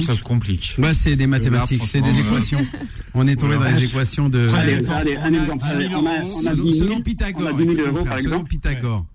Ça 0.04 0.14
se 0.14 0.22
complique. 0.22 0.74
Bah, 0.78 0.94
c'est 0.94 1.16
des 1.16 1.26
mathématiques, 1.26 1.82
c'est 1.84 2.00
des 2.00 2.18
équations. 2.20 2.58
euh, 2.60 2.86
On 3.14 3.26
est 3.26 3.36
tombé 3.36 3.54
dans 3.56 3.64
les 3.64 3.82
équations 3.84 4.28
de. 4.28 4.48
Allez, 4.54 4.88
allez, 4.90 5.16
un 5.16 5.32
exemple. 5.32 5.62
Selon, 5.64 5.78
10 6.54 6.62
000, 6.62 6.74
selon 6.74 6.96
on 6.96 7.00
Pythagore, 7.02 7.48
a 7.48 7.52
10 7.52 7.58
000 7.58 7.70
écoute, 7.72 7.78
mon 7.84 7.86
euros, 7.90 7.96
frère, 8.04 8.14
par 8.14 8.22
selon. 8.22 8.44
Pythagore. 8.44 9.06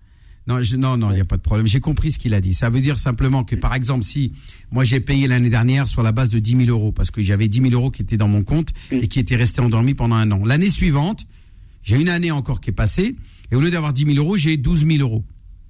Non, 0.48 0.62
je- 0.64 0.76
non, 0.76 0.98
non, 0.98 1.12
il 1.12 1.16
n'y 1.16 1.22
a 1.22 1.26
pas 1.26 1.38
de 1.38 1.42
problème. 1.42 1.68
J'ai 1.68 1.80
compris 1.80 2.12
ce 2.12 2.20
qu'il 2.20 2.34
a 2.34 2.42
dit. 2.42 2.54
Ça 2.54 2.70
veut 2.70 2.82
dire 2.82 2.98
simplement 3.00 3.44
que, 3.44 3.56
par 3.56 3.74
exemple, 3.76 4.04
si 4.04 4.34
moi 4.72 4.84
j'ai 4.84 5.00
payé 5.00 5.28
l'année 5.28 5.50
dernière 5.52 5.88
sur 5.88 6.02
la 6.04 6.12
base 6.12 6.32
de 6.32 6.40
10 6.40 6.66
000 6.66 6.70
euros, 6.70 6.92
parce 6.92 7.12
que 7.12 7.22
j'avais 7.22 7.48
10 7.48 7.62
000 7.62 7.74
euros 7.74 7.92
qui 7.92 8.02
étaient 8.02 8.18
dans 8.18 8.28
mon 8.28 8.42
compte 8.44 8.70
et 8.92 9.08
qui 9.08 9.20
étaient 9.20 9.36
restés 9.36 9.62
endormis 9.62 9.94
pendant 9.94 10.16
un 10.16 10.30
an. 10.32 10.44
L'année 10.44 10.70
suivante, 10.70 11.26
j'ai 11.84 11.98
une 11.98 12.10
année 12.10 12.32
encore 12.32 12.60
qui 12.60 12.72
est 12.72 12.74
passée, 12.74 13.16
et 13.52 13.56
au 13.56 13.62
lieu 13.62 13.70
d'avoir 13.72 13.94
10 13.94 14.06
000 14.06 14.18
euros, 14.18 14.36
j'ai 14.36 14.58
12 14.58 14.86
000 14.86 15.00
euros. 15.00 15.24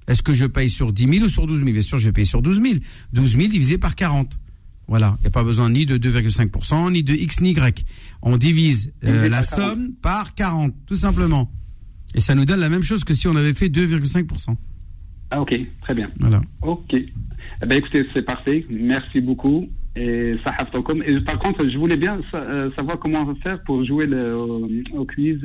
Est-ce 0.07 0.23
que 0.23 0.33
je 0.33 0.45
paye 0.45 0.69
sur 0.69 0.91
10 0.93 1.03
000 1.07 1.25
ou 1.25 1.29
sur 1.29 1.45
12 1.47 1.59
000 1.59 1.71
Bien 1.71 1.81
sûr, 1.81 1.97
je 1.97 2.05
vais 2.05 2.11
payer 2.13 2.25
sur 2.25 2.41
12 2.41 2.61
000. 2.61 2.75
12 3.13 3.35
000 3.35 3.47
divisé 3.49 3.77
par 3.77 3.95
40. 3.95 4.31
Voilà, 4.87 5.15
il 5.19 5.21
n'y 5.21 5.27
a 5.27 5.31
pas 5.31 5.43
besoin 5.43 5.69
ni 5.69 5.85
de 5.85 5.97
2,5%, 5.97 6.91
ni 6.91 7.03
de 7.03 7.13
X 7.13 7.41
ni 7.41 7.51
Y. 7.51 7.85
On 8.21 8.37
divise 8.37 8.91
euh, 9.03 9.29
la 9.29 9.37
par 9.37 9.45
40. 9.45 9.69
somme 9.69 9.91
par 10.01 10.35
40, 10.35 10.73
tout 10.85 10.95
simplement. 10.95 11.51
Et 12.13 12.19
ça 12.19 12.35
nous 12.35 12.45
donne 12.45 12.59
la 12.59 12.69
même 12.69 12.83
chose 12.83 13.03
que 13.03 13.13
si 13.13 13.27
on 13.27 13.35
avait 13.35 13.53
fait 13.53 13.69
2,5%. 13.69 14.55
Ah, 15.31 15.41
ok, 15.41 15.57
très 15.81 15.93
bien. 15.93 16.11
Voilà. 16.19 16.41
Ok. 16.61 16.93
Eh 16.93 17.65
ben, 17.65 17.77
écoutez, 17.77 18.05
c'est 18.13 18.21
parfait. 18.23 18.65
Merci 18.69 19.21
beaucoup. 19.21 19.69
Et 19.95 20.35
ça. 20.43 20.53
Et 21.05 21.21
par 21.21 21.39
contre, 21.39 21.67
je 21.67 21.77
voulais 21.77 21.95
bien 21.95 22.19
euh, 22.33 22.69
savoir 22.75 22.99
comment 22.99 23.33
faire 23.35 23.61
pour 23.63 23.85
jouer 23.85 24.07
le, 24.07 24.35
au 24.35 25.05
quiz. 25.05 25.39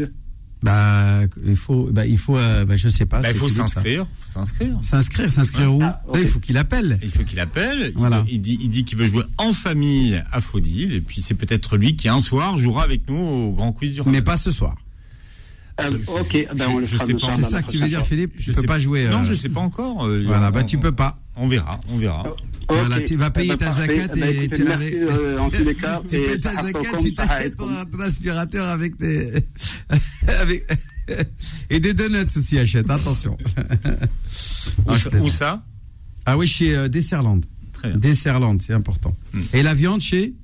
Bah, 0.66 1.20
il 1.46 1.56
faut, 1.56 1.88
bah, 1.92 2.06
il 2.06 2.18
faut, 2.18 2.36
euh, 2.36 2.64
bah, 2.64 2.76
je 2.76 2.88
sais 2.88 3.06
pas. 3.06 3.20
Bah, 3.20 3.30
il 3.30 3.36
faut 3.36 3.48
s'inscrire. 3.48 4.06
faut 4.18 4.30
s'inscrire. 4.32 4.76
S'inscrire, 4.82 5.30
s'inscrire 5.32 5.72
où 5.74 5.80
Ah, 5.82 6.02
Là, 6.12 6.20
Il 6.20 6.26
faut 6.28 6.40
qu'il 6.40 6.58
appelle. 6.58 6.98
Il 7.02 7.10
faut 7.10 7.22
qu'il 7.24 7.40
appelle. 7.40 7.92
Il- 7.94 7.98
Voilà. 7.98 8.24
Il, 8.28 8.40
dit, 8.40 8.58
il 8.60 8.68
dit 8.68 8.84
qu'il 8.84 8.98
veut 8.98 9.06
jouer 9.06 9.22
en 9.38 9.52
famille 9.52 10.22
à 10.32 10.40
Faudil. 10.40 10.92
Et 10.92 11.00
puis 11.00 11.20
c'est 11.20 11.34
peut-être 11.34 11.76
lui 11.76 11.94
qui 11.96 12.08
un 12.08 12.20
soir 12.20 12.58
jouera 12.58 12.82
avec 12.82 13.08
nous 13.08 13.16
au 13.16 13.52
grand 13.52 13.72
quiz 13.72 13.92
du 13.94 14.02
Mais 14.06 14.22
pas 14.22 14.36
ce 14.36 14.50
soir. 14.50 14.76
Euh, 15.78 15.98
ok, 16.08 16.46
ben, 16.56 16.68
on 16.70 16.78
le 16.78 16.84
je 16.86 16.94
fera 16.94 17.06
sais 17.06 17.14
pas. 17.14 17.36
C'est 17.36 17.42
ça 17.42 17.62
que 17.62 17.70
tu 17.70 17.78
veux 17.78 17.86
dire, 17.88 18.04
Philippe 18.06 18.32
Je 18.38 18.44
Tu 18.44 18.52
peux 18.54 18.60
sais 18.62 18.66
pas 18.66 18.78
jouer. 18.78 19.06
Non, 19.08 19.20
euh, 19.20 19.24
je 19.24 19.34
sais 19.34 19.50
pas 19.50 19.60
encore. 19.60 20.06
euh, 20.06 20.22
Voilà, 20.26 20.48
on- 20.48 20.52
bah 20.52 20.64
tu 20.64 20.78
peux 20.78 20.92
pas. 20.92 21.18
On 21.38 21.48
verra, 21.48 21.78
on 21.90 21.98
verra. 21.98 22.24
Voilà, 22.68 23.00
tu 23.00 23.16
vas 23.16 23.26
Eh 23.28 23.30
payer 23.30 23.48
ben, 23.50 23.56
ta 23.58 23.66
parfait. 23.66 23.98
zakat 24.00 24.12
Eh 24.16 24.20
ben, 24.20 24.42
et 24.42 24.48
tu 24.48 24.66
avais- 24.68 24.96
euh, 24.96 25.38
en 25.38 25.50
tous 25.50 25.64
les 25.64 25.74
cas. 25.74 26.00
tu 26.08 26.22
payes 26.24 26.40
ta 26.40 26.52
zakat 26.62 26.98
si 26.98 27.14
ça 27.16 27.26
t'achètes 27.26 27.56
ton, 27.56 27.66
ton 27.92 28.00
aspirateur 28.00 28.66
avec 28.68 28.96
tes. 28.96 29.32
avec... 30.40 30.66
et 31.70 31.78
des 31.80 31.94
donuts 31.94 32.24
aussi, 32.36 32.58
achète, 32.58 32.90
attention. 32.90 33.36
Où 34.78 34.88
Non, 34.90 34.94
je 34.94 35.00
ça- 35.02 35.10
plaisante. 35.10 35.28
où 35.28 35.30
ça? 35.32 35.64
Ah 36.24 36.36
oui, 36.36 36.46
chez 36.48 36.74
euh, 36.76 36.88
Desserland. 36.88 37.44
Très 37.72 37.88
bien. 37.90 37.98
Hmm. 37.98 38.00
Desserland, 38.00 38.60
c'est 38.62 38.72
important. 38.72 39.14
Et 39.52 39.62
la 39.62 39.74
viande 39.74 40.00
chez 40.00 40.34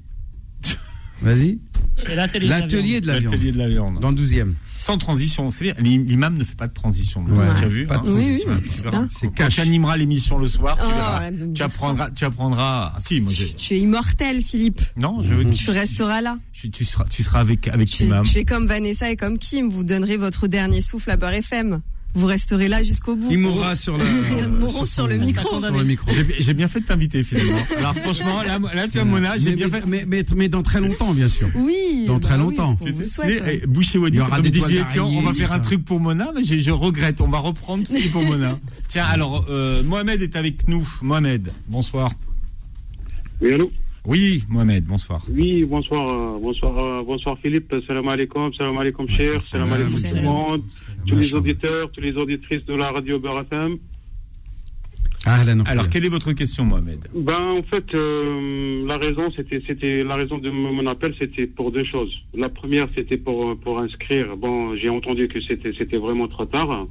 Vas-y. 1.23 1.59
C'est 1.97 2.15
l'atelier 2.17 2.47
de 2.47 2.51
la 2.51 2.61
L'atelier 2.61 3.01
de 3.01 3.07
la 3.07 3.19
viande. 3.21 3.33
L'atelier 3.33 3.53
de 3.53 3.59
la 3.59 3.69
viande. 3.69 4.01
Dans 4.01 4.11
le 4.11 4.17
12e. 4.17 4.53
Sans 4.83 4.99
transition. 4.99 5.51
C'est 5.53 5.63
bien. 5.65 5.75
L'imam 5.79 6.37
ne 6.37 6.43
fait 6.43 6.57
pas 6.57 6.67
de 6.67 6.73
transition. 6.73 7.25
Ouais. 7.25 7.47
Tu 7.59 7.65
as 7.65 7.69
vu 7.69 7.87
Pas 7.87 7.97
hein 7.99 8.03
Oui, 8.07 8.43
oui, 8.49 8.55
tu 8.65 8.71
c'est 9.17 9.33
Quand 9.33 9.49
tu 9.49 9.61
animeras 9.61 9.97
l'émission 9.97 10.39
le 10.39 10.49
soir, 10.49 10.77
tu 10.77 10.83
Oh, 10.85 10.89
verras. 10.91 11.31
Tu 11.55 11.63
apprendras. 11.63 12.11
Tu 12.11 12.25
apprendras. 12.25 12.93
Ah, 12.97 12.99
si, 13.01 13.21
moi, 13.21 13.33
j'ai- 13.33 13.55
Tu 13.55 13.75
es 13.75 13.79
immortel, 13.81 14.43
Philippe. 14.43 14.81
non, 14.97 15.23
je 15.23 15.35
veux. 15.35 15.51
Tu 15.53 15.71
resteras 15.71 16.21
là. 16.21 16.39
Tu, 16.53 16.71
tu 16.71 16.85
seras, 16.85 17.05
tu 17.09 17.23
seras 17.23 17.39
avec 17.41 17.69
avec 17.69 17.91
Tu, 17.91 18.03
l'imam. 18.05 18.25
tu 18.25 18.39
es 18.39 18.45
comme 18.45 18.67
Vanessa 18.67 19.09
et 19.11 19.17
comme 19.17 19.39
Kim. 19.39 19.69
Vous 19.69 19.85
donnerez 19.85 20.17
votre 20.17 20.49
dernier 20.49 20.81
souffle 20.81 21.11
à 21.13 21.17
Beurre 21.17 21.35
FM. 21.35 21.81
Vous 22.15 22.27
resterez 22.27 22.69
là 22.69 22.83
jusqu'au 22.83 23.17
bout. 23.17 23.29
Il 23.31 23.39
mourra 23.39 23.75
sur 23.75 23.97
mourront 24.61 24.85
sur 24.85 25.09
le 25.09 25.17
micro. 25.17 25.49
sur 25.61 25.71
le 25.71 25.85
micro. 25.85 26.11
J'ai 26.13 26.27
j'ai 26.39 26.55
bien 26.55 26.69
fait 26.69 26.81
de 26.81 26.87
t'inviter 26.87 27.25
finalement. 27.25 27.59
Alors 27.79 27.97
franchement, 27.97 28.43
là, 28.43 28.59
là 28.75 28.87
tu 28.87 28.99
vois 28.99 29.05
Mona, 29.07 29.39
j'ai 29.39 29.51
mais, 29.51 29.57
bien 29.57 29.71
fait. 29.71 29.87
mais, 29.87 30.05
mais, 30.07 30.23
mais 30.37 30.49
dans 30.49 30.63
très 30.63 30.81
longtemps, 30.81 31.15
bien 31.15 31.29
sûr. 31.29 31.49
Oui. 31.55 32.05
Dans 32.07 32.21
très 32.21 32.37
bah 32.37 32.45
oui, 32.47 32.57
longtemps. 32.57 32.77
sais, 33.05 33.41
eh, 33.47 33.67
Boucher 33.67 33.99
Wadi, 33.99 34.21
on 34.21 35.23
va 35.23 35.33
faire 35.33 35.53
un 35.53 35.61
truc 35.61 35.85
pour 35.85 36.01
Mona, 36.01 36.33
mais 36.35 36.43
je, 36.43 36.59
je 36.59 36.71
regrette. 36.71 37.21
On 37.21 37.29
va 37.29 37.39
reprendre 37.39 37.85
tout 37.87 37.95
ce 37.95 37.99
qui 37.99 38.09
est 38.09 38.11
pour 38.11 38.25
Mona. 38.25 38.59
Tiens, 38.89 39.07
alors 39.07 39.47
euh, 39.49 39.83
Mohamed 39.83 40.21
est 40.21 40.37
avec 40.37 40.69
nous. 40.69 40.87
Mohamed, 41.01 41.51
bonsoir. 41.69 42.11
Oui, 43.41 43.53
allô 43.53 43.73
Oui, 44.05 44.43
Mohamed, 44.49 44.85
bonsoir. 44.85 45.23
Oui, 45.31 45.65
bonsoir, 45.65 46.09
euh, 46.09 46.39
bonsoir, 46.41 46.77
euh, 46.77 47.03
bonsoir 47.05 47.39
Philippe, 47.39 47.73
salam 47.87 48.09
alaikum, 48.09 48.53
salam 48.55 48.77
alaikum 48.77 49.09
cher, 49.09 49.41
salam 49.41 49.73
alaikum 49.73 49.91
tout 49.91 50.17
le 50.17 50.23
monde, 50.23 50.63
tous 51.07 51.15
les 51.15 51.35
auditeurs, 51.35 51.89
toutes 51.93 52.03
les 52.03 52.17
auditrices 52.17 52.65
de 52.65 52.75
la 52.75 52.91
radio 52.91 53.21
FM. 53.21 53.79
Alors, 55.25 55.89
quelle 55.89 56.05
est 56.05 56.09
votre 56.09 56.33
question, 56.33 56.65
Mohamed? 56.65 56.99
Ben, 57.15 57.39
en 57.39 57.63
fait, 57.63 57.95
euh, 57.95 58.85
la 58.89 58.99
raison, 58.99 59.31
c'était, 59.37 59.63
c'était, 59.69 60.03
la 60.03 60.17
raison 60.17 60.39
de 60.39 60.51
mon 60.51 60.85
appel, 60.89 61.15
c'était 61.17 61.47
pour 61.47 61.71
deux 61.71 61.85
choses. 61.85 62.13
La 62.35 62.49
première, 62.49 62.89
c'était 62.97 63.19
pour, 63.19 63.57
pour 63.61 63.79
inscrire. 63.79 64.37
Bon, 64.37 64.75
j'ai 64.75 64.89
entendu 64.89 65.29
que 65.29 65.41
c'était, 65.41 65.73
c'était 65.79 65.99
vraiment 65.99 66.27
trop 66.27 66.47
tard. 66.47 66.89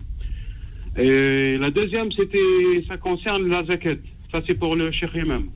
Et 0.98 1.58
la 1.58 1.72
deuxième, 1.72 2.10
c'était, 2.14 2.86
ça 2.88 2.96
concerne 2.96 3.50
la 3.50 3.66
zakat. 3.66 3.98
Ça, 4.32 4.40
c'est 4.48 4.58
pour 4.58 4.78
le 4.78 4.94
cheikh 4.94 5.14
imam. 5.14 5.50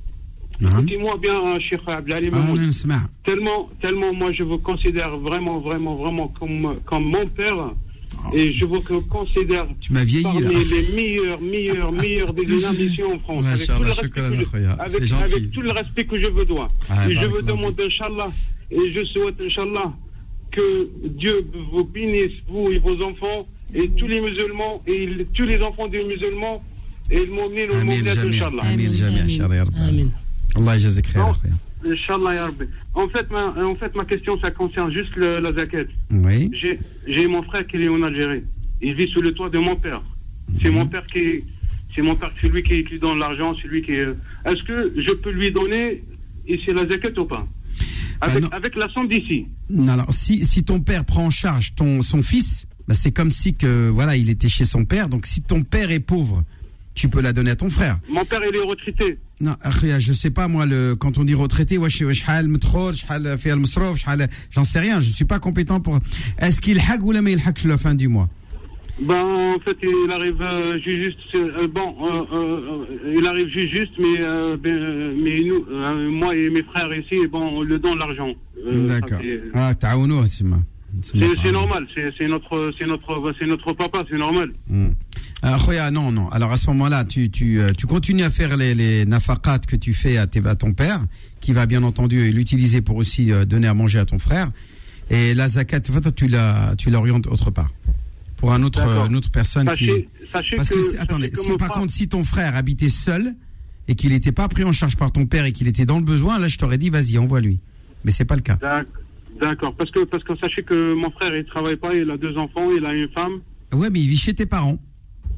Écoutez-moi 0.62 1.18
bien, 1.22 1.36
hein, 1.36 1.60
Cheikh 1.60 1.82
Abdelali 1.88 2.30
Tellement, 3.24 3.70
tellement, 3.82 4.14
moi, 4.14 4.32
je 4.32 4.44
vous 4.44 4.58
considère 4.58 5.18
vraiment, 5.18 5.60
vraiment, 5.60 5.96
vraiment 5.96 6.28
comme, 6.28 6.78
comme 6.86 7.06
mon 7.06 7.28
père. 7.28 7.72
Et 8.34 8.54
je 8.54 8.66
vous 8.66 8.82
considère 8.82 9.68
tu 9.80 9.94
m'as 9.94 10.04
vieilli, 10.04 10.24
parmi 10.24 10.42
les 10.42 10.96
meilleurs, 10.96 11.42
meilleurs, 11.42 11.92
meilleurs 11.92 12.34
des 12.34 12.44
inambitions 12.44 13.14
en 13.16 13.20
France. 13.20 13.46
Avec, 14.80 15.52
tout 15.52 15.62
le, 15.62 15.72
respect 15.72 16.06
que 16.06 16.20
je 16.20 16.30
vous 16.30 16.46
dois. 16.46 16.68
Et 17.10 17.14
je 17.14 17.26
vous 17.26 17.42
demande, 17.42 17.80
Inch'Allah, 17.80 18.32
et 18.72 18.94
je 18.94 19.04
souhaite, 19.06 19.36
Inch'Allah, 19.42 19.94
que 20.52 20.90
Dieu 21.10 21.46
vous 21.72 21.84
bénisse, 21.84 22.32
vous 22.48 22.70
et 22.72 22.80
vos 22.80 23.00
enfants, 23.04 23.48
et 23.74 23.88
tous 23.90 24.08
les 24.08 24.22
musulmans, 24.22 24.80
et 24.88 25.08
tous 25.34 25.46
les 25.46 25.62
enfants 25.62 25.88
des 25.88 26.04
musulmans, 26.04 26.64
et 27.12 27.20
le 27.20 27.28
monde, 27.28 27.52
le 27.54 27.84
monde, 27.84 28.08
Inch'Allah. 28.08 28.64
Amin, 28.64 30.10
Allah 30.56 30.78
khair. 30.78 31.36
En 32.94 33.08
fait, 33.10 33.96
ma, 33.96 34.06
question, 34.06 34.40
ça 34.40 34.52
concerne 34.52 34.92
juste 34.92 35.16
la 35.18 35.54
zakat. 35.54 35.86
Oui. 36.12 36.52
J'ai 37.08 37.28
mon 37.28 37.44
frère 37.44 37.68
qui 37.68 37.78
est 37.78 37.90
en 37.90 38.02
Algérie. 38.04 38.44
Il 38.82 38.96
vit 38.96 39.10
sous 39.12 39.22
le 39.22 39.34
toit 39.34 39.50
de 39.50 39.60
mon 39.60 39.76
père. 39.76 40.02
C'est 40.62 40.70
mon 40.70 40.86
mhm. 40.86 40.90
père 40.90 41.06
qui. 41.08 41.44
C'est 41.96 42.02
mon 42.02 42.16
père, 42.16 42.32
c'est 42.42 42.50
lui 42.50 42.62
qui, 42.62 43.00
donne 43.00 43.20
l'argent, 43.20 43.56
c'est 43.62 43.68
lui 43.68 43.82
qui. 43.82 43.94
Euh, 43.94 44.14
est-ce 44.46 44.64
que 44.64 44.94
je 44.98 45.14
peux 45.14 45.32
lui 45.32 45.52
donner 45.52 46.04
et 46.46 46.60
c'est 46.66 46.74
la 46.74 46.86
zakat 46.86 47.18
ou 47.18 47.26
pas? 47.26 47.48
Bah 48.22 48.28
avec, 48.52 48.76
la 48.76 48.90
somme 48.90 49.08
d'ici. 49.08 49.46
Alors, 49.88 50.12
si, 50.12 50.64
ton 50.64 50.80
père 50.80 51.06
prend 51.06 51.26
en 51.26 51.30
charge 51.30 51.76
ton, 51.76 52.02
son 52.02 52.22
fils, 52.22 52.66
bah, 52.88 52.96
c'est 52.96 53.12
comme 53.12 53.32
si 53.32 53.56
que 53.56 53.90
voilà, 53.90 54.16
il 54.16 54.30
était 54.30 54.50
chez 54.50 54.66
son 54.66 54.86
père. 54.86 55.10
Donc, 55.10 55.26
si 55.26 55.42
ton 55.42 55.64
père 55.64 55.92
est 55.92 56.00
pauvre 56.00 56.44
tu 56.96 57.10
peux 57.10 57.22
la 57.22 57.34
donner 57.34 57.52
à 57.52 57.56
ton 57.56 57.70
frère. 57.70 58.00
Mon 58.10 58.26
père, 58.26 58.42
il 58.50 58.56
est 58.56 58.60
retraité. 58.60 59.20
Non, 59.42 59.56
je 60.00 60.14
sais 60.14 60.32
pas, 60.32 60.48
moi, 60.48 60.66
le, 60.66 60.96
quand 60.96 61.18
on 61.18 61.26
dit 61.26 61.34
retraité, 61.34 61.78
j'en 61.78 61.90
sais 64.64 64.80
rien, 64.80 65.02
je 65.02 65.10
ne 65.10 65.14
suis 65.14 65.26
pas 65.26 65.40
compétent 65.40 65.82
pour. 65.82 66.00
Est-ce 66.40 66.62
qu'il 66.62 66.80
hague 66.80 67.04
ou 67.04 67.12
la 67.12 67.20
il 67.20 67.42
hague 67.46 67.66
la 67.66 67.78
fin 67.78 67.94
du 67.94 68.08
mois? 68.08 68.30
Ben, 69.02 69.56
en 69.56 69.60
fait, 69.60 69.76
il 69.84 70.10
arrive 70.10 70.42
euh, 70.42 70.80
juste. 70.80 71.36
Euh, 71.36 71.68
bon, 71.68 71.98
euh, 72.32 72.86
il 73.14 73.28
arrive 73.28 73.50
juste, 73.50 73.92
mais, 74.00 74.16
ben, 74.58 75.14
mais 75.22 75.36
nous, 75.44 75.66
moi 76.12 76.34
et 76.34 76.50
mes 76.50 76.64
frères 76.64 76.96
ici, 76.96 77.28
bon, 77.30 77.58
on 77.58 77.62
le 77.62 77.78
donne 77.78 77.98
l'argent. 77.98 78.32
D'accord. 78.66 79.20
Ah, 79.54 79.74
t'as 79.78 79.98
C'est 81.02 81.52
normal, 81.52 81.88
c'est 81.94 82.28
notre, 82.28 82.72
notre, 82.86 83.46
notre 83.46 83.74
papa, 83.74 84.06
c'est 84.10 84.18
normal. 84.18 84.54
Hmm. 84.70 84.92
Khoya, 85.64 85.92
non, 85.92 86.12
non. 86.12 86.30
Alors 86.30 86.52
à 86.52 86.58
ce 86.58 86.68
moment-là, 86.72 87.06
tu, 87.06 87.30
tu, 87.30 87.60
euh, 87.62 87.72
tu 87.78 87.86
continues 87.88 88.24
à 88.24 88.32
faire 88.32 88.58
les, 88.58 88.74
les 88.74 89.06
nafaqat 89.06 89.60
que 89.60 89.76
tu 89.76 89.94
fais 89.94 90.18
à, 90.18 90.26
tes- 90.28 90.46
à 90.46 90.56
ton 90.56 90.74
père, 90.74 91.00
qui 91.42 91.54
va 91.54 91.66
bien 91.66 91.84
entendu 91.84 92.32
l'utiliser 92.32 92.82
pour 92.82 92.96
aussi 92.98 93.32
euh, 93.32 93.46
donner 93.46 93.68
à 93.68 93.74
manger 93.74 94.00
à 94.00 94.06
ton 94.06 94.18
frère. 94.20 94.50
Et 95.12 95.34
la 95.36 95.48
zakat, 95.48 95.82
tu 96.16 96.28
la, 96.28 96.74
tu 96.78 96.90
l'orientes 96.90 97.28
autre 97.28 97.52
part. 97.52 97.72
Pour 98.38 98.54
un 98.54 98.64
autre, 98.64 98.80
euh, 98.88 99.06
une 99.08 99.16
autre 99.16 99.30
personne 99.32 99.70
qui. 99.74 99.86
Sachez- 99.88 100.10
sachez 100.34 100.56
Parce 100.56 100.70
que, 100.70 101.00
attendez, 101.00 101.30
sachez 101.30 101.38
que 101.38 101.44
si 101.44 101.50
par 101.58 101.68
frère- 101.68 101.80
contre, 101.82 101.94
si 101.94 102.08
ton 102.08 102.24
frère 102.24 102.56
habitait 102.56 102.90
seul 102.90 103.34
et 103.88 103.94
qu'il 103.96 104.10
n'était 104.12 104.32
pas 104.32 104.48
pris 104.48 104.64
en 104.64 104.72
charge 104.72 104.96
par 104.98 105.12
ton 105.12 105.26
père 105.28 105.46
et 105.46 105.52
qu'il 105.52 105.68
était 105.68 105.86
dans 105.86 106.00
le 106.00 106.04
besoin, 106.06 106.40
là, 106.40 106.48
je 106.48 106.58
t'aurais 106.58 106.80
dit, 106.80 106.90
vas-y, 106.90 107.18
envoie-lui. 107.20 107.60
Mais 108.04 108.12
c'est 108.12 108.26
pas 108.26 108.36
le 108.36 108.42
cas. 108.42 108.56
D'ac- 108.56 108.88
D'accord, 109.40 109.76
parce 109.78 109.92
que, 109.92 110.06
parce 110.06 110.24
que 110.24 110.36
sachez 110.38 110.64
que 110.64 110.94
mon 110.96 111.12
frère, 111.12 111.36
il 111.36 111.44
travaille 111.46 111.76
pas, 111.76 111.94
il 111.94 112.10
a 112.10 112.18
deux 112.18 112.38
enfants, 112.38 112.70
il 112.76 112.86
a 112.86 112.94
une 112.94 113.10
femme. 113.10 113.42
Ouais, 113.74 113.90
mais 113.90 114.00
il 114.00 114.08
vit 114.08 114.18
chez 114.18 114.34
tes 114.34 114.46
parents. 114.46 114.80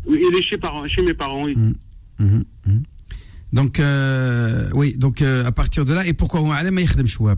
Il 0.10 0.36
est 0.36 0.44
chez, 0.44 0.58
mes 1.04 1.14
parents, 1.14 1.44
oui. 1.44 1.56
Mm. 1.56 1.74
Mm-hmm. 2.20 2.44
Mm-hmm. 2.68 2.84
Donc, 3.54 3.80
euh, 3.80 4.70
oui, 4.74 4.98
donc 4.98 5.22
euh, 5.22 5.46
à 5.46 5.54
partir 5.54 5.86
de 5.86 5.94
là, 5.94 6.06
et 6.06 6.14
pourquoi 6.14 6.42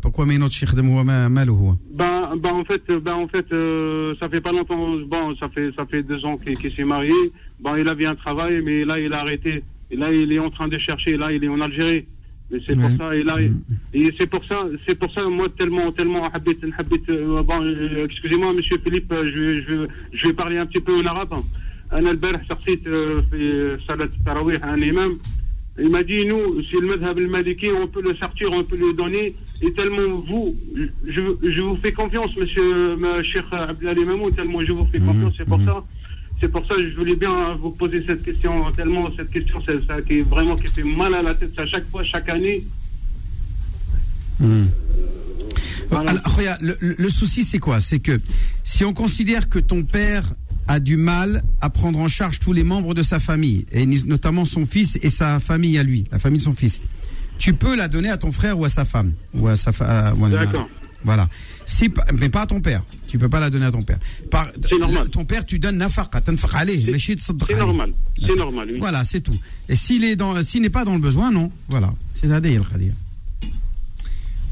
Pourquoi 0.01 0.25
ben, 1.93 2.35
ben, 2.35 2.49
en 2.49 2.65
fait, 2.65 2.81
bah, 2.91 3.15
en 3.15 3.27
fait 3.27 3.45
euh, 3.51 4.15
ça 4.19 4.27
fait 4.27 4.41
pas 4.41 4.51
longtemps, 4.51 4.97
bon, 5.07 5.35
ça 5.35 5.49
fait, 5.49 5.71
ça 5.75 5.85
fait 5.85 6.01
deux 6.01 6.25
ans 6.25 6.37
qu'il 6.37 6.57
qu 6.57 6.71
s'est 6.71 6.83
marié. 6.83 7.13
Bon, 7.59 7.75
il 7.75 7.87
avait 7.87 8.07
un 8.07 8.15
travail, 8.15 8.61
mais 8.63 8.85
là, 8.85 8.99
il 8.99 9.13
a 9.13 9.19
arrêté. 9.19 9.63
Et 9.91 9.95
là, 9.95 10.11
il 10.11 10.31
est 10.33 10.39
en 10.39 10.49
train 10.49 10.67
de 10.67 10.77
chercher. 10.77 11.15
Là, 11.15 11.31
il 11.31 11.43
est 11.43 11.47
en 11.47 11.61
Algérie. 11.61 12.05
Mais 12.51 12.59
c'est 12.65 12.79
pour 12.79 12.89
ça, 12.89 13.15
et 13.15 13.21
là, 13.21 13.37
mm-hmm. 13.37 13.53
et 13.93 14.11
c'est 14.19 14.27
pour 14.27 14.43
ça, 14.45 14.65
c'est 14.87 14.97
pour 14.97 15.13
ça, 15.13 15.21
moi, 15.29 15.47
tellement, 15.55 15.91
tellement, 15.91 16.27
bon, 16.27 18.03
excusez-moi, 18.05 18.53
monsieur 18.53 18.77
Philippe, 18.83 19.13
je, 19.13 19.87
je, 20.11 20.27
vais 20.27 20.33
parler 20.33 20.57
un 20.57 20.65
petit 20.65 20.79
peu 20.79 20.99
en 20.99 21.05
arabe. 21.05 21.33
Hein. 21.33 21.43
أنا 21.92 22.10
البارح 22.10 22.48
سقيت 22.48 22.80
euh, 22.86 23.22
في 23.30 23.78
صلاة 23.88 24.10
التراويح 24.20 24.62
un 24.64 24.82
imam. 24.82 25.18
Il 25.76 25.90
m'a 25.90 26.04
dit, 26.04 26.24
nous, 26.24 26.62
sur 26.62 26.80
le 26.80 26.86
madhab 26.86 27.18
al-maliki, 27.18 27.66
on 27.72 27.88
peut 27.88 28.00
le 28.00 28.14
sortir, 28.14 28.46
on 28.52 28.62
peut 28.62 28.76
le 28.76 28.92
donner. 28.92 29.34
Et 29.60 29.72
tellement 29.72 30.08
vous, 30.28 30.54
je, 31.14 31.20
je 31.54 31.60
vous 31.62 31.76
fais 31.82 31.90
confiance, 31.92 32.36
monsieur 32.36 32.94
ma 32.96 33.22
Cheikh 33.24 33.48
Abdelali 33.52 34.04
Mamoun, 34.04 34.32
tellement 34.32 34.62
je 34.64 34.70
vous 34.70 34.86
fais 34.92 35.00
confiance, 35.00 35.34
c'est 35.36 35.48
pour 35.52 35.60
ça. 35.62 35.76
C'est 36.40 36.48
pour 36.54 36.64
ça 36.68 36.74
que 36.76 36.88
je 36.90 36.96
voulais 36.96 37.16
bien 37.16 37.54
vous 37.62 37.70
poser 37.70 38.00
cette 38.08 38.22
question, 38.22 38.52
tellement 38.72 39.06
cette 39.16 39.30
question, 39.30 39.60
c'est 39.66 39.84
ça 39.88 40.00
qui 40.02 40.14
est 40.20 40.22
vraiment 40.34 40.54
qui 40.54 40.68
fait 40.68 40.84
mal 40.84 41.12
à 41.20 41.22
la 41.22 41.34
tête 41.34 41.58
à 41.58 41.66
chaque 41.66 41.88
fois, 41.90 42.02
chaque 42.04 42.28
année. 42.28 42.62
Alors, 45.90 46.22
Khoya, 46.34 46.56
le, 46.60 46.76
le- 46.80 46.96
le 46.98 47.08
souci, 47.08 47.44
c'est 47.44 47.58
quoi 47.58 47.80
C'est 47.80 47.98
que 48.00 48.20
si 48.64 48.84
on 48.84 48.92
considère 48.92 49.48
que 49.48 49.58
ton 49.58 49.82
père 49.82 50.24
a 50.69 50.79
du 50.79 50.97
mal 50.97 51.41
à 51.61 51.71
prendre 51.71 51.97
en 51.99 52.07
charge 52.07 52.39
tous 52.39 52.53
les 52.53 52.63
membres 52.63 52.93
de 52.93 53.01
sa 53.01 53.19
famille, 53.19 53.65
et 53.71 53.87
notamment 53.87 54.45
son 54.45 54.67
fils 54.67 54.99
et 55.01 55.09
sa 55.09 55.39
famille 55.39 55.79
à 55.79 55.83
lui, 55.83 56.03
la 56.11 56.19
famille 56.19 56.37
de 56.37 56.43
son 56.43 56.53
fils. 56.53 56.79
Tu 57.39 57.55
peux 57.55 57.75
la 57.75 57.87
donner 57.87 58.09
à 58.09 58.17
ton 58.17 58.31
frère 58.31 58.59
ou 58.59 58.65
à 58.65 58.69
sa 58.69 58.85
femme, 58.85 59.13
ou 59.33 59.47
à 59.47 59.55
sa. 59.55 59.71
D'accord. 59.71 60.69
Voilà. 61.03 61.27
Si, 61.65 61.89
mais 62.13 62.29
pas 62.29 62.41
à 62.41 62.45
ton 62.45 62.61
père. 62.61 62.83
Tu 63.07 63.17
peux 63.17 63.29
pas 63.29 63.39
la 63.39 63.49
donner 63.49 63.65
à 63.65 63.71
ton 63.71 63.81
père. 63.81 63.97
Par, 64.29 64.51
normal. 64.77 65.09
ton 65.09 65.25
père, 65.25 65.43
tu 65.43 65.57
donnes 65.57 65.77
nafaqa, 65.77 66.21
C'est 66.23 67.57
normal. 67.57 67.93
C'est 68.21 68.35
normal. 68.35 68.69
Voilà, 68.77 69.03
c'est 69.03 69.21
tout. 69.21 69.39
Et 69.69 69.75
s'il 69.75 70.01
n'est 70.01 70.69
pas 70.69 70.85
dans 70.85 70.93
le 70.93 70.99
besoin, 70.99 71.31
non. 71.31 71.51
Voilà. 71.67 71.91
C'est 72.13 72.31
Adé, 72.31 72.59
Khadir. 72.71 72.93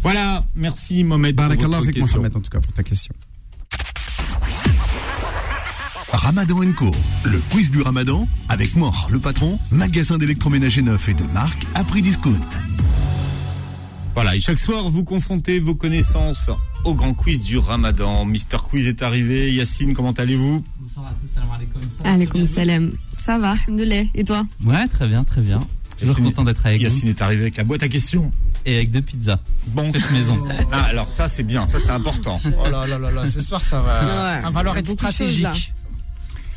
Voilà. 0.02 0.44
Merci, 0.56 1.04
Mohamed. 1.04 1.36
Barakallah 1.36 1.78
avec 1.78 1.96
moi, 1.98 2.08
Mohamed, 2.12 2.38
en 2.38 2.40
tout 2.40 2.50
cas, 2.50 2.60
pour 2.60 2.74
ta 2.74 2.82
question. 2.82 3.14
Ramadan 6.12 6.72
Co, 6.74 6.92
le 7.26 7.40
quiz 7.52 7.70
du 7.72 7.82
Ramadan 7.82 8.28
avec 8.50 8.76
Mort, 8.76 9.08
le 9.12 9.20
patron, 9.20 9.60
magasin 9.72 10.18
d'électroménager 10.18 10.82
neuf 10.82 11.10
et 11.10 11.14
de 11.14 11.24
marque 11.34 11.66
à 11.76 11.84
prix 11.84 12.02
discount. 12.02 12.34
Voilà, 14.16 14.36
et 14.36 14.40
chaque 14.40 14.60
soir, 14.60 14.90
vous 14.90 15.04
confrontez 15.04 15.60
vos 15.60 15.76
connaissances 15.76 16.50
au 16.86 16.96
grand 16.96 17.14
quiz 17.14 17.44
du 17.44 17.58
Ramadan. 17.58 18.26
Mister 18.26 18.58
Quiz 18.58 18.88
est 18.88 19.04
arrivé. 19.04 19.54
Yacine, 19.54 19.94
comment 19.94 20.12
allez-vous? 20.12 20.64
Bonsoir 20.80 21.08
à 21.08 21.14
tous, 21.22 21.32
salam 21.34 21.52
alaikum. 21.52 21.82
Ça 21.96 22.04
va, 22.04 22.10
Alaikum 22.12 22.46
ça 22.48 22.54
va 22.54 22.60
salam. 22.62 22.92
Ça 23.18 23.38
va, 23.38 23.52
alhamdoulilah. 23.68 24.04
Et 24.16 24.24
toi? 24.24 24.48
Ouais, 24.66 24.88
très 24.88 25.08
bien, 25.08 25.24
très 25.24 25.42
bien. 25.42 25.60
Toujours 26.00 26.16
Yacine- 26.16 26.24
content 26.26 26.44
d'être 26.46 26.66
avec 26.66 26.82
Yacine 26.82 27.02
vous. 27.02 27.08
est 27.10 27.22
arrivé 27.22 27.42
avec 27.44 27.58
la 27.58 27.64
boîte 27.64 27.84
à 27.84 27.90
questions. 27.90 28.32
Et 28.66 28.76
avec 28.76 28.92
deux 28.92 29.02
pizzas. 29.02 29.40
Bon. 29.68 29.92
Faites 29.94 30.12
maison. 30.12 30.44
Ah, 30.72 30.84
alors 30.84 31.12
ça, 31.12 31.30
c'est 31.30 31.44
bien. 31.44 31.68
Ça, 31.68 31.78
c'est 31.80 31.92
important. 31.92 32.40
Oh 32.46 32.70
là 32.70 32.88
là 32.88 32.98
là 32.98 33.12
là, 33.12 33.30
ce 33.30 33.40
soir 33.40 33.64
ça 33.64 33.82
va, 33.82 34.02
Ouais, 34.02 34.42
ça 34.42 34.50
va 34.50 34.52
falloir 34.52 34.78
il 34.78 34.86
y 34.86 34.90
a 34.90 34.92
être 34.92 34.98
stratégique. 34.98 35.74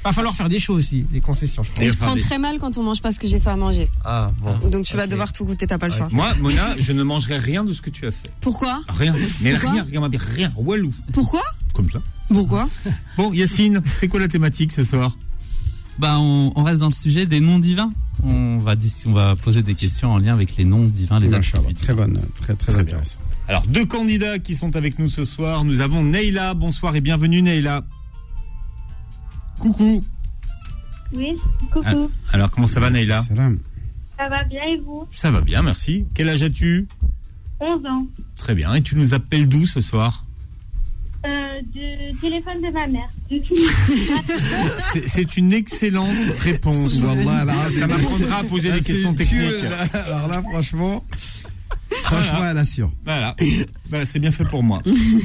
Va 0.05 0.13
falloir 0.15 0.35
faire 0.35 0.49
des 0.49 0.59
choses 0.59 0.77
aussi, 0.79 1.03
des 1.03 1.21
concessions, 1.21 1.63
je 1.63 1.71
pense. 1.73 1.85
Je 1.85 1.93
prends 1.95 2.17
très 2.17 2.39
mal 2.39 2.59
quand 2.59 2.79
on 2.79 2.83
mange 2.83 3.03
pas 3.03 3.13
ce 3.13 3.21
que 3.21 3.29
j'ai 3.29 3.39
fait 3.39 3.51
à 3.51 3.57
manger. 3.57 3.91
Ah 4.05 4.31
bon. 4.41 4.69
Donc 4.71 4.87
tu 4.87 4.97
vas 4.97 5.07
devoir 5.07 5.31
tout 5.33 5.45
goûter, 5.45 5.67
t'as 5.67 5.77
pas 5.77 5.89
le 5.89 5.95
choix. 5.95 6.09
Moi, 6.11 6.33
Mona, 6.41 6.75
je 6.79 6.93
ne 6.93 7.03
mangerai 7.03 7.39
rien 7.39 7.65
de 7.65 7.73
ce 7.75 7.83
que 7.83 7.91
tu 7.91 8.07
as 8.07 8.11
fait. 8.11 8.31
Pourquoi? 8.41 8.83
Rien. 8.89 9.15
Mais 9.43 9.53
Pourquoi? 9.53 9.73
rien, 9.73 9.87
rien, 9.91 10.11
rien. 10.35 10.53
Walou. 10.57 10.93
Pourquoi? 11.13 11.43
Comme 11.75 11.91
ça. 11.91 12.01
Pourquoi? 12.29 12.67
Bon, 13.19 13.33
Yacine, 13.35 13.83
c'est 13.99 14.09
quoi 14.09 14.21
la 14.21 14.29
thématique 14.29 14.73
ce 14.73 14.85
soir? 14.85 15.19
Bah, 15.99 16.17
on, 16.19 16.53
on 16.57 16.63
reste 16.65 16.81
dans 16.81 16.89
le 16.89 16.95
sujet 16.95 17.27
des 17.27 17.41
noms 17.41 17.59
divins. 17.59 17.93
On 18.23 18.57
va, 18.59 18.77
dis- 18.77 19.03
on 19.05 19.13
va 19.13 19.37
poser 19.37 19.63
des 19.63 19.75
questions 19.75 20.13
en 20.13 20.19
lien 20.19 20.33
avec 20.33 20.57
les 20.57 20.65
noms 20.65 20.85
divins, 20.87 21.19
les 21.19 21.33
attributs. 21.35 21.75
Très 21.75 21.93
bonne, 21.93 22.23
très, 22.41 22.55
très, 22.55 22.79
intéressant. 22.79 23.17
Alors, 23.49 23.65
deux 23.67 23.85
candidats 23.85 24.39
qui 24.39 24.57
sont 24.57 24.77
avec 24.77 24.99
nous 24.99 25.11
ce 25.11 25.25
soir. 25.27 25.65
Nous 25.65 25.81
avons 25.83 26.03
Neila. 26.03 26.55
Bonsoir 26.55 26.97
et 26.97 27.01
bienvenue, 27.03 27.43
Neila. 27.43 27.85
Coucou. 29.61 30.03
Oui, 31.13 31.37
coucou. 31.71 31.83
Ah, 31.85 32.35
Alors, 32.35 32.51
comment 32.51 32.67
ça 32.67 32.81
va, 32.81 32.91
Neila 32.91 33.23
Ça 33.23 34.29
va 34.29 34.45
bien 34.45 34.63
et 34.65 34.79
vous? 34.79 35.07
Ça 35.13 35.31
va 35.31 35.41
bien, 35.41 35.63
merci. 35.63 36.05
Quel 36.15 36.29
âge 36.29 36.43
as-tu? 36.43 36.87
11 37.61 37.85
ans. 37.87 38.07
Très 38.37 38.55
bien. 38.55 38.75
Et 38.75 38.83
tu 38.83 38.97
nous 38.97 39.13
appelles 39.15 39.49
d'où 39.49 39.67
ce 39.67 39.81
soir? 39.81 40.25
Euh, 41.27 41.61
du 41.75 42.17
téléphone 42.21 42.63
de 42.63 42.71
ma 42.73 42.87
mère. 42.87 43.09
C'est- 44.95 45.07
C'est 45.09 45.37
une 45.37 45.53
excellente 45.53 46.09
réponse. 46.41 46.95
Wallah, 47.03 47.45
là, 47.45 47.55
ça 47.79 47.87
m'apprendra 47.87 48.39
à 48.39 48.45
poser 48.45 48.71
là, 48.71 48.77
des 48.77 48.83
c'est 48.83 48.93
questions 48.95 49.13
techniques. 49.13 49.41
tueuse, 49.41 49.65
là. 49.65 49.83
Alors 49.93 50.29
là, 50.29 50.41
franchement, 50.43 51.05
franchement, 51.91 52.45
elle 52.51 52.57
assure. 52.57 52.91
Voilà, 53.05 53.37
Voilà, 53.91 54.07
c'est 54.07 54.19
bien 54.21 54.33
fait 54.33 54.47
pour 54.47 54.63
moi. 54.63 54.81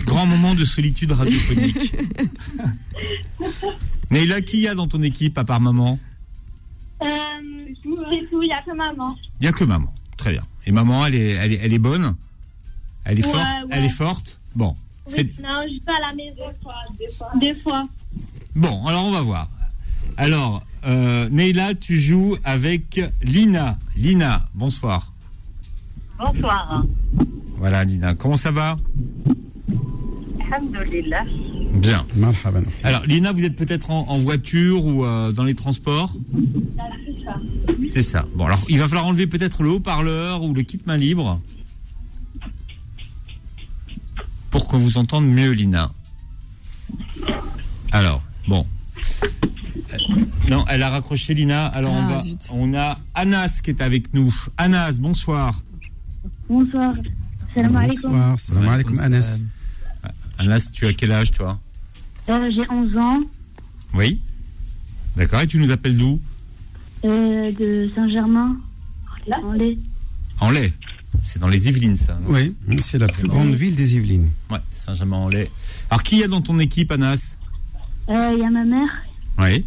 Grand 0.06 0.26
moment 0.26 0.54
de 0.54 0.66
solitude 0.66 1.14
radiophonique. 1.14 1.96
Neila, 4.12 4.42
qui 4.42 4.60
y 4.62 4.68
a 4.68 4.76
dans 4.76 4.88
ton 4.88 5.02
équipe 5.02 5.38
à 5.38 5.44
part 5.46 5.62
maman 5.62 6.00
Euh, 7.02 7.06
tout 7.84 7.98
il 8.12 8.40
n'y 8.48 8.52
a 8.54 8.62
que 8.62 8.72
maman. 8.76 9.16
Il 9.40 9.44
n'y 9.44 9.48
a 9.48 9.52
que 9.52 9.64
maman. 9.64 9.94
Très 10.18 10.32
bien. 10.32 10.44
Et 10.66 10.72
maman, 10.72 11.06
elle 11.06 11.16
est, 11.16 11.32
elle 11.32 11.54
est, 11.54 11.60
elle 11.62 11.74
est 11.74 11.80
bonne? 11.80 12.16
Elle 13.04 13.20
est 13.20 13.26
Ouais, 13.26 13.32
forte? 13.32 13.44
Ouais. 13.44 13.68
Elle 13.72 13.86
est 13.86 13.90
forte? 13.90 14.40
Bon. 14.56 14.74
Oui, 15.08 15.36
non, 15.42 15.50
je 15.66 15.70
suis 15.72 15.80
pas 15.82 15.94
à 15.98 16.10
la 16.10 16.16
maison. 16.16 16.44
Des 16.48 16.64
fois. 16.64 16.76
Des 16.98 17.08
fois. 17.12 17.32
Des 17.40 17.54
fois. 17.54 17.88
bon. 18.56 18.86
Alors 18.88 19.06
on 19.06 19.12
va 19.12 19.22
voir. 19.22 19.48
Alors, 20.18 20.64
euh, 20.86 21.30
Neila, 21.30 21.74
tu 21.76 22.00
joues 22.00 22.38
avec 22.44 23.00
Lina. 23.22 23.78
Lina, 23.96 24.48
bonsoir. 24.56 25.12
Bonsoir. 26.18 26.86
Voilà, 27.58 27.84
Lina. 27.84 28.16
Comment 28.16 28.38
ça 28.38 28.52
va? 28.52 28.76
Alhamdulillah. 30.52 31.26
Bien. 31.74 32.06
Alors, 32.84 33.04
Lina, 33.06 33.32
vous 33.32 33.44
êtes 33.44 33.56
peut-être 33.56 33.92
en, 33.92 34.08
en 34.10 34.18
voiture 34.18 34.86
ou 34.86 35.04
euh, 35.06 35.32
dans 35.32 35.44
les 35.44 35.56
transports 35.56 36.14
C'est 36.34 37.24
ça. 37.26 37.36
C'est 37.94 38.04
ça. 38.04 38.26
Bon, 38.36 38.46
alors, 38.46 38.62
il 38.70 38.78
va 38.80 38.88
falloir 38.88 39.06
enlever 39.08 39.28
peut-être 39.28 39.64
le 39.64 39.70
haut-parleur 39.72 40.44
ou 40.44 40.54
le 40.54 40.62
kit 40.62 40.80
main 40.86 40.98
libre. 40.98 41.42
pour 44.52 44.68
qu'on 44.68 44.78
vous 44.80 44.98
entende 44.98 45.26
mieux, 45.28 45.52
Lina. 45.52 45.92
Alors, 47.92 48.22
bon. 48.48 48.66
Euh, 49.94 49.98
Non, 50.50 50.64
elle 50.70 50.82
a 50.84 50.90
raccroché 50.90 51.34
Lina. 51.34 51.66
Alors 51.68 51.92
on, 51.92 52.04
Ah, 52.08 52.14
va, 52.14 52.20
zut. 52.22 52.48
on 52.54 52.74
a 52.74 52.98
Anas 53.16 53.60
qui 53.62 53.72
est 53.72 53.82
avec 53.82 54.14
nous. 54.14 54.34
Anas, 54.58 54.94
bonsoir. 55.00 55.60
Bonsoir. 56.50 56.94
Salam 57.54 57.76
alaikum. 57.76 58.12
Bonsoir, 58.12 58.40
salam 58.40 58.68
alaikum 58.70 59.00
Anas. 59.00 59.40
Anas, 60.38 60.70
tu 60.72 60.86
as 60.88 60.94
quel 60.94 61.12
âge 61.12 61.32
toi 61.32 61.60
Euh, 62.30 62.52
J'ai 62.54 62.70
11 62.70 62.98
ans, 62.98 63.22
Oui. 63.94 64.20
D'accord, 65.16 65.40
et 65.42 65.48
tu 65.48 65.58
nous 65.60 65.72
appelles 65.72 65.98
d'où 65.98 66.20
euh, 67.06 67.52
de 67.54 67.90
Saint-Germain. 67.96 68.58
En 69.44 69.52
lait. 69.54 69.78
En 70.40 70.50
lait. 70.52 70.74
C'est 71.24 71.40
dans 71.40 71.48
les 71.48 71.68
Yvelines, 71.70 71.96
ça. 71.96 72.18
Oui, 72.28 72.54
c'est 72.82 72.98
la 72.98 73.08
plus 73.08 73.28
grande 73.28 73.54
ville 73.56 73.76
des 73.76 73.96
Yvelines. 73.96 74.30
Ouais, 74.52 74.58
Saint-Germain-en-Laye. 74.74 75.50
Alors, 75.90 76.04
qui 76.04 76.18
y 76.18 76.24
a 76.24 76.28
dans 76.28 76.42
ton 76.42 76.60
équipe, 76.60 76.92
Anas 76.92 77.38
Euh, 78.10 78.32
Il 78.34 78.40
y 78.40 78.44
a 78.44 78.50
ma 78.50 78.64
mère, 78.66 78.90
Oui. 79.38 79.66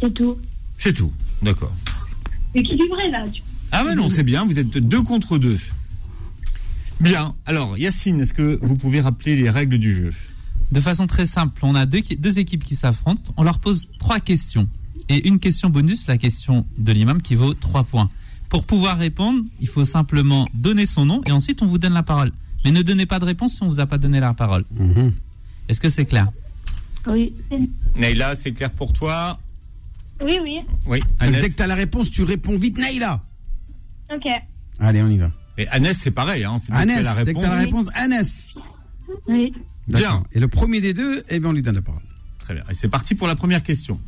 c'est 0.00 0.12
tout. 0.14 0.36
C'est 0.78 0.92
tout. 0.92 1.12
D'accord. 1.42 1.72
Équilibré 2.54 3.10
là. 3.10 3.24
Ah 3.72 3.84
ouais, 3.84 3.94
non, 3.94 4.08
c'est 4.08 4.22
bien. 4.22 4.44
Vous 4.44 4.58
êtes 4.58 4.70
deux 4.78 5.02
contre 5.02 5.38
deux. 5.38 5.58
Bien. 7.00 7.34
Alors, 7.46 7.78
Yacine, 7.78 8.20
est-ce 8.20 8.34
que 8.34 8.58
vous 8.62 8.76
pouvez 8.76 9.00
rappeler 9.00 9.36
les 9.36 9.50
règles 9.50 9.78
du 9.78 9.94
jeu? 9.94 10.12
De 10.72 10.80
façon 10.80 11.06
très 11.06 11.26
simple, 11.26 11.60
on 11.64 11.74
a 11.74 11.86
deux, 11.86 12.00
qui- 12.00 12.16
deux 12.16 12.38
équipes 12.38 12.64
qui 12.64 12.76
s'affrontent. 12.76 13.32
On 13.36 13.42
leur 13.42 13.58
pose 13.58 13.88
trois 13.98 14.20
questions. 14.20 14.68
Et 15.08 15.26
une 15.28 15.38
question 15.38 15.70
bonus, 15.70 16.06
la 16.06 16.18
question 16.18 16.66
de 16.76 16.92
l'imam, 16.92 17.22
qui 17.22 17.34
vaut 17.34 17.54
trois 17.54 17.84
points. 17.84 18.10
Pour 18.50 18.64
pouvoir 18.64 18.98
répondre, 18.98 19.42
il 19.60 19.68
faut 19.68 19.84
simplement 19.84 20.46
donner 20.52 20.86
son 20.86 21.06
nom 21.06 21.22
et 21.26 21.32
ensuite 21.32 21.62
on 21.62 21.66
vous 21.66 21.78
donne 21.78 21.94
la 21.94 22.02
parole. 22.02 22.32
Mais 22.64 22.70
ne 22.72 22.82
donnez 22.82 23.06
pas 23.06 23.18
de 23.18 23.24
réponse 23.24 23.54
si 23.54 23.62
on 23.62 23.68
vous 23.68 23.80
a 23.80 23.86
pas 23.86 23.98
donné 23.98 24.20
la 24.20 24.34
parole. 24.34 24.64
Mhm. 24.78 25.12
Est-ce 25.68 25.80
que 25.80 25.88
c'est 25.88 26.04
clair? 26.04 26.26
Oui. 27.06 27.32
Naïla, 27.96 28.34
c'est 28.36 28.52
clair 28.52 28.70
pour 28.70 28.92
toi? 28.92 29.38
Oui, 30.22 30.36
oui. 30.42 30.58
Oui. 30.86 31.00
Dès 31.20 31.48
que 31.50 31.56
tu 31.56 31.62
as 31.62 31.66
la 31.66 31.74
réponse, 31.76 32.10
tu 32.10 32.22
réponds 32.24 32.58
vite, 32.58 32.76
Naïla. 32.78 33.22
Ok. 34.12 34.26
Allez, 34.80 35.02
on 35.02 35.08
y 35.08 35.16
va. 35.18 35.30
Et 35.58 35.66
Anas, 35.68 35.94
c'est 35.94 36.12
pareil. 36.12 36.44
Hein, 36.44 36.56
c'est 36.58 36.72
dès 36.72 36.78
que 36.78 36.82
Anas, 36.82 37.00
elle 37.00 37.06
a 37.08 37.24
dès 37.24 37.34
que 37.34 37.38
tu 37.40 37.44
as 37.44 37.48
la 37.48 37.56
réponse, 37.56 37.86
Anas. 37.94 38.44
Oui. 39.26 39.52
D'accord. 39.88 40.22
Et 40.32 40.38
le 40.38 40.46
premier 40.46 40.80
des 40.80 40.94
deux, 40.94 41.24
eh 41.28 41.40
bien, 41.40 41.50
on 41.50 41.52
lui 41.52 41.62
donne 41.62 41.74
la 41.74 41.82
parole. 41.82 42.02
Très 42.38 42.54
bien. 42.54 42.62
Et 42.70 42.74
c'est 42.74 42.88
parti 42.88 43.16
pour 43.16 43.26
la 43.26 43.34
première 43.34 43.64
question. 43.64 44.00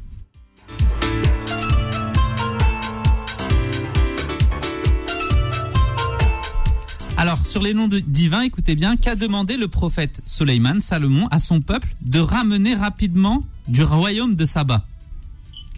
Alors, 7.16 7.44
sur 7.44 7.60
les 7.60 7.74
noms 7.74 7.88
de 7.88 7.98
divins, 7.98 8.42
écoutez 8.42 8.76
bien, 8.76 8.96
qu'a 8.96 9.16
demandé 9.16 9.56
le 9.56 9.68
prophète 9.68 10.22
Soleiman, 10.24 10.80
Salomon, 10.80 11.26
à 11.30 11.38
son 11.38 11.60
peuple 11.60 11.88
de 12.00 12.20
ramener 12.20 12.74
rapidement 12.74 13.42
du 13.68 13.82
royaume 13.82 14.36
de 14.36 14.46
Saba? 14.46 14.86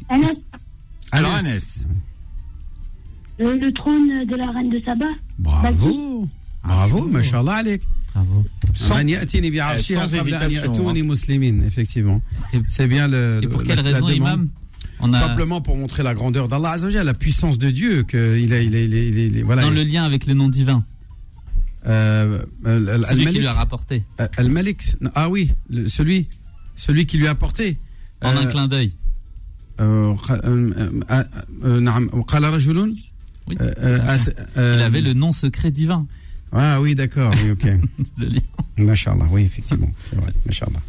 Anas, 0.08 0.34
Alors, 1.10 1.32
Anas. 1.32 1.84
Euh, 3.40 3.56
le 3.56 3.72
trône 3.72 4.26
de 4.26 4.36
la 4.36 4.50
reine 4.50 4.70
de 4.70 4.80
Saba. 4.84 5.06
Bravo. 5.38 6.28
Bravo, 6.64 7.08
mashallah 7.08 7.54
alek. 7.56 7.82
Bravo. 8.14 8.44
Sans- 8.74 9.00
ya'tuni 9.00 9.50
hein. 11.62 11.66
effectivement. 11.66 12.20
C'est 12.68 12.86
bien 12.86 13.08
le. 13.08 13.40
Et 13.42 13.48
pour 13.48 13.60
le- 13.60 13.66
quelle 13.66 13.76
la- 13.76 13.82
la 13.82 13.90
raison, 13.92 14.06
demande. 14.06 14.16
imam 14.16 14.48
On 15.04 15.12
a, 15.14 15.20
Simplement 15.20 15.60
pour 15.60 15.76
montrer 15.76 16.02
la 16.04 16.14
grandeur 16.14 16.46
d'Allah 16.46 16.76
la 17.02 17.14
puissance 17.14 17.58
de 17.58 17.70
Dieu, 17.70 18.04
que 18.04 18.38
il 18.38 18.52
a, 18.52 18.60
il 18.62 18.76
a, 18.76 18.80
il 18.80 18.94
a- 18.94 18.98
il 18.98 19.18
a- 19.18 19.24
il 19.24 19.38
a- 19.40 19.44
voilà. 19.44 19.62
dans 19.62 19.70
le 19.70 19.82
lien 19.82 20.04
avec 20.04 20.26
le 20.26 20.34
nom 20.34 20.48
divin, 20.48 20.84
Euh, 21.86 22.38
euh, 22.66 22.94
Al- 22.94 23.02
celui 23.02 23.26
qui 23.26 23.38
lui 23.40 23.46
a 23.46 23.52
rapporté, 23.54 24.04
Euh, 24.20 24.26
Al-Malik. 24.36 24.94
Ah 25.16 25.28
oui, 25.28 25.50
le- 25.68 25.88
celui, 25.88 26.28
celui 26.76 27.06
qui 27.06 27.16
lui 27.18 27.26
a 27.26 27.30
apporté. 27.30 27.78
en 28.22 28.28
un 28.36 28.46
clin 28.46 28.68
d'œil. 28.68 28.92
Oui. 33.48 33.56
Euh, 33.60 33.72
euh, 33.78 34.16
il 34.26 34.32
euh, 34.58 34.86
avait 34.86 35.00
le 35.00 35.14
nom 35.14 35.32
secret 35.32 35.70
divin. 35.70 36.06
Ah 36.52 36.80
oui, 36.80 36.94
d'accord, 36.94 37.32
oui, 37.42 37.50
ok. 37.50 37.64
le 38.18 38.28
lion. 38.28 38.40
Machallah, 38.78 39.26
oui, 39.30 39.42
effectivement, 39.42 39.90
c'est 40.00 40.16
vrai, 40.16 40.32
Machallah. 40.46 40.80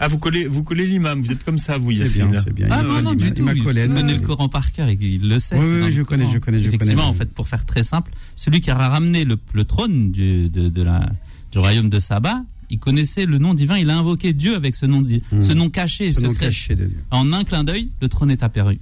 Ah, 0.00 0.08
vous 0.08 0.18
collez, 0.18 0.46
vous 0.46 0.64
collez 0.64 0.86
l'imam, 0.86 1.22
vous 1.22 1.30
êtes 1.30 1.44
comme 1.44 1.58
ça, 1.58 1.78
vous, 1.78 1.92
C'est 1.92 2.12
bien, 2.12 2.30
c'est 2.40 2.52
bien. 2.52 2.66
Ah 2.70 2.82
non, 2.82 3.00
non, 3.00 3.14
du 3.14 3.32
tout. 3.32 3.48
Il 3.54 3.62
connaît 3.62 3.86
le 3.86 4.20
Coran 4.20 4.48
par 4.48 4.72
cœur, 4.72 4.90
il 4.90 5.28
le 5.28 5.38
sait. 5.38 5.56
Oui, 5.56 5.66
oui, 5.84 5.92
je 5.92 6.02
connais, 6.02 6.26
je 6.32 6.38
connais, 6.38 6.58
je 6.58 6.64
connais. 6.64 6.66
Effectivement, 6.66 7.06
en 7.06 7.14
fait, 7.14 7.32
pour 7.32 7.48
faire 7.48 7.64
très 7.64 7.84
simple, 7.84 8.12
celui 8.36 8.60
qui 8.60 8.70
a 8.70 8.74
ramené 8.76 9.24
le, 9.24 9.38
le 9.52 9.64
trône 9.64 10.10
du, 10.10 10.50
de, 10.50 10.68
de 10.68 10.82
la, 10.82 11.10
du 11.52 11.58
royaume 11.58 11.88
de 11.88 11.98
Saba, 12.00 12.42
il 12.70 12.78
connaissait 12.78 13.26
le 13.26 13.38
nom 13.38 13.54
divin, 13.54 13.78
il 13.78 13.90
a 13.90 13.96
invoqué 13.96 14.32
Dieu 14.32 14.56
avec 14.56 14.74
ce 14.74 14.86
nom, 14.86 15.00
hmm. 15.00 15.42
ce 15.42 15.52
nom 15.52 15.70
caché, 15.70 16.12
ce 16.12 16.22
secret. 16.22 16.28
Nom 16.28 16.34
caché 16.34 16.74
de 16.74 16.86
Dieu. 16.86 16.98
En 17.10 17.32
un 17.32 17.44
clin 17.44 17.62
d'œil, 17.64 17.90
le 18.00 18.08
trône 18.08 18.30
est 18.30 18.42
apparu. 18.42 18.80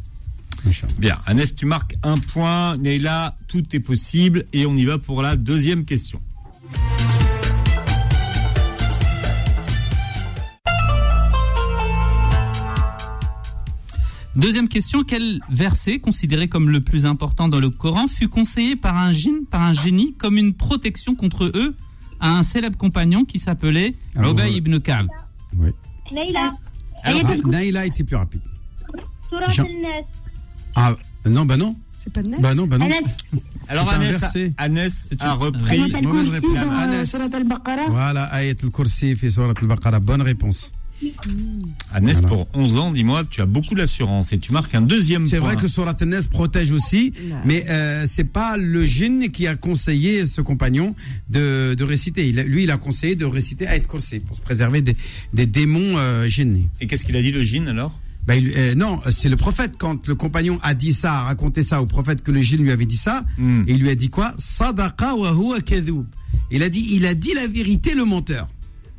Bien. 0.99 1.19
Anas, 1.27 1.55
tu 1.57 1.67
marques 1.67 1.97
un 2.03 2.19
point. 2.19 2.77
Neila, 2.77 3.37
tout 3.49 3.65
est 3.75 3.81
possible. 3.81 4.45
Et 4.53 4.67
on 4.67 4.77
y 4.77 4.85
va 4.85 4.99
pour 4.99 5.23
la 5.23 5.37
deuxième 5.37 5.85
question. 5.85 6.21
Deuxième 14.35 14.69
question, 14.69 15.03
quel 15.05 15.41
verset, 15.51 15.99
considéré 15.99 16.49
comme 16.49 16.71
le 16.71 16.81
plus 16.81 17.05
important 17.05 17.49
dans 17.49 17.61
le 17.61 17.69
Coran, 17.69 18.07
fut 18.07 18.29
conseillé 18.29 18.77
par 18.77 18.97
un 18.97 19.13
djinn, 19.13 19.45
par 19.51 19.61
un 19.63 19.75
génie, 19.75 20.15
comme 20.15 20.39
une 20.39 20.55
protection 20.55 21.15
contre 21.15 21.53
eux 21.55 21.75
à 22.19 22.39
un 22.39 22.43
célèbre 22.43 22.79
compagnon 22.79 23.25
qui 23.25 23.39
s'appelait 23.39 23.95
Ah, 24.17 24.31
Ubay 24.31 24.45
ouais. 24.45 24.53
ibn 24.55 24.79
Ka'b? 24.79 25.09
Leïla. 26.11 26.51
Alors, 27.05 27.19
Ayatul 27.19 27.35
Kursi, 27.43 27.49
Naïla 27.49 27.87
était 27.87 28.05
plus 28.05 28.17
rapide. 28.17 28.41
Jean-. 29.49 29.67
Ah, 30.77 30.97
non, 31.27 31.45
bah 31.45 31.57
non. 31.57 31.77
C'est 32.03 32.13
pas 32.13 32.23
de 32.23 32.29
Nas 32.29 32.39
Bah 32.39 32.55
non, 32.55 32.67
bah 32.67 32.79
non. 32.79 32.89
Alors, 33.69 33.89
C'est 33.93 33.99
verset. 34.19 34.53
Anas 34.57 35.07
C'est 35.09 35.23
a 35.23 35.35
repris. 35.35 35.93
Mauvaise 36.03 36.29
réponse. 36.29 36.59
al-Baqarah. 36.59 37.89
Voilà, 37.91 38.25
Ayat 38.25 38.55
al-Kursi 38.63 39.15
fi 39.15 39.31
surat 39.31 39.53
al-Baqarah. 39.61 40.01
Bonne 40.01 40.23
réponse. 40.23 40.73
Voilà. 41.91 42.21
pour 42.29 42.49
11 42.55 42.77
ans, 42.77 42.91
dis-moi, 42.93 43.25
tu 43.29 43.41
as 43.41 43.47
beaucoup 43.47 43.75
d'assurance. 43.75 44.33
Et 44.33 44.39
tu 44.39 44.53
marques 44.53 44.75
un 44.75 44.83
deuxième 44.83 45.27
C'est 45.29 45.39
point. 45.39 45.49
vrai 45.53 45.57
que 45.57 45.67
Surat 45.69 45.95
al-Nas 46.01 46.29
protège 46.31 46.71
aussi, 46.73 47.13
mais 47.45 47.65
euh, 47.69 48.05
c'est 48.09 48.25
pas 48.25 48.57
le 48.57 48.85
djinn 48.87 49.31
qui 49.31 49.47
a 49.47 49.57
conseillé 49.57 50.27
ce 50.27 50.41
compagnon 50.41 50.95
de, 51.31 51.75
de 51.75 51.85
réciter. 51.85 52.29
Il 52.29 52.39
a- 52.39 52.45
lui, 52.45 52.65
il 52.65 52.71
a 52.71 52.77
conseillé 52.77 53.17
de 53.17 53.25
réciter 53.25 53.67
Ayat 53.67 53.81
al-Kursi 53.83 54.21
pour 54.21 54.37
se 54.37 54.41
préserver 54.43 54.81
des, 54.83 54.97
des 55.33 55.47
démons 55.47 55.99
euh, 55.99 56.29
djinnis. 56.29 56.67
Et 56.81 56.87
qu'est-ce 56.87 57.05
qu'il 57.05 57.17
a 57.17 57.23
dit, 57.23 57.33
le 57.33 57.43
djinn, 57.43 57.69
alors? 57.69 57.99
Il- 58.29 58.53
euh, 58.57 58.75
non, 58.75 59.01
c'est 59.11 59.29
le 59.29 59.37
prophète. 59.37 59.73
Quand 59.79 60.07
le 60.07 60.15
compagnon 60.15 60.59
a 60.63 60.75
dit 60.75 60.93
ça, 60.93 61.13
a 61.21 61.23
raconté 61.25 61.63
ça 61.63 61.83
au 61.83 61.87
prophète 61.87 62.23
que 62.23 62.31
le 62.31 62.41
djinn 62.41 62.63
lui 62.63 62.71
avait 62.71 62.87
dit 62.87 62.97
ça, 62.97 63.25
Hmm. 63.39 63.63
et 63.67 63.73
il 63.73 63.79
lui 63.81 63.91
a 63.91 63.95
dit 63.95 64.11
quoi? 64.11 64.33
Sadaqa 64.39 65.15
wa 65.17 65.33
huwa. 65.33 65.59
Il 66.51 66.63
a 66.63 66.69
dit, 66.69 66.87
il 66.93 67.05
a 67.07 67.15
dit 67.15 67.33
la 67.35 67.47
vérité, 67.47 67.95
le 67.95 68.05
menteur. 68.05 68.49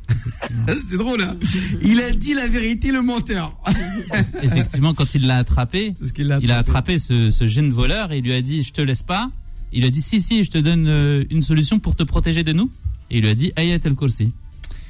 c'est 0.90 0.98
drôle, 0.98 1.22
hein? 1.22 1.36
Il 1.80 2.00
a 2.00 2.10
dit 2.10 2.34
la 2.34 2.46
vérité, 2.48 2.92
le 2.92 3.00
menteur. 3.00 3.56
Effectivement, 4.42 4.92
quand 4.92 5.14
il 5.14 5.26
l'a 5.26 5.38
attrapé, 5.38 5.94
il 6.18 6.50
a 6.52 6.58
attrapé 6.58 6.98
ce, 6.98 7.30
ce 7.30 7.46
jeune 7.46 7.70
voleur 7.70 8.12
et 8.12 8.18
il 8.18 8.24
lui 8.24 8.32
a 8.34 8.42
dit 8.42 8.62
Je 8.62 8.72
te 8.72 8.82
laisse 8.82 9.02
pas. 9.02 9.30
Il 9.72 9.84
a 9.86 9.90
dit 9.90 10.02
Si, 10.02 10.20
si, 10.20 10.44
je 10.44 10.50
te 10.50 10.58
donne 10.58 10.86
euh, 10.88 11.24
une 11.30 11.42
solution 11.42 11.78
pour 11.78 11.96
te 11.96 12.02
protéger 12.02 12.42
de 12.44 12.52
nous. 12.52 12.70
Et 13.10 13.16
il 13.18 13.22
lui 13.22 13.30
a 13.30 13.34
dit 13.34 13.52
Ayat 13.56 13.78
al-Kursi. 13.84 14.32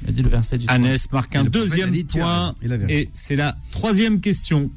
Il 0.05 0.09
a 0.09 0.11
dit 0.11 0.21
le 0.21 0.29
verset 0.29 0.59
du 0.59 0.65
soir. 0.65 0.75
Anas 0.75 1.07
marque 1.11 1.35
Et 1.35 1.39
un 1.39 1.45
deuxième 1.45 1.89
dit, 1.89 2.03
point. 2.03 2.53
Et 2.89 3.09
c'est 3.13 3.35
la 3.35 3.57
troisième 3.71 4.21
question. 4.21 4.69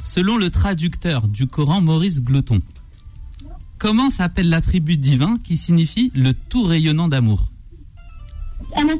Selon 0.00 0.36
le 0.36 0.50
traducteur 0.50 1.28
du 1.28 1.46
Coran 1.46 1.80
Maurice 1.80 2.20
Gloton, 2.20 2.58
comment 3.78 4.10
s'appelle 4.10 4.48
l'attribut 4.48 4.96
divin 4.96 5.36
qui 5.44 5.56
signifie 5.56 6.10
le 6.16 6.34
tout 6.34 6.64
rayonnant 6.64 7.06
d'amour? 7.06 7.52
Anas. 8.74 8.94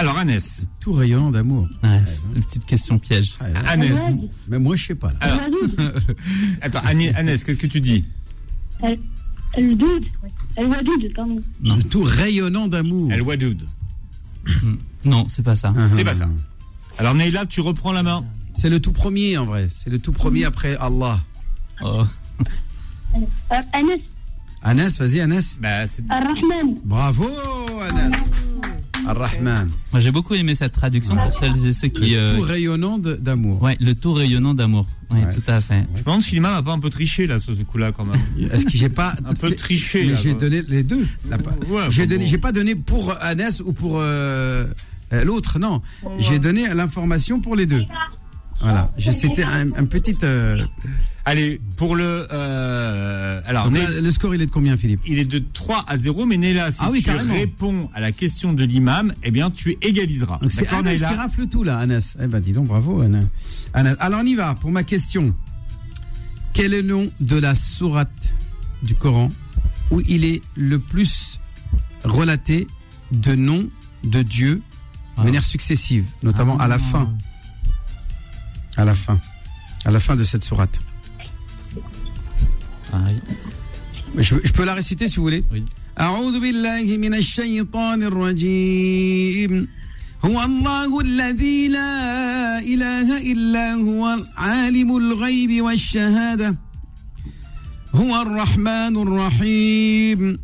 Alors, 0.00 0.16
Anas. 0.16 0.64
Tout 0.80 0.94
rayonnant 0.94 1.30
d'amour. 1.30 1.68
Ouais, 1.82 2.00
c'est 2.06 2.22
une 2.34 2.42
petite 2.42 2.64
question 2.64 2.98
piège. 2.98 3.34
Ah, 3.38 3.50
là. 3.50 3.60
Anas. 3.68 4.12
Mais 4.48 4.58
moi, 4.58 4.74
je 4.74 4.86
sais 4.86 4.94
pas. 4.94 5.12
Là. 5.12 5.18
Alors, 5.20 5.40
attends, 6.62 6.80
Anas, 6.86 7.42
qu'est-ce 7.44 7.58
que 7.58 7.66
tu 7.66 7.82
dis? 7.82 8.06
Al-Doud. 8.82 10.04
Al-Wadoud, 10.56 11.12
pardon. 11.14 11.36
Non. 11.62 11.78
Tout 11.82 12.02
rayonnant 12.02 12.66
d'amour. 12.66 13.12
El 13.12 13.20
Wadoud. 13.20 13.66
Non, 15.04 15.26
c'est 15.28 15.42
pas 15.42 15.54
ça. 15.54 15.74
Ah, 15.76 15.88
C'est 15.90 16.00
ah, 16.00 16.04
pas 16.04 16.14
ça. 16.14 16.30
Alors, 16.96 17.14
Neila, 17.14 17.44
tu 17.44 17.60
reprends 17.60 17.92
la 17.92 18.02
main. 18.02 18.24
C'est 18.54 18.70
le 18.70 18.80
tout 18.80 18.92
premier 18.92 19.36
en 19.36 19.44
vrai. 19.44 19.68
C'est 19.70 19.90
le 19.90 19.98
tout 19.98 20.12
premier 20.12 20.46
après 20.46 20.76
Allah. 20.76 21.20
Oh. 21.82 22.04
Euh, 23.16 23.20
Anas. 23.74 24.00
Anas, 24.62 24.96
vas-y 24.98 25.20
Anas. 25.20 25.56
Bah, 25.60 25.86
c'est-. 25.86 26.04
Bravo 26.86 27.28
Anas. 27.82 28.16
Ar-Rahman. 29.10 29.68
Moi, 29.92 30.00
j'ai 30.00 30.10
beaucoup 30.12 30.34
aimé 30.34 30.54
cette 30.54 30.72
traduction 30.72 31.16
pour 31.16 31.32
celles 31.34 31.66
et 31.66 31.72
ceux 31.72 31.88
qui. 31.88 32.10
Le 32.12 32.18
euh, 32.18 32.36
tout 32.36 32.42
rayonnant 32.42 32.98
d'amour. 32.98 33.62
Ouais, 33.62 33.76
le 33.80 33.94
tout 33.94 34.12
rayonnant 34.12 34.54
d'amour. 34.54 34.86
Oui, 35.10 35.18
Ouais, 35.18 35.34
tout 35.34 35.42
à 35.48 35.60
fait. 35.60 35.84
Je 35.94 36.00
me 36.00 36.04
demande 36.04 36.22
si 36.22 36.34
l'imam 36.34 36.54
a 36.54 36.62
pas 36.62 36.72
un 36.72 36.78
peu 36.78 36.88
triché 36.90 37.26
là 37.26 37.40
sur 37.40 37.56
ce 37.56 37.62
coup-là 37.62 37.90
quand 37.92 38.04
même. 38.04 38.20
Est-ce 38.52 38.64
que 38.64 38.76
j'ai 38.76 38.88
pas 38.88 39.14
un 39.26 39.34
peu 39.34 39.50
triché 39.54 40.04
Mais 40.06 40.16
j'ai 40.16 40.34
donné 40.34 40.62
les 40.68 40.84
deux. 40.84 41.04
Ouais, 41.68 41.82
j'ai 41.90 42.06
donné, 42.06 42.26
pas 42.38 42.52
donné 42.52 42.74
pour 42.76 43.12
Anas 43.20 43.60
ou 43.64 43.72
pour 43.72 43.98
euh, 43.98 44.66
euh, 45.12 45.24
l'autre, 45.24 45.58
non. 45.58 45.82
J'ai 46.18 46.38
donné 46.38 46.72
l'information 46.72 47.40
pour 47.40 47.56
les 47.56 47.66
deux. 47.66 47.84
Voilà. 48.60 48.92
C'était 48.98 49.42
un, 49.42 49.72
un 49.74 49.84
petit. 49.86 50.16
euh, 50.22 50.64
Allez, 51.26 51.60
pour 51.76 51.96
le. 51.96 52.26
euh, 52.32 53.40
alors, 53.46 53.70
là, 53.70 53.80
le 54.00 54.10
score, 54.10 54.34
il 54.34 54.40
est 54.42 54.46
de 54.46 54.50
combien, 54.50 54.76
Philippe 54.76 55.00
il 55.06 55.18
est 55.18 55.24
de 55.26 55.38
3 55.38 55.84
à 55.86 55.96
0, 55.98 56.24
mais 56.26 56.36
Néla, 56.38 56.72
si 56.72 56.78
Ah 56.80 56.88
oui, 56.90 57.00
tu 57.00 57.04
carrément. 57.06 57.34
réponds 57.34 57.90
à 57.94 58.00
la 58.00 58.10
question 58.10 58.52
de 58.54 58.64
l'imam, 58.64 59.12
eh 59.22 59.30
bien, 59.30 59.50
tu 59.50 59.76
égaliseras. 59.82 60.38
Donc 60.38 60.50
c'est 60.50 60.66
Anas 60.68 60.94
qui 60.96 61.04
rafle 61.04 61.46
tout 61.46 61.62
là, 61.62 61.78
Anas. 61.78 62.16
Eh 62.22 62.26
ben 62.26 62.40
dis 62.40 62.52
donc, 62.52 62.68
bravo 62.68 63.00
Anas. 63.02 63.24
Anas. 63.74 63.94
Alors 64.00 64.20
on 64.22 64.26
y 64.26 64.34
va 64.34 64.54
pour 64.54 64.70
ma 64.70 64.82
question. 64.82 65.34
Quel 66.54 66.72
est 66.74 66.82
le 66.82 66.88
nom 66.88 67.10
de 67.20 67.36
la 67.36 67.54
sourate 67.54 68.34
du 68.82 68.94
Coran 68.94 69.28
où 69.90 70.00
il 70.08 70.24
est 70.24 70.40
le 70.56 70.78
plus 70.78 71.38
relaté 72.02 72.66
de 73.12 73.34
noms 73.34 73.68
de 74.04 74.22
Dieu 74.22 74.62
de 75.18 75.22
manière 75.22 75.44
successive, 75.44 76.06
notamment 76.22 76.56
à 76.58 76.66
la 76.66 76.78
fin? 76.78 77.12
À 78.76 78.84
la 78.86 78.94
fin. 78.94 79.20
À 79.84 79.90
la 79.90 80.00
fin 80.00 80.16
de 80.16 80.24
cette 80.24 80.44
sourate. 80.44 80.80
Je, 84.18 84.34
je 84.44 84.52
peux 84.52 84.64
la 84.64 84.74
réciter 84.74 85.08
si 85.08 85.16
vous 85.16 85.22
voulez 85.22 85.44
Oui. 85.52 85.62
أعوذ 86.00 86.40
بالله 86.40 86.96
من 86.96 87.14
الشيطان 87.14 88.02
الرجيم 88.02 89.68
هو 90.24 90.42
الله 90.44 91.00
الذي 91.00 91.68
لا 91.68 92.58
إله 92.58 93.32
إلا 93.32 93.72
هو 93.74 94.24
عالم 94.36 94.96
الغيب 94.96 95.62
والشهادة 95.64 96.56
هو 97.94 98.22
الرحمن 98.22 98.96
الرحيم 98.96 100.38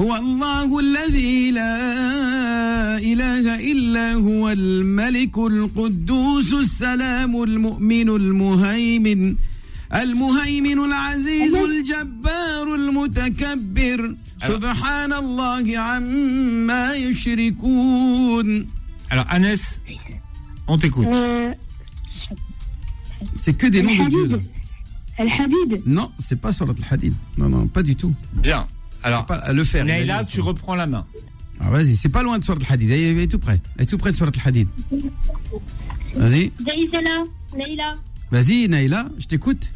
هو 0.00 0.16
الله 0.16 0.78
الذي 0.78 1.50
لا 1.50 1.78
إله 2.98 3.72
إلا 3.72 4.12
هو 4.12 4.50
الملك 4.50 5.38
القدوس 5.38 6.52
السلام 6.52 7.42
المؤمن 7.42 8.08
المهيمن 8.08 9.36
المهيمن 9.93 10.79
العزيز 10.85 11.55
الجبار 11.55 12.75
المتكبر 12.75 14.13
سبحان 14.47 15.13
الله 15.13 15.77
عما 15.77 16.93
يشركون 16.95 18.67
Alors, 19.09 19.25
Anas, 19.29 19.79
on 20.67 20.77
t'écoute. 20.77 21.07
Euh, 21.07 21.53
C'est 23.35 23.53
que 23.53 23.67
des 23.67 23.81
noms 23.81 23.95
de 24.03 24.09
Dieu. 24.09 24.25
là. 24.27 24.37
Al-Hadid. 25.17 25.81
Non, 25.85 26.11
c'est 26.19 26.35
pas 26.41 26.51
sur 26.51 26.69
al-Hadid. 26.69 27.13
Non, 27.37 27.47
non, 27.49 27.67
pas 27.67 27.83
du 27.83 27.95
tout. 27.95 28.13
Bien. 28.33 28.67
Alors, 29.03 29.25
pas 29.25 29.35
à 29.35 29.53
le 29.53 29.63
faire. 29.63 29.85
Naïla, 29.85 30.15
imagine, 30.15 30.29
tu 30.29 30.41
reprends 30.41 30.75
la 30.75 30.87
main. 30.87 31.05
Ah, 31.61 31.69
vas-y, 31.69 31.95
c'est 31.95 32.09
pas 32.09 32.21
loin 32.21 32.37
de 32.37 32.43
Surat 32.43 32.57
al-Hadid. 32.67 32.91
Elle 32.91 32.99
est- 32.99 33.11
elle 33.11 33.19
est 33.19 33.27
tout 33.31 33.39
près. 33.39 33.59
Elle 33.77 33.83
est 33.83 33.85
tout 33.87 33.97
près 33.97 34.11
de 34.11 34.17
Surat 34.17 34.31
al-Hadid. 34.37 34.67
Vas-y. 36.15 36.51
Zaïsala. 36.67 37.15
Leïla. 37.57 37.93
Vas-y, 38.31 38.67
Naïla, 38.67 39.07
je 39.17 39.25
t'écoute. 39.25 39.71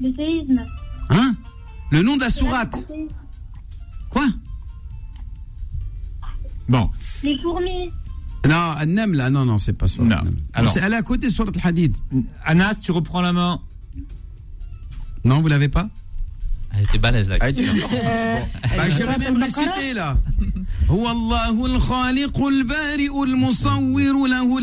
Le 0.00 0.14
séisme. 0.14 0.64
Hein? 1.10 1.34
Le 1.90 2.02
nom 2.02 2.16
de 2.16 2.22
la 2.22 2.30
sourate. 2.30 2.76
Quoi? 4.08 4.26
Bon. 6.68 6.90
Les 7.22 7.38
fourmis. 7.38 7.90
Non, 8.48 8.54
An-Nam, 8.80 9.12
là, 9.14 9.28
non, 9.28 9.44
non, 9.44 9.58
c'est 9.58 9.72
pas 9.74 9.86
Surat 9.88 10.06
An-Nam. 10.06 10.34
Alors- 10.54 10.72
C'est- 10.72 10.80
Elle 10.80 10.92
est 10.92 10.96
à 10.96 11.02
côté 11.02 11.26
de 11.28 11.32
Surat 11.32 11.50
al-Hadid. 11.62 11.96
Anas, 12.44 12.76
tu 12.76 12.92
reprends 12.92 13.20
la 13.20 13.32
main. 13.32 13.60
Non, 15.24 15.40
vous 15.42 15.48
l'avez 15.48 15.68
pas? 15.68 15.90
Elle 16.77 16.83
était 16.83 16.97
balèze 16.97 17.29
là. 17.29 17.37
Ah, 17.39 17.51
Bah, 18.77 18.89
j'irais 18.89 19.17
même 19.17 19.37
réciter 19.41 19.93
là. 19.93 20.17
هو 20.89 21.11
الله 21.11 21.65
الخالق 21.65 22.45
البارئ 22.47 23.09
المصور 23.23 24.27
له 24.27 24.57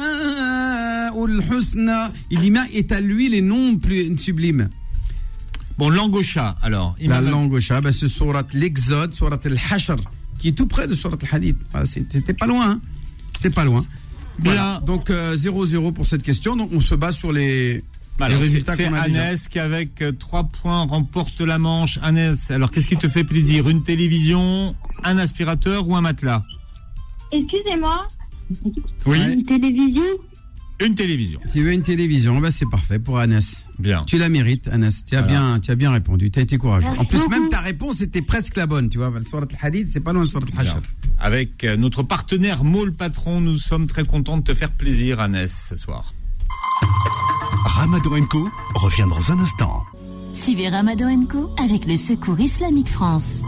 الأسماء 0.00 1.24
الحسنى. 1.24 2.08
Il 2.30 2.40
dit, 2.40 2.50
mais 2.50 2.60
est 2.72 2.92
à 2.92 3.00
lui 3.00 3.28
les 3.28 3.40
noms 3.42 3.76
plus 3.78 4.16
sublimes. 4.18 4.68
Bon, 5.78 5.88
langue 5.88 6.14
au 6.16 6.22
chat, 6.22 6.56
alors. 6.62 6.94
La 7.00 7.04
Imam- 7.20 7.30
langue 7.30 7.52
au 7.52 7.60
chat, 7.60 7.80
bah, 7.80 7.92
c'est 7.92 8.08
surat 8.08 8.42
l'Exode, 8.52 9.14
surat 9.14 9.38
al-Hashr, 9.44 9.96
qui 10.38 10.48
est 10.48 10.52
tout 10.52 10.66
près 10.66 10.86
de 10.86 10.94
surat 10.94 11.16
al-Hadid. 11.22 11.56
Ah, 11.72 11.84
C'était 11.86 12.34
pas 12.34 12.46
loin, 12.46 12.70
hein. 12.72 12.80
C'était 13.34 13.50
pas 13.54 13.64
loin. 13.64 13.82
Voilà. 14.40 14.82
Donc 14.84 15.10
euh, 15.10 15.34
0-0 15.36 15.92
pour 15.92 16.06
cette 16.06 16.22
question. 16.22 16.56
Donc 16.56 16.70
on 16.72 16.80
se 16.80 16.94
base 16.94 17.16
sur 17.16 17.32
les, 17.32 17.84
alors, 18.19 18.29
les 18.29 18.35
c'est 18.35 18.41
résultats 18.57 18.77
qu'on 18.77 18.93
a. 18.93 18.99
Anas 19.01 19.47
qui, 19.49 19.59
avec 19.59 20.03
3 20.19 20.43
points, 20.45 20.83
remporte 20.85 21.41
la 21.41 21.59
manche. 21.59 21.99
Anas, 22.01 22.47
alors 22.49 22.71
qu'est-ce 22.71 22.87
qui 22.87 22.97
te 22.97 23.07
fait 23.09 23.23
plaisir? 23.23 23.67
Une 23.69 23.83
télévision, 23.83 24.75
un 25.03 25.17
aspirateur 25.17 25.87
ou 25.87 25.95
un 25.95 26.01
matelas? 26.01 26.43
Excusez-moi. 27.31 28.07
Oui. 29.05 29.17
Une 29.33 29.43
télévision? 29.43 30.03
Une 30.81 30.93
télévision. 30.95 31.39
Tu 31.53 31.63
veux 31.63 31.71
une 31.71 31.83
télévision 31.83 32.39
bah, 32.39 32.51
C'est 32.51 32.69
parfait 32.69 32.99
pour 32.99 33.17
Anas. 33.19 33.63
Bien. 33.79 34.03
Tu 34.05 34.17
la 34.17 34.27
mérites, 34.29 34.67
Anas. 34.67 35.03
Tu 35.07 35.15
as, 35.15 35.21
Voilà. 35.21 35.39
bien, 35.51 35.59
tu 35.59 35.71
as 35.71 35.75
bien 35.75 35.91
répondu. 35.91 36.29
Tu 36.31 36.39
as 36.39 36.41
été 36.41 36.57
courageux. 36.57 36.87
En 36.97 37.05
plus, 37.05 37.25
même 37.29 37.47
ta 37.49 37.59
réponse 37.61 38.01
était 38.01 38.21
presque 38.21 38.55
la 38.57 38.67
bonne. 38.67 38.89
Tu 38.89 38.97
vois, 38.97 39.09
le 39.09 39.23
surat 39.23 39.45
al-Hadid, 39.49 39.87
c'est 39.89 40.01
pas 40.01 40.11
loin 40.13 40.23
de 40.23 40.27
surat 40.27 40.43
al-Hashr. 40.57 40.79
Avec 41.19 41.63
euh, 41.63 41.77
notre 41.77 42.03
partenaire 42.03 42.63
Maul 42.65 42.93
Patron, 42.93 43.39
nous 43.39 43.57
sommes 43.57 43.87
très 43.87 44.03
contents 44.03 44.37
de 44.37 44.43
te 44.43 44.53
faire 44.53 44.71
plaisir, 44.71 45.19
Anas, 45.21 45.67
ce 45.69 45.75
soir. 45.77 46.13
Ramadan 47.65 48.25
Co 48.29 48.47
revient 48.75 49.05
dans 49.09 49.31
un 49.31 49.39
instant. 49.39 49.83
Suivez 50.33 50.69
Ramadan 50.69 51.25
Co 51.25 51.49
avec 51.57 51.85
le 51.85 51.95
Secours 51.95 52.39
Islamique 52.39 52.87
France. 52.87 53.41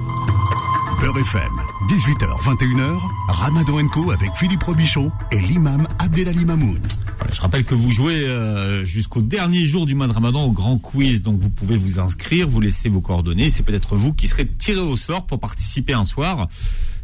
Beurre 1.00 1.20
FM, 1.20 1.52
18h, 1.88 2.42
21h, 2.42 2.98
Ramadan 3.30 3.88
Co 3.88 4.12
avec 4.12 4.32
Philippe 4.36 4.64
Robichon 4.64 5.12
et 5.32 5.40
l'imam 5.40 5.88
Abdelali 6.00 6.46
Mamoun. 6.46 6.82
Voilà, 7.20 7.34
je 7.34 7.42
rappelle 7.42 7.64
que 7.64 7.76
vous 7.76 7.92
jouez 7.92 8.28
euh, 8.28 8.84
jusqu'au 8.86 9.22
dernier 9.22 9.64
jour 9.64 9.86
du 9.86 9.94
mois 9.94 10.08
de 10.08 10.14
Ramadan 10.14 10.44
au 10.46 10.52
grand 10.52 10.78
quiz, 10.80 11.22
donc 11.22 11.40
vous 11.40 11.52
pouvez 11.52 11.78
vous 11.78 12.00
inscrire, 12.00 12.50
vous 12.50 12.60
laissez 12.60 12.90
vos 12.90 13.02
coordonnées, 13.02 13.52
c'est 13.52 13.64
peut-être 13.64 13.96
vous 13.96 14.14
qui 14.14 14.28
serez 14.28 14.48
tiré 14.48 14.80
au 14.80 14.98
sort 14.98 15.28
pour 15.28 15.40
participer 15.40 15.94
un 15.94 16.06
soir. 16.06 16.48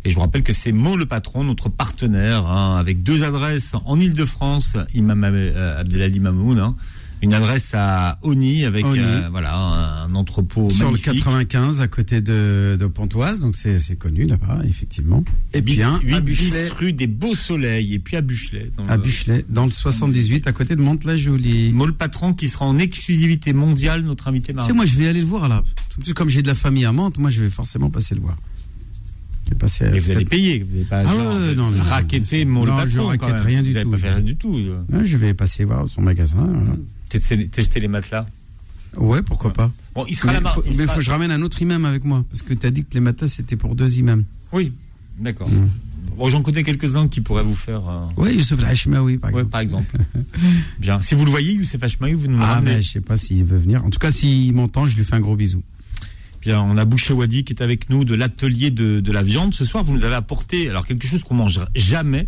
Et 0.06 0.10
je 0.10 0.16
vous 0.16 0.22
rappelle 0.22 0.44
que 0.44 0.52
c'est 0.52 0.74
Mo 0.74 0.98
le 0.98 1.06
patron, 1.06 1.46
notre 1.46 1.70
partenaire, 1.70 2.46
hein, 2.48 2.76
avec 2.78 3.04
deux 3.04 3.24
adresses 3.24 3.74
en 3.86 4.00
Ile-de-France, 4.00 4.76
Imam 4.94 5.24
euh, 5.24 5.80
Abdelali 5.80 6.20
Mamoun, 6.20 6.60
hein, 6.60 6.76
une 7.24 7.34
adresse 7.34 7.72
à 7.74 8.20
Oni 8.22 8.66
avec 8.66 8.86
Oni. 8.86 9.00
euh, 9.00 9.30
voilà 9.32 9.56
un, 9.56 10.04
un 10.06 10.16
entrepôt 10.16 10.70
Sur 10.70 10.86
le 10.92 10.98
magnifique. 10.98 11.24
95, 11.24 11.82
à 11.82 11.88
côté 11.88 12.22
de, 12.22 12.78
de 12.80 12.86
Pontoise. 12.88 13.40
Donc 13.40 13.56
c'est 13.56 13.98
connu 13.98 14.26
là-bas, 14.26 14.62
effectivement. 14.68 15.24
Et 15.54 15.62
puis 15.62 15.82
un 15.82 15.96
à 15.96 16.00
8 16.00 16.22
Buchelet. 16.22 16.70
rue 16.70 16.94
des 16.94 17.08
Beaux 17.08 17.36
Soleils 17.36 17.94
et 17.94 18.00
puis 18.00 18.18
à 18.18 18.22
Buchelet. 18.22 18.70
dans 18.78 18.86
À 18.86 18.98
le- 18.98 19.02
Buchelet, 19.04 19.46
dans 19.50 19.64
le 19.66 19.72
78, 19.72 20.48
à 20.48 20.52
côté 20.52 20.76
de 20.76 20.82
Mantes-la-Jolie. 20.82 21.72
Le 21.72 21.92
patron 21.94 22.34
qui 22.34 22.48
sera 22.50 22.66
en 22.66 22.78
exclusivité 22.78 23.54
mondiale, 23.54 24.02
notre 24.04 24.28
invité 24.28 24.48
Tu 24.52 24.56
mardi. 24.56 24.70
sais, 24.70 24.76
moi, 24.76 24.86
je 24.86 24.98
vais 24.98 25.08
aller 25.08 25.20
le 25.22 25.26
voir 25.26 25.48
là. 25.50 25.64
Comme 26.16 26.30
j'ai 26.30 26.42
de 26.42 26.48
la 26.48 26.56
famille 26.56 26.86
à 26.86 26.92
Mantes, 26.92 27.18
moi, 27.18 27.30
je 27.30 27.42
vais 27.44 27.50
forcément 27.50 27.90
passer 27.90 28.16
le 28.16 28.22
voir. 28.22 28.38
Passer. 29.60 29.86
Mais 29.92 30.00
vous 30.00 30.10
allez 30.12 30.26
payer, 30.26 30.64
vous 30.68 30.72
n'allez 30.74 30.86
pas 30.86 31.02
Ah 31.02 31.04
genre, 31.14 31.36
ouais, 31.36 31.54
non, 31.54 31.70
non, 31.70 31.84
raqueter 31.84 32.44
mon 32.46 32.66
le 32.66 32.72
non, 32.72 32.78
je 32.88 32.96
patron. 32.98 33.08
raquette 33.08 33.42
rien 33.42 33.62
du 33.62 33.74
tout. 33.74 33.90
pas 33.92 33.98
faire 33.98 34.16
rien 34.16 34.24
du 34.24 34.36
tout. 34.36 34.58
Ouais, 34.92 35.06
je 35.06 35.16
vais 35.18 35.34
passer 35.36 35.64
voir 35.64 35.88
son 35.88 36.02
magasin. 36.02 36.50
Tester, 37.20 37.48
tester 37.48 37.80
les 37.80 37.88
matelas. 37.88 38.26
Ouais, 38.98 39.22
pourquoi 39.22 39.54
pas. 39.54 39.72
Bon, 39.96 40.06
il 40.08 40.16
sera 40.16 40.28
mais 40.30 40.34
là-bas. 40.40 40.52
faut- 40.52 40.64
il 40.66 40.72
mais 40.72 40.84
sera- 40.84 40.94
faut 40.94 41.00
que 41.00 41.06
je 41.06 41.12
ramène 41.12 41.32
un 41.32 41.42
autre 41.44 41.62
imam 41.62 41.86
avec 41.86 42.04
moi. 42.04 42.24
Parce 42.30 42.42
que 42.42 42.54
tu 42.54 42.66
as 42.66 42.72
dit 42.72 42.84
que 42.84 42.94
les 42.94 43.00
matins, 43.00 43.28
c'était 43.28 43.56
pour 43.56 43.76
deux 43.76 43.98
imams. 44.00 44.24
Oui, 44.52 44.74
d'accord. 45.20 45.50
Bon, 46.18 46.30
j'en 46.30 46.42
connais 46.42 46.64
quelques-uns 46.64 47.08
qui 47.08 47.22
pourraient 47.22 47.44
vous 47.44 47.56
faire. 47.56 47.88
euh, 47.90 48.06
Oui, 48.18 48.34
Youssef 48.36 48.60
Al-Hashmaoui, 48.60 49.18
par 49.18 49.32
ouais, 49.32 49.38
exemple. 49.42 49.52
par 49.52 49.62
exemple. 49.62 49.98
Bien. 50.80 51.00
Si 51.02 51.16
vous 51.16 51.26
le 51.26 51.32
voyez, 51.32 51.54
Youssef 51.54 51.82
Hachmaï, 51.84 52.14
vous 52.14 52.28
nous 52.28 52.38
Ah, 52.42 52.56
ramenez. 52.56 52.76
ben, 52.76 52.84
je 52.84 52.90
sais 52.92 53.02
pas 53.02 53.18
s'il 53.18 53.44
veut 53.46 53.58
venir. 53.58 53.84
En 53.86 53.90
tout 53.90 54.00
cas, 54.00 54.12
s'il 54.12 54.54
m'entend, 54.54 54.86
je 54.86 54.96
lui 54.96 55.04
fais 55.04 55.16
un 55.16 55.20
gros 55.22 55.36
bisou. 55.36 55.64
Bien, 56.44 56.60
on 56.62 56.78
a 56.78 56.86
Boucher 56.86 57.14
Wadi 57.14 57.44
qui 57.44 57.54
est 57.54 57.62
avec 57.62 57.90
nous 57.90 58.04
de 58.06 58.16
l'atelier 58.16 58.70
de, 58.72 59.00
de 59.00 59.12
la 59.12 59.24
viande. 59.24 59.54
Ce 59.54 59.64
soir, 59.66 59.84
vous 59.84 59.94
nous 59.94 60.04
avez 60.04 60.16
apporté 60.16 60.70
alors 60.70 60.86
quelque 60.86 61.08
chose 61.08 61.24
qu'on 61.24 61.36
mange 61.36 61.60
jamais. 61.76 62.28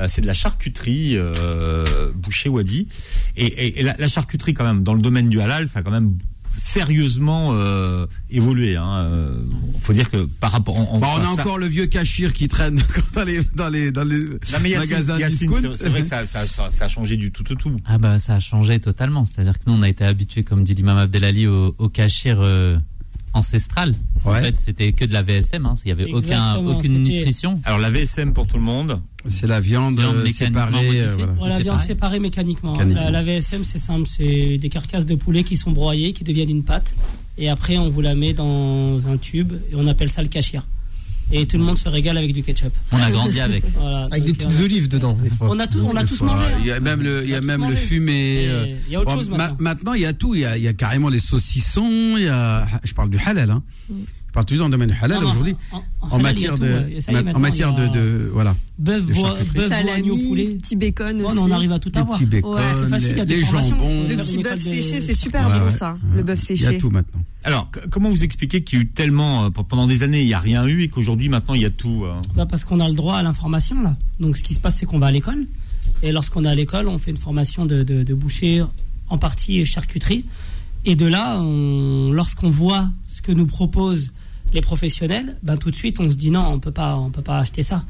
Euh, 0.00 0.06
c'est 0.08 0.20
de 0.22 0.26
la 0.26 0.34
charcuterie 0.34 1.12
euh, 1.16 2.10
Boucher 2.14 2.48
Wadi. 2.48 2.88
Et, 3.36 3.44
et- 3.46 3.78
et 3.80 3.82
la, 3.82 3.94
la 3.96 4.08
charcuterie, 4.08 4.54
quand 4.54 4.64
même, 4.64 4.82
dans 4.82 4.94
le 4.94 5.00
domaine 5.00 5.28
du 5.28 5.40
halal, 5.40 5.68
ça 5.68 5.78
a 5.78 5.82
quand 5.82 5.92
même 5.92 6.18
sérieusement 6.56 7.50
euh, 7.52 8.06
évolué. 8.30 8.76
Hein. 8.76 9.08
Euh, 9.10 9.34
faut 9.80 9.92
dire 9.92 10.10
que 10.10 10.24
par 10.24 10.50
rapport, 10.52 10.76
on, 10.76 10.98
Bon, 10.98 11.06
on 11.14 11.18
a 11.18 11.24
ça- 11.24 11.30
encore 11.42 11.58
le 11.58 11.66
vieux 11.66 11.86
cachir 11.86 12.32
qui 12.32 12.48
traîne 12.48 12.80
dans 13.14 13.24
les, 13.24 13.40
dans 13.54 13.68
les, 13.68 13.90
dans 13.92 14.04
les 14.04 14.20
Non, 14.24 14.58
mais 14.62 14.74
magasins 14.76 15.18
c'est- 15.28 15.46
c'est 15.76 15.88
vrai 15.88 16.02
que 16.02 16.08
ça, 16.08 16.26
ça- 16.26 16.46
ça- 16.46 16.84
a 16.84 16.88
changé 16.88 17.16
du 17.16 17.30
tout 17.30 17.50
au 17.52 17.54
tout. 17.54 17.76
Ah 17.84 17.98
bah 17.98 18.18
ça 18.18 18.34
a 18.34 18.40
changé 18.40 18.78
totalement. 18.80 19.24
C'est-à-dire 19.24 19.58
que 19.58 19.64
nous 19.66 19.74
on 19.74 19.82
a 19.82 19.88
été 19.88 20.04
habitués, 20.04 20.42
comme 20.44 20.62
dit 20.64 20.74
l'imam 20.74 20.96
Abdelali, 20.98 21.46
au, 21.46 21.74
au 21.78 21.88
cachir 21.88 22.40
ancestrale. 23.34 23.92
En 24.24 24.30
fait, 24.32 24.56
c'était 24.58 24.92
que 24.92 25.04
de 25.04 25.12
la 25.12 25.22
VSM. 25.22 25.66
Hein. 25.66 25.74
Il 25.84 25.88
y 25.88 25.92
avait 25.92 26.10
aucun, 26.12 26.56
aucune 26.56 27.02
nutrition. 27.02 27.60
Alors 27.64 27.78
la 27.78 27.90
VSM 27.90 28.32
pour 28.32 28.46
tout 28.46 28.56
le 28.56 28.62
monde. 28.62 29.00
C'est 29.26 29.46
la 29.46 29.58
viande, 29.60 29.98
Viande 29.98 30.16
euh, 30.16 30.24
mécaniquement 30.24 30.66
séparée. 30.66 31.00
euh, 31.00 31.14
voilà. 31.16 31.32
Voilà, 31.38 31.58
viande 31.58 31.78
séparée 31.78 32.20
mécaniquement. 32.20 32.72
Mécaniquement. 32.72 33.04
La, 33.04 33.10
la 33.10 33.22
VSM, 33.22 33.64
c'est 33.64 33.78
simple, 33.78 34.06
c'est 34.08 34.58
des 34.58 34.68
carcasses 34.68 35.06
de 35.06 35.14
poulet 35.14 35.44
qui 35.44 35.56
sont 35.56 35.70
broyées, 35.70 36.12
qui 36.12 36.24
deviennent 36.24 36.50
une 36.50 36.62
pâte. 36.64 36.94
Et 37.38 37.48
après, 37.48 37.78
on 37.78 37.88
vous 37.88 38.00
la 38.02 38.14
met 38.14 38.32
dans 38.34 39.08
un 39.08 39.16
tube 39.16 39.52
et 39.72 39.74
on 39.76 39.86
appelle 39.88 40.10
ça 40.10 40.22
le 40.22 40.28
cachir. 40.28 40.66
Et 41.32 41.46
tout 41.46 41.56
le 41.58 41.64
monde 41.64 41.78
se 41.78 41.88
régale 41.88 42.16
avec 42.18 42.32
du 42.32 42.42
ketchup. 42.42 42.72
On 42.92 42.96
a 42.98 43.10
grandi 43.10 43.40
avec. 43.40 43.64
Voilà, 43.74 44.04
Avec 44.12 44.24
des 44.24 44.32
petites 44.34 44.52
euh, 44.60 44.64
olives 44.64 44.88
dedans, 44.88 45.14
des 45.22 45.30
fois. 45.30 45.48
On 45.50 45.58
a, 45.58 45.66
tout, 45.66 45.78
on 45.84 45.96
a 45.96 46.04
tous 46.04 46.16
fois, 46.16 46.28
mangé. 46.28 46.44
hein. 46.44 46.56
Il 46.60 46.66
y 46.66 46.70
a 46.72 46.80
même 46.80 47.02
le, 47.02 47.24
il 47.24 47.30
y 47.30 47.34
a 47.34 47.40
même 47.40 47.68
le 47.68 47.74
fumé. 47.74 48.46
Euh, 48.48 48.74
il 48.86 48.92
y 48.92 48.96
a 48.96 49.00
autre 49.00 49.10
bon, 49.10 49.16
chose 49.18 49.28
ma- 49.30 49.36
maintenant. 49.38 49.56
maintenant, 49.60 49.92
il 49.94 50.02
y 50.02 50.06
a 50.06 50.12
tout. 50.12 50.34
Il 50.34 50.42
y 50.42 50.44
a, 50.44 50.56
il 50.56 50.62
y 50.62 50.68
a 50.68 50.72
carrément 50.74 51.08
les 51.08 51.18
saucissons. 51.18 52.14
Il 52.18 52.24
y 52.24 52.28
a, 52.28 52.68
je 52.84 52.92
parle 52.94 53.10
du 53.10 53.18
halal. 53.18 53.50
Hein. 53.50 53.62
Je 53.90 53.94
parle 54.34 54.46
toujours 54.46 54.64
dans 54.68 54.76
le 54.76 54.82
domaine 54.86 54.94
halal 55.00 55.22
non, 55.22 55.30
aujourd'hui. 55.30 55.56
en- 56.02 56.18
matière 56.18 56.58
de, 56.58 56.98
en 57.34 57.38
matière 57.38 57.72
de, 57.72 58.30
voilà. 58.32 58.54
Bœuf, 58.78 59.04
agneau, 59.96 60.16
poulet. 60.28 60.46
petit 60.56 60.76
bacon 60.76 61.16
Ouais, 61.18 61.24
aussi. 61.24 61.38
on 61.38 61.50
arrive 61.50 61.72
à 61.72 61.78
tout 61.78 61.92
avoir. 61.94 62.18
petits 62.18 62.26
bacon, 62.28 62.54
Ouais, 62.54 62.60
c'est 62.76 62.88
facile, 62.88 63.08
il 63.12 63.18
y 63.18 63.20
a 63.20 63.24
des 63.24 63.36
les 63.36 63.44
jambons. 63.44 64.06
Le 64.08 64.16
petit 64.16 64.38
bœuf 64.42 64.60
séché, 64.60 65.00
c'est 65.00 65.14
super 65.14 65.46
Ouais, 65.46 65.58
bon 65.58 65.64
ouais. 65.64 65.70
ça. 65.70 65.96
Le 66.14 66.22
bœuf 66.22 66.38
Il 66.50 66.60
y 66.60 66.64
a 66.64 66.68
séché. 66.68 66.78
tout 66.78 66.90
maintenant. 66.90 67.22
Alors 67.44 67.70
comment 67.90 68.10
vous 68.10 68.24
expliquez 68.24 68.62
qu'il 68.64 68.78
y 68.78 68.82
a 68.82 68.84
eu 68.84 68.88
tellement 68.88 69.44
euh, 69.44 69.50
pendant 69.50 69.86
des 69.86 70.02
années 70.02 70.22
il 70.22 70.26
n'y 70.26 70.34
a 70.34 70.38
rien 70.40 70.66
eu 70.66 70.82
et 70.82 70.88
qu'aujourd'hui 70.88 71.28
maintenant 71.28 71.52
il 71.54 71.60
y 71.62 71.66
a 71.66 71.70
tout. 71.70 72.04
euh? 72.04 72.12
Bah 72.34 72.46
parce 72.46 72.64
qu'on 72.64 72.80
a 72.80 72.88
le 72.88 72.94
droit 72.94 73.16
à 73.16 73.22
l'information 73.22 73.80
là. 73.82 73.96
Donc 74.18 74.36
ce 74.38 74.42
qui 74.42 74.54
se 74.54 74.60
passe 74.60 74.76
c'est 74.76 74.86
qu'on 74.86 74.98
va 74.98 75.08
à 75.08 75.10
l'école 75.12 75.46
et 76.02 76.10
lorsqu'on 76.10 76.44
est 76.46 76.48
à 76.48 76.54
l'école 76.54 76.88
on 76.88 76.98
fait 76.98 77.10
une 77.10 77.18
formation 77.18 77.66
de, 77.66 77.82
de, 77.82 78.02
de 78.02 78.14
boucher 78.14 78.64
en 79.10 79.18
partie 79.18 79.62
charcuterie 79.66 80.24
et 80.86 80.96
de 80.96 81.04
là 81.04 81.38
on- 81.38 82.12
lorsqu'on 82.12 82.48
voit 82.48 82.88
ce 83.14 83.20
que 83.20 83.32
nous 83.32 83.46
proposent 83.46 84.13
les 84.54 84.60
professionnels, 84.60 85.36
ben 85.42 85.56
tout 85.56 85.70
de 85.70 85.76
suite 85.76 85.98
on 86.00 86.04
se 86.08 86.14
dit 86.14 86.30
non 86.30 86.46
on 86.46 86.60
peut 86.60 86.70
pas 86.72 86.96
on 86.96 87.10
peut 87.10 87.22
pas 87.22 87.38
acheter 87.38 87.62
ça. 87.62 87.84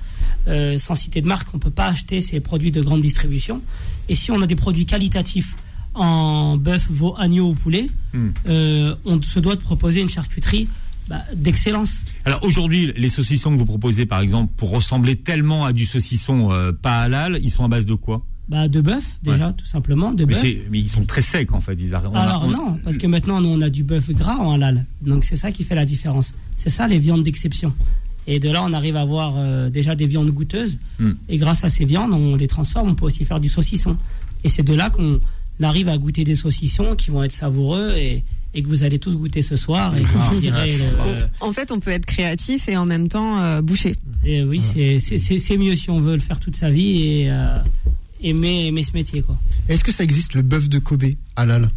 Euh, 0.49 0.77
sans 0.79 0.95
citer 0.95 1.21
de 1.21 1.29
marque 1.29 1.49
on 1.55 1.59
peut 1.59 1.71
pas 1.71 1.87
acheter 1.87 2.21
ces 2.21 2.41
produits 2.41 2.73
de 2.73 2.81
grande 2.83 3.01
distribution 3.03 3.61
et 4.09 4.15
si 4.15 4.31
on 4.33 4.41
a 4.43 4.47
des 4.47 4.57
produits 4.57 4.87
qualitatifs 4.87 5.55
en 5.95 6.57
bœuf, 6.57 6.89
veau, 6.91 7.15
agneau 7.17 7.51
ou 7.51 7.55
poulet, 7.55 7.89
Hmm. 8.13 8.31
euh, 8.49 8.95
on 9.05 9.21
se 9.23 9.41
doit 9.41 9.57
de 9.57 9.61
proposer 9.61 10.01
une 10.01 10.09
charcuterie 10.09 10.69
bah, 11.09 11.23
d'excellence. 11.35 12.05
Alors 12.25 12.43
aujourd'hui 12.45 12.93
les 12.97 13.09
saucissons 13.09 13.53
que 13.53 13.59
vous 13.59 13.65
proposez 13.67 14.07
par 14.07 14.21
exemple 14.21 14.53
pour 14.57 14.71
ressembler 14.71 15.17
tellement 15.17 15.65
à 15.65 15.73
du 15.73 15.85
saucisson 15.85 16.53
euh, 16.53 16.73
pas 16.73 17.01
halal 17.01 17.39
ils 17.43 17.51
sont 17.51 17.65
à 17.65 17.69
base 17.69 17.87
de 17.87 17.95
quoi? 17.95 18.25
Bah, 18.49 18.69
de 18.69 18.81
bœuf, 18.83 19.05
déjà, 19.23 19.53
tout 19.55 19.65
simplement. 19.65 20.13
De 20.13 20.25
mais, 20.27 20.35
mais 20.71 20.79
ils 20.81 20.91
sont 20.91 21.05
très 21.05 21.23
secs 21.23 21.53
en 21.53 21.61
fait. 21.61 21.75
Ils 21.81 21.95
a- 21.95 21.99
Alors 21.99 22.45
on- 22.47 22.51
non, 22.51 22.79
parce 22.85 22.99
que 22.99 23.07
maintenant, 23.07 23.41
nous, 23.41 23.49
on 23.49 23.61
a 23.63 23.71
du 23.71 23.85
bœuf 23.85 24.11
gras 24.11 24.37
en 24.37 24.53
halal. 24.53 24.85
Donc 25.01 25.25
c'est 25.25 25.37
ça 25.37 25.51
qui 25.51 25.65
fait 25.65 25.75
la 25.75 25.87
différence. 25.87 26.33
C'est 26.57 26.71
ça 26.71 26.87
les 26.87 26.99
viandes 26.99 27.23
d'exception. 27.23 27.73
Et 28.27 28.41
de 28.41 28.51
là, 28.51 28.63
on 28.63 28.73
arrive 28.73 28.97
à 28.97 29.01
avoir 29.03 29.35
euh, 29.37 29.71
déjà 29.71 29.95
des 29.95 30.07
viandes 30.07 30.31
goûteuses. 30.31 30.79
Hmm. 30.99 31.13
Et 31.29 31.37
grâce 31.39 31.65
à 31.65 31.69
ces 31.71 31.85
viandes, 31.85 32.13
on 32.13 32.37
les 32.37 32.49
transforme. 32.49 32.91
On 32.91 32.95
peut 32.95 33.07
aussi 33.07 33.25
faire 33.25 33.41
du 33.41 33.49
saucisson. 33.49 33.97
Et 34.45 34.49
c'est 34.49 34.63
de 34.63 34.75
là 34.75 34.91
qu'on 34.91 35.21
arrive 35.63 35.89
à 35.89 35.97
goûter 35.99 36.25
des 36.25 36.35
saucissons 36.35 36.97
qui 36.97 37.11
vont 37.11 37.23
être 37.23 37.33
savoureux 37.33 37.93
et, 37.97 38.25
et 38.55 38.63
que 38.63 38.69
vous 38.69 38.83
allez 38.83 38.99
tous 38.99 39.17
goûter 39.17 39.41
ce 39.43 39.57
soir. 39.57 39.95
Et 39.95 40.03
que 40.03 40.07
vous 40.35 40.41
direz 40.41 40.73
le- 40.77 40.85
En 41.41 41.53
fait, 41.53 41.71
on 41.71 41.81
peut 41.81 41.91
être 41.91 42.07
créatif 42.07 42.69
et 42.69 42.77
en 42.77 42.85
même 42.87 43.09
temps 43.09 43.41
euh, 43.43 43.63
boucher. 43.63 43.97
Et 44.25 44.43
oui, 44.45 44.61
c'est- 44.61 44.99
c'est 44.99 45.19
c'est- 45.19 45.39
c'est 45.39 45.57
mieux 45.59 45.75
si 45.75 45.91
on 45.91 46.01
veut 46.01 46.15
le 46.15 46.21
faire 46.21 46.41
toute 46.41 46.57
sa 46.57 46.71
vie 46.71 47.03
et 47.03 47.31
euh, 47.31 47.59
aimer, 48.29 48.67
aimer 48.67 48.83
ce 48.83 48.93
métier. 48.93 49.23
Quoi. 49.23 49.37
Est-ce 49.69 49.85
que 49.85 49.93
ça 49.93 50.03
existe 50.05 50.35
le 50.35 50.43
bœuf 50.43 50.69
de 50.69 50.79
Kobe 50.79 51.05
halal? 51.37 51.69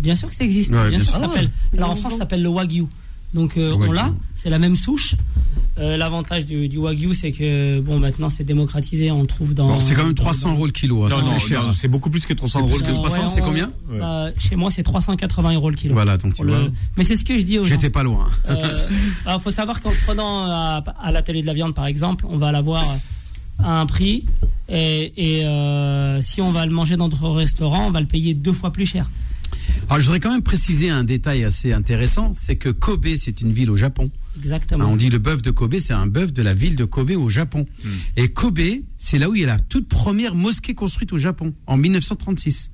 Bien 0.00 0.14
sûr 0.14 0.28
que 0.28 0.34
ça 0.34 0.44
existe. 0.44 0.70
Ouais, 0.72 0.80
bien 0.90 0.90
bien 0.90 0.98
sûr, 0.98 1.08
sûr. 1.08 1.16
ça 1.16 1.22
s'appelle. 1.22 1.50
Alors 1.76 1.90
en 1.90 1.96
France, 1.96 2.12
ça 2.12 2.18
s'appelle 2.18 2.42
le 2.42 2.48
wagyu. 2.50 2.84
Donc 3.34 3.56
euh, 3.56 3.74
on 3.74 3.92
l'a, 3.92 4.14
c'est 4.34 4.48
la 4.50 4.58
même 4.58 4.76
souche. 4.76 5.14
Euh, 5.78 5.96
L'avantage 5.98 6.46
du, 6.46 6.68
du 6.68 6.78
wagyu, 6.78 7.12
c'est 7.12 7.32
que 7.32 7.80
bon, 7.80 7.98
maintenant 7.98 8.28
c'est 8.30 8.44
démocratisé, 8.44 9.10
on 9.10 9.20
le 9.20 9.26
trouve 9.26 9.52
dans. 9.52 9.66
Bon, 9.68 9.80
c'est 9.80 9.94
quand 9.94 10.04
même 10.04 10.14
dans- 10.14 10.22
300 10.22 10.52
euros 10.52 10.64
le 10.66 10.72
kilo. 10.72 11.04
hein, 11.04 11.08
Non, 11.10 11.22
non, 11.22 11.72
c'est 11.76 11.88
beaucoup 11.88 12.08
plus 12.08 12.24
que 12.24 12.32
300 12.32 12.60
euros. 12.60 12.70
C'est 12.70 12.84
plus 12.84 12.92
que 12.92 12.96
300, 12.96 13.16
Ouais, 13.22 13.26
c'est 13.34 13.42
on- 13.42 13.44
combien 13.44 13.72
bah, 13.98 14.28
Chez 14.38 14.56
moi, 14.56 14.70
c'est 14.70 14.82
380 14.84 15.52
euros 15.54 15.68
le 15.68 15.76
kilo. 15.76 15.92
Voilà, 15.94 16.16
donc 16.16 16.34
tu 16.34 16.44
le- 16.44 16.48
vois. 16.56 16.68
Mais 16.96 17.04
c'est 17.04 17.16
ce 17.16 17.24
que 17.24 17.36
je 17.36 17.42
dis 17.42 17.58
aux 17.58 17.64
gens. 17.64 17.74
J'étais 17.74 17.90
pas 17.90 18.02
loin. 18.04 18.26
Il 18.48 19.40
faut 19.42 19.50
savoir 19.50 19.82
qu'en 19.82 19.92
prenant 20.06 20.44
à, 20.46 20.82
à 21.02 21.10
la 21.12 21.22
télé 21.22 21.42
de 21.42 21.46
la 21.46 21.52
viande, 21.54 21.74
par 21.74 21.86
exemple, 21.86 22.24
on 22.28 22.38
va 22.38 22.52
l'avoir 22.52 22.84
à 23.58 23.80
un 23.80 23.86
prix. 23.86 24.24
Et, 24.68 25.12
et, 25.16 25.44
euh, 25.44 26.20
si 26.20 26.40
on 26.40 26.50
va 26.52 26.66
le 26.66 26.72
manger 26.72 26.96
dans 26.96 27.08
notre 27.08 27.28
restaurant, 27.28 27.86
on 27.86 27.90
va 27.90 28.00
le 28.00 28.06
payer 28.06 28.34
deux 28.34 28.52
fois 28.52 28.72
plus 28.72 28.86
cher. 28.86 29.08
Alors, 29.88 30.00
je 30.00 30.06
voudrais 30.06 30.20
quand 30.20 30.32
même 30.32 30.42
préciser 30.42 30.90
un 30.90 31.04
détail 31.04 31.44
assez 31.44 31.72
intéressant, 31.72 32.32
c'est 32.36 32.56
que 32.56 32.70
Kobe, 32.70 33.06
c'est 33.16 33.40
une 33.40 33.52
ville 33.52 33.70
au 33.70 33.76
Japon. 33.76 34.10
Exactement. 34.36 34.84
Hein, 34.84 34.88
on 34.90 34.96
dit 34.96 35.10
le 35.10 35.18
bœuf 35.18 35.42
de 35.42 35.50
Kobe, 35.50 35.78
c'est 35.78 35.92
un 35.92 36.06
bœuf 36.06 36.32
de 36.32 36.42
la 36.42 36.54
ville 36.54 36.74
de 36.74 36.84
Kobe 36.84 37.12
au 37.12 37.28
Japon. 37.28 37.66
Et 38.16 38.28
Kobe, 38.28 38.60
c'est 38.98 39.18
là 39.18 39.28
où 39.28 39.34
il 39.34 39.42
y 39.42 39.44
a 39.44 39.46
la 39.46 39.58
toute 39.58 39.88
première 39.88 40.34
mosquée 40.34 40.74
construite 40.74 41.12
au 41.12 41.18
Japon, 41.18 41.54
en 41.66 41.76
1936. 41.76 42.70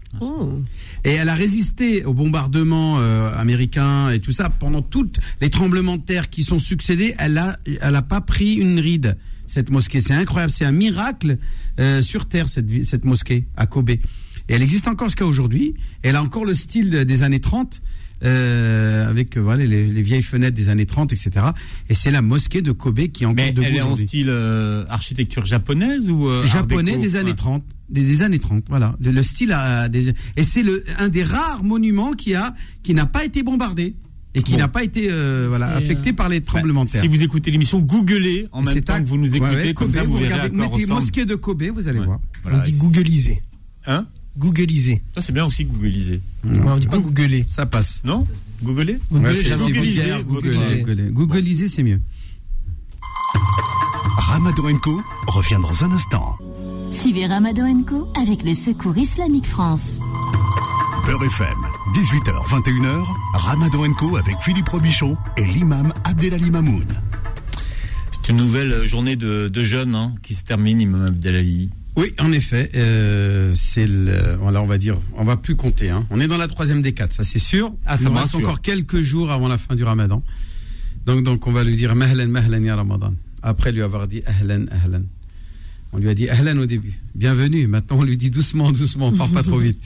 Et 1.04 1.10
elle 1.12 1.28
a 1.28 1.34
résisté 1.34 2.04
au 2.04 2.14
bombardement 2.14 3.00
euh, 3.00 3.32
américain 3.34 4.10
et 4.10 4.20
tout 4.20 4.32
ça 4.32 4.50
pendant 4.50 4.82
tous 4.82 5.10
les 5.40 5.50
tremblements 5.50 5.96
de 5.96 6.02
terre 6.02 6.30
qui 6.30 6.44
sont 6.44 6.58
succédés. 6.58 7.14
Elle 7.18 7.38
a, 7.38 7.56
elle 7.80 7.96
a 7.96 8.02
pas 8.02 8.20
pris 8.20 8.54
une 8.54 8.78
ride 8.78 9.16
cette 9.52 9.70
mosquée. 9.70 10.00
C'est 10.00 10.14
incroyable, 10.14 10.52
c'est 10.52 10.64
un 10.64 10.72
miracle 10.72 11.38
euh, 11.78 12.02
sur 12.02 12.26
terre 12.26 12.48
cette, 12.48 12.66
cette 12.86 13.04
mosquée 13.04 13.46
à 13.56 13.66
Kobe. 13.66 13.90
Et 13.90 14.00
elle 14.48 14.62
existe 14.62 14.88
encore 14.88 15.08
jusqu'à 15.08 15.26
aujourd'hui. 15.26 15.74
Elle 16.02 16.16
a 16.16 16.22
encore 16.22 16.44
le 16.44 16.54
style 16.54 16.90
des 17.04 17.22
années 17.22 17.40
30. 17.40 17.80
euh, 18.24 19.08
avec 19.08 19.36
euh, 19.36 19.40
voilà 19.40 19.64
les, 19.64 19.86
les 19.86 20.02
vieilles 20.02 20.22
fenêtres 20.22 20.56
des 20.56 20.68
années 20.68 20.86
30 20.86 21.12
etc 21.12 21.46
et 21.88 21.94
c'est 21.94 22.12
la 22.12 22.22
mosquée 22.22 22.62
de 22.62 22.70
Kobe 22.70 23.08
qui 23.08 23.24
est 23.24 23.26
encore 23.26 23.44
Mais 23.44 23.52
elle 23.66 23.74
est 23.76 23.80
en 23.82 23.96
style 23.96 24.28
euh, 24.28 24.84
architecture 24.88 25.44
japonaise 25.44 26.08
ou 26.08 26.28
euh, 26.28 26.46
japonais 26.46 26.92
déco 26.92 27.02
des 27.02 27.16
années 27.16 27.30
Ouais. 27.30 27.34
30 27.34 27.64
des, 27.90 28.04
des 28.04 28.22
années 28.22 28.38
30 28.38 28.64
voilà 28.68 28.94
le, 29.00 29.10
le 29.10 29.22
style 29.24 29.50
a 29.52 29.88
des, 29.88 30.12
et 30.36 30.44
c'est 30.44 30.62
le 30.62 30.84
un 30.98 31.08
des 31.08 31.24
rares 31.24 31.64
monuments 31.64 32.12
qui 32.12 32.36
a 32.36 32.54
qui 32.84 32.94
n'a 32.94 33.06
pas 33.06 33.24
été 33.24 33.42
bombardé 33.42 33.96
et 34.34 34.42
qui 34.42 34.52
Bon. 34.52 34.58
n'a 34.58 34.68
pas 34.68 34.82
été 34.82 35.08
euh, 35.10 35.46
voilà 35.48 35.66
affecté 35.76 36.12
par 36.12 36.28
les 36.28 36.40
tremblements 36.40 36.84
de 36.84 36.90
terre 36.90 37.02
Si 37.02 37.08
vous 37.08 37.22
écoutez 37.22 37.50
l'émission, 37.50 37.80
googlez 37.80 38.48
en 38.52 38.62
même 38.62 38.72
C'est 38.74 38.80
temps 38.82 38.94
tac. 38.94 39.04
que 39.04 39.08
vous 39.08 39.18
nous 39.18 39.34
écoutez, 39.34 39.54
ouais, 39.56 39.74
comme 39.74 39.88
Kobe, 39.88 39.96
ça 39.96 40.04
vous 40.04 40.12
vous 40.12 40.18
verrez 40.18 40.32
à 40.32 40.36
regardez, 40.36 40.56
quoi 40.56 40.66
mettez 40.68 40.82
ressemble. 40.84 41.00
mosquée 41.00 41.24
de 41.26 41.34
Kobe 41.34 41.62
vous 41.74 41.88
allez 41.88 41.98
voir 42.00 42.18
Voilà, 42.42 42.58
On 42.58 42.62
dit 42.62 42.72
googliser. 42.72 43.42
Hein 43.86 44.06
Googliser. 44.38 45.02
Ça 45.14 45.20
c'est 45.20 45.32
bien 45.32 45.44
aussi 45.44 45.64
googliser. 45.66 46.20
Ouais, 46.44 46.58
on 46.64 46.78
dit 46.78 46.86
pas 46.86 46.98
googler. 46.98 47.44
ça 47.48 47.66
passe 47.66 48.00
Non 48.04 48.26
Googler 48.62 48.98
googliser. 49.10 50.82
Googliser 51.10 51.68
c'est 51.68 51.82
mieux 51.82 52.00
Ramadan 54.16 54.78
Co 54.82 55.00
revient 55.26 55.58
dans 55.60 55.84
un 55.84 55.92
instant. 55.92 56.36
Suivez 56.90 57.26
Ramadan 57.26 57.82
Co 57.84 58.08
avec 58.20 58.42
le 58.42 58.54
Secours 58.54 58.96
Islamique 58.96 59.46
France. 59.46 59.98
Beurre 61.06 61.24
FM, 61.24 61.56
18h, 61.90 62.46
21h, 62.48 63.04
Ramadan 63.34 63.92
Co 63.92 64.16
avec 64.16 64.36
Philippe 64.40 64.68
Robichon 64.68 65.16
et 65.36 65.44
l'imam 65.44 65.92
Abdelali 66.04 66.50
Mamoun. 66.50 66.86
C'est 68.12 68.30
une 68.30 68.36
nouvelle 68.36 68.84
journée 68.84 69.16
de, 69.16 69.48
de 69.48 69.62
jeûne 69.64 69.94
hein, 69.96 70.14
qui 70.22 70.34
se 70.34 70.44
termine, 70.44 70.80
Imam 70.80 71.04
Abdelali. 71.04 71.70
Oui, 71.96 72.12
en 72.20 72.32
effet, 72.32 72.70
euh, 72.76 73.52
c'est 73.56 73.86
le, 73.86 74.36
voilà, 74.40 74.62
on 74.62 74.66
va 74.66 74.78
dire, 74.78 74.96
on 75.16 75.24
va 75.24 75.36
plus 75.36 75.56
compter. 75.56 75.90
Hein. 75.90 76.06
On 76.10 76.20
est 76.20 76.28
dans 76.28 76.38
la 76.38 76.46
troisième 76.46 76.82
des 76.82 76.92
quatre, 76.92 77.12
ça 77.12 77.24
c'est 77.24 77.40
sûr. 77.40 77.74
Ah, 77.84 77.96
ça 77.96 78.04
Il 78.04 78.08
nous 78.10 78.14
reste 78.14 78.36
encore 78.36 78.62
quelques 78.62 79.00
jours 79.00 79.32
avant 79.32 79.48
la 79.48 79.58
fin 79.58 79.74
du 79.74 79.82
Ramadan. 79.82 80.22
Donc, 81.04 81.24
donc 81.24 81.46
on 81.48 81.52
va 81.52 81.64
lui 81.64 81.74
dire 81.74 81.94
Mahlan, 81.96 82.28
Mahlan 82.28 82.62
ya 82.62 82.76
Ramadan. 82.76 83.12
Après 83.42 83.72
lui 83.72 83.82
avoir 83.82 84.06
dit 84.06 84.22
Ahlan, 84.24 84.66
Ahlan. 84.70 85.02
On 85.92 85.98
lui 85.98 86.08
a 86.08 86.14
dit 86.14 86.28
Ahlan 86.28 86.56
au 86.58 86.66
début. 86.66 86.94
Bienvenue. 87.16 87.66
Maintenant, 87.66 87.98
on 87.98 88.04
lui 88.04 88.16
dit 88.16 88.30
doucement, 88.30 88.70
doucement, 88.70 89.08
on 89.08 89.16
part 89.16 89.30
pas 89.30 89.42
trop 89.42 89.58
vite. 89.58 89.80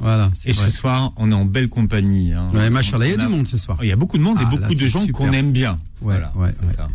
Voilà. 0.00 0.30
Et 0.44 0.52
vrai. 0.52 0.66
ce 0.70 0.76
soir, 0.76 1.12
on 1.16 1.30
est 1.30 1.34
en 1.34 1.44
belle 1.44 1.68
compagnie. 1.68 2.32
Hein. 2.32 2.50
Ouais, 2.54 2.68
il 2.68 3.08
y 3.10 3.12
a 3.12 3.16
du 3.16 3.28
monde 3.28 3.46
ce 3.46 3.56
soir. 3.56 3.78
Il 3.82 3.88
y 3.88 3.92
a 3.92 3.96
beaucoup 3.96 4.18
de 4.18 4.22
monde 4.22 4.38
et 4.38 4.44
Ah, 4.46 4.50
beaucoup 4.50 4.62
là, 4.72 4.80
de 4.80 4.86
gens 4.86 5.06
qu'on 5.08 5.32
aime 5.32 5.52
bien. 5.52 5.72
Ouais, 6.00 6.14
voilà, 6.14 6.32
ouais, 6.36 6.50
c'est 6.58 6.66
ouais. 6.66 6.72
ça. 6.72 6.88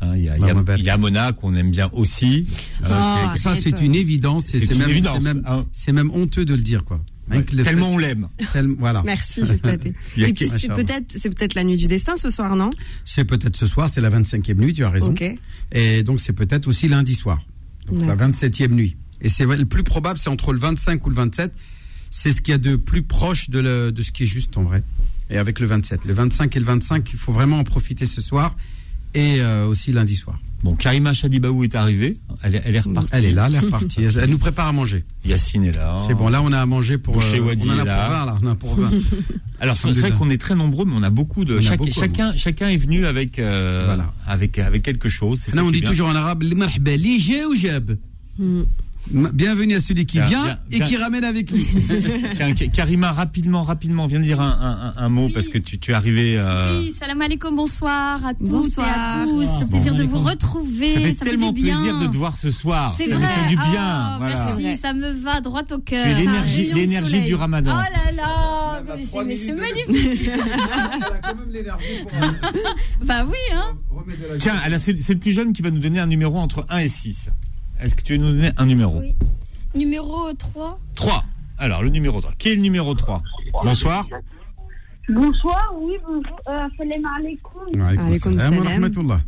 Hein, 0.00 0.16
Il 0.16 0.22
y, 0.22 0.28
a, 0.28 0.36
Bah, 0.54 0.76
il 0.78 0.84
y 0.86 0.98
Mona 0.98 1.32
qu'on 1.32 1.54
aime 1.56 1.70
bien 1.70 1.90
aussi. 1.92 2.46
Euh, 2.84 2.88
Ah, 2.90 3.34
Ça, 3.38 3.54
c'est 3.56 3.80
une 3.80 3.94
évidence. 3.96 4.44
C'est 4.46 4.74
même, 4.78 5.22
même, 5.22 5.42
hein. 5.46 5.66
c'est 5.72 5.92
même 5.92 6.10
honteux 6.12 6.44
de 6.44 6.54
le 6.54 6.62
dire, 6.62 6.84
quoi. 6.84 7.00
Ouais, 7.30 7.44
le 7.52 7.62
tellement 7.62 7.88
fait- 7.88 7.94
on 7.94 7.98
l'aime. 7.98 8.28
tel- 8.54 8.68
voilà. 8.78 9.02
Merci, 9.04 9.42
j'ai 9.44 9.58
flatté. 9.58 9.92
Et 10.16 10.32
puis 10.32 10.48
c'est 10.58 10.68
peut-être 10.68 11.14
c'est 11.14 11.28
peut-être 11.28 11.54
la 11.54 11.64
nuit 11.64 11.76
du 11.76 11.86
destin 11.86 12.16
ce 12.16 12.30
soir, 12.30 12.56
non? 12.56 12.70
C'est 13.04 13.24
peut-être 13.26 13.54
ce 13.56 13.66
soir, 13.66 13.90
c'est 13.92 14.00
la 14.00 14.08
25e 14.08 14.54
nuit, 14.54 14.72
tu 14.72 14.82
as 14.82 14.88
raison. 14.88 15.12
Et 15.72 16.02
donc 16.04 16.20
c'est 16.20 16.32
peut-être 16.32 16.68
aussi 16.68 16.88
lundi 16.88 17.14
soir. 17.14 17.40
Donc 17.86 18.00
la 18.00 18.14
D'accord. 18.16 18.28
27e 18.28 18.68
nuit. 18.72 18.96
Et 19.20 19.28
c'est 19.28 19.44
le 19.44 19.66
plus 19.66 19.82
probable, 19.82 20.18
c'est 20.18 20.30
entre 20.30 20.52
le 20.54 20.58
25 20.58 21.04
ou 21.04 21.10
le 21.10 21.16
27. 21.16 21.52
C'est 22.10 22.30
ce 22.32 22.40
qu'il 22.40 22.52
y 22.52 22.54
a 22.54 22.58
de 22.58 22.76
plus 22.76 23.02
proche 23.02 23.50
de, 23.50 23.58
le- 23.60 23.92
de 23.92 24.02
ce 24.02 24.12
qui 24.12 24.22
est 24.24 24.26
juste 24.26 24.56
en 24.56 24.62
vrai. 24.62 24.82
Et 25.30 25.36
avec 25.38 25.60
le 25.60 25.66
27. 25.66 26.04
Le 26.06 26.14
25 26.14 26.56
et 26.56 26.60
le 26.60 26.64
25, 26.64 27.08
il 27.12 27.18
faut 27.18 27.32
vraiment 27.32 27.58
en 27.58 27.64
profiter 27.64 28.06
ce 28.06 28.20
soir 28.20 28.56
et 29.14 29.36
euh, 29.40 29.66
aussi 29.66 29.92
lundi 29.92 30.16
soir. 30.16 30.38
Bon, 30.64 30.74
Karima 30.74 31.12
Chadibaou 31.12 31.62
est 31.62 31.74
arrivée. 31.76 32.16
Elle, 32.42 32.56
est- 32.56 32.62
elle 32.64 32.74
est 32.76 32.80
repartie. 32.80 33.08
Elle 33.12 33.24
est 33.26 33.32
là, 33.32 33.46
elle 33.46 33.54
est 33.54 33.58
repartie. 33.60 34.02
Elle, 34.02 34.18
elle 34.24 34.30
nous 34.30 34.38
prépare 34.38 34.66
à 34.66 34.72
manger. 34.72 35.04
Yacine 35.24 35.64
est 35.64 35.76
là. 35.76 35.94
C'est 36.06 36.14
bon, 36.14 36.28
là 36.28 36.42
on 36.42 36.52
a 36.52 36.58
à 36.60 36.66
manger 36.66 36.98
pour. 36.98 37.14
Boucher 37.14 37.38
euh, 37.38 37.42
Wadi 37.42 37.64
on 37.68 37.74
en 37.74 37.78
a 37.78 37.82
est 37.82 37.84
pour 37.84 37.86
là. 37.86 38.08
20 38.08 38.26
là, 38.26 38.38
on 38.42 38.46
en 38.46 38.50
a 38.50 38.54
pour 38.56 38.74
20. 38.74 38.90
Alors 39.60 39.76
c'est 39.76 39.92
vrai 40.00 40.12
qu'on 40.12 40.30
est 40.30 40.40
très 40.40 40.54
nombreux, 40.56 40.84
mais 40.84 40.94
on 40.96 41.02
a 41.02 41.10
beaucoup 41.10 41.44
de. 41.44 41.58
A 41.58 41.76
beaucoup, 41.76 41.90
chacun, 41.92 42.34
chacun 42.34 42.68
est 42.68 42.76
venu 42.76 43.06
avec, 43.06 43.38
euh, 43.38 43.96
avec, 44.26 44.58
avec 44.58 44.82
quelque 44.82 45.08
chose. 45.08 45.40
Ça 45.40 45.62
on 45.62 45.70
dit 45.70 45.80
bien. 45.80 45.90
toujours 45.90 46.08
en 46.08 46.14
arabe, 46.16 46.42
jab 46.42 47.46
ou 47.50 47.54
jab. 47.54 47.96
Bienvenue 49.10 49.74
à 49.74 49.80
celui 49.80 50.04
qui 50.04 50.20
vient 50.20 50.58
et 50.70 50.80
qui 50.80 50.96
ramène 50.96 51.24
avec 51.24 51.50
lui. 51.50 51.66
Tiens, 52.34 52.52
Ka- 52.54 52.66
Karima, 52.66 53.12
rapidement, 53.12 53.62
rapidement, 53.62 54.06
viens 54.06 54.20
dire 54.20 54.40
un, 54.40 54.50
un- 54.50 54.88
un- 55.00 55.04
un 55.04 55.08
mot 55.08 55.30
parce 55.32 55.48
que 55.48 55.56
tu, 55.56 55.78
tu 55.78 55.92
es 55.92 55.94
arrivé. 55.94 56.34
euh, 56.36 56.78
Oui, 56.80 56.92
salam 56.92 57.22
alaikum, 57.22 57.54
bonsoir 57.56 58.24
à 58.26 58.34
tous 58.34 58.48
Bonsoir. 58.50 58.86
et 58.86 58.90
à 59.22 59.24
tous. 59.24 59.46
Bon. 59.64 59.66
Plaisir 59.70 59.94
de 59.94 60.02
vous 60.04 60.18
retrouver. 60.18 60.92
Ça 60.92 61.00
fait 61.00 61.14
fait 61.14 61.24
tellement 61.24 61.52
du 61.52 61.62
bien. 61.62 61.76
plaisir 61.76 62.00
de 62.00 62.06
te 62.08 62.16
voir 62.18 62.36
ce 62.36 62.50
soir. 62.50 62.92
C'est 62.94 63.08
ça 63.08 63.16
vrai. 63.16 63.26
fait 63.28 63.48
du 63.48 63.56
bien. 63.56 63.64
Ah, 63.80 64.16
voilà. 64.18 64.34
Merci, 64.56 64.76
ça 64.76 64.92
me 64.92 65.10
va 65.12 65.40
droit 65.40 65.62
au 65.70 65.78
cœur. 65.78 66.16
L'énergie, 66.18 66.72
l'énergie 66.74 67.22
du 67.24 67.34
Ramadan. 67.34 67.76
Oh 67.78 67.96
là 67.96 68.12
là, 68.12 68.82
mais 68.96 69.02
c'est 69.02 69.24
mais 69.24 69.36
c'est 69.36 69.52
magnifique. 69.52 70.30
bah 73.04 73.24
oui, 73.24 73.38
hein. 73.54 73.74
Tiens, 74.38 74.56
alors, 74.64 74.80
c'est 74.80 75.00
c'est 75.00 75.14
le 75.14 75.20
plus 75.20 75.32
jeune 75.32 75.52
qui 75.54 75.62
va 75.62 75.70
nous 75.70 75.80
donner 75.80 75.98
un 76.00 76.06
numéro 76.06 76.36
entre 76.38 76.66
1 76.68 76.78
et 76.78 76.88
6. 76.88 77.30
Est-ce 77.80 77.94
que 77.94 78.02
tu 78.02 78.12
veux 78.12 78.18
nous 78.18 78.32
donner 78.32 78.50
un 78.56 78.66
numéro 78.66 78.98
Oui. 79.00 79.14
Numéro 79.74 80.32
3. 80.32 80.78
3. 80.94 81.24
Alors, 81.58 81.82
le 81.82 81.90
numéro 81.90 82.20
3. 82.20 82.32
Qui 82.38 82.48
est 82.50 82.54
le 82.54 82.62
numéro 82.62 82.94
3 82.94 83.22
Bonsoir. 83.64 84.06
Bonsoir, 85.08 85.74
oui, 85.80 85.94
bonjour. 86.06 86.40
Euh, 86.48 86.68
salam 86.76 87.04
alaikum. 87.18 87.80
Alaikum 87.80 88.38
salam 88.38 88.58
rahmatullah. 88.58 89.20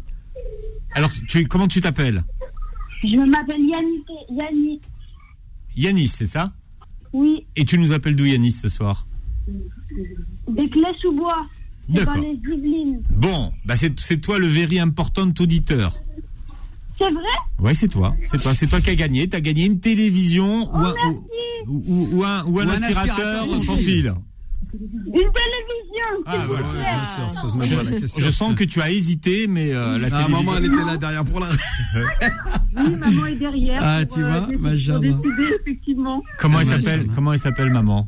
Alors, 0.93 1.11
tu, 1.29 1.47
comment 1.47 1.69
tu 1.69 1.81
t'appelles 1.81 2.23
Je 3.03 3.17
m'appelle 3.17 3.61
Yannick. 3.61 4.07
Yannick. 4.31 4.83
Yanis, 5.77 6.09
c'est 6.09 6.27
ça 6.27 6.53
Oui, 7.13 7.47
Et 7.57 7.65
tu 7.65 7.79
nous 7.79 7.93
appelles 7.93 8.17
d'où 8.17 8.25
Yanis 8.25 8.53
ce 8.53 8.69
soir 8.69 9.07
des 10.49 10.69
clés 10.69 10.83
sous 11.01 11.13
bois. 11.13 11.43
D'accord. 11.89 12.17
les 12.17 12.35
Yvelines. 12.35 13.03
Bon, 13.11 13.53
bah 13.65 13.77
c'est 13.77 13.99
c'est 13.99 14.19
toi 14.21 14.39
le 14.39 14.47
very 14.47 14.79
important 14.79 15.29
auditeur. 15.41 15.97
C'est 17.01 17.11
vrai 17.11 17.23
Ouais, 17.59 17.75
c'est 17.75 17.89
toi. 17.89 18.15
C'est 18.25 18.41
toi. 18.41 18.53
C'est 18.55 18.67
toi 18.67 18.81
qui 18.81 18.91
as 18.91 18.95
gagné. 18.95 19.29
Tu 19.29 19.37
as 19.37 19.41
gagné 19.41 19.67
une 19.67 19.81
télévision 19.81 20.71
ou, 20.73 20.77
un, 20.77 20.95
ou, 21.09 21.83
ou- 21.89 22.09
ou 22.13 22.25
un, 22.25 22.45
ou 22.45 22.59
un 22.61 22.67
Ou 22.67 22.69
un 22.69 22.69
aspirateur 22.69 23.43
aspirateur 23.43 23.65
sans 23.65 23.77
fil. 23.77 24.15
Une 24.73 24.81
télévision. 25.13 25.31
Ah. 26.27 26.37
Je, 27.63 28.23
je 28.23 28.31
sens 28.31 28.55
que 28.55 28.65
tu 28.65 28.81
as 28.81 28.91
hésité, 28.91 29.47
mais 29.49 29.73
euh, 29.75 29.99
la 29.99 30.07
Ah, 30.13 30.23
télévision... 30.23 30.43
maman, 30.43 30.57
elle 30.59 30.65
était 30.67 30.85
là 30.85 30.97
derrière 30.97 31.25
pour 31.25 31.41
la. 31.41 31.47
Oui, 32.77 32.97
maman 32.97 33.27
est 33.27 33.35
derrière. 33.37 33.81
Ah, 33.83 34.01
pour, 34.07 34.17
tu 34.17 34.23
vois, 34.23 34.41
décider- 34.41 34.57
machallah. 34.59 35.13
pour 35.13 35.23
décider, 35.23 35.55
effectivement. 35.61 36.23
Comment 36.39 36.61
elle 36.61 36.67
s'appelle 36.67 37.07
Comment 37.15 37.33
elle 37.33 37.39
s'appelle, 37.41 37.71
maman 37.73 38.07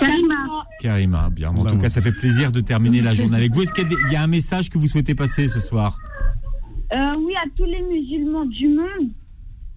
Karima. 0.00 0.34
Karima. 0.80 1.30
Bien. 1.30 1.50
En 1.50 1.64
tout 1.64 1.76
cas, 1.78 1.88
ça 1.88 2.00
fait 2.00 2.12
plaisir 2.12 2.50
de 2.52 2.60
terminer 2.60 3.00
la 3.02 3.14
journée 3.14 3.36
avec 3.36 3.52
vous. 3.54 3.62
Est-ce 3.62 3.72
qu'il 3.72 3.86
y, 4.10 4.12
y 4.12 4.16
a 4.16 4.22
un 4.22 4.26
message 4.26 4.70
que 4.70 4.78
vous 4.78 4.88
souhaitez 4.88 5.14
passer 5.14 5.48
ce 5.48 5.60
soir 5.60 5.98
Euh, 6.93 7.15
oui, 7.23 7.33
à 7.35 7.47
tous 7.55 7.65
les 7.65 7.81
musulmans 7.83 8.45
du 8.45 8.67
monde, 8.67 9.09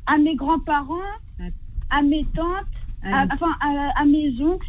à 0.07 0.17
mes 0.19 0.35
grands-parents, 0.35 1.13
à 1.91 2.03
mes 2.03 2.25
tantes, 2.35 2.75
à, 3.05 3.25
enfin 3.35 3.53
à, 3.61 4.01
à 4.01 4.05
mes 4.07 4.33
oncles. 4.43 4.67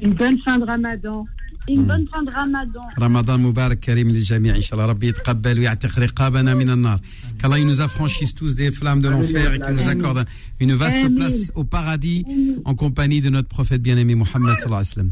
Une 0.00 0.14
bonne 0.14 0.38
fin 0.44 0.58
de 0.58 0.64
ramadan. 0.64 1.24
Une 1.68 1.84
bonne 1.84 2.06
fin 2.12 2.22
de 2.22 2.30
ramadan. 2.30 2.80
Ramadan 2.96 3.38
Mubarak 3.38 3.80
Karim 3.80 4.08
للجميع 4.08 4.56
إن 4.56 4.60
شاء 4.60 4.78
الله 4.78 4.90
ربي 4.92 5.08
يتقبل 5.08 5.58
ويعتق 5.58 5.98
رقابنا 5.98 6.54
من 6.54 6.70
النار 6.70 7.00
qu'Allah 7.38 7.58
il 7.58 7.66
nous 7.66 7.80
affranchisse 7.80 8.34
tous 8.34 8.54
des 8.54 8.70
flammes 8.70 9.00
de 9.00 9.08
l'enfer 9.08 9.52
et 9.54 9.58
qu'il 9.58 9.74
nous 9.74 9.88
accorde 9.88 10.24
une 10.60 10.74
vaste 10.74 10.96
Amen. 10.98 11.14
place 11.16 11.50
au 11.56 11.64
paradis 11.64 12.24
en 12.64 12.74
compagnie 12.76 13.20
de 13.20 13.30
notre 13.30 13.48
prophète 13.48 13.82
bien-aimé 13.82 14.14
Mohammed 14.14 14.54
sallallahu 14.54 14.64
alayhi 14.64 14.70
wa 14.70 14.82
sallam 14.84 15.04